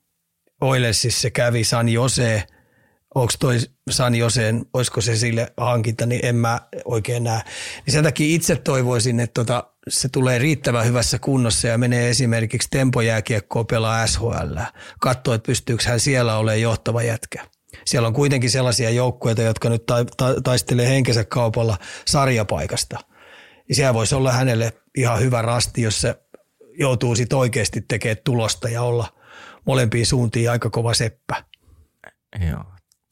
Oilesissa 0.62 1.30
kävi 1.30 1.64
San 1.64 1.90
Jose. 1.90 2.44
onko 3.16 3.34
toi 3.40 3.58
San 3.90 4.16
Joseen, 4.16 4.66
olisiko 4.74 5.02
se 5.02 5.16
sille 5.16 5.54
hankinta, 5.58 6.06
niin 6.06 6.26
en 6.26 6.36
mä 6.36 6.60
oikein 6.86 7.24
näe. 7.24 7.42
Niin 7.86 7.94
sen 7.94 8.04
takia 8.04 8.36
itse 8.36 8.56
toivoisin, 8.56 9.20
että 9.20 9.34
tota, 9.34 9.64
se 9.88 10.10
tulee 10.10 10.40
riittävän 10.40 10.86
hyvässä 10.86 11.20
kunnossa 11.20 11.68
ja 11.68 11.78
menee 11.78 12.10
esimerkiksi 12.10 12.68
tempojääkiekkoa 12.72 13.64
pelaa 13.64 14.08
SHL. 14.08 14.58
Katsoo, 15.00 15.34
että 15.34 15.46
pystyykö 15.48 15.84
hän 15.88 16.00
siellä 16.00 16.38
olemaan 16.38 16.62
johtava 16.62 17.04
jätkä. 17.04 17.46
Siellä 17.86 18.08
on 18.08 18.14
kuitenkin 18.14 18.50
sellaisia 18.50 18.90
joukkueita, 18.90 19.42
jotka 19.42 19.70
nyt 19.70 19.86
ta- 19.86 20.06
ta- 20.18 20.42
taistelee 20.44 20.88
henkensä 20.90 21.24
kaupalla 21.24 21.78
sarjapaikasta. 22.06 23.00
Ja 23.70 23.76
siellä 23.76 23.94
voisi 23.94 24.16
olla 24.16 24.32
hänelle 24.32 24.74
ihan 24.98 25.20
hyvä 25.20 25.42
rasti, 25.42 25.82
jos 25.82 26.02
se 26.02 26.16
joutuu 26.80 27.16
sitten 27.16 27.38
oikeasti 27.38 27.82
tekemään 27.82 28.18
tulosta 28.24 28.70
ja 28.70 28.82
olla 28.82 29.08
molempiin 29.66 30.06
suuntiin 30.06 30.52
aika 30.52 30.70
kova 30.70 30.94
seppä. 30.94 31.44
Joo. 32.50 32.64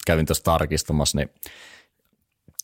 Kävin 0.05 0.25
tuossa 0.25 0.43
tarkistamassa, 0.43 1.17
niin 1.17 1.29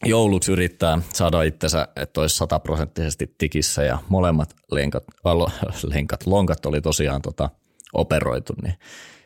jouluksi 0.06 0.52
yrittää 0.52 0.98
saada 1.14 1.44
itsensä, 1.44 1.88
että 1.96 2.22
olisi 2.22 2.38
sataprosenttisesti 2.38 3.36
tikissä 3.38 3.84
ja 3.84 3.98
molemmat 4.10 4.56
lenkat, 4.72 5.04
alo, 5.24 5.50
lenkat 5.84 6.28
lonkat 6.28 6.66
oli 6.66 6.82
tosiaan 6.82 7.22
tota, 7.22 7.50
operoitu, 7.94 8.54
niin 8.64 8.74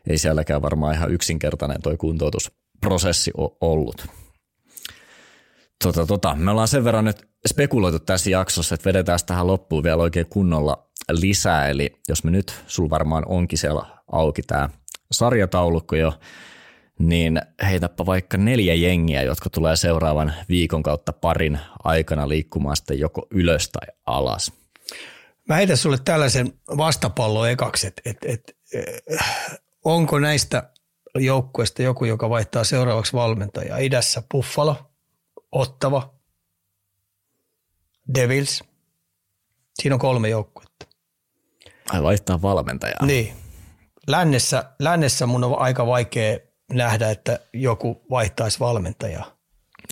ei 0.10 0.18
sielläkään 0.18 0.62
varmaan 0.62 0.96
ihan 0.96 1.12
yksinkertainen 1.12 1.82
toi 1.82 1.98
kuntoutusprosessi 1.98 3.32
ollut. 3.62 4.08
Tota, 5.84 6.06
tota, 6.06 6.36
me 6.36 6.52
ollaan 6.52 6.68
sen 6.68 6.84
verran 6.84 7.06
nyt 7.06 7.28
spekuloitu 7.48 8.00
tässä 8.00 8.30
jaksossa, 8.30 8.76
että 8.76 8.86
vedetään 8.86 9.20
tähän 9.26 9.48
loppuun 9.48 9.84
vielä 9.84 10.04
oikein 10.04 10.26
kunnolla 10.30 10.90
lisää, 11.12 11.68
eli 11.68 12.02
jos 12.08 12.24
me 12.24 12.32
nyt, 12.32 12.64
sul 12.68 12.90
varmaan 12.90 13.24
onkin 13.28 13.58
siellä 13.58 13.86
auki 14.12 14.42
tämä 14.42 14.70
sarjataulukko 15.12 15.96
jo, 15.96 16.14
niin 17.00 17.42
heitäpä 17.70 18.06
vaikka 18.06 18.38
neljä 18.38 18.74
jengiä, 18.74 19.24
jotka 19.24 19.50
tulee 19.50 19.76
seuraavan 19.76 20.34
viikon 20.50 20.84
kautta 20.84 21.14
parin 21.14 21.60
aikana 21.84 22.30
liikkumaan 22.30 22.76
sitten 22.76 23.00
joko 23.00 23.28
ylös 23.32 23.70
tai 23.70 23.96
alas. 24.06 24.52
Mä 25.50 25.56
heitän 25.56 25.78
sulle 25.78 25.98
tällaisen 26.06 26.54
vastapallon 26.78 27.50
ekaksi, 27.50 27.88
että 27.88 28.02
et, 28.06 28.18
et, 28.26 28.58
äh, 29.20 29.60
onko 29.84 30.20
näistä 30.20 30.70
joukkueista 31.16 31.84
joku, 31.84 32.06
joka 32.06 32.30
vaihtaa 32.30 32.64
seuraavaksi 32.64 33.14
valmentajaa? 33.14 33.78
Idässä 33.78 34.24
Buffalo, 34.32 34.78
Ottava, 35.56 36.14
Devils. 38.16 38.64
Siinä 39.82 39.96
on 39.96 40.00
kolme 40.00 40.30
joukkuetta. 40.30 40.86
Ai 41.90 42.04
vaihtaa 42.04 42.42
valmentajaa. 42.42 43.06
Niin. 43.06 43.34
Lännessä, 44.08 44.64
lännessä 44.80 45.26
mun 45.26 45.44
on 45.44 45.60
aika 45.60 45.88
vaikea 45.88 46.40
nähdä, 46.74 47.10
että 47.10 47.40
joku 47.54 48.06
vaihtaisi 48.10 48.60
valmentajaa. 48.60 49.36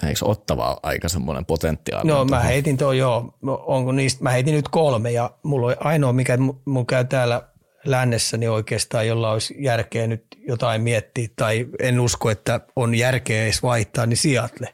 Eikö 0.07 0.26
ottava 0.26 0.80
aika 0.84 1.09
semmoinen 1.09 1.45
potentiaali? 1.45 2.07
No 2.07 2.26
mä 2.26 2.39
heitin 2.39 2.78
tuo 2.78 2.91
joo, 2.91 3.38
onko 3.66 3.91
niistä, 3.91 4.24
mä 4.24 4.30
heitin 4.30 4.55
nyt 4.55 4.70
kolme 4.70 5.11
ja 5.11 5.32
mulla 5.43 5.68
on 5.68 5.76
ainoa, 5.80 6.14
mikä 6.14 6.38
mun 6.66 6.86
käy 6.86 7.05
täällä 7.05 7.41
lännessä, 7.86 8.38
niin 8.38 8.51
oikeastaan 8.51 9.07
jolla 9.07 9.32
olisi 9.32 9.55
järkeä 9.59 10.07
nyt 10.07 10.26
jotain 10.47 10.82
miettiä 10.82 11.28
tai 11.36 11.68
en 11.80 11.99
usko, 11.99 12.30
että 12.30 12.59
on 12.76 12.95
järkeä 12.95 13.43
edes 13.43 13.64
vaihtaa, 13.64 14.05
niin 14.05 14.18
Seattle. 14.18 14.74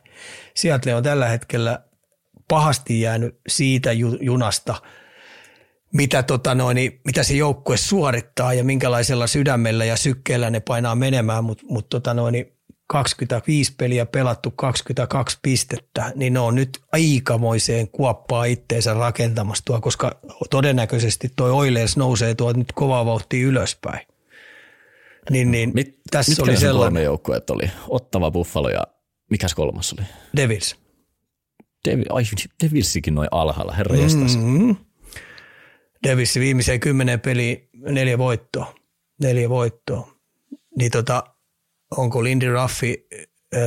Seattle 0.62 0.96
on 0.96 1.04
tällä 1.04 1.28
hetkellä 1.28 1.80
pahasti 2.48 3.02
jäänyt 3.02 3.40
siitä 3.48 3.90
junasta, 4.22 4.76
mitä, 5.94 6.24
tota 6.24 6.56
noin, 6.56 7.02
mitä 7.06 7.24
se 7.24 7.34
joukkue 7.34 7.78
suorittaa 7.78 8.54
ja 8.54 8.64
minkälaisella 8.64 9.28
sydämellä 9.28 9.86
ja 9.86 9.98
sykkeellä 9.98 10.50
ne 10.50 10.60
painaa 10.60 10.96
menemään, 10.96 11.44
mutta 11.44 11.64
mut 11.70 11.90
tota 11.90 12.14
noin, 12.14 12.46
25 12.88 13.74
peliä 13.78 14.06
pelattu 14.06 14.52
22 14.52 15.38
pistettä, 15.42 16.12
niin 16.16 16.34
ne 16.34 16.40
on 16.40 16.56
nyt 16.56 16.70
aikamoiseen 16.92 17.88
kuoppaa 17.88 18.46
itteensä 18.46 18.94
rakentamassa 18.94 19.66
tuo, 19.66 19.82
koska 19.82 20.20
todennäköisesti 20.50 21.32
tuo 21.36 21.48
Oilers 21.48 21.98
nousee 21.98 22.36
tuo 22.36 22.54
nyt 22.54 22.72
kovaa 22.72 23.06
vauhtia 23.06 23.48
ylöspäin. 23.48 24.08
Niin, 25.30 25.52
niin 25.52 25.72
Mit, 25.74 26.00
tässä 26.12 26.44
oli 26.44 26.58
sellainen. 26.58 26.94
kolme 26.94 27.04
joukkueet 27.04 27.50
oli? 27.50 27.72
Ottava 27.88 28.32
Buffalo 28.32 28.70
ja 28.70 28.84
mikäs 29.30 29.56
kolmas 29.56 29.94
oli? 29.94 30.08
Devils. 30.36 30.76
Devi, 31.86 32.04
ai, 32.10 32.24
Devilsikin 32.64 33.16
noin 33.16 33.28
alhaalla, 33.32 33.74
herra 33.74 33.96
mm-hmm. 33.96 34.76
Davis 36.08 36.36
viimeiseen 36.36 36.80
kymmenen 36.80 37.20
peli 37.20 37.70
neljä 37.74 38.18
voittoa. 38.18 38.76
Neljä 39.22 39.50
voittoa. 39.50 40.14
Niin 40.78 40.92
tota, 40.92 41.24
onko 41.98 42.24
Lindy 42.24 42.54
Raffi 42.54 43.08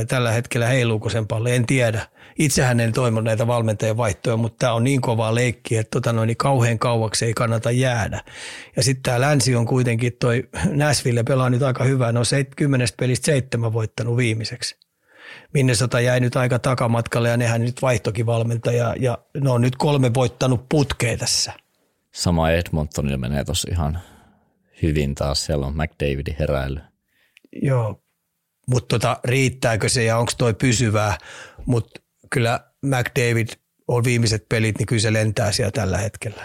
tällä 0.07 0.31
hetkellä 0.31 0.67
heiluuko 0.67 1.09
sen 1.09 1.27
paljon, 1.27 1.55
en 1.55 1.65
tiedä. 1.65 2.07
Itsehän 2.39 2.79
en 2.79 2.93
toivon 2.93 3.23
näitä 3.23 3.47
valmentajien 3.47 3.97
vaihtoja, 3.97 4.37
mutta 4.37 4.57
tämä 4.57 4.73
on 4.73 4.83
niin 4.83 5.01
kovaa 5.01 5.35
leikki, 5.35 5.77
että 5.77 5.89
tota 5.91 6.13
noin, 6.13 6.27
niin 6.27 6.37
kauhean 6.37 6.79
kauaksi 6.79 7.25
ei 7.25 7.33
kannata 7.33 7.71
jäädä. 7.71 8.23
Ja 8.75 8.83
sitten 8.83 9.03
tämä 9.03 9.21
länsi 9.21 9.55
on 9.55 9.65
kuitenkin, 9.65 10.13
toi 10.19 10.49
Nashville 10.69 11.23
pelaa 11.23 11.49
nyt 11.49 11.63
aika 11.63 11.83
hyvää, 11.83 12.09
on 12.09 12.25
kymmenestä 12.55 12.95
pelistä 12.99 13.25
seitsemän 13.25 13.73
voittanut 13.73 14.17
viimeiseksi. 14.17 14.82
Minnesota 15.53 15.99
jäi 15.99 16.19
nyt 16.19 16.35
aika 16.35 16.59
takamatkalle 16.59 17.29
ja 17.29 17.37
nehän 17.37 17.61
nyt 17.61 17.81
vaihtokin 17.81 18.25
valmentaja 18.25 18.95
ja 18.99 19.17
ne 19.41 19.49
on 19.49 19.61
nyt 19.61 19.75
kolme 19.75 20.13
voittanut 20.13 20.69
putkeen 20.69 21.19
tässä. 21.19 21.53
Sama 22.11 22.51
Edmontonilla 22.51 23.17
menee 23.17 23.43
tossa 23.43 23.67
ihan 23.71 23.99
hyvin 24.81 25.15
taas. 25.15 25.45
Siellä 25.45 25.65
on 25.65 25.73
McDavidin 25.73 26.35
heräily. 26.39 26.79
Joo, 27.61 28.03
mutta 28.67 28.99
tota, 28.99 29.19
riittääkö 29.23 29.89
se 29.89 30.03
ja 30.03 30.17
onko 30.17 30.31
toi 30.37 30.53
pysyvää, 30.53 31.17
mutta 31.65 32.01
kyllä 32.29 32.59
McDavid 32.81 33.47
on 33.87 34.03
viimeiset 34.03 34.49
pelit, 34.49 34.77
niin 34.77 34.85
kyllä 34.85 35.01
se 35.01 35.13
lentää 35.13 35.51
siellä 35.51 35.71
tällä 35.71 35.97
hetkellä. 35.97 36.43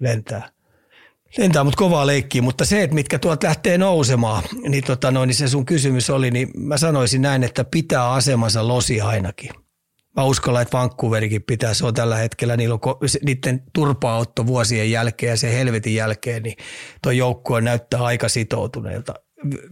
Lentää. 0.00 0.48
Lentää, 1.38 1.64
mutta 1.64 1.78
kovaa 1.78 2.06
leikkiä, 2.06 2.42
mutta 2.42 2.64
se, 2.64 2.82
että 2.82 2.94
mitkä 2.94 3.18
tuolta 3.18 3.46
lähtee 3.46 3.78
nousemaan, 3.78 4.42
niin, 4.68 4.84
tota 4.84 5.10
noin, 5.10 5.26
niin 5.26 5.34
se 5.34 5.48
sun 5.48 5.66
kysymys 5.66 6.10
oli, 6.10 6.30
niin 6.30 6.48
mä 6.56 6.78
sanoisin 6.78 7.22
näin, 7.22 7.44
että 7.44 7.64
pitää 7.64 8.12
asemansa 8.12 8.68
losi 8.68 9.00
ainakin. 9.00 9.50
Mä 10.16 10.24
uskon, 10.24 10.62
että 10.62 10.78
Vancouverikin 10.78 11.42
pitää, 11.42 11.74
se 11.74 11.86
on 11.86 11.94
tällä 11.94 12.16
hetkellä, 12.16 12.56
niillä 12.56 12.74
on 12.74 12.80
niiden 13.24 13.62
turpaotto 13.72 14.46
vuosien 14.46 14.90
jälkeen 14.90 15.30
ja 15.30 15.36
se 15.36 15.52
helvetin 15.52 15.94
jälkeen, 15.94 16.42
niin 16.42 16.56
tuo 17.02 17.12
joukkue 17.12 17.60
näyttää 17.60 18.04
aika 18.04 18.28
sitoutuneelta. 18.28 19.14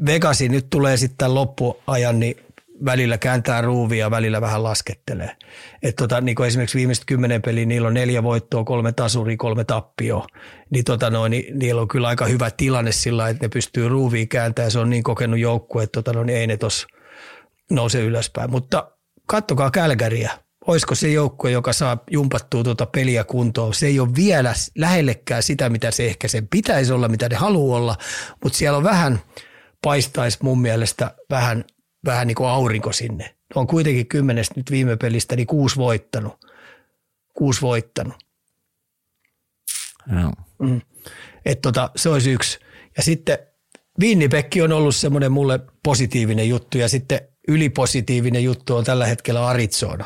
Vegasi 0.06 0.48
nyt 0.48 0.66
tulee 0.70 0.96
sitten 0.96 1.34
loppuajan, 1.34 2.20
niin 2.20 2.36
välillä 2.84 3.18
kääntää 3.18 3.60
ruuvia, 3.60 4.10
välillä 4.10 4.40
vähän 4.40 4.62
laskettelee. 4.62 5.36
Et 5.82 5.96
tota, 5.96 6.20
niin 6.20 6.44
esimerkiksi 6.46 6.78
viimeiset 6.78 7.04
kymmenen 7.04 7.42
peliä, 7.42 7.66
niillä 7.66 7.88
on 7.88 7.94
neljä 7.94 8.22
voittoa, 8.22 8.64
kolme 8.64 8.92
tasuria, 8.92 9.36
kolme 9.36 9.64
tappioa. 9.64 10.26
Niin, 10.70 10.84
tota 10.84 11.10
noin, 11.10 11.30
niin 11.30 11.58
niillä 11.58 11.80
on 11.80 11.88
kyllä 11.88 12.08
aika 12.08 12.26
hyvä 12.26 12.50
tilanne 12.50 12.92
sillä, 12.92 13.28
että 13.28 13.44
ne 13.44 13.48
pystyy 13.48 13.88
ruuvia 13.88 14.26
kääntämään. 14.26 14.70
Se 14.70 14.78
on 14.78 14.90
niin 14.90 15.02
kokenut 15.02 15.38
joukkue, 15.38 15.82
että 15.82 16.02
tota 16.02 16.12
noin, 16.12 16.30
ei 16.30 16.46
ne 16.46 16.56
tuossa 16.56 16.86
nouse 17.70 18.00
ylöspäin. 18.00 18.50
Mutta 18.50 18.90
kattokaa 19.26 19.70
Kälkäriä. 19.70 20.30
Olisiko 20.66 20.94
se 20.94 21.08
joukkue, 21.08 21.50
joka 21.50 21.72
saa 21.72 21.98
jumpattua 22.10 22.64
tuota 22.64 22.86
peliä 22.86 23.24
kuntoon? 23.24 23.74
Se 23.74 23.86
ei 23.86 24.00
ole 24.00 24.08
vielä 24.16 24.54
lähellekään 24.74 25.42
sitä, 25.42 25.68
mitä 25.68 25.90
se 25.90 26.06
ehkä 26.06 26.28
sen 26.28 26.48
pitäisi 26.48 26.92
olla, 26.92 27.08
mitä 27.08 27.28
ne 27.28 27.36
haluaa 27.36 27.78
olla, 27.78 27.96
mutta 28.42 28.58
siellä 28.58 28.78
on 28.78 28.84
vähän, 28.84 29.20
paistaisi 29.82 30.38
mun 30.42 30.60
mielestä 30.60 31.14
vähän, 31.30 31.64
vähän 32.04 32.26
niin 32.26 32.34
kuin 32.34 32.48
aurinko 32.48 32.92
sinne. 32.92 33.24
Ne 33.24 33.60
on 33.60 33.66
kuitenkin 33.66 34.06
kymmenestä 34.06 34.54
nyt 34.56 34.70
viime 34.70 34.96
pelistä, 34.96 35.36
niin 35.36 35.46
kuusi 35.46 35.76
voittanut. 35.76 36.32
Kuusi 37.34 37.60
voittanut. 37.60 38.16
No. 40.06 40.32
Mm. 40.58 40.80
Et 41.44 41.60
tota, 41.60 41.90
se 41.96 42.08
olisi 42.08 42.30
yksi. 42.30 42.58
Ja 42.96 43.02
sitten 43.02 43.38
Winnipeg 44.00 44.46
on 44.64 44.72
ollut 44.72 44.96
semmoinen 44.96 45.32
mulle 45.32 45.60
positiivinen 45.82 46.48
juttu 46.48 46.78
ja 46.78 46.88
sitten 46.88 47.20
ylipositiivinen 47.48 48.44
juttu 48.44 48.76
on 48.76 48.84
tällä 48.84 49.06
hetkellä 49.06 49.46
Arizona. 49.46 50.04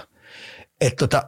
Että 0.81 0.97
tota, 0.97 1.23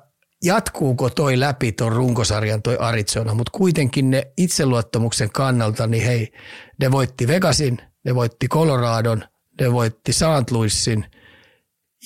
jatkuuko 0.44 1.10
toi 1.10 1.40
läpi 1.40 1.72
tuon 1.72 1.92
runkosarjan 1.92 2.62
toi 2.62 2.76
Arizona, 2.80 3.34
mutta 3.34 3.50
kuitenkin 3.58 4.10
ne 4.10 4.32
itseluottamuksen 4.36 5.30
kannalta, 5.30 5.86
niin 5.86 6.04
hei, 6.04 6.32
ne 6.80 6.90
voitti 6.90 7.26
Vegasin, 7.26 7.78
ne 8.04 8.14
voitti 8.14 8.48
Coloradon, 8.48 9.24
ne 9.60 9.72
voitti 9.72 10.12
St. 10.12 10.50
Louisin 10.50 11.04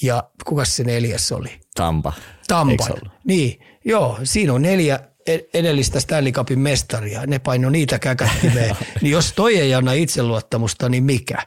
ja 0.03 0.31
kuka 0.45 0.65
se 0.65 0.85
neljäs 0.85 1.33
oli? 1.33 1.61
Tampa. 1.75 2.13
Tampa. 2.49 2.87
Niin, 3.25 3.61
joo, 3.85 4.19
siinä 4.25 4.53
on 4.53 4.63
neljä 4.63 5.01
e- 5.27 5.39
edellistä 5.55 6.01
Stanley 6.01 6.33
Cupin 6.33 6.59
mestaria. 6.59 7.27
Ne 7.27 7.39
paino 7.39 7.71
niitä 7.71 7.99
käkättimeen. 7.99 8.77
niin 9.03 9.13
jos 9.13 9.33
toi 9.33 9.59
ei 9.59 9.75
anna 9.75 9.93
itseluottamusta, 9.93 10.89
niin 10.89 11.05
mikä? 11.05 11.47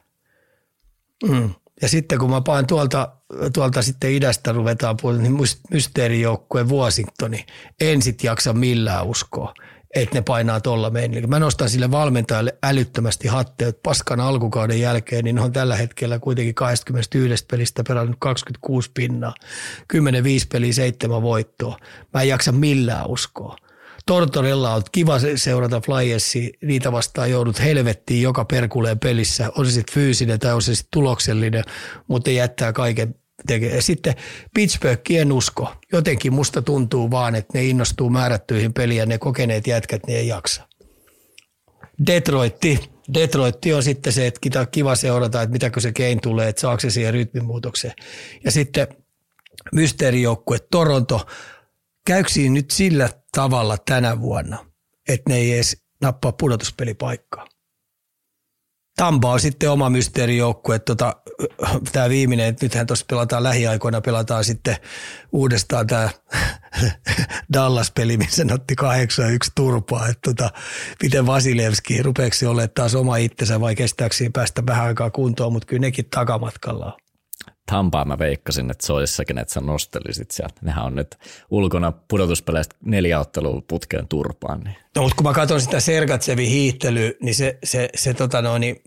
Mm. 1.29 1.49
Ja 1.81 1.89
sitten 1.89 2.19
kun 2.19 2.29
mä 2.29 2.41
pain 2.41 2.67
tuolta, 2.67 3.15
tuolta 3.53 3.81
sitten 3.81 4.11
idästä 4.11 4.51
ruvetaan 4.51 4.97
puolella, 5.01 5.23
niin 5.23 5.37
mysteerijoukkueen 5.71 6.69
Washingtoni, 6.69 7.45
en 7.81 8.01
sit 8.01 8.23
jaksa 8.23 8.53
millään 8.53 9.07
uskoa. 9.07 9.53
Että 9.95 10.15
ne 10.15 10.21
painaa 10.21 10.61
tuolla 10.61 10.89
mennä. 10.89 11.27
Mä 11.27 11.39
nostan 11.39 11.69
sille 11.69 11.91
valmentajalle 11.91 12.57
älyttömästi 12.63 13.27
hatteja, 13.27 13.69
että 13.69 13.81
paskan 13.83 14.19
alkukauden 14.19 14.79
jälkeen, 14.79 15.23
niin 15.23 15.39
on 15.39 15.51
tällä 15.51 15.75
hetkellä 15.75 16.19
kuitenkin 16.19 16.55
21 16.55 17.45
pelistä 17.51 17.83
pelannut 17.87 18.15
26 18.19 18.91
pinnaa, 18.93 19.33
10-5 19.93 19.97
peliä, 20.51 20.73
7 20.73 21.21
voittoa. 21.21 21.77
Mä 22.13 22.21
en 22.21 22.27
jaksa 22.27 22.51
millään 22.51 23.07
uskoa. 23.07 23.55
Tortorella 24.05 24.73
on 24.73 24.81
kiva 24.91 25.19
seurata 25.35 25.81
Flyersia, 25.81 26.49
niitä 26.61 26.91
vastaan 26.91 27.31
joudut 27.31 27.59
helvettiin 27.59 28.21
joka 28.21 28.45
perkuleen 28.45 28.99
pelissä, 28.99 29.51
on 29.57 29.65
se 29.65 29.71
sitten 29.71 29.93
fyysinen 29.93 30.39
tai 30.39 30.53
on 30.53 30.61
se 30.61 30.75
sitten 30.75 30.91
tuloksellinen, 30.91 31.63
mutta 32.07 32.29
jättää 32.29 32.73
kaiken 32.73 33.15
tekee. 33.47 33.75
Ja 33.75 33.81
sitten 33.81 34.13
Pittsburgh 34.53 35.11
en 35.11 35.31
usko. 35.31 35.75
Jotenkin 35.91 36.33
musta 36.33 36.61
tuntuu 36.61 37.11
vaan, 37.11 37.35
että 37.35 37.57
ne 37.57 37.65
innostuu 37.65 38.09
määrättyihin 38.09 38.73
peliä, 38.73 39.05
ne 39.05 39.17
kokeneet 39.17 39.67
jätkät, 39.67 40.01
ne 40.07 40.13
ei 40.13 40.27
jaksa. 40.27 40.67
Detroitti. 42.07 42.79
Detroitti 43.13 43.73
on 43.73 43.83
sitten 43.83 44.13
se, 44.13 44.27
että 44.27 44.65
kiva 44.71 44.95
seurata, 44.95 45.41
että 45.41 45.53
mitäkö 45.53 45.79
se 45.79 45.91
kein 45.91 46.21
tulee, 46.21 46.49
että 46.49 46.61
saako 46.61 46.79
se 46.79 46.89
siihen 46.89 47.13
rytmimuutokseen. 47.13 47.93
Ja 48.45 48.51
sitten 48.51 48.87
mysteerijoukkue 49.71 50.57
Toronto. 50.71 51.27
Käyksiin 52.05 52.53
nyt 52.53 52.71
sillä 52.71 53.09
tavalla 53.31 53.77
tänä 53.77 54.21
vuonna, 54.21 54.65
että 55.09 55.29
ne 55.29 55.37
ei 55.37 55.53
edes 55.53 55.77
nappaa 56.01 56.31
pudotuspelipaikkaa. 56.31 57.47
Tampa 58.95 59.31
on 59.31 59.39
sitten 59.39 59.71
oma 59.71 59.89
mysteerijoukkue. 59.89 60.79
Tota, 60.79 61.15
tämä 61.91 62.09
viimeinen, 62.09 62.45
että 62.45 62.65
nythän 62.65 62.87
tuossa 62.87 63.05
pelataan 63.09 63.43
lähiaikoina, 63.43 64.01
pelataan 64.01 64.43
sitten 64.43 64.75
uudestaan 65.31 65.87
tämä 65.87 66.09
Dallas-peli, 67.53 68.17
missä 68.17 68.43
ne 68.43 68.53
otti 68.53 68.75
8-1 68.81 68.85
turpaa. 69.55 70.07
Että 70.07 70.33
tota, 70.33 70.49
miten 71.03 71.25
Vasilevski, 71.25 72.03
rupeeksi 72.03 72.45
olemaan 72.45 72.69
taas 72.75 72.95
oma 72.95 73.17
itsensä 73.17 73.59
vai 73.59 73.75
kestääkö 73.75 74.15
päästä 74.33 74.65
vähän 74.65 74.85
aikaa 74.85 75.09
kuntoon, 75.09 75.53
mutta 75.53 75.65
kyllä 75.65 75.81
nekin 75.81 76.05
takamatkalla 76.09 76.85
on. 76.85 77.00
Tampaa 77.65 78.05
mä 78.05 78.19
veikkasin, 78.19 78.71
että 78.71 78.87
se 78.87 78.93
olisi 78.93 79.15
sekin, 79.15 79.37
että 79.37 79.53
sä 79.53 79.59
nostelisit 79.59 80.31
sieltä. 80.31 80.55
Nehän 80.61 80.85
on 80.85 80.95
nyt 80.95 81.17
ulkona 81.49 81.91
pudotuspeleistä 81.91 82.75
neljä 82.85 83.19
ottelua 83.19 83.61
putkeen 83.67 84.07
turpaan. 84.07 84.59
Niin. 84.59 84.75
No, 84.95 85.01
mutta 85.01 85.15
kun 85.15 85.25
mä 85.25 85.33
katson 85.33 85.61
sitä 85.61 85.79
Sergatsevin 85.79 86.49
hiihtelyä, 86.49 87.11
niin 87.21 87.35
se, 87.35 87.57
se, 87.63 87.89
se 87.95 88.13
tota 88.13 88.41
no, 88.41 88.57
niin, 88.57 88.81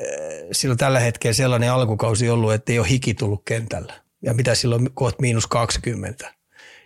äh, 0.00 0.06
silloin 0.52 0.78
tällä 0.78 1.00
hetkellä 1.00 1.34
sellainen 1.34 1.72
alkukausi 1.72 2.30
ollut, 2.30 2.52
että 2.52 2.72
ei 2.72 2.78
ole 2.78 2.88
hiki 2.88 3.14
tullut 3.14 3.42
kentällä. 3.44 3.94
Ja 4.22 4.34
mitä 4.34 4.54
silloin 4.54 4.90
kohta 4.94 5.20
miinus 5.20 5.46
20. 5.46 6.34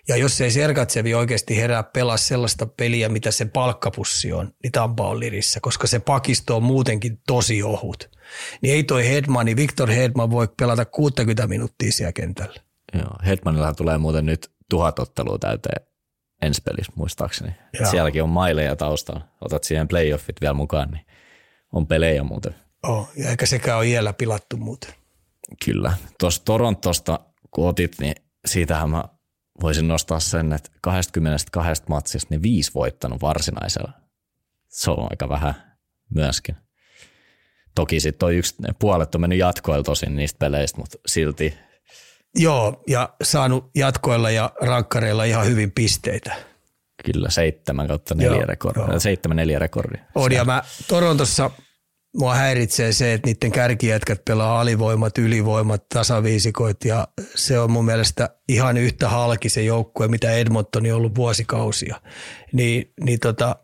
Ja 0.08 0.16
jos 0.16 0.40
ei 0.40 0.50
Sergatsevi 0.50 1.14
oikeasti 1.14 1.56
herää 1.56 1.82
pelaa 1.82 2.16
sellaista 2.16 2.66
peliä, 2.66 3.08
mitä 3.08 3.30
se 3.30 3.44
palkkapussi 3.44 4.32
on, 4.32 4.54
niin 4.62 4.72
Tampa 4.72 5.08
on 5.08 5.20
lirissä, 5.20 5.60
koska 5.60 5.86
se 5.86 5.98
pakisto 5.98 6.56
on 6.56 6.62
muutenkin 6.62 7.18
tosi 7.26 7.62
ohut. 7.62 8.10
Niin 8.62 8.74
ei 8.74 8.84
toi 8.84 9.08
Hedman, 9.08 9.46
niin 9.46 9.56
Victor 9.56 9.90
Hedman 9.90 10.30
voi 10.30 10.48
pelata 10.58 10.84
60 10.84 11.46
minuuttia 11.46 11.92
siellä 11.92 12.12
kentällä. 12.12 12.60
Joo, 12.94 13.16
Hedmanilla 13.26 13.74
tulee 13.74 13.98
muuten 13.98 14.26
nyt 14.26 14.50
tuhat 14.70 14.98
ottelua 14.98 15.38
täyteen 15.38 15.86
ensi 16.42 16.62
pelissä 16.62 16.92
muistaakseni. 16.94 17.52
Sielläkin 17.90 18.22
on 18.22 18.28
maileja 18.28 18.76
taustalla. 18.76 19.28
Otat 19.40 19.64
siihen 19.64 19.88
playoffit 19.88 20.40
vielä 20.40 20.54
mukaan, 20.54 20.90
niin 20.90 21.06
on 21.72 21.86
pelejä 21.86 22.22
muuten. 22.22 22.54
Oh, 22.82 23.08
ja 23.16 23.30
eikä 23.30 23.46
sekään 23.46 23.78
ole 23.78 23.88
iällä 23.88 24.12
pilattu 24.12 24.56
muuten. 24.56 24.94
Kyllä. 25.64 25.92
Tuossa 26.20 26.44
Torontosta, 26.44 27.20
kun 27.50 27.68
otit, 27.68 27.92
niin 28.00 28.14
siitähän 28.46 28.90
mä 28.90 29.04
voisin 29.60 29.88
nostaa 29.88 30.20
sen, 30.20 30.52
että 30.52 30.70
22 30.80 31.82
matsista 31.88 32.26
niin 32.30 32.42
viisi 32.42 32.70
voittanut 32.74 33.22
varsinaisella. 33.22 33.92
Se 34.68 34.90
on 34.90 35.06
aika 35.10 35.28
vähän 35.28 35.54
myöskin. 36.14 36.56
Toki 37.74 38.00
sitten 38.00 38.26
on 38.26 38.34
yksi, 38.34 38.54
puolet 38.78 39.14
on 39.14 39.20
mennyt 39.20 39.38
jatkoilla 39.38 39.84
tosin 39.84 40.16
niistä 40.16 40.38
peleistä, 40.38 40.78
mutta 40.78 40.98
silti. 41.06 41.54
Joo, 42.34 42.82
ja 42.88 43.14
saanut 43.22 43.70
jatkoilla 43.74 44.30
ja 44.30 44.52
rankkareilla 44.60 45.24
ihan 45.24 45.46
hyvin 45.46 45.72
pisteitä. 45.72 46.34
Kyllä, 47.04 47.30
seitsemän 47.30 47.88
kautta 47.88 48.14
neljä 48.14 48.46
rekordia. 48.46 48.98
Seitsemän 48.98 49.36
neljä 49.36 49.58
rekordia. 49.58 50.04
On, 50.14 50.32
ja 50.32 50.44
mä 50.44 50.62
Torontossa 50.88 51.50
mua 52.18 52.34
häiritsee 52.34 52.93
se, 52.93 53.12
että 53.12 53.28
niiden 53.28 53.52
kärkijätkät 53.52 54.24
pelaa 54.24 54.60
alivoimat, 54.60 55.18
ylivoimat, 55.18 55.89
tasaviisikoit 55.89 56.84
ja 56.84 57.09
se 57.34 57.59
on 57.59 57.70
mun 57.70 57.84
mielestä 57.84 58.28
ihan 58.48 58.76
yhtä 58.76 59.09
halki 59.09 59.48
se 59.48 59.62
joukkue, 59.62 60.09
mitä 60.09 60.32
Edmonton 60.32 60.86
on 60.86 60.93
ollut 60.93 61.14
vuosikausia. 61.14 62.01
Niin, 62.52 62.93
niin 63.05 63.20
tota, 63.20 63.56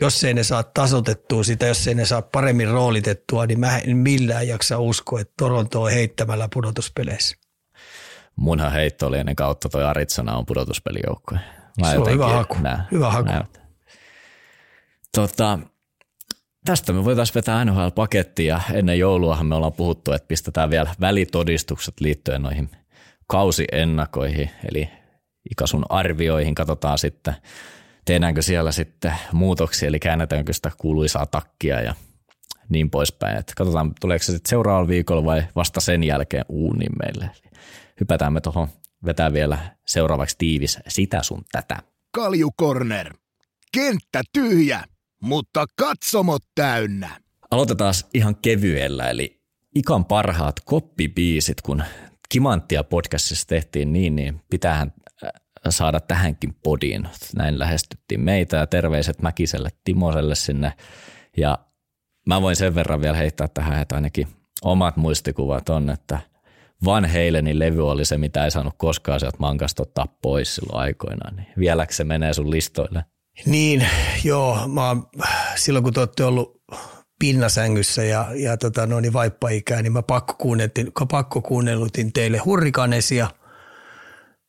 jos 0.00 0.24
ei 0.24 0.34
ne 0.34 0.42
saa 0.42 0.62
tasotettua 0.62 1.44
sitä, 1.44 1.66
jos 1.66 1.88
ei 1.88 1.94
ne 1.94 2.04
saa 2.04 2.22
paremmin 2.22 2.68
roolitettua, 2.68 3.46
niin 3.46 3.60
mä 3.60 3.78
en 3.78 3.96
millään 3.96 4.48
jaksa 4.48 4.78
uskoa, 4.78 5.20
että 5.20 5.34
Toronto 5.38 5.82
on 5.82 5.90
heittämällä 5.90 6.48
pudotuspeleissä. 6.54 7.36
Munhan 8.36 8.72
heitto 8.72 9.06
oli 9.06 9.18
ennen 9.18 9.36
kautta 9.36 9.68
toi 9.68 9.84
Arizona 9.84 10.36
on 10.36 10.46
pudotuspelijoukkue. 10.46 11.38
se 11.90 11.98
on 11.98 12.10
hyvä 12.10 12.28
haku. 12.28 12.56
Nää, 12.60 12.86
hyvä 12.92 13.10
haku. 13.10 13.28
Nää. 13.28 13.44
Tota, 15.14 15.58
tästä 16.64 16.92
me 16.92 17.04
voitaisiin 17.04 17.34
vetää 17.34 17.64
NHL-pakettia. 17.64 18.60
Ennen 18.72 18.98
jouluahan 18.98 19.46
me 19.46 19.54
ollaan 19.54 19.72
puhuttu, 19.72 20.12
että 20.12 20.28
pistetään 20.28 20.70
vielä 20.70 20.94
välitodistukset 21.00 22.00
liittyen 22.00 22.42
noihin 22.42 22.70
kausiennakoihin, 23.26 24.50
eli 24.72 24.88
ikasun 25.50 25.84
arvioihin. 25.88 26.54
Katsotaan 26.54 26.98
sitten, 26.98 27.34
tehdäänkö 28.04 28.42
siellä 28.42 28.72
sitten 28.72 29.12
muutoksia, 29.32 29.88
eli 29.88 29.98
käännetäänkö 29.98 30.52
sitä 30.52 30.70
kuuluisaa 30.78 31.26
takkia 31.26 31.80
ja 31.80 31.94
niin 32.68 32.90
poispäin. 32.90 33.36
Et 33.36 33.52
katsotaan, 33.56 33.92
tuleeko 34.00 34.22
se 34.22 34.32
sitten 34.32 34.50
seuraavalla 34.50 34.88
viikolla 34.88 35.24
vai 35.24 35.42
vasta 35.56 35.80
sen 35.80 36.04
jälkeen 36.04 36.44
uuniin 36.48 36.92
meille. 37.02 37.30
Hypätään 38.00 38.32
me 38.32 38.40
tuohon, 38.40 38.68
vetää 39.04 39.32
vielä 39.32 39.58
seuraavaksi 39.86 40.36
tiivis 40.38 40.78
sitä 40.88 41.22
sun 41.22 41.44
tätä. 41.52 41.76
Kalju 42.14 42.50
Corner. 42.60 43.14
Kenttä 43.72 44.22
tyhjä 44.32 44.84
mutta 45.22 45.66
katsomot 45.78 46.44
täynnä. 46.54 47.20
Aloitetaan 47.50 47.94
ihan 48.14 48.36
kevyellä, 48.36 49.10
eli 49.10 49.40
ikan 49.74 50.04
parhaat 50.04 50.60
koppibiisit, 50.64 51.60
kun 51.60 51.82
Kimanttia 52.28 52.84
podcastissa 52.84 53.46
tehtiin 53.46 53.92
niin, 53.92 54.16
niin 54.16 54.40
pitäähän 54.50 54.92
äh, 55.24 55.30
saada 55.68 56.00
tähänkin 56.00 56.54
podiin. 56.62 57.08
Näin 57.36 57.58
lähestyttiin 57.58 58.20
meitä 58.20 58.56
ja 58.56 58.66
terveiset 58.66 59.22
Mäkiselle 59.22 59.68
Timoselle 59.84 60.34
sinne. 60.34 60.72
Ja 61.36 61.58
mä 62.26 62.42
voin 62.42 62.56
sen 62.56 62.74
verran 62.74 63.00
vielä 63.00 63.16
heittää 63.16 63.48
tähän, 63.48 63.82
että 63.82 63.94
ainakin 63.94 64.28
omat 64.62 64.96
muistikuvat 64.96 65.68
on, 65.68 65.90
että 65.90 66.18
Van 66.84 67.04
Halenin 67.04 67.58
levy 67.58 67.90
oli 67.90 68.04
se, 68.04 68.18
mitä 68.18 68.44
ei 68.44 68.50
saanut 68.50 68.74
koskaan 68.78 69.20
sieltä 69.20 69.36
mankasta 69.40 69.82
ottaa 69.82 70.06
pois 70.22 70.54
silloin 70.54 70.80
aikoinaan. 70.80 71.36
Niin 71.36 71.48
vieläkö 71.58 71.94
se 71.94 72.04
menee 72.04 72.34
sun 72.34 72.50
listoille? 72.50 73.04
Niin, 73.46 73.86
joo. 74.24 74.68
Mä 74.68 74.88
oon, 74.88 75.06
silloin 75.56 75.82
kun 75.82 75.92
te 75.92 76.00
olette 76.00 76.24
ollut 76.24 76.62
pinnasängyssä 77.18 78.04
ja, 78.04 78.28
ja 78.34 78.56
tota, 78.56 78.86
no 78.86 79.00
niin 79.00 79.12
vaippaikää, 79.12 79.82
niin 79.82 79.92
mä 79.92 80.02
pakko, 80.02 80.34
kuunneltin, 80.38 80.92
pakko 81.10 81.42
kuunnellutin 81.42 82.12
teille 82.12 82.38
hurrikanesia. 82.38 83.30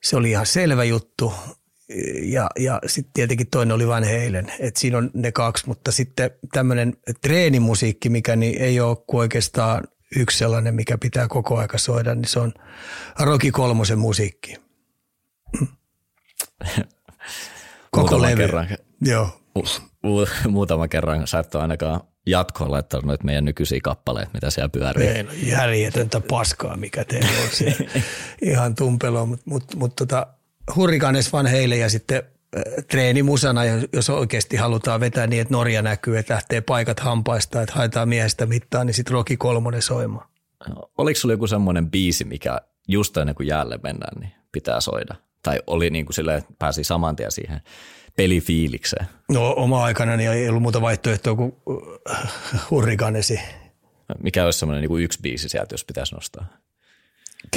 Se 0.04 0.16
oli 0.18 0.30
ihan 0.30 0.46
selvä 0.46 0.84
juttu. 0.84 1.34
Ja, 2.22 2.50
ja 2.60 2.82
sitten 2.86 3.14
tietenkin 3.14 3.48
toinen 3.48 3.76
oli 3.76 3.88
Van 3.88 4.04
Halen. 4.04 4.52
Et 4.60 4.78
siinä 4.78 4.98
on 4.98 5.12
ne 5.14 5.32
kaksi, 5.32 5.68
mutta 5.68 5.92
sitten 5.92 6.32
tämmöinen 6.54 6.98
treenimusiikki, 7.22 8.10
mikä 8.10 8.36
niin 8.36 8.62
ei 8.62 8.80
ole 8.80 8.98
kuin 9.08 9.20
oikeastaan 9.20 9.88
yksi 10.16 10.38
sellainen, 10.38 10.76
mikä 10.76 10.98
pitää 10.98 11.28
koko 11.28 11.58
aika 11.58 11.78
soida, 11.78 12.16
niin 12.16 12.28
se 12.28 12.40
on 12.40 12.54
Roki 13.20 13.52
Kolmosen 13.52 14.00
musiikki. 14.00 14.56
Koko 17.92 18.22
levy. 18.22 18.36
Kerran, 18.36 18.68
Joo. 19.02 19.40
Mu- 19.60 20.30
muutama 20.50 20.88
kerran 20.88 21.28
sä 21.28 21.40
et 21.40 21.56
ole 21.56 21.62
ainakaan 21.62 22.02
jatkoon 22.26 22.72
laittanut 22.72 23.06
noita 23.06 23.24
meidän 23.24 23.46
nykyisiä 23.46 23.80
kappaleita, 23.84 24.32
mitä 24.34 24.50
siellä 24.50 24.70
pyörii. 24.70 25.08
Ei, 25.08 25.24
no 25.24 25.32
järjetöntä 25.34 26.22
paskaa, 26.22 26.78
mikä 26.78 27.06
teillä 27.06 27.30
on 27.44 27.50
siellä. 27.52 27.92
Ihan 28.52 28.76
tumpelo, 28.76 29.26
mutta 29.26 29.44
mut, 29.46 29.76
mut, 29.76 29.96
tota, 29.96 30.28
hurrikanes 30.76 31.34
vaan 31.34 31.46
heille 31.46 31.78
ja 31.78 31.90
sitten 31.90 32.24
äh, 32.58 32.64
treenimusana, 32.92 33.62
jos 33.94 34.10
oikeasti 34.10 34.58
halutaan 34.58 35.00
vetää 35.00 35.28
niin, 35.28 35.42
että 35.42 35.54
Norja 35.54 35.82
näkyy, 35.82 36.18
että 36.18 36.34
lähtee 36.34 36.62
paikat 36.62 37.00
hampaista, 37.00 37.62
että 37.62 37.76
haetaan 37.76 38.10
miehestä 38.10 38.46
mittaan, 38.46 38.88
niin 38.88 38.94
sitten 38.94 39.14
Roki 39.14 39.38
kolmonen 39.38 39.82
soimaan. 39.82 40.30
Oliko 40.98 41.20
sulla 41.20 41.34
joku 41.34 41.48
semmoinen 41.48 41.92
biisi, 41.92 42.24
mikä 42.24 42.62
just 42.88 43.18
ennen 43.18 43.36
kuin 43.36 43.48
jäälle 43.48 43.80
mennään, 43.84 44.20
niin 44.20 44.32
pitää 44.52 44.82
soida? 44.82 45.16
Tai 45.44 45.60
oli 45.68 45.90
niin 45.90 46.06
kuin 46.06 46.14
sille, 46.14 46.36
että 46.36 46.54
pääsi 46.60 46.84
saman 46.84 47.16
tien 47.16 47.32
siihen 47.32 47.62
pelifiilikseen? 48.16 49.06
No 49.30 49.54
oma 49.58 49.84
aikana 49.84 50.18
niin 50.18 50.32
ei 50.32 50.50
ollut 50.50 50.62
muuta 50.62 50.82
vaihtoehtoa 50.82 51.36
kuin 51.36 51.56
äh, 52.12 52.32
hurrikanesi. 52.70 53.40
Mikä 54.24 54.46
olisi 54.46 54.60
semmoinen 54.60 54.82
niin 54.82 54.90
kuin 54.90 55.04
yksi 55.04 55.20
biisi 55.22 55.50
sieltä, 55.50 55.74
jos 55.74 55.86
pitäisi 55.86 56.16
nostaa? 56.16 56.46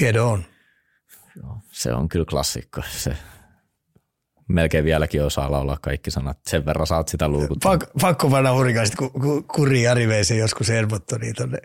Kedo 0.01 0.29
on. 0.29 0.45
Joo, 1.43 1.59
se 1.73 1.93
on 1.93 2.09
kyllä 2.09 2.25
klassikko. 2.25 2.83
Se 2.91 3.17
melkein 4.53 4.85
vieläkin 4.85 5.25
osaa 5.25 5.51
laulaa 5.51 5.79
kaikki 5.83 6.11
sanat. 6.11 6.39
Sen 6.47 6.67
verran 6.67 6.87
saat 6.87 7.09
sitä 7.09 7.29
luukuttaa. 7.29 7.73
Pakko, 7.73 7.87
pakko 8.01 8.31
vanha 8.31 8.53
hurrikaiset, 8.53 8.97
kun 8.97 9.11
ku, 9.11 9.43
Kuri 9.43 9.83
Jari 9.83 10.09
vei 10.09 10.25
sen 10.25 10.39
joskus 10.39 10.71
Edmontoniin 10.71 11.35
tuonne. 11.35 11.59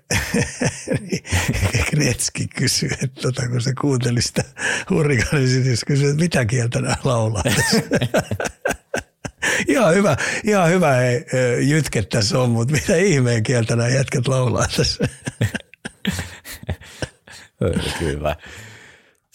Kretski 1.90 2.48
kysyi, 2.60 2.90
että 3.04 3.22
tota, 3.22 3.48
kun 3.48 3.62
se 3.62 3.74
kuunteli 3.82 4.22
sitä 4.22 4.44
hurrikaanisia, 4.90 5.64
niin 5.64 5.78
kysyi, 5.88 6.10
että 6.10 6.24
mitä 6.24 6.46
kieltä 6.46 6.82
nämä 6.82 6.96
laulaa. 7.04 7.44
ihan 9.68 9.96
hyvä, 9.96 10.18
ihan 10.44 10.70
hyvä 10.70 10.94
hei, 10.94 11.26
jytke 11.70 12.02
tässä 12.02 12.40
on, 12.40 12.50
mutta 12.50 12.74
mitä 12.74 12.96
ihmeen 12.96 13.44
kieltä 13.44 13.76
nämä 13.76 13.90
jätkät 13.90 14.28
laulaa 14.28 14.66
tässä. 14.78 15.08
Kyllä. 18.00 18.36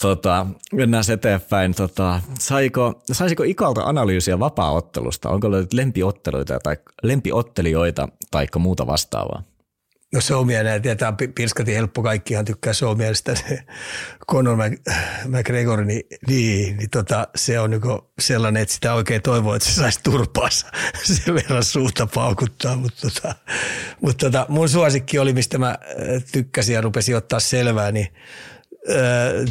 Tota, 0.02 0.46
mennään 0.72 1.04
eteenpäin. 1.12 1.74
Tota, 1.74 2.20
saiko, 2.38 3.02
saisiko 3.12 3.42
Ikalta 3.42 3.82
analyysiä 3.82 4.38
vapaa-ottelusta? 4.38 5.28
Onko 5.28 5.50
löytynyt 5.50 5.72
lempiotteluita 5.72 6.58
tai 6.62 6.76
lempiottelijoita 7.02 8.08
tai 8.30 8.46
muuta 8.58 8.86
vastaavaa? 8.86 9.42
No 10.14 10.20
Soumia 10.20 10.62
näin 10.62 10.82
tietää, 10.82 11.12
Pirskati 11.34 11.74
helppo, 11.74 12.02
kaikkihan 12.02 12.44
tykkää 12.44 12.72
Soumiasta. 12.72 13.32
Conor 14.30 14.58
McGregor, 15.26 15.84
niin, 15.84 16.02
niin, 16.26 16.76
niin 16.76 16.90
tota, 16.90 17.28
se 17.34 17.60
on 17.60 17.70
niinku 17.70 18.12
sellainen, 18.18 18.62
että 18.62 18.74
sitä 18.74 18.94
oikein 18.94 19.22
toivoo, 19.22 19.54
että 19.54 19.68
se 19.68 19.74
saisi 19.74 20.00
turpaansa 20.02 20.66
sen 21.24 21.34
verran 21.34 21.64
suuta 21.64 22.08
paukuttaa. 22.14 22.76
Mutta 22.76 23.00
tota, 23.00 23.34
mut 24.00 24.16
tota, 24.16 24.46
mun 24.48 24.68
suosikki 24.68 25.18
oli, 25.18 25.32
mistä 25.32 25.58
mä 25.58 25.68
äh, 25.68 25.78
tykkäsin 26.32 26.74
ja 26.74 26.80
rupesin 26.80 27.16
ottaa 27.16 27.40
selvää, 27.40 27.92
niin 27.92 28.08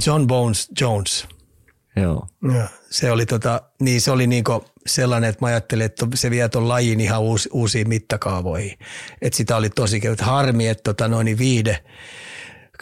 John 0.06 0.28
Bones 0.28 0.68
Jones. 0.82 1.28
Joo. 1.96 2.28
Ja, 2.54 2.68
se 2.90 3.12
oli, 3.12 3.26
tota, 3.26 3.62
niin 3.80 4.02
se 4.02 4.12
oli 4.12 4.28
niinku 4.28 4.66
sellainen, 4.88 5.30
että 5.30 5.46
mä 5.46 5.48
ajattelin, 5.48 5.86
että 5.86 6.08
se 6.16 6.30
vie 6.30 6.50
tuon 6.50 6.68
lajin 6.68 7.00
ihan 7.00 7.22
uusi, 7.22 7.50
uusiin 7.54 7.90
mittakaavoihin. 7.90 8.78
Että 9.22 9.38
sitä 9.38 9.56
oli 9.56 9.70
tosi 9.70 10.00
kevyt. 10.00 10.22
Harmi, 10.22 10.68
että 10.68 10.84
tota, 10.84 11.08
noin 11.08 11.38
viide, 11.38 11.84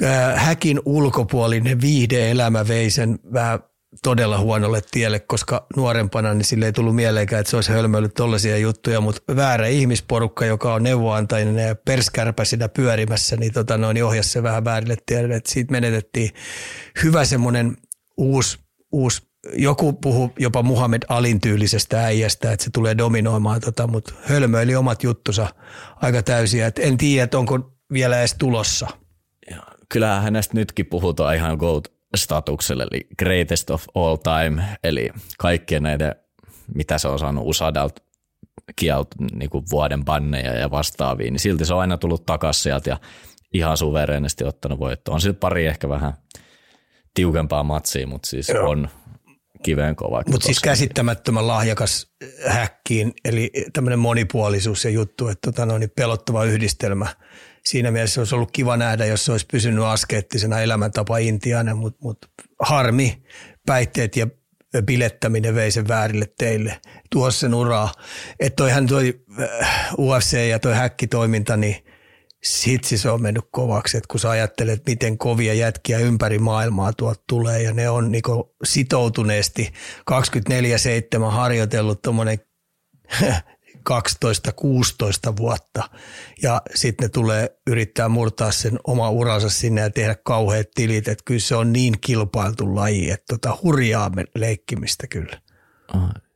äh, 0.04 0.46
häkin 0.46 0.80
ulkopuolinen 0.86 1.82
viihde-elämä 1.82 2.68
vei 2.68 2.90
sen 2.90 3.20
vähän 3.34 3.60
todella 4.04 4.40
huonolle 4.40 4.82
tielle, 4.92 5.20
koska 5.20 5.68
nuorempana 5.76 6.34
niin 6.34 6.46
sille 6.46 6.66
ei 6.66 6.74
tullut 6.74 6.96
mieleenkään, 6.96 7.40
että 7.40 7.50
se 7.50 7.56
olisi 7.56 7.72
hölmöillyt 7.72 8.14
tollaisia 8.14 8.58
juttuja, 8.58 9.02
mutta 9.02 9.36
väärä 9.36 9.68
ihmisporukka, 9.68 10.46
joka 10.46 10.74
on 10.74 10.84
neuvoantainen 10.84 11.68
ja 11.68 11.76
perskärpä 11.76 12.46
siinä 12.46 12.70
pyörimässä, 12.70 13.36
niin, 13.36 13.54
tota, 13.54 13.78
noin, 13.78 14.04
ohjasi 14.04 14.30
se 14.30 14.44
vähän 14.44 14.66
väärille 14.66 14.98
tielle, 15.06 15.36
että 15.36 15.52
siitä 15.52 15.72
menetettiin 15.72 16.30
hyvä 17.04 17.26
semmoinen 17.26 17.78
uusi, 18.18 18.60
uusi 18.92 19.30
joku 19.54 19.94
puhuu 19.94 20.32
jopa 20.40 20.64
Muhammed 20.64 21.02
Alin 21.10 21.42
tyylisestä 21.42 22.04
äijästä, 22.04 22.52
että 22.52 22.64
se 22.66 22.70
tulee 22.74 22.98
dominoimaan, 22.98 23.62
tota, 23.62 23.88
mutta 23.88 24.14
hölmöili 24.22 24.76
omat 24.76 25.04
juttusa 25.04 25.48
aika 25.96 26.24
täysiä. 26.24 26.68
Et 26.68 26.80
en 26.80 26.98
tiedä, 26.98 27.24
että 27.24 27.38
onko 27.38 27.72
vielä 27.94 28.20
edes 28.20 28.36
tulossa. 28.40 28.88
Ja, 29.52 29.64
kyllähän 29.90 30.24
hänestä 30.24 30.54
nytkin 30.54 30.86
puhutaan 30.86 31.36
ihan 31.36 31.58
GOAT-statukselle, 32.14 32.88
eli 32.92 33.08
greatest 33.20 33.70
of 33.70 33.86
all 33.96 34.16
time, 34.16 34.64
eli 34.84 35.10
kaikkien 35.38 35.84
näiden, 35.84 36.16
mitä 36.76 36.98
se 36.98 37.08
on 37.08 37.20
saanut 37.20 37.48
Usadalta 37.48 38.02
kielt, 38.76 39.08
niin 39.32 39.50
kuin 39.50 39.66
vuoden 39.72 40.06
banneja 40.06 40.54
ja 40.54 40.72
vastaavia, 40.72 41.32
niin 41.32 41.40
silti 41.40 41.66
se 41.66 41.74
on 41.74 41.80
aina 41.80 41.98
tullut 41.98 42.26
takaisin 42.26 42.64
sieltä 42.64 42.90
ja 42.90 42.98
ihan 43.54 43.78
suvereenisti 43.78 44.44
ottanut 44.44 44.80
voittoa. 44.80 45.14
On 45.14 45.22
sitten 45.22 45.40
pari 45.40 45.66
ehkä 45.66 45.90
vähän 45.90 46.14
tiukempaa 47.14 47.64
matsia, 47.64 48.08
mutta 48.08 48.30
siis 48.30 48.50
Joo. 48.50 48.70
on 48.70 48.90
kiveen 49.64 49.96
kova. 49.96 50.24
Mutta 50.32 50.46
siis 50.46 50.60
käsittämättömän 50.60 51.48
lahjakas 51.48 52.12
häkkiin, 52.48 53.14
eli 53.26 53.52
tämmöinen 53.74 54.00
monipuolisuus 54.00 54.86
ja 54.86 54.92
juttu, 54.92 55.28
että 55.28 55.52
tota 55.52 55.66
noin, 55.66 55.80
niin 55.80 55.92
pelottava 55.96 56.44
yhdistelmä. 56.44 57.08
Siinä 57.70 57.92
mielessä 57.92 58.22
olisi 58.22 58.36
ollut 58.36 58.52
kiva 58.52 58.78
nähdä, 58.78 59.06
jos 59.06 59.26
se 59.26 59.32
olisi 59.32 59.46
pysynyt 59.52 59.84
askeettisena 59.84 60.60
elämäntapa 60.60 61.18
intiana, 61.18 61.76
mutta 61.76 62.00
mut 62.02 62.18
harmi, 62.60 63.24
päihteet 63.66 64.16
ja 64.16 64.28
bilettäminen 64.82 65.56
vei 65.56 65.72
sen 65.72 65.88
väärille 65.88 66.26
teille, 66.38 66.80
tuo 67.10 67.32
sen 67.32 67.54
uraa. 67.54 67.94
Että 68.40 68.56
toihan 68.56 68.88
toi 68.88 69.22
äh, 69.42 69.94
UFC 69.98 70.38
ja 70.50 70.60
toi 70.60 70.74
häkkitoiminta, 70.74 71.58
niin 71.58 71.76
Sitsi 72.44 72.98
se 72.98 73.10
on 73.10 73.22
mennyt 73.22 73.46
kovaksi, 73.52 73.98
että 73.98 74.08
kun 74.12 74.20
sä 74.20 74.30
ajattelet, 74.30 74.82
miten 74.86 75.18
kovia 75.18 75.54
jätkiä 75.54 76.00
ympäri 76.00 76.40
maailmaa 76.40 76.94
tuot 76.94 77.24
tulee 77.28 77.62
ja 77.62 77.74
ne 77.74 77.90
on 77.90 78.12
niinku 78.12 78.56
sitoutuneesti 78.64 79.74
24-7 80.12 81.32
harjoitellut 81.32 82.02
tuommoinen 82.02 82.40
12-16 83.92 85.38
vuotta. 85.38 85.90
Ja 86.42 86.62
sitten 86.76 87.06
ne 87.06 87.10
tulee 87.10 87.60
yrittää 87.68 88.10
murtaa 88.10 88.52
sen 88.52 88.80
oma 88.88 89.10
uransa 89.10 89.50
sinne 89.50 89.82
ja 89.82 89.90
tehdä 89.90 90.16
kauheat 90.24 90.68
tilit, 90.76 91.08
että 91.08 91.24
kyllä 91.26 91.40
se 91.40 91.56
on 91.56 91.74
niin 91.74 91.94
kilpailtu 92.02 92.76
laji, 92.76 93.12
että 93.12 93.26
tota 93.30 93.58
hurjaa 93.64 94.12
leikkimistä 94.36 95.08
kyllä. 95.08 95.42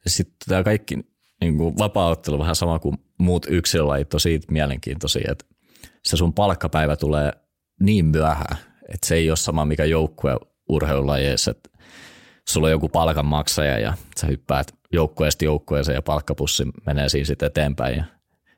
Sitten 0.08 0.36
tämä 0.48 0.64
kaikki 0.64 0.96
niin 1.42 1.58
kuin 1.58 1.78
vapaa 1.78 2.16
vähän 2.40 2.56
sama 2.56 2.80
kuin 2.80 2.98
muut 3.18 3.46
yksilölajit 3.50 4.14
on 4.14 4.20
siitä 4.20 4.52
mielenkiintoisia, 4.52 5.32
että 5.32 5.46
se 6.04 6.18
sun 6.18 6.34
palkkapäivä 6.34 6.96
tulee 6.96 7.32
niin 7.80 8.06
myöhään, 8.06 8.58
että 8.94 9.08
se 9.08 9.16
ei 9.16 9.30
ole 9.30 9.38
sama 9.38 9.66
mikä 9.66 9.86
joukkue 9.86 10.38
urheilulajeissa, 10.70 11.52
että 11.52 11.70
sulla 12.49 12.68
on 12.68 12.72
joku 12.72 12.90
palkanmaksaja 12.90 13.80
ja 13.80 13.94
sä 14.20 14.28
hyppäät 14.28 14.76
joukkueesta 14.91 15.45
joukkueeseen 15.45 15.95
ja 15.95 16.02
palkkapussi 16.02 16.64
menee 16.86 17.10
siinä 17.10 17.26
sitten 17.26 17.48
eteenpäin. 17.48 17.98
Ja, 17.98 18.03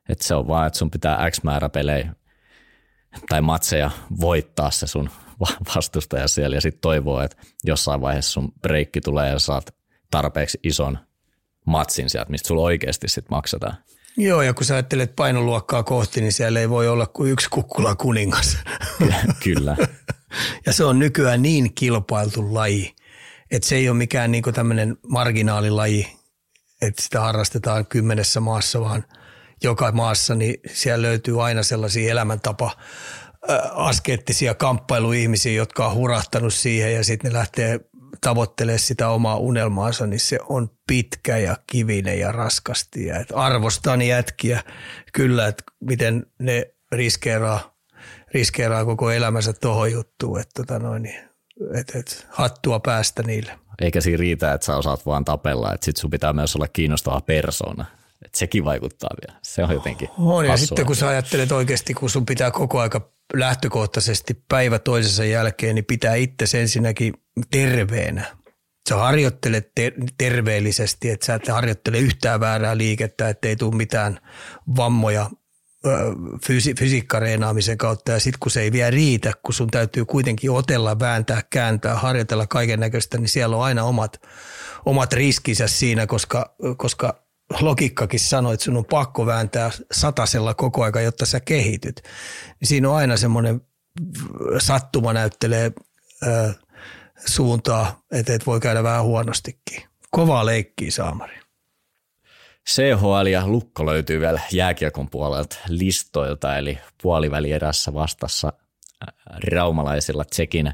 että 0.09 0.27
se 0.27 0.35
on 0.35 0.47
vaan, 0.47 0.67
että 0.67 0.79
sun 0.79 0.91
pitää 0.91 1.31
X 1.31 1.43
määrä 1.43 1.69
pelejä 1.69 2.15
tai 3.29 3.41
matseja 3.41 3.91
voittaa 4.19 4.71
se 4.71 4.87
sun 4.87 5.09
vastustaja 5.75 6.27
siellä 6.27 6.55
ja 6.55 6.61
sitten 6.61 6.81
toivoo, 6.81 7.21
että 7.21 7.37
jossain 7.63 8.01
vaiheessa 8.01 8.31
sun 8.31 8.51
breikki 8.61 9.01
tulee 9.01 9.29
ja 9.29 9.39
saat 9.39 9.75
tarpeeksi 10.11 10.59
ison 10.63 10.97
matsin 11.65 12.09
sieltä, 12.09 12.31
mistä 12.31 12.47
sulla 12.47 12.61
oikeasti 12.61 13.07
sitten 13.07 13.35
maksetaan. 13.35 13.75
Joo, 14.17 14.41
ja 14.41 14.53
kun 14.53 14.65
sä 14.65 14.73
ajattelet 14.73 15.15
painoluokkaa 15.15 15.83
kohti, 15.83 16.21
niin 16.21 16.33
siellä 16.33 16.59
ei 16.59 16.69
voi 16.69 16.87
olla 16.87 17.05
kuin 17.05 17.31
yksi 17.31 17.49
kukkula 17.49 17.95
kuningas. 17.95 18.57
Kyllä. 19.43 19.77
ja 20.65 20.73
se 20.73 20.83
on 20.83 20.99
nykyään 20.99 21.41
niin 21.41 21.73
kilpailtu 21.73 22.53
laji, 22.53 22.95
että 23.55 23.69
se 23.69 23.75
ei 23.75 23.89
ole 23.89 23.97
mikään 23.97 24.31
niin 24.31 24.43
tämmöinen 24.53 24.97
marginaalilaji, 25.07 26.07
että 26.81 27.01
sitä 27.01 27.19
harrastetaan 27.19 27.85
kymmenessä 27.85 28.39
maassa, 28.39 28.81
vaan 28.81 29.05
joka 29.63 29.91
maassa, 29.91 30.35
niin 30.35 30.55
siellä 30.73 31.07
löytyy 31.07 31.45
aina 31.45 31.63
sellaisia 31.63 32.11
elämäntapa 32.11 32.71
askeettisia 33.71 34.53
kamppailuihmisiä, 34.53 35.51
jotka 35.51 35.87
on 35.87 35.95
hurahtanut 35.95 36.53
siihen 36.53 36.93
ja 36.93 37.03
sitten 37.03 37.31
ne 37.31 37.37
lähtee 37.37 37.79
tavoittelee 38.21 38.77
sitä 38.77 39.09
omaa 39.09 39.37
unelmaansa, 39.37 40.07
niin 40.07 40.19
se 40.19 40.39
on 40.49 40.69
pitkä 40.87 41.37
ja 41.37 41.57
kivinen 41.67 42.19
ja 42.19 42.31
raskasti. 42.31 43.05
Ja 43.05 43.19
et 43.19 43.27
arvostan 43.35 44.01
jätkiä 44.01 44.63
kyllä, 45.13 45.47
että 45.47 45.63
miten 45.81 46.25
ne 46.39 46.73
riskeeraa, 46.91 47.75
riskeeraa 48.33 48.85
koko 48.85 49.11
elämänsä 49.11 49.53
tuohon 49.53 49.91
juttuun, 49.91 50.39
että 50.39 50.63
tota 50.63 50.79
noin, 50.79 51.03
niin, 51.03 51.34
et, 51.79 51.95
et, 51.95 52.27
hattua 52.29 52.79
päästä 52.79 53.23
niille. 53.23 53.59
Eikä 53.81 54.01
siinä 54.01 54.17
riitä, 54.17 54.53
että 54.53 54.65
sä 54.65 54.77
osaat 54.77 55.05
vaan 55.05 55.25
tapella, 55.25 55.73
että 55.73 55.85
sit 55.85 55.97
sun 55.97 56.09
pitää 56.09 56.33
myös 56.33 56.55
olla 56.55 56.67
kiinnostava 56.67 57.21
persona. 57.21 57.85
Että 58.25 58.37
sekin 58.37 58.65
vaikuttaa 58.65 59.09
vielä. 59.21 59.39
Se 59.43 59.63
on 59.63 59.73
jotenkin 59.73 60.09
On, 60.17 60.45
ja 60.45 60.57
sitten 60.57 60.85
kun 60.85 60.95
sä 60.95 61.07
ajattelet 61.07 61.51
oikeasti, 61.51 61.93
kun 61.93 62.09
sun 62.09 62.25
pitää 62.25 62.51
koko 62.51 62.79
aika 62.79 63.09
lähtökohtaisesti 63.33 64.43
päivä 64.49 64.79
toisensa 64.79 65.25
jälkeen, 65.25 65.75
niin 65.75 65.85
pitää 65.85 66.15
itse 66.15 66.61
ensinnäkin 66.61 67.13
terveenä. 67.51 68.25
Sä 68.89 68.95
harjoittelet 68.95 69.71
ter- 69.75 69.93
terveellisesti, 70.17 71.09
että 71.09 71.25
sä 71.25 71.33
et 71.33 71.47
harjoittele 71.47 71.99
yhtään 71.99 72.39
väärää 72.39 72.77
liikettä, 72.77 73.29
ettei 73.29 73.55
tule 73.55 73.75
mitään 73.75 74.19
vammoja 74.75 75.29
fysi- 76.45 76.73
fysiikkareenaamisen 76.79 77.77
kautta 77.77 78.11
ja 78.11 78.19
sitten 78.19 78.39
kun 78.39 78.51
se 78.51 78.61
ei 78.61 78.71
vielä 78.71 78.91
riitä, 78.91 79.33
kun 79.43 79.53
sun 79.53 79.67
täytyy 79.71 80.05
kuitenkin 80.05 80.51
otella, 80.51 80.99
vääntää, 80.99 81.41
kääntää, 81.49 81.95
harjoitella 81.95 82.47
kaiken 82.47 82.79
näköistä, 82.79 83.17
niin 83.17 83.29
siellä 83.29 83.55
on 83.55 83.63
aina 83.63 83.83
omat, 83.83 84.21
omat 84.85 85.13
riskinsä 85.13 85.67
siinä, 85.67 86.07
koska, 86.07 86.55
koska 86.77 87.25
logiikkakin 87.61 88.19
sanoo, 88.19 88.53
että 88.53 88.63
sun 88.63 88.77
on 88.77 88.85
pakko 88.85 89.25
vääntää 89.25 89.71
satasella 89.91 90.53
koko 90.53 90.83
aika, 90.83 91.01
jotta 91.01 91.25
sä 91.25 91.39
kehityt. 91.39 92.01
Niin 92.59 92.67
siinä 92.67 92.89
on 92.89 92.95
aina 92.95 93.17
semmoinen 93.17 93.61
sattuma 94.57 95.13
näyttelee 95.13 95.71
ö, 96.27 96.53
suuntaa, 97.25 98.01
että 98.11 98.33
et 98.33 98.45
voi 98.45 98.59
käydä 98.59 98.83
vähän 98.83 99.03
huonostikin. 99.03 99.83
Kovaa 100.11 100.45
leikkiä 100.45 100.91
Saamari. 100.91 101.44
CHL 102.69 103.25
ja 103.25 103.47
Lukko 103.47 103.85
löytyy 103.85 104.19
vielä 104.19 104.41
jääkiekon 104.51 105.09
puolelta 105.09 105.55
listoilta, 105.67 106.57
eli 106.57 106.77
puolivälierässä 107.01 107.93
vastassa 107.93 108.53
raumalaisilla 109.51 110.25
tsekin. 110.25 110.73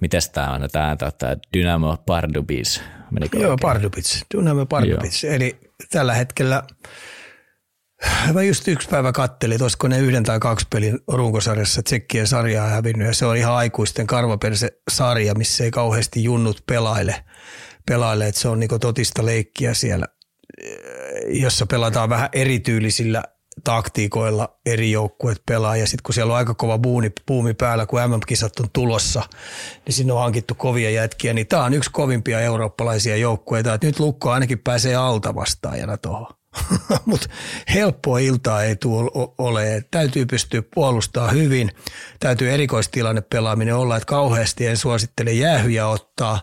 Miten 0.00 0.20
tämä 0.32 0.54
on 0.54 0.68
tämä, 0.72 0.96
tämä 1.18 1.36
Dynamo 1.52 1.96
Pardubis 2.06 2.80
Menikö 3.10 3.38
Joo, 3.38 3.50
oikein? 3.50 3.58
Pardubic, 3.68 4.20
Dynamo 4.34 4.66
Pardubic. 4.66 5.24
Eli 5.24 5.58
tällä 5.90 6.14
hetkellä 6.14 6.62
Mä 8.32 8.42
just 8.42 8.68
yksi 8.68 8.88
päivä 8.88 9.12
kattelin, 9.12 9.54
että 9.54 9.64
olisiko 9.64 9.88
ne 9.88 9.98
yhden 9.98 10.22
tai 10.22 10.38
kaksi 10.40 10.66
pelin 10.70 10.98
runkosarjassa 11.08 11.82
tsekkien 11.82 12.26
sarjaa 12.26 12.68
hävinnyt 12.68 13.06
ja 13.06 13.14
se 13.14 13.26
on 13.26 13.36
ihan 13.36 13.54
aikuisten 13.54 14.06
karvaperse-sarja, 14.06 15.34
missä 15.34 15.64
ei 15.64 15.70
kauheasti 15.70 16.24
junnut 16.24 16.62
pelaile, 16.66 17.24
pelaile 17.86 18.28
että 18.28 18.40
se 18.40 18.48
on 18.48 18.60
niinku 18.60 18.78
totista 18.78 19.26
leikkiä 19.26 19.74
siellä, 19.74 20.06
jossa 21.28 21.66
pelataan 21.66 22.08
vähän 22.08 22.28
erityylisillä 22.32 23.22
taktiikoilla 23.64 24.58
eri 24.66 24.90
joukkueet 24.90 25.42
pelaa 25.46 25.76
ja 25.76 25.86
sitten 25.86 26.02
kun 26.02 26.14
siellä 26.14 26.32
on 26.32 26.36
aika 26.36 26.54
kova 26.54 26.78
buumi, 26.78 27.12
buumi 27.26 27.54
päällä, 27.54 27.86
kun 27.86 28.00
MM-kisat 28.00 28.60
on 28.60 28.66
tulossa, 28.72 29.22
niin 29.86 29.94
sinne 29.94 30.12
on 30.12 30.20
hankittu 30.20 30.54
kovia 30.54 30.90
jätkiä, 30.90 31.32
niin 31.32 31.46
tämä 31.46 31.64
on 31.64 31.74
yksi 31.74 31.90
kovimpia 31.92 32.40
eurooppalaisia 32.40 33.16
joukkueita, 33.16 33.74
että 33.74 33.86
nyt 33.86 34.00
Lukko 34.00 34.30
ainakin 34.30 34.58
pääsee 34.58 34.94
alta 34.94 35.34
vastaajana 35.34 35.96
tuohon. 35.96 36.26
Mutta 37.06 37.28
helppoa 37.74 38.18
iltaa 38.18 38.62
ei 38.62 38.76
tule 38.76 39.10
ole. 39.38 39.84
Täytyy 39.90 40.26
pystyä 40.26 40.62
puolustamaan 40.74 41.34
hyvin. 41.34 41.70
Täytyy 42.20 42.50
erikoistilanne 42.50 43.20
pelaaminen 43.20 43.76
olla, 43.76 43.96
että 43.96 44.06
kauheasti 44.06 44.66
en 44.66 44.76
suosittele 44.76 45.32
jäähyjä 45.32 45.88
ottaa. 45.88 46.40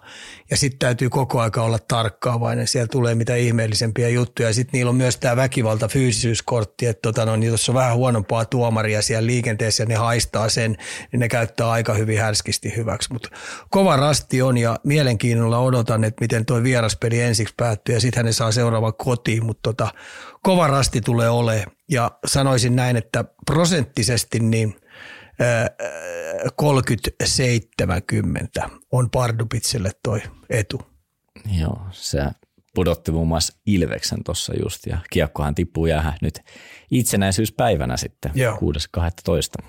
Ja 0.54 0.58
sitten 0.58 0.80
täytyy 0.80 1.10
koko 1.10 1.42
aika 1.42 1.62
olla 1.62 1.80
tarkkaavainen. 1.88 2.68
Siellä 2.68 2.88
tulee 2.88 3.16
mitä 3.16 3.36
ihmeellisempiä 3.36 4.10
juttuja. 4.10 4.54
Sitten 4.54 4.78
niillä 4.78 4.90
on 4.90 4.96
myös 4.96 5.18
tämä 5.18 5.36
väkivalta 5.36 5.88
fyysisyyskortti, 5.88 6.86
että 6.86 7.02
tota, 7.02 7.26
no, 7.26 7.36
jos 7.36 7.70
on 7.70 7.76
vähän 7.76 7.96
huonompaa 7.96 8.46
tuomaria 8.46 9.02
siellä 9.02 9.28
liikenteessä 9.28 9.84
ja 9.84 9.88
ne 9.88 9.96
haistaa 9.96 10.50
sen, 10.50 10.78
niin 11.12 11.20
ne 11.20 11.28
käyttää 11.28 11.72
aika 11.72 11.94
hyvin 11.94 12.20
härskisti 12.20 12.76
hyväksi. 12.76 13.14
Mutta 13.14 13.30
kova 13.70 13.98
rasti 13.98 14.42
on 14.42 14.58
ja 14.58 14.80
mielenkiinnolla 14.84 15.60
odotan, 15.60 16.04
että 16.04 16.22
miten 16.22 16.46
tuo 16.46 16.64
vieraspeli 16.64 17.22
ensiksi 17.22 17.54
päättyy 17.58 17.96
ja 17.96 18.02
sitten 18.02 18.26
ne 18.26 18.32
saa 18.32 18.52
seuraavan 18.52 18.94
kotiin. 18.94 19.46
Mutta 19.46 19.62
tota, 19.64 19.88
kova 20.42 20.68
rasti 20.68 21.02
tulee 21.02 21.30
olemaan. 21.30 21.72
Ja 21.92 22.12
sanoisin 22.26 22.76
näin, 22.76 22.96
että 22.96 23.26
prosenttisesti 23.46 24.40
niin 24.40 24.76
30-70 28.62 28.70
on 28.92 29.10
Pardubitselle 29.10 29.92
toi 30.04 30.22
etu. 30.50 30.82
Joo, 31.60 31.80
se 31.92 32.20
pudotti 32.76 33.12
muun 33.12 33.28
muassa 33.28 33.54
Ilveksen 33.66 34.24
tuossa 34.24 34.54
just 34.64 34.86
ja 34.86 34.98
kiekkohan 35.12 35.56
tippuu 35.56 35.86
jäähän 35.86 36.18
nyt 36.22 36.40
itsenäisyyspäivänä 36.92 37.98
sitten 37.98 38.32
Joo. 38.36 38.58
6.12. 38.98 39.68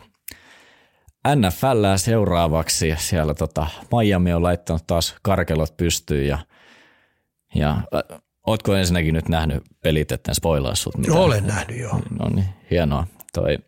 NFL 1.36 1.96
seuraavaksi 1.96 2.94
siellä 2.98 3.34
tota, 3.34 3.66
Miami 3.92 4.32
on 4.32 4.42
laittanut 4.42 4.86
taas 4.86 5.14
karkelot 5.22 5.76
pystyyn 5.76 6.26
ja, 6.26 6.38
ja 7.54 7.70
äh, 7.70 8.20
ootko 8.46 8.74
ensinnäkin 8.74 9.14
nyt 9.14 9.28
nähnyt 9.28 9.62
pelit, 9.80 10.12
etten 10.12 10.34
spoilaa 10.34 10.74
sut 10.74 10.96
mitään? 10.96 11.18
Olen 11.18 11.46
nähnyt 11.46 11.78
joo. 11.78 12.00
No 12.18 12.28
niin, 12.28 12.48
hienoa. 12.70 13.06
Toi 13.32 13.58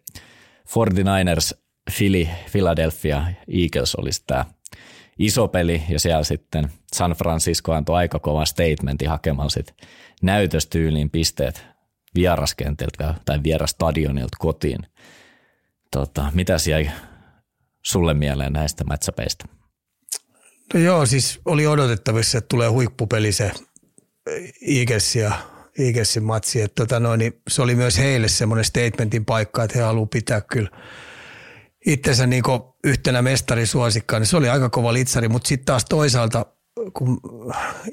49ers 0.68 1.65
Philly, 1.97 2.29
Philadelphia 2.53 3.27
Eagles 3.49 3.95
olisi 3.95 4.23
tämä 4.27 4.45
iso 5.19 5.49
peli 5.49 5.83
ja 5.89 6.01
siellä 6.01 6.25
sitten 6.25 6.73
San 6.95 7.13
Francisco 7.13 7.73
antoi 7.73 7.97
aika 7.97 8.19
kova 8.19 8.45
statementi 8.45 9.05
hakemaan 9.05 9.51
sit 9.51 9.75
näytöstyyliin 10.23 11.11
pisteet 11.11 11.67
vieraskentiltä 12.15 13.15
tai 13.25 13.43
vierastadionilta 13.43 14.37
kotiin. 14.39 14.79
Tota, 15.91 16.31
mitä 16.35 16.57
jäi 16.71 16.91
sulle 17.83 18.15
mieleen 18.15 18.53
näistä 18.53 18.85
matchapeista? 18.85 19.49
No 20.75 20.81
joo, 20.81 21.07
siis 21.07 21.41
oli 21.45 21.67
odotettavissa, 21.67 22.39
että 22.39 22.49
tulee 22.49 22.69
huippupeli 22.69 23.33
se 23.33 23.53
Eagles 24.69 25.17
ja 25.17 25.33
Eaglesin 25.79 26.25
matsi. 26.25 26.61
Että 26.61 26.85
tota 26.85 27.01
noin, 27.01 27.19
niin 27.19 27.43
se 27.49 27.63
oli 27.63 27.75
myös 27.75 27.99
heille 27.99 28.29
semmoinen 28.29 28.65
statementin 28.65 29.25
paikka, 29.25 29.65
että 29.65 29.79
he 29.79 29.85
haluavat 29.85 30.11
pitää 30.11 30.41
kyllä 30.41 30.71
itsensä 31.87 32.27
niin 32.27 32.43
yhtenä 32.85 33.23
mestarisuosikkaan. 33.23 34.21
Niin 34.21 34.27
se 34.27 34.37
oli 34.37 34.49
aika 34.49 34.71
kova 34.71 34.93
litsari, 34.93 35.29
mutta 35.29 35.49
sitten 35.49 35.67
taas 35.67 35.85
toisaalta 35.85 36.47
kun 36.93 37.21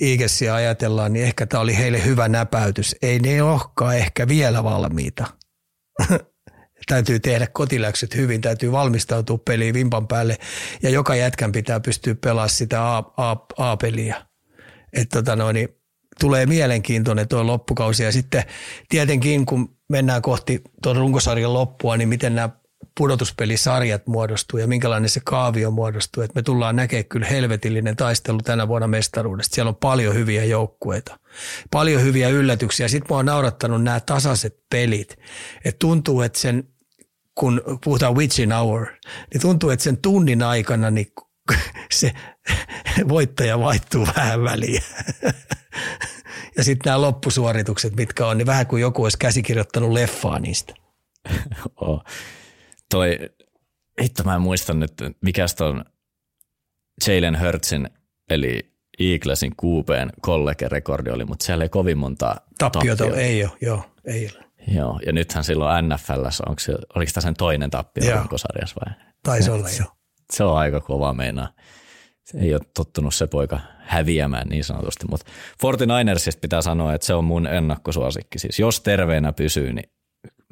Eaglesia 0.02 0.56
ajatellaan, 0.56 1.14
niin 1.14 1.26
ehkä 1.26 1.46
tämä 1.46 1.62
oli 1.62 1.78
heille 1.78 2.06
hyvä 2.06 2.28
näpäytys. 2.28 2.96
Ei 3.02 3.20
ne 3.20 3.44
olekaan 3.44 3.98
ehkä 3.98 4.28
vielä 4.28 4.64
valmiita. 4.64 5.26
täytyy 6.88 7.20
tehdä 7.20 7.48
kotiläksyt 7.48 8.16
hyvin, 8.16 8.42
täytyy 8.42 8.72
valmistautua 8.72 9.38
peliin 9.38 9.74
vimpan 9.74 10.08
päälle 10.08 10.38
ja 10.84 10.90
joka 10.90 11.16
jätkän 11.16 11.52
pitää 11.52 11.80
pystyä 11.80 12.16
pelaamaan 12.16 12.50
sitä 12.50 12.98
A-peliä. 13.58 14.26
Tota 15.14 15.54
niin 15.54 15.70
tulee 16.20 16.46
mielenkiintoinen 16.46 17.28
tuo 17.28 17.48
loppukausi 17.48 18.04
ja 18.04 18.12
sitten 18.12 18.44
tietenkin 18.90 19.46
kun 19.46 19.78
mennään 19.90 20.22
kohti 20.22 20.62
tuon 20.84 20.96
runkosarjan 20.96 21.54
loppua, 21.54 21.98
niin 21.98 22.10
miten 22.10 22.36
nämä 22.36 22.50
pudotuspelisarjat 22.98 24.08
muodostuu 24.08 24.60
ja 24.60 24.68
minkälainen 24.68 25.10
se 25.10 25.22
kaavio 25.24 25.72
muodostuu. 25.72 26.24
Että 26.24 26.36
me 26.36 26.42
tullaan 26.42 26.76
näkemään 26.76 27.06
kyllä 27.06 27.28
helvetillinen 27.28 27.96
taistelu 27.96 28.42
tänä 28.42 28.68
vuonna 28.68 28.88
mestaruudesta. 28.88 29.56
Siellä 29.56 29.70
on 29.70 29.76
paljon 29.76 30.16
hyviä 30.16 30.44
joukkueita, 30.44 31.20
paljon 31.72 32.02
hyviä 32.02 32.30
yllätyksiä. 32.30 32.88
Sitten 32.88 33.08
mua 33.10 33.18
on 33.18 33.26
naurattanut 33.26 33.84
nämä 33.84 34.00
tasaiset 34.00 34.60
pelit. 34.70 35.18
Et 35.66 35.80
tuntuu, 35.80 36.22
että 36.22 36.40
sen, 36.40 36.64
kun 37.36 37.62
puhutaan 37.84 38.16
witchin 38.16 38.52
hour, 38.52 38.88
niin 39.34 39.42
tuntuu, 39.42 39.70
että 39.70 39.84
sen 39.84 39.98
tunnin 39.98 40.44
aikana 40.44 40.92
niin 40.92 41.12
se 41.92 42.14
voittaja 43.08 43.60
vaihtuu 43.60 44.08
vähän 44.16 44.44
väliä. 44.44 44.82
Ja 46.58 46.64
sitten 46.64 46.90
nämä 46.90 47.02
loppusuoritukset, 47.02 47.96
mitkä 47.96 48.28
on, 48.28 48.38
niin 48.38 48.46
vähän 48.46 48.68
kuin 48.68 48.82
joku 48.82 49.04
olisi 49.04 49.18
käsikirjoittanut 49.18 49.92
leffaa 49.92 50.40
niistä. 50.40 50.74
Toi, 52.94 53.20
hitto 54.02 54.24
mä 54.24 54.36
en 54.36 54.42
muista 54.42 54.74
nyt, 54.74 54.94
mikä 55.22 55.46
on 55.60 55.86
Jalen 57.08 57.40
Hurtsin, 57.40 57.90
eli 58.30 58.74
Eaglesin 59.00 59.52
QBn 59.64 60.10
kollege-rekordi 60.22 61.12
oli, 61.12 61.26
mutta 61.26 61.46
siellä 61.46 61.64
ei 61.64 61.70
kovin 61.70 61.98
monta 61.98 62.36
tappiota. 62.58 63.04
Tappio. 63.04 63.20
Ei 63.20 63.44
ole, 63.44 63.52
joo, 63.62 63.84
ei 64.06 64.30
ole. 64.36 64.46
Joo, 64.68 65.00
ja 65.06 65.12
nythän 65.12 65.44
silloin 65.44 65.90
NFLssä, 65.90 66.44
onko 66.48 66.60
se, 66.60 66.74
oliko 66.96 67.12
tämä 67.14 67.22
sen 67.22 67.34
toinen 67.34 67.70
tappio 67.70 68.16
runkosarjassa 68.16 68.76
vai? 68.86 68.94
Taisi 69.24 69.52
olla 69.52 69.68
jo. 69.80 69.86
Se 70.34 70.44
on 70.44 70.58
aika 70.58 70.82
kova 70.82 71.14
meinaa. 71.14 71.54
Se 72.24 72.38
ei 72.38 72.54
ole 72.54 72.62
tottunut 72.76 73.14
se 73.14 73.28
poika 73.28 73.60
häviämään 73.80 74.50
niin 74.50 74.64
sanotusti, 74.64 75.06
mutta 75.10 75.32
49ersista 75.64 76.40
pitää 76.42 76.62
sanoa, 76.62 76.94
että 76.94 77.08
se 77.08 77.14
on 77.14 77.24
mun 77.24 77.48
ennakkosuosikki. 77.48 78.40
Siis 78.40 78.60
jos 78.60 78.82
terveenä 78.82 79.34
pysyy, 79.34 79.74
niin 79.74 79.93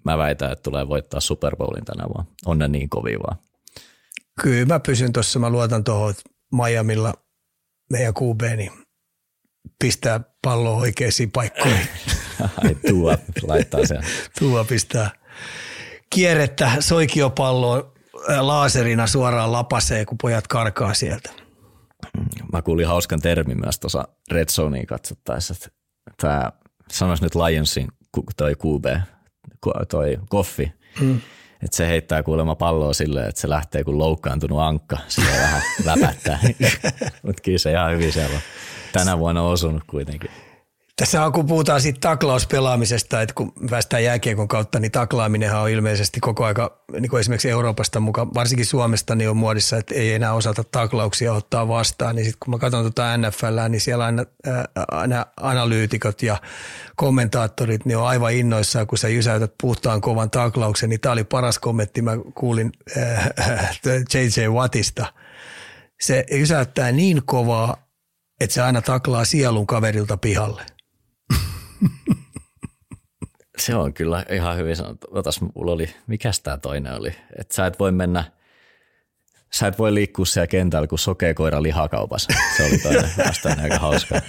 mä 0.05 0.17
väitän, 0.17 0.51
että 0.51 0.63
tulee 0.63 0.87
voittaa 0.87 1.19
Super 1.19 1.55
Bowlin 1.55 1.85
tänä 1.85 2.03
vuonna. 2.07 2.31
On 2.45 2.57
ne 2.57 2.67
niin 2.67 2.89
kovia 2.89 3.19
vaan. 3.19 3.37
Kyllä 4.41 4.65
mä 4.65 4.79
pysyn 4.79 5.13
tuossa, 5.13 5.39
mä 5.39 5.49
luotan 5.49 5.83
tuohon 5.83 6.13
Miamilla 6.51 7.13
meidän 7.91 8.13
QB, 8.13 8.41
niin 8.57 8.71
pistää 9.79 10.19
palloa 10.41 10.77
oikeisiin 10.77 11.31
paikkoihin. 11.31 11.87
Ai 12.63 12.75
tuo 12.75 13.17
laittaa 13.41 13.85
sen. 13.85 14.03
tuo 14.39 14.65
pistää 14.65 15.11
kierrettä 16.09 16.71
soikiopalloon 16.79 17.93
laaserina 18.39 19.07
suoraan 19.07 19.51
lapaseen, 19.51 20.05
kun 20.05 20.17
pojat 20.21 20.47
karkaa 20.47 20.93
sieltä. 20.93 21.29
Mä 22.53 22.61
kuulin 22.61 22.87
hauskan 22.87 23.21
termin 23.21 23.59
myös 23.59 23.79
tuossa 23.79 24.07
Red 24.31 24.49
Zoneen 24.49 24.85
katsottaessa, 24.85 25.53
että 25.53 25.69
tämä 26.21 26.51
sanoisi 26.91 27.23
nyt 27.23 27.35
Lionsin 27.35 27.87
toi 28.37 28.55
QB, 28.55 28.85
toi 29.89 30.17
Koffi, 30.29 30.73
mm. 31.01 31.21
että 31.63 31.77
se 31.77 31.87
heittää 31.87 32.23
kuulemma 32.23 32.55
palloa 32.55 32.93
silleen, 32.93 33.29
että 33.29 33.41
se 33.41 33.49
lähtee 33.49 33.83
kuin 33.83 33.97
loukkaantunut 33.97 34.59
ankka, 34.59 34.97
sillä 35.07 35.31
vähän 35.31 35.61
läpättää. 35.85 36.39
Mutta 37.23 37.41
kyllä 37.41 37.57
se 37.57 37.71
ihan 37.71 37.91
hyvin 37.91 38.13
siellä 38.13 38.35
on 38.35 38.41
tänä 38.91 39.19
vuonna 39.19 39.41
osunut 39.41 39.83
kuitenkin. 39.87 40.31
Tässä 41.01 41.25
on, 41.25 41.31
kun 41.31 41.45
puhutaan 41.45 41.81
siitä 41.81 41.99
taklauspelaamisesta, 41.99 43.21
että 43.21 43.33
kun 43.33 43.53
päästään 43.69 44.03
jääkiekon 44.03 44.47
kautta, 44.47 44.79
niin 44.79 44.91
taklaaminenhan 44.91 45.61
on 45.61 45.69
ilmeisesti 45.69 46.19
koko 46.19 46.45
aika, 46.45 46.83
niin 46.99 47.09
kuin 47.09 47.19
esimerkiksi 47.19 47.49
Euroopasta 47.49 47.99
mukaan, 47.99 48.33
varsinkin 48.33 48.65
Suomesta, 48.65 49.15
niin 49.15 49.29
on 49.29 49.37
muodissa, 49.37 49.77
että 49.77 49.95
ei 49.95 50.13
enää 50.13 50.33
osata 50.33 50.63
taklauksia 50.63 51.33
ottaa 51.33 51.67
vastaan. 51.67 52.15
Niin 52.15 52.25
sitten 52.25 52.37
kun 52.39 52.53
mä 52.53 52.57
katson 52.57 52.81
tuota 52.81 53.17
NFL, 53.17 53.69
niin 53.69 53.81
siellä 53.81 54.05
aina, 54.05 54.25
aina 54.91 55.25
analyytikot 55.37 56.23
ja 56.23 56.37
kommentaattorit, 56.95 57.85
niin 57.85 57.97
on 57.97 58.07
aivan 58.07 58.33
innoissaan, 58.33 58.87
kun 58.87 58.97
sä 58.97 59.09
jysäytät 59.09 59.53
puhtaan 59.61 60.01
kovan 60.01 60.29
taklauksen, 60.29 60.89
niin 60.89 60.99
tämä 60.99 61.13
oli 61.13 61.23
paras 61.23 61.59
kommentti, 61.59 62.01
mä 62.01 62.11
kuulin 62.35 62.71
äh, 62.97 63.29
J.J. 64.13 64.47
Wattista. 64.47 65.05
Se 66.01 66.25
jysäyttää 66.31 66.91
niin 66.91 67.21
kovaa, 67.25 67.87
että 68.41 68.53
se 68.53 68.61
aina 68.61 68.81
taklaa 68.81 69.25
sielun 69.25 69.67
kaverilta 69.67 70.17
pihalle 70.17 70.70
se 73.57 73.75
on 73.75 73.93
kyllä 73.93 74.25
ihan 74.29 74.57
hyvin 74.57 74.75
sanottu. 74.75 75.07
Otas, 75.11 75.41
mulla 75.41 75.71
oli, 75.71 75.89
mikäs 76.07 76.39
tämä 76.39 76.57
toinen 76.57 76.93
oli? 76.93 77.15
Että 77.39 77.55
sä 77.55 77.65
et 77.65 77.79
voi 77.79 77.91
mennä, 77.91 78.23
sä 79.53 79.67
et 79.67 79.79
voi 79.79 79.93
liikkua 79.93 80.25
siellä 80.25 80.47
kentällä 80.47 80.87
kuin 80.87 80.99
sokea 80.99 81.33
koira 81.33 81.63
lihakaupassa. 81.63 82.33
Se 82.57 82.65
oli 82.65 82.77
toinen 82.77 83.11
vastaan 83.27 83.59
aika 83.59 83.79
hauska. 83.79 84.21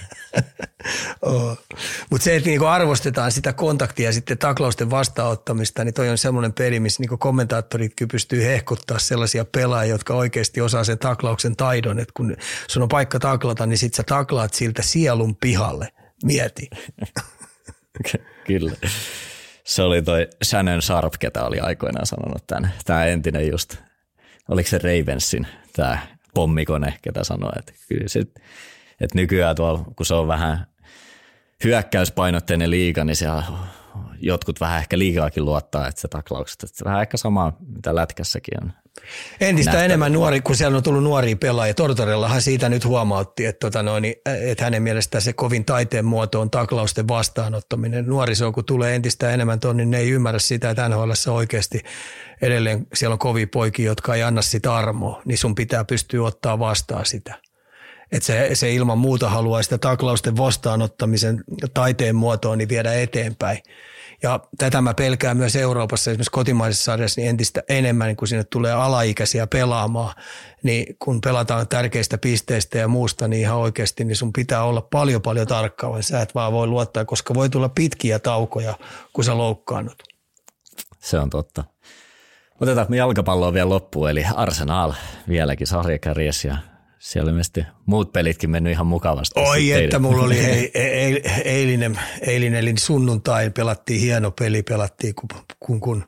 Oh. 1.21 1.57
Mutta 2.09 2.23
se, 2.25 2.35
että 2.35 2.49
niinku 2.49 2.65
arvostetaan 2.65 3.31
sitä 3.31 3.53
kontaktia 3.53 4.09
ja 4.09 4.13
sitten 4.13 4.37
taklausten 4.37 4.89
vastaanottamista, 4.89 5.83
niin 5.83 5.93
toi 5.93 6.09
on 6.09 6.17
semmoinen 6.17 6.53
peli, 6.53 6.79
missä 6.79 7.01
niinku 7.01 7.17
kommentaattoritkin 7.17 8.07
pystyy 8.07 8.43
hehkuttaa 8.43 8.99
sellaisia 8.99 9.45
pelaajia, 9.45 9.93
jotka 9.93 10.13
oikeasti 10.13 10.61
osaa 10.61 10.83
sen 10.83 10.99
taklauksen 10.99 11.55
taidon. 11.55 11.99
Että 11.99 12.11
kun 12.17 12.35
sun 12.67 12.83
on 12.83 12.89
paikka 12.89 13.19
taklata, 13.19 13.65
niin 13.65 13.77
sit 13.77 13.93
sä 13.93 14.03
taklaat 14.03 14.53
siltä 14.53 14.81
sielun 14.81 15.35
pihalle. 15.35 15.87
Mieti. 16.23 16.69
Kyllä. 18.47 18.71
Se 19.63 19.81
oli 19.81 20.01
toi 20.01 20.27
Shannon 20.43 20.81
Sharp, 20.81 21.13
ketä 21.19 21.43
oli 21.43 21.59
aikoinaan 21.59 22.05
sanonut 22.05 22.47
tämän. 22.47 22.73
Tämä 22.85 23.05
entinen 23.05 23.47
just, 23.47 23.75
oliko 24.49 24.69
se 24.69 24.77
Ravensin, 24.77 25.47
tämä 25.75 25.97
pommikone, 26.33 26.97
ketä 27.01 27.23
sanoi, 27.23 27.51
että 27.59 27.73
kyllä 27.87 28.07
se, 28.07 28.19
että 29.01 29.15
nykyään 29.15 29.55
tuolla, 29.55 29.85
kun 29.95 30.05
se 30.05 30.13
on 30.13 30.27
vähän 30.27 30.67
hyökkäyspainotteinen 31.63 32.69
liiga, 32.69 33.03
niin 33.03 33.15
siellä 33.15 33.43
jotkut 34.19 34.59
vähän 34.59 34.79
ehkä 34.79 34.97
liikaakin 34.97 35.45
luottaa, 35.45 35.87
että 35.87 36.01
se 36.01 36.07
taklaukset, 36.07 36.63
että 36.63 36.85
vähän 36.85 37.01
ehkä 37.01 37.17
sama, 37.17 37.53
mitä 37.67 37.95
lätkässäkin 37.95 38.63
on. 38.63 38.73
Entistä 39.39 39.71
nähtävä. 39.71 39.85
enemmän 39.85 40.13
nuori, 40.13 40.41
kun 40.41 40.55
siellä 40.55 40.77
on 40.77 40.83
tullut 40.83 41.03
nuoria 41.03 41.35
pelaajia. 41.35 41.73
Tortorellahan 41.73 42.41
siitä 42.41 42.69
nyt 42.69 42.85
huomautti, 42.85 43.45
että, 43.45 43.59
tota 43.59 43.83
noin, 43.83 44.05
että 44.25 44.63
hänen 44.63 44.83
mielestään 44.83 45.21
se 45.21 45.33
kovin 45.33 45.65
taiteen 45.65 46.05
muoto 46.05 46.41
on 46.41 46.49
taklausten 46.49 47.07
vastaanottaminen. 47.07 48.05
Nuoriso, 48.05 48.51
kun 48.51 48.65
tulee 48.65 48.95
entistä 48.95 49.31
enemmän 49.31 49.59
tuonne, 49.59 49.83
niin 49.83 49.91
ne 49.91 49.97
ei 49.97 50.09
ymmärrä 50.09 50.39
sitä, 50.39 50.69
että 50.69 50.89
NHL 50.89 51.11
oikeasti 51.31 51.81
edelleen 52.41 52.87
siellä 52.93 53.13
on 53.13 53.19
kovia 53.19 53.47
poikia, 53.47 53.85
jotka 53.85 54.15
ei 54.15 54.23
anna 54.23 54.41
sitä 54.41 54.75
armoa, 54.75 55.21
niin 55.25 55.37
sun 55.37 55.55
pitää 55.55 55.85
pystyä 55.85 56.23
ottaa 56.23 56.59
vastaan 56.59 57.05
sitä. 57.05 57.35
Että 58.11 58.25
se, 58.25 58.49
se 58.53 58.73
ilman 58.73 58.97
muuta 58.97 59.29
haluaa 59.29 59.63
sitä 59.63 59.77
taklausten 59.77 60.37
vastaanottamisen 60.37 61.43
taiteen 61.73 62.15
muotoa 62.15 62.55
niin 62.55 62.69
viedä 62.69 62.93
eteenpäin. 62.93 63.57
Ja 64.23 64.39
tätä 64.57 64.81
mä 64.81 64.93
pelkään 64.93 65.37
myös 65.37 65.55
Euroopassa, 65.55 66.11
esimerkiksi 66.11 66.31
kotimaisessa 66.31 66.83
sarjassa, 66.83 67.21
niin 67.21 67.29
entistä 67.29 67.63
enemmän, 67.69 68.07
niin 68.07 68.17
kun 68.17 68.27
sinne 68.27 68.43
tulee 68.43 68.71
alaikäisiä 68.73 69.47
pelaamaan, 69.47 70.15
niin 70.63 70.95
kun 70.99 71.21
pelataan 71.21 71.67
tärkeistä 71.67 72.17
pisteistä 72.17 72.77
ja 72.77 72.87
muusta, 72.87 73.27
niin 73.27 73.41
ihan 73.41 73.57
oikeasti 73.57 74.03
niin 74.03 74.15
sun 74.15 74.33
pitää 74.33 74.63
olla 74.63 74.81
paljon 74.81 75.21
paljon 75.21 75.47
tarkkaa, 75.47 76.01
sä 76.01 76.21
et 76.21 76.35
vaan 76.35 76.53
voi 76.53 76.67
luottaa, 76.67 77.05
koska 77.05 77.33
voi 77.33 77.49
tulla 77.49 77.69
pitkiä 77.69 78.19
taukoja, 78.19 78.73
kun 79.13 79.23
sä 79.23 79.37
loukkaannut. 79.37 80.03
Se 80.99 81.19
on 81.19 81.29
totta. 81.29 81.63
Otetaan 82.61 82.93
jalkapalloa 82.93 83.53
vielä 83.53 83.69
loppuun, 83.69 84.09
eli 84.09 84.25
Arsenal 84.35 84.93
vieläkin 85.27 85.67
sarjakärjessä 85.67 86.47
ja 86.47 86.57
siellä 87.03 87.29
ilmeisesti 87.29 87.63
muut 87.85 88.13
pelitkin 88.13 88.49
mennyt 88.49 88.73
ihan 88.73 88.87
mukavasti. 88.87 89.39
Oi, 89.39 89.71
että 89.71 89.99
mulla 89.99 90.23
oli 90.23 90.43
hei, 90.45 90.71
e- 90.73 91.07
e- 91.07 91.41
eilinen, 91.45 91.99
eilinen, 92.21 92.59
eli 92.59 92.73
sunnuntai 92.79 93.49
pelattiin 93.49 94.01
hieno 94.01 94.31
peli, 94.31 94.63
pelattiin 94.63 95.15
kun, 95.15 95.29
kun, 95.59 95.79
kun, 95.79 96.03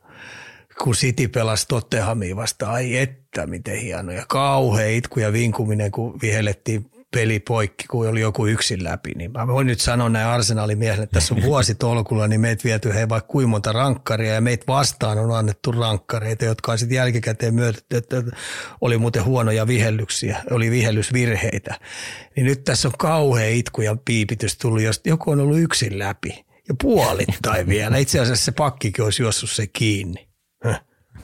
kun 0.83 0.93
City 0.93 1.27
pelasi 1.27 1.65
Tottenhamia 1.67 2.35
vastaan. 2.35 2.73
Ai 2.73 2.97
että, 2.97 3.47
miten 3.47 3.79
hieno. 3.79 4.11
Ja 4.11 4.25
kauhea 4.27 4.87
itku 4.87 5.19
ja 5.19 5.33
vinkuminen, 5.33 5.91
kun 5.91 6.19
vihellettiin 6.21 6.91
peli 7.11 7.39
poikki, 7.39 7.85
kun 7.87 8.07
oli 8.07 8.21
joku 8.21 8.47
yksin 8.47 8.83
läpi. 8.83 9.11
Niin 9.15 9.31
mä 9.31 9.47
voin 9.47 9.67
nyt 9.67 9.79
sanoa 9.79 10.09
näin 10.09 10.27
arsenaalin 10.27 10.77
miehelle, 10.77 11.03
että 11.03 11.13
tässä 11.13 11.35
on 11.35 11.41
vuosi 11.41 11.75
tolkulla, 11.75 12.27
niin 12.27 12.41
meitä 12.41 12.63
viety 12.63 12.93
hei 12.93 13.09
vaikka 13.09 13.31
kuinka 13.31 13.47
monta 13.47 13.71
rankkaria 13.71 14.33
ja 14.33 14.41
meitä 14.41 14.63
vastaan 14.67 15.17
on 15.17 15.37
annettu 15.37 15.71
rankkareita, 15.71 16.45
jotka 16.45 16.71
on 16.71 16.77
sitten 16.77 16.95
jälkikäteen 16.95 17.53
myötetty, 17.53 17.97
että 17.97 18.23
oli 18.81 18.97
muuten 18.97 19.25
huonoja 19.25 19.67
vihellyksiä, 19.67 20.43
oli 20.51 20.71
vihellysvirheitä. 20.71 21.79
Niin 22.35 22.45
nyt 22.45 22.63
tässä 22.63 22.87
on 22.87 22.93
kauhea 22.97 23.49
itku 23.49 23.81
ja 23.81 23.95
piipitys 24.05 24.57
tullut, 24.57 24.81
jos 24.81 25.01
joku 25.05 25.31
on 25.31 25.39
ollut 25.39 25.59
yksin 25.59 25.99
läpi 25.99 26.45
ja 26.67 26.75
puolittain 26.81 27.67
vielä. 27.67 27.97
Itse 27.97 28.19
asiassa 28.19 28.45
se 28.45 28.51
pakkikin 28.51 29.05
olisi 29.05 29.23
juossut 29.23 29.49
se 29.49 29.67
kiinni. 29.67 30.24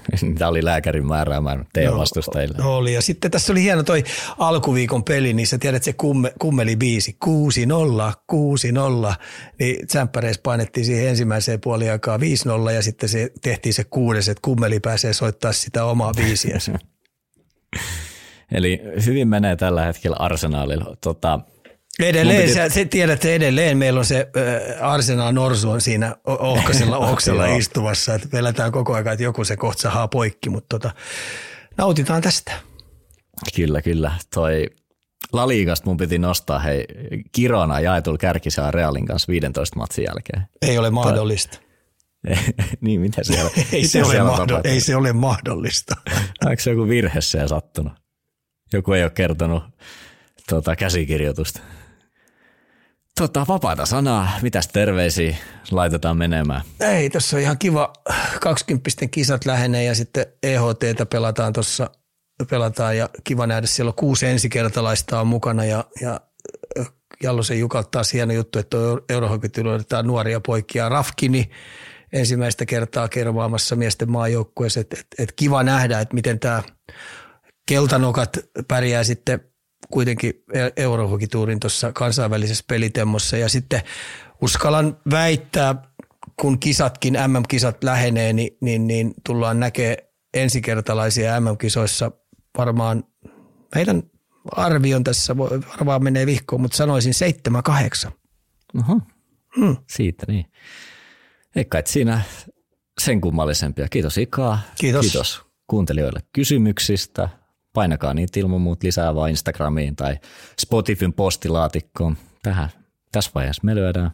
Tämä 0.38 0.49
oli 0.49 0.65
lääkärin 0.65 1.07
määräämään 1.07 1.65
teidän 1.73 1.98
vastustajille. 1.98 2.57
No, 2.57 2.78
oli. 2.78 2.94
Ja 2.94 3.02
sitten 3.02 3.32
tässä 3.32 3.53
oli 3.53 3.61
hieno 3.61 3.84
toi 3.84 4.03
alkuviikon 4.38 5.03
peli, 5.03 5.34
niin 5.34 5.48
sä 5.48 5.57
tiedät 5.57 5.84
se 5.84 5.94
kumme, 5.94 6.34
kummeli 6.40 6.76
biisi, 6.76 7.18
6-0, 7.26 7.30
6-0, 9.11 9.14
niin 9.60 9.88
tsemppäreissä 9.88 10.41
painettiin 10.44 10.86
siihen 10.86 11.07
ensimmäiseen 11.07 11.61
puoliaikaan 11.61 12.19
5-0 12.68 12.72
ja 12.72 12.82
sitten 12.82 13.10
se 13.10 13.32
tehtiin 13.41 13.73
se 13.73 13.84
kuudes, 13.84 14.30
että 14.30 14.41
kummeli 14.41 14.80
pääsee 14.80 15.14
soittaa 15.14 15.53
sitä 15.53 15.86
omaa 15.86 16.14
biisiä. 16.14 16.57
Eli 18.52 18.82
hyvin 19.06 19.28
menee 19.28 19.56
tällä 19.56 19.86
hetkellä 19.86 20.18
arsenaalilla. 20.19 20.95
Tota, 21.02 21.40
Edelleen, 22.02 22.53
sä, 22.53 22.69
sä 22.69 22.86
tiedät, 22.86 23.14
että 23.14 23.30
edelleen 23.30 23.78
meillä 23.78 23.99
on 23.99 24.06
se 24.06 24.28
äh, 24.80 24.91
Arsenal 24.91 25.32
Norsu 25.32 25.69
on 25.69 25.82
siinä 25.82 26.15
ohkaisella 26.26 26.98
oksella 27.11 27.45
istuvassa, 27.45 28.15
että 28.15 28.28
pelätään 28.32 28.72
koko 28.72 28.94
ajan, 28.94 29.07
että 29.07 29.23
joku 29.23 29.44
se 29.44 29.57
kohta 29.57 29.82
sahaa 29.82 30.07
poikki, 30.07 30.49
mutta 30.49 30.80
tota, 30.80 30.95
nautitaan 31.78 32.22
tästä. 32.22 32.52
Kyllä, 33.56 33.82
kyllä. 33.82 34.11
Toi 34.34 34.69
La 35.34 35.48
Ligasta 35.48 35.86
mun 35.86 35.98
piti 35.98 36.18
nostaa, 36.18 36.60
hei, 36.60 36.86
Kirona 37.32 37.80
jaetulla 37.80 38.18
kärkisää 38.18 38.72
Realin 38.72 39.06
kanssa 39.06 39.32
15 39.32 39.76
matsin 39.76 40.06
jälkeen. 40.06 40.48
Ei 40.61 40.78
ole 40.78 40.90
mahdollista. 40.90 41.60
niin, 42.82 43.02
mitä 43.02 43.23
siellä, 43.23 43.52
ei, 43.57 43.82
mitä 43.82 43.88
se 43.88 44.03
siellä 44.03 44.32
ole 44.32 44.38
mahdoll- 44.38 44.61
ei 44.64 44.80
se 44.80 44.95
ole 44.95 45.14
mahdollista. 45.14 45.95
Onko 46.45 46.60
se 46.60 46.72
joku 46.72 46.88
virhe 46.88 47.22
siellä 47.22 47.48
sattunut? 47.48 47.94
Joku 48.73 48.94
ei 48.94 49.03
ole 49.03 49.11
kertonut 49.11 49.64
tuota, 50.49 50.76
käsikirjoitusta. 50.76 51.61
Tota, 53.22 53.45
vapaata 53.48 53.85
sanaa. 53.85 54.30
Mitäs 54.41 54.68
terveisiä 54.68 55.38
laitetaan 55.72 56.18
menemään? 56.18 56.61
Ei, 56.80 57.10
tässä 57.10 57.38
on 57.38 57.41
ihan 57.41 57.57
kiva. 57.57 57.93
20 58.41 58.89
kisat 59.11 59.45
lähenee 59.45 59.84
ja 59.84 59.95
sitten 59.95 60.26
EHTtä 60.43 61.06
pelataan 61.06 61.53
tuossa 61.53 61.89
pelataan 62.49 62.98
ja 62.98 63.10
kiva 63.23 63.48
nähdä, 63.48 63.68
siellä 63.68 63.89
on 63.89 63.95
kuusi 63.95 64.26
ensikertalaista 64.26 65.22
on 65.22 65.27
mukana 65.27 65.65
ja, 65.65 65.84
ja 66.02 66.19
Jallosen 67.23 67.60
Jukalta 67.60 67.89
taas 67.91 68.14
hieno 68.14 68.34
juttu, 68.34 68.60
että 68.60 68.77
Eurohokityllä 69.10 70.03
nuoria 70.03 70.39
poikia. 70.39 70.89
Rafkini 70.89 71.49
ensimmäistä 72.14 72.65
kertaa 72.65 73.07
kervaamassa 73.07 73.76
miesten 73.76 74.11
maajoukkueessa, 74.11 74.80
että 74.80 74.98
et, 74.99 75.07
et 75.19 75.31
kiva 75.31 75.64
nähdä, 75.64 75.99
että 75.99 76.15
miten 76.15 76.39
tämä 76.39 76.64
keltanokat 77.68 78.38
pärjää 78.68 79.03
sitten 79.03 79.51
kuitenkin 79.90 80.34
e- 80.53 80.84
Eurohokituurin 80.84 81.60
tuossa 81.60 81.91
kansainvälisessä 81.94 82.64
pelitemmossa 82.68 83.38
ja 83.38 83.49
sitten 83.49 83.82
uskallan 84.41 84.98
väittää, 85.12 85.76
kun 86.41 86.60
kisatkin, 86.60 87.14
MM-kisat 87.28 87.84
lähenee, 87.84 88.34
niin, 88.34 88.58
niin, 88.62 88.88
niin 88.88 89.14
tullaan 89.26 89.60
näkemään 89.60 89.98
ensikertalaisia 90.34 91.40
MM-kisoissa 91.41 92.12
varmaan 92.58 93.03
meidän 93.76 94.03
arvion 94.52 95.03
tässä 95.03 95.38
varmaan 95.38 96.03
menee 96.03 96.26
vihkoon, 96.26 96.62
mutta 96.62 96.78
sanoisin 96.78 97.14
7-8. 98.08 98.12
Oho. 98.80 99.02
Hmm. 99.56 99.78
Siitä 99.90 100.26
niin. 100.28 100.45
Eikä 101.56 101.80
et 101.80 101.88
siinä 101.88 102.22
sen 103.02 103.22
kummallisempia. 103.22 103.88
Kiitos 103.90 104.18
Ikaa. 104.18 104.60
Kiitos. 104.80 105.02
Kiitos 105.06 105.41
kuuntelijoille 105.68 106.20
kysymyksistä 106.34 107.30
painakaa 107.73 108.14
niitä 108.14 108.39
ilman 108.39 108.61
muut 108.61 108.84
lisää 108.84 109.15
vaan 109.15 109.30
Instagramiin 109.30 109.95
tai 109.95 110.18
Spotifyn 110.60 111.14
postilaatikkoon. 111.14 112.18
Tähän, 112.43 112.69
tässä 113.11 113.31
vaiheessa 113.35 113.61
me 113.65 113.76
lyödään 113.76 114.11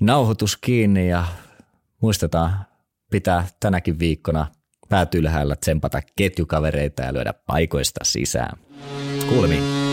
nauhoitus 0.00 0.56
kiinni 0.56 1.08
ja 1.08 1.24
muistetaan 2.02 2.66
pitää 3.10 3.46
tänäkin 3.60 3.98
viikkona 3.98 4.46
päät 4.88 5.14
ylhäällä 5.14 5.56
tsempata 5.56 6.00
ketjukavereita 6.16 7.02
ja 7.02 7.12
lyödä 7.12 7.32
paikoista 7.46 8.04
sisään. 8.04 8.58
Kuulemiin. 9.28 9.91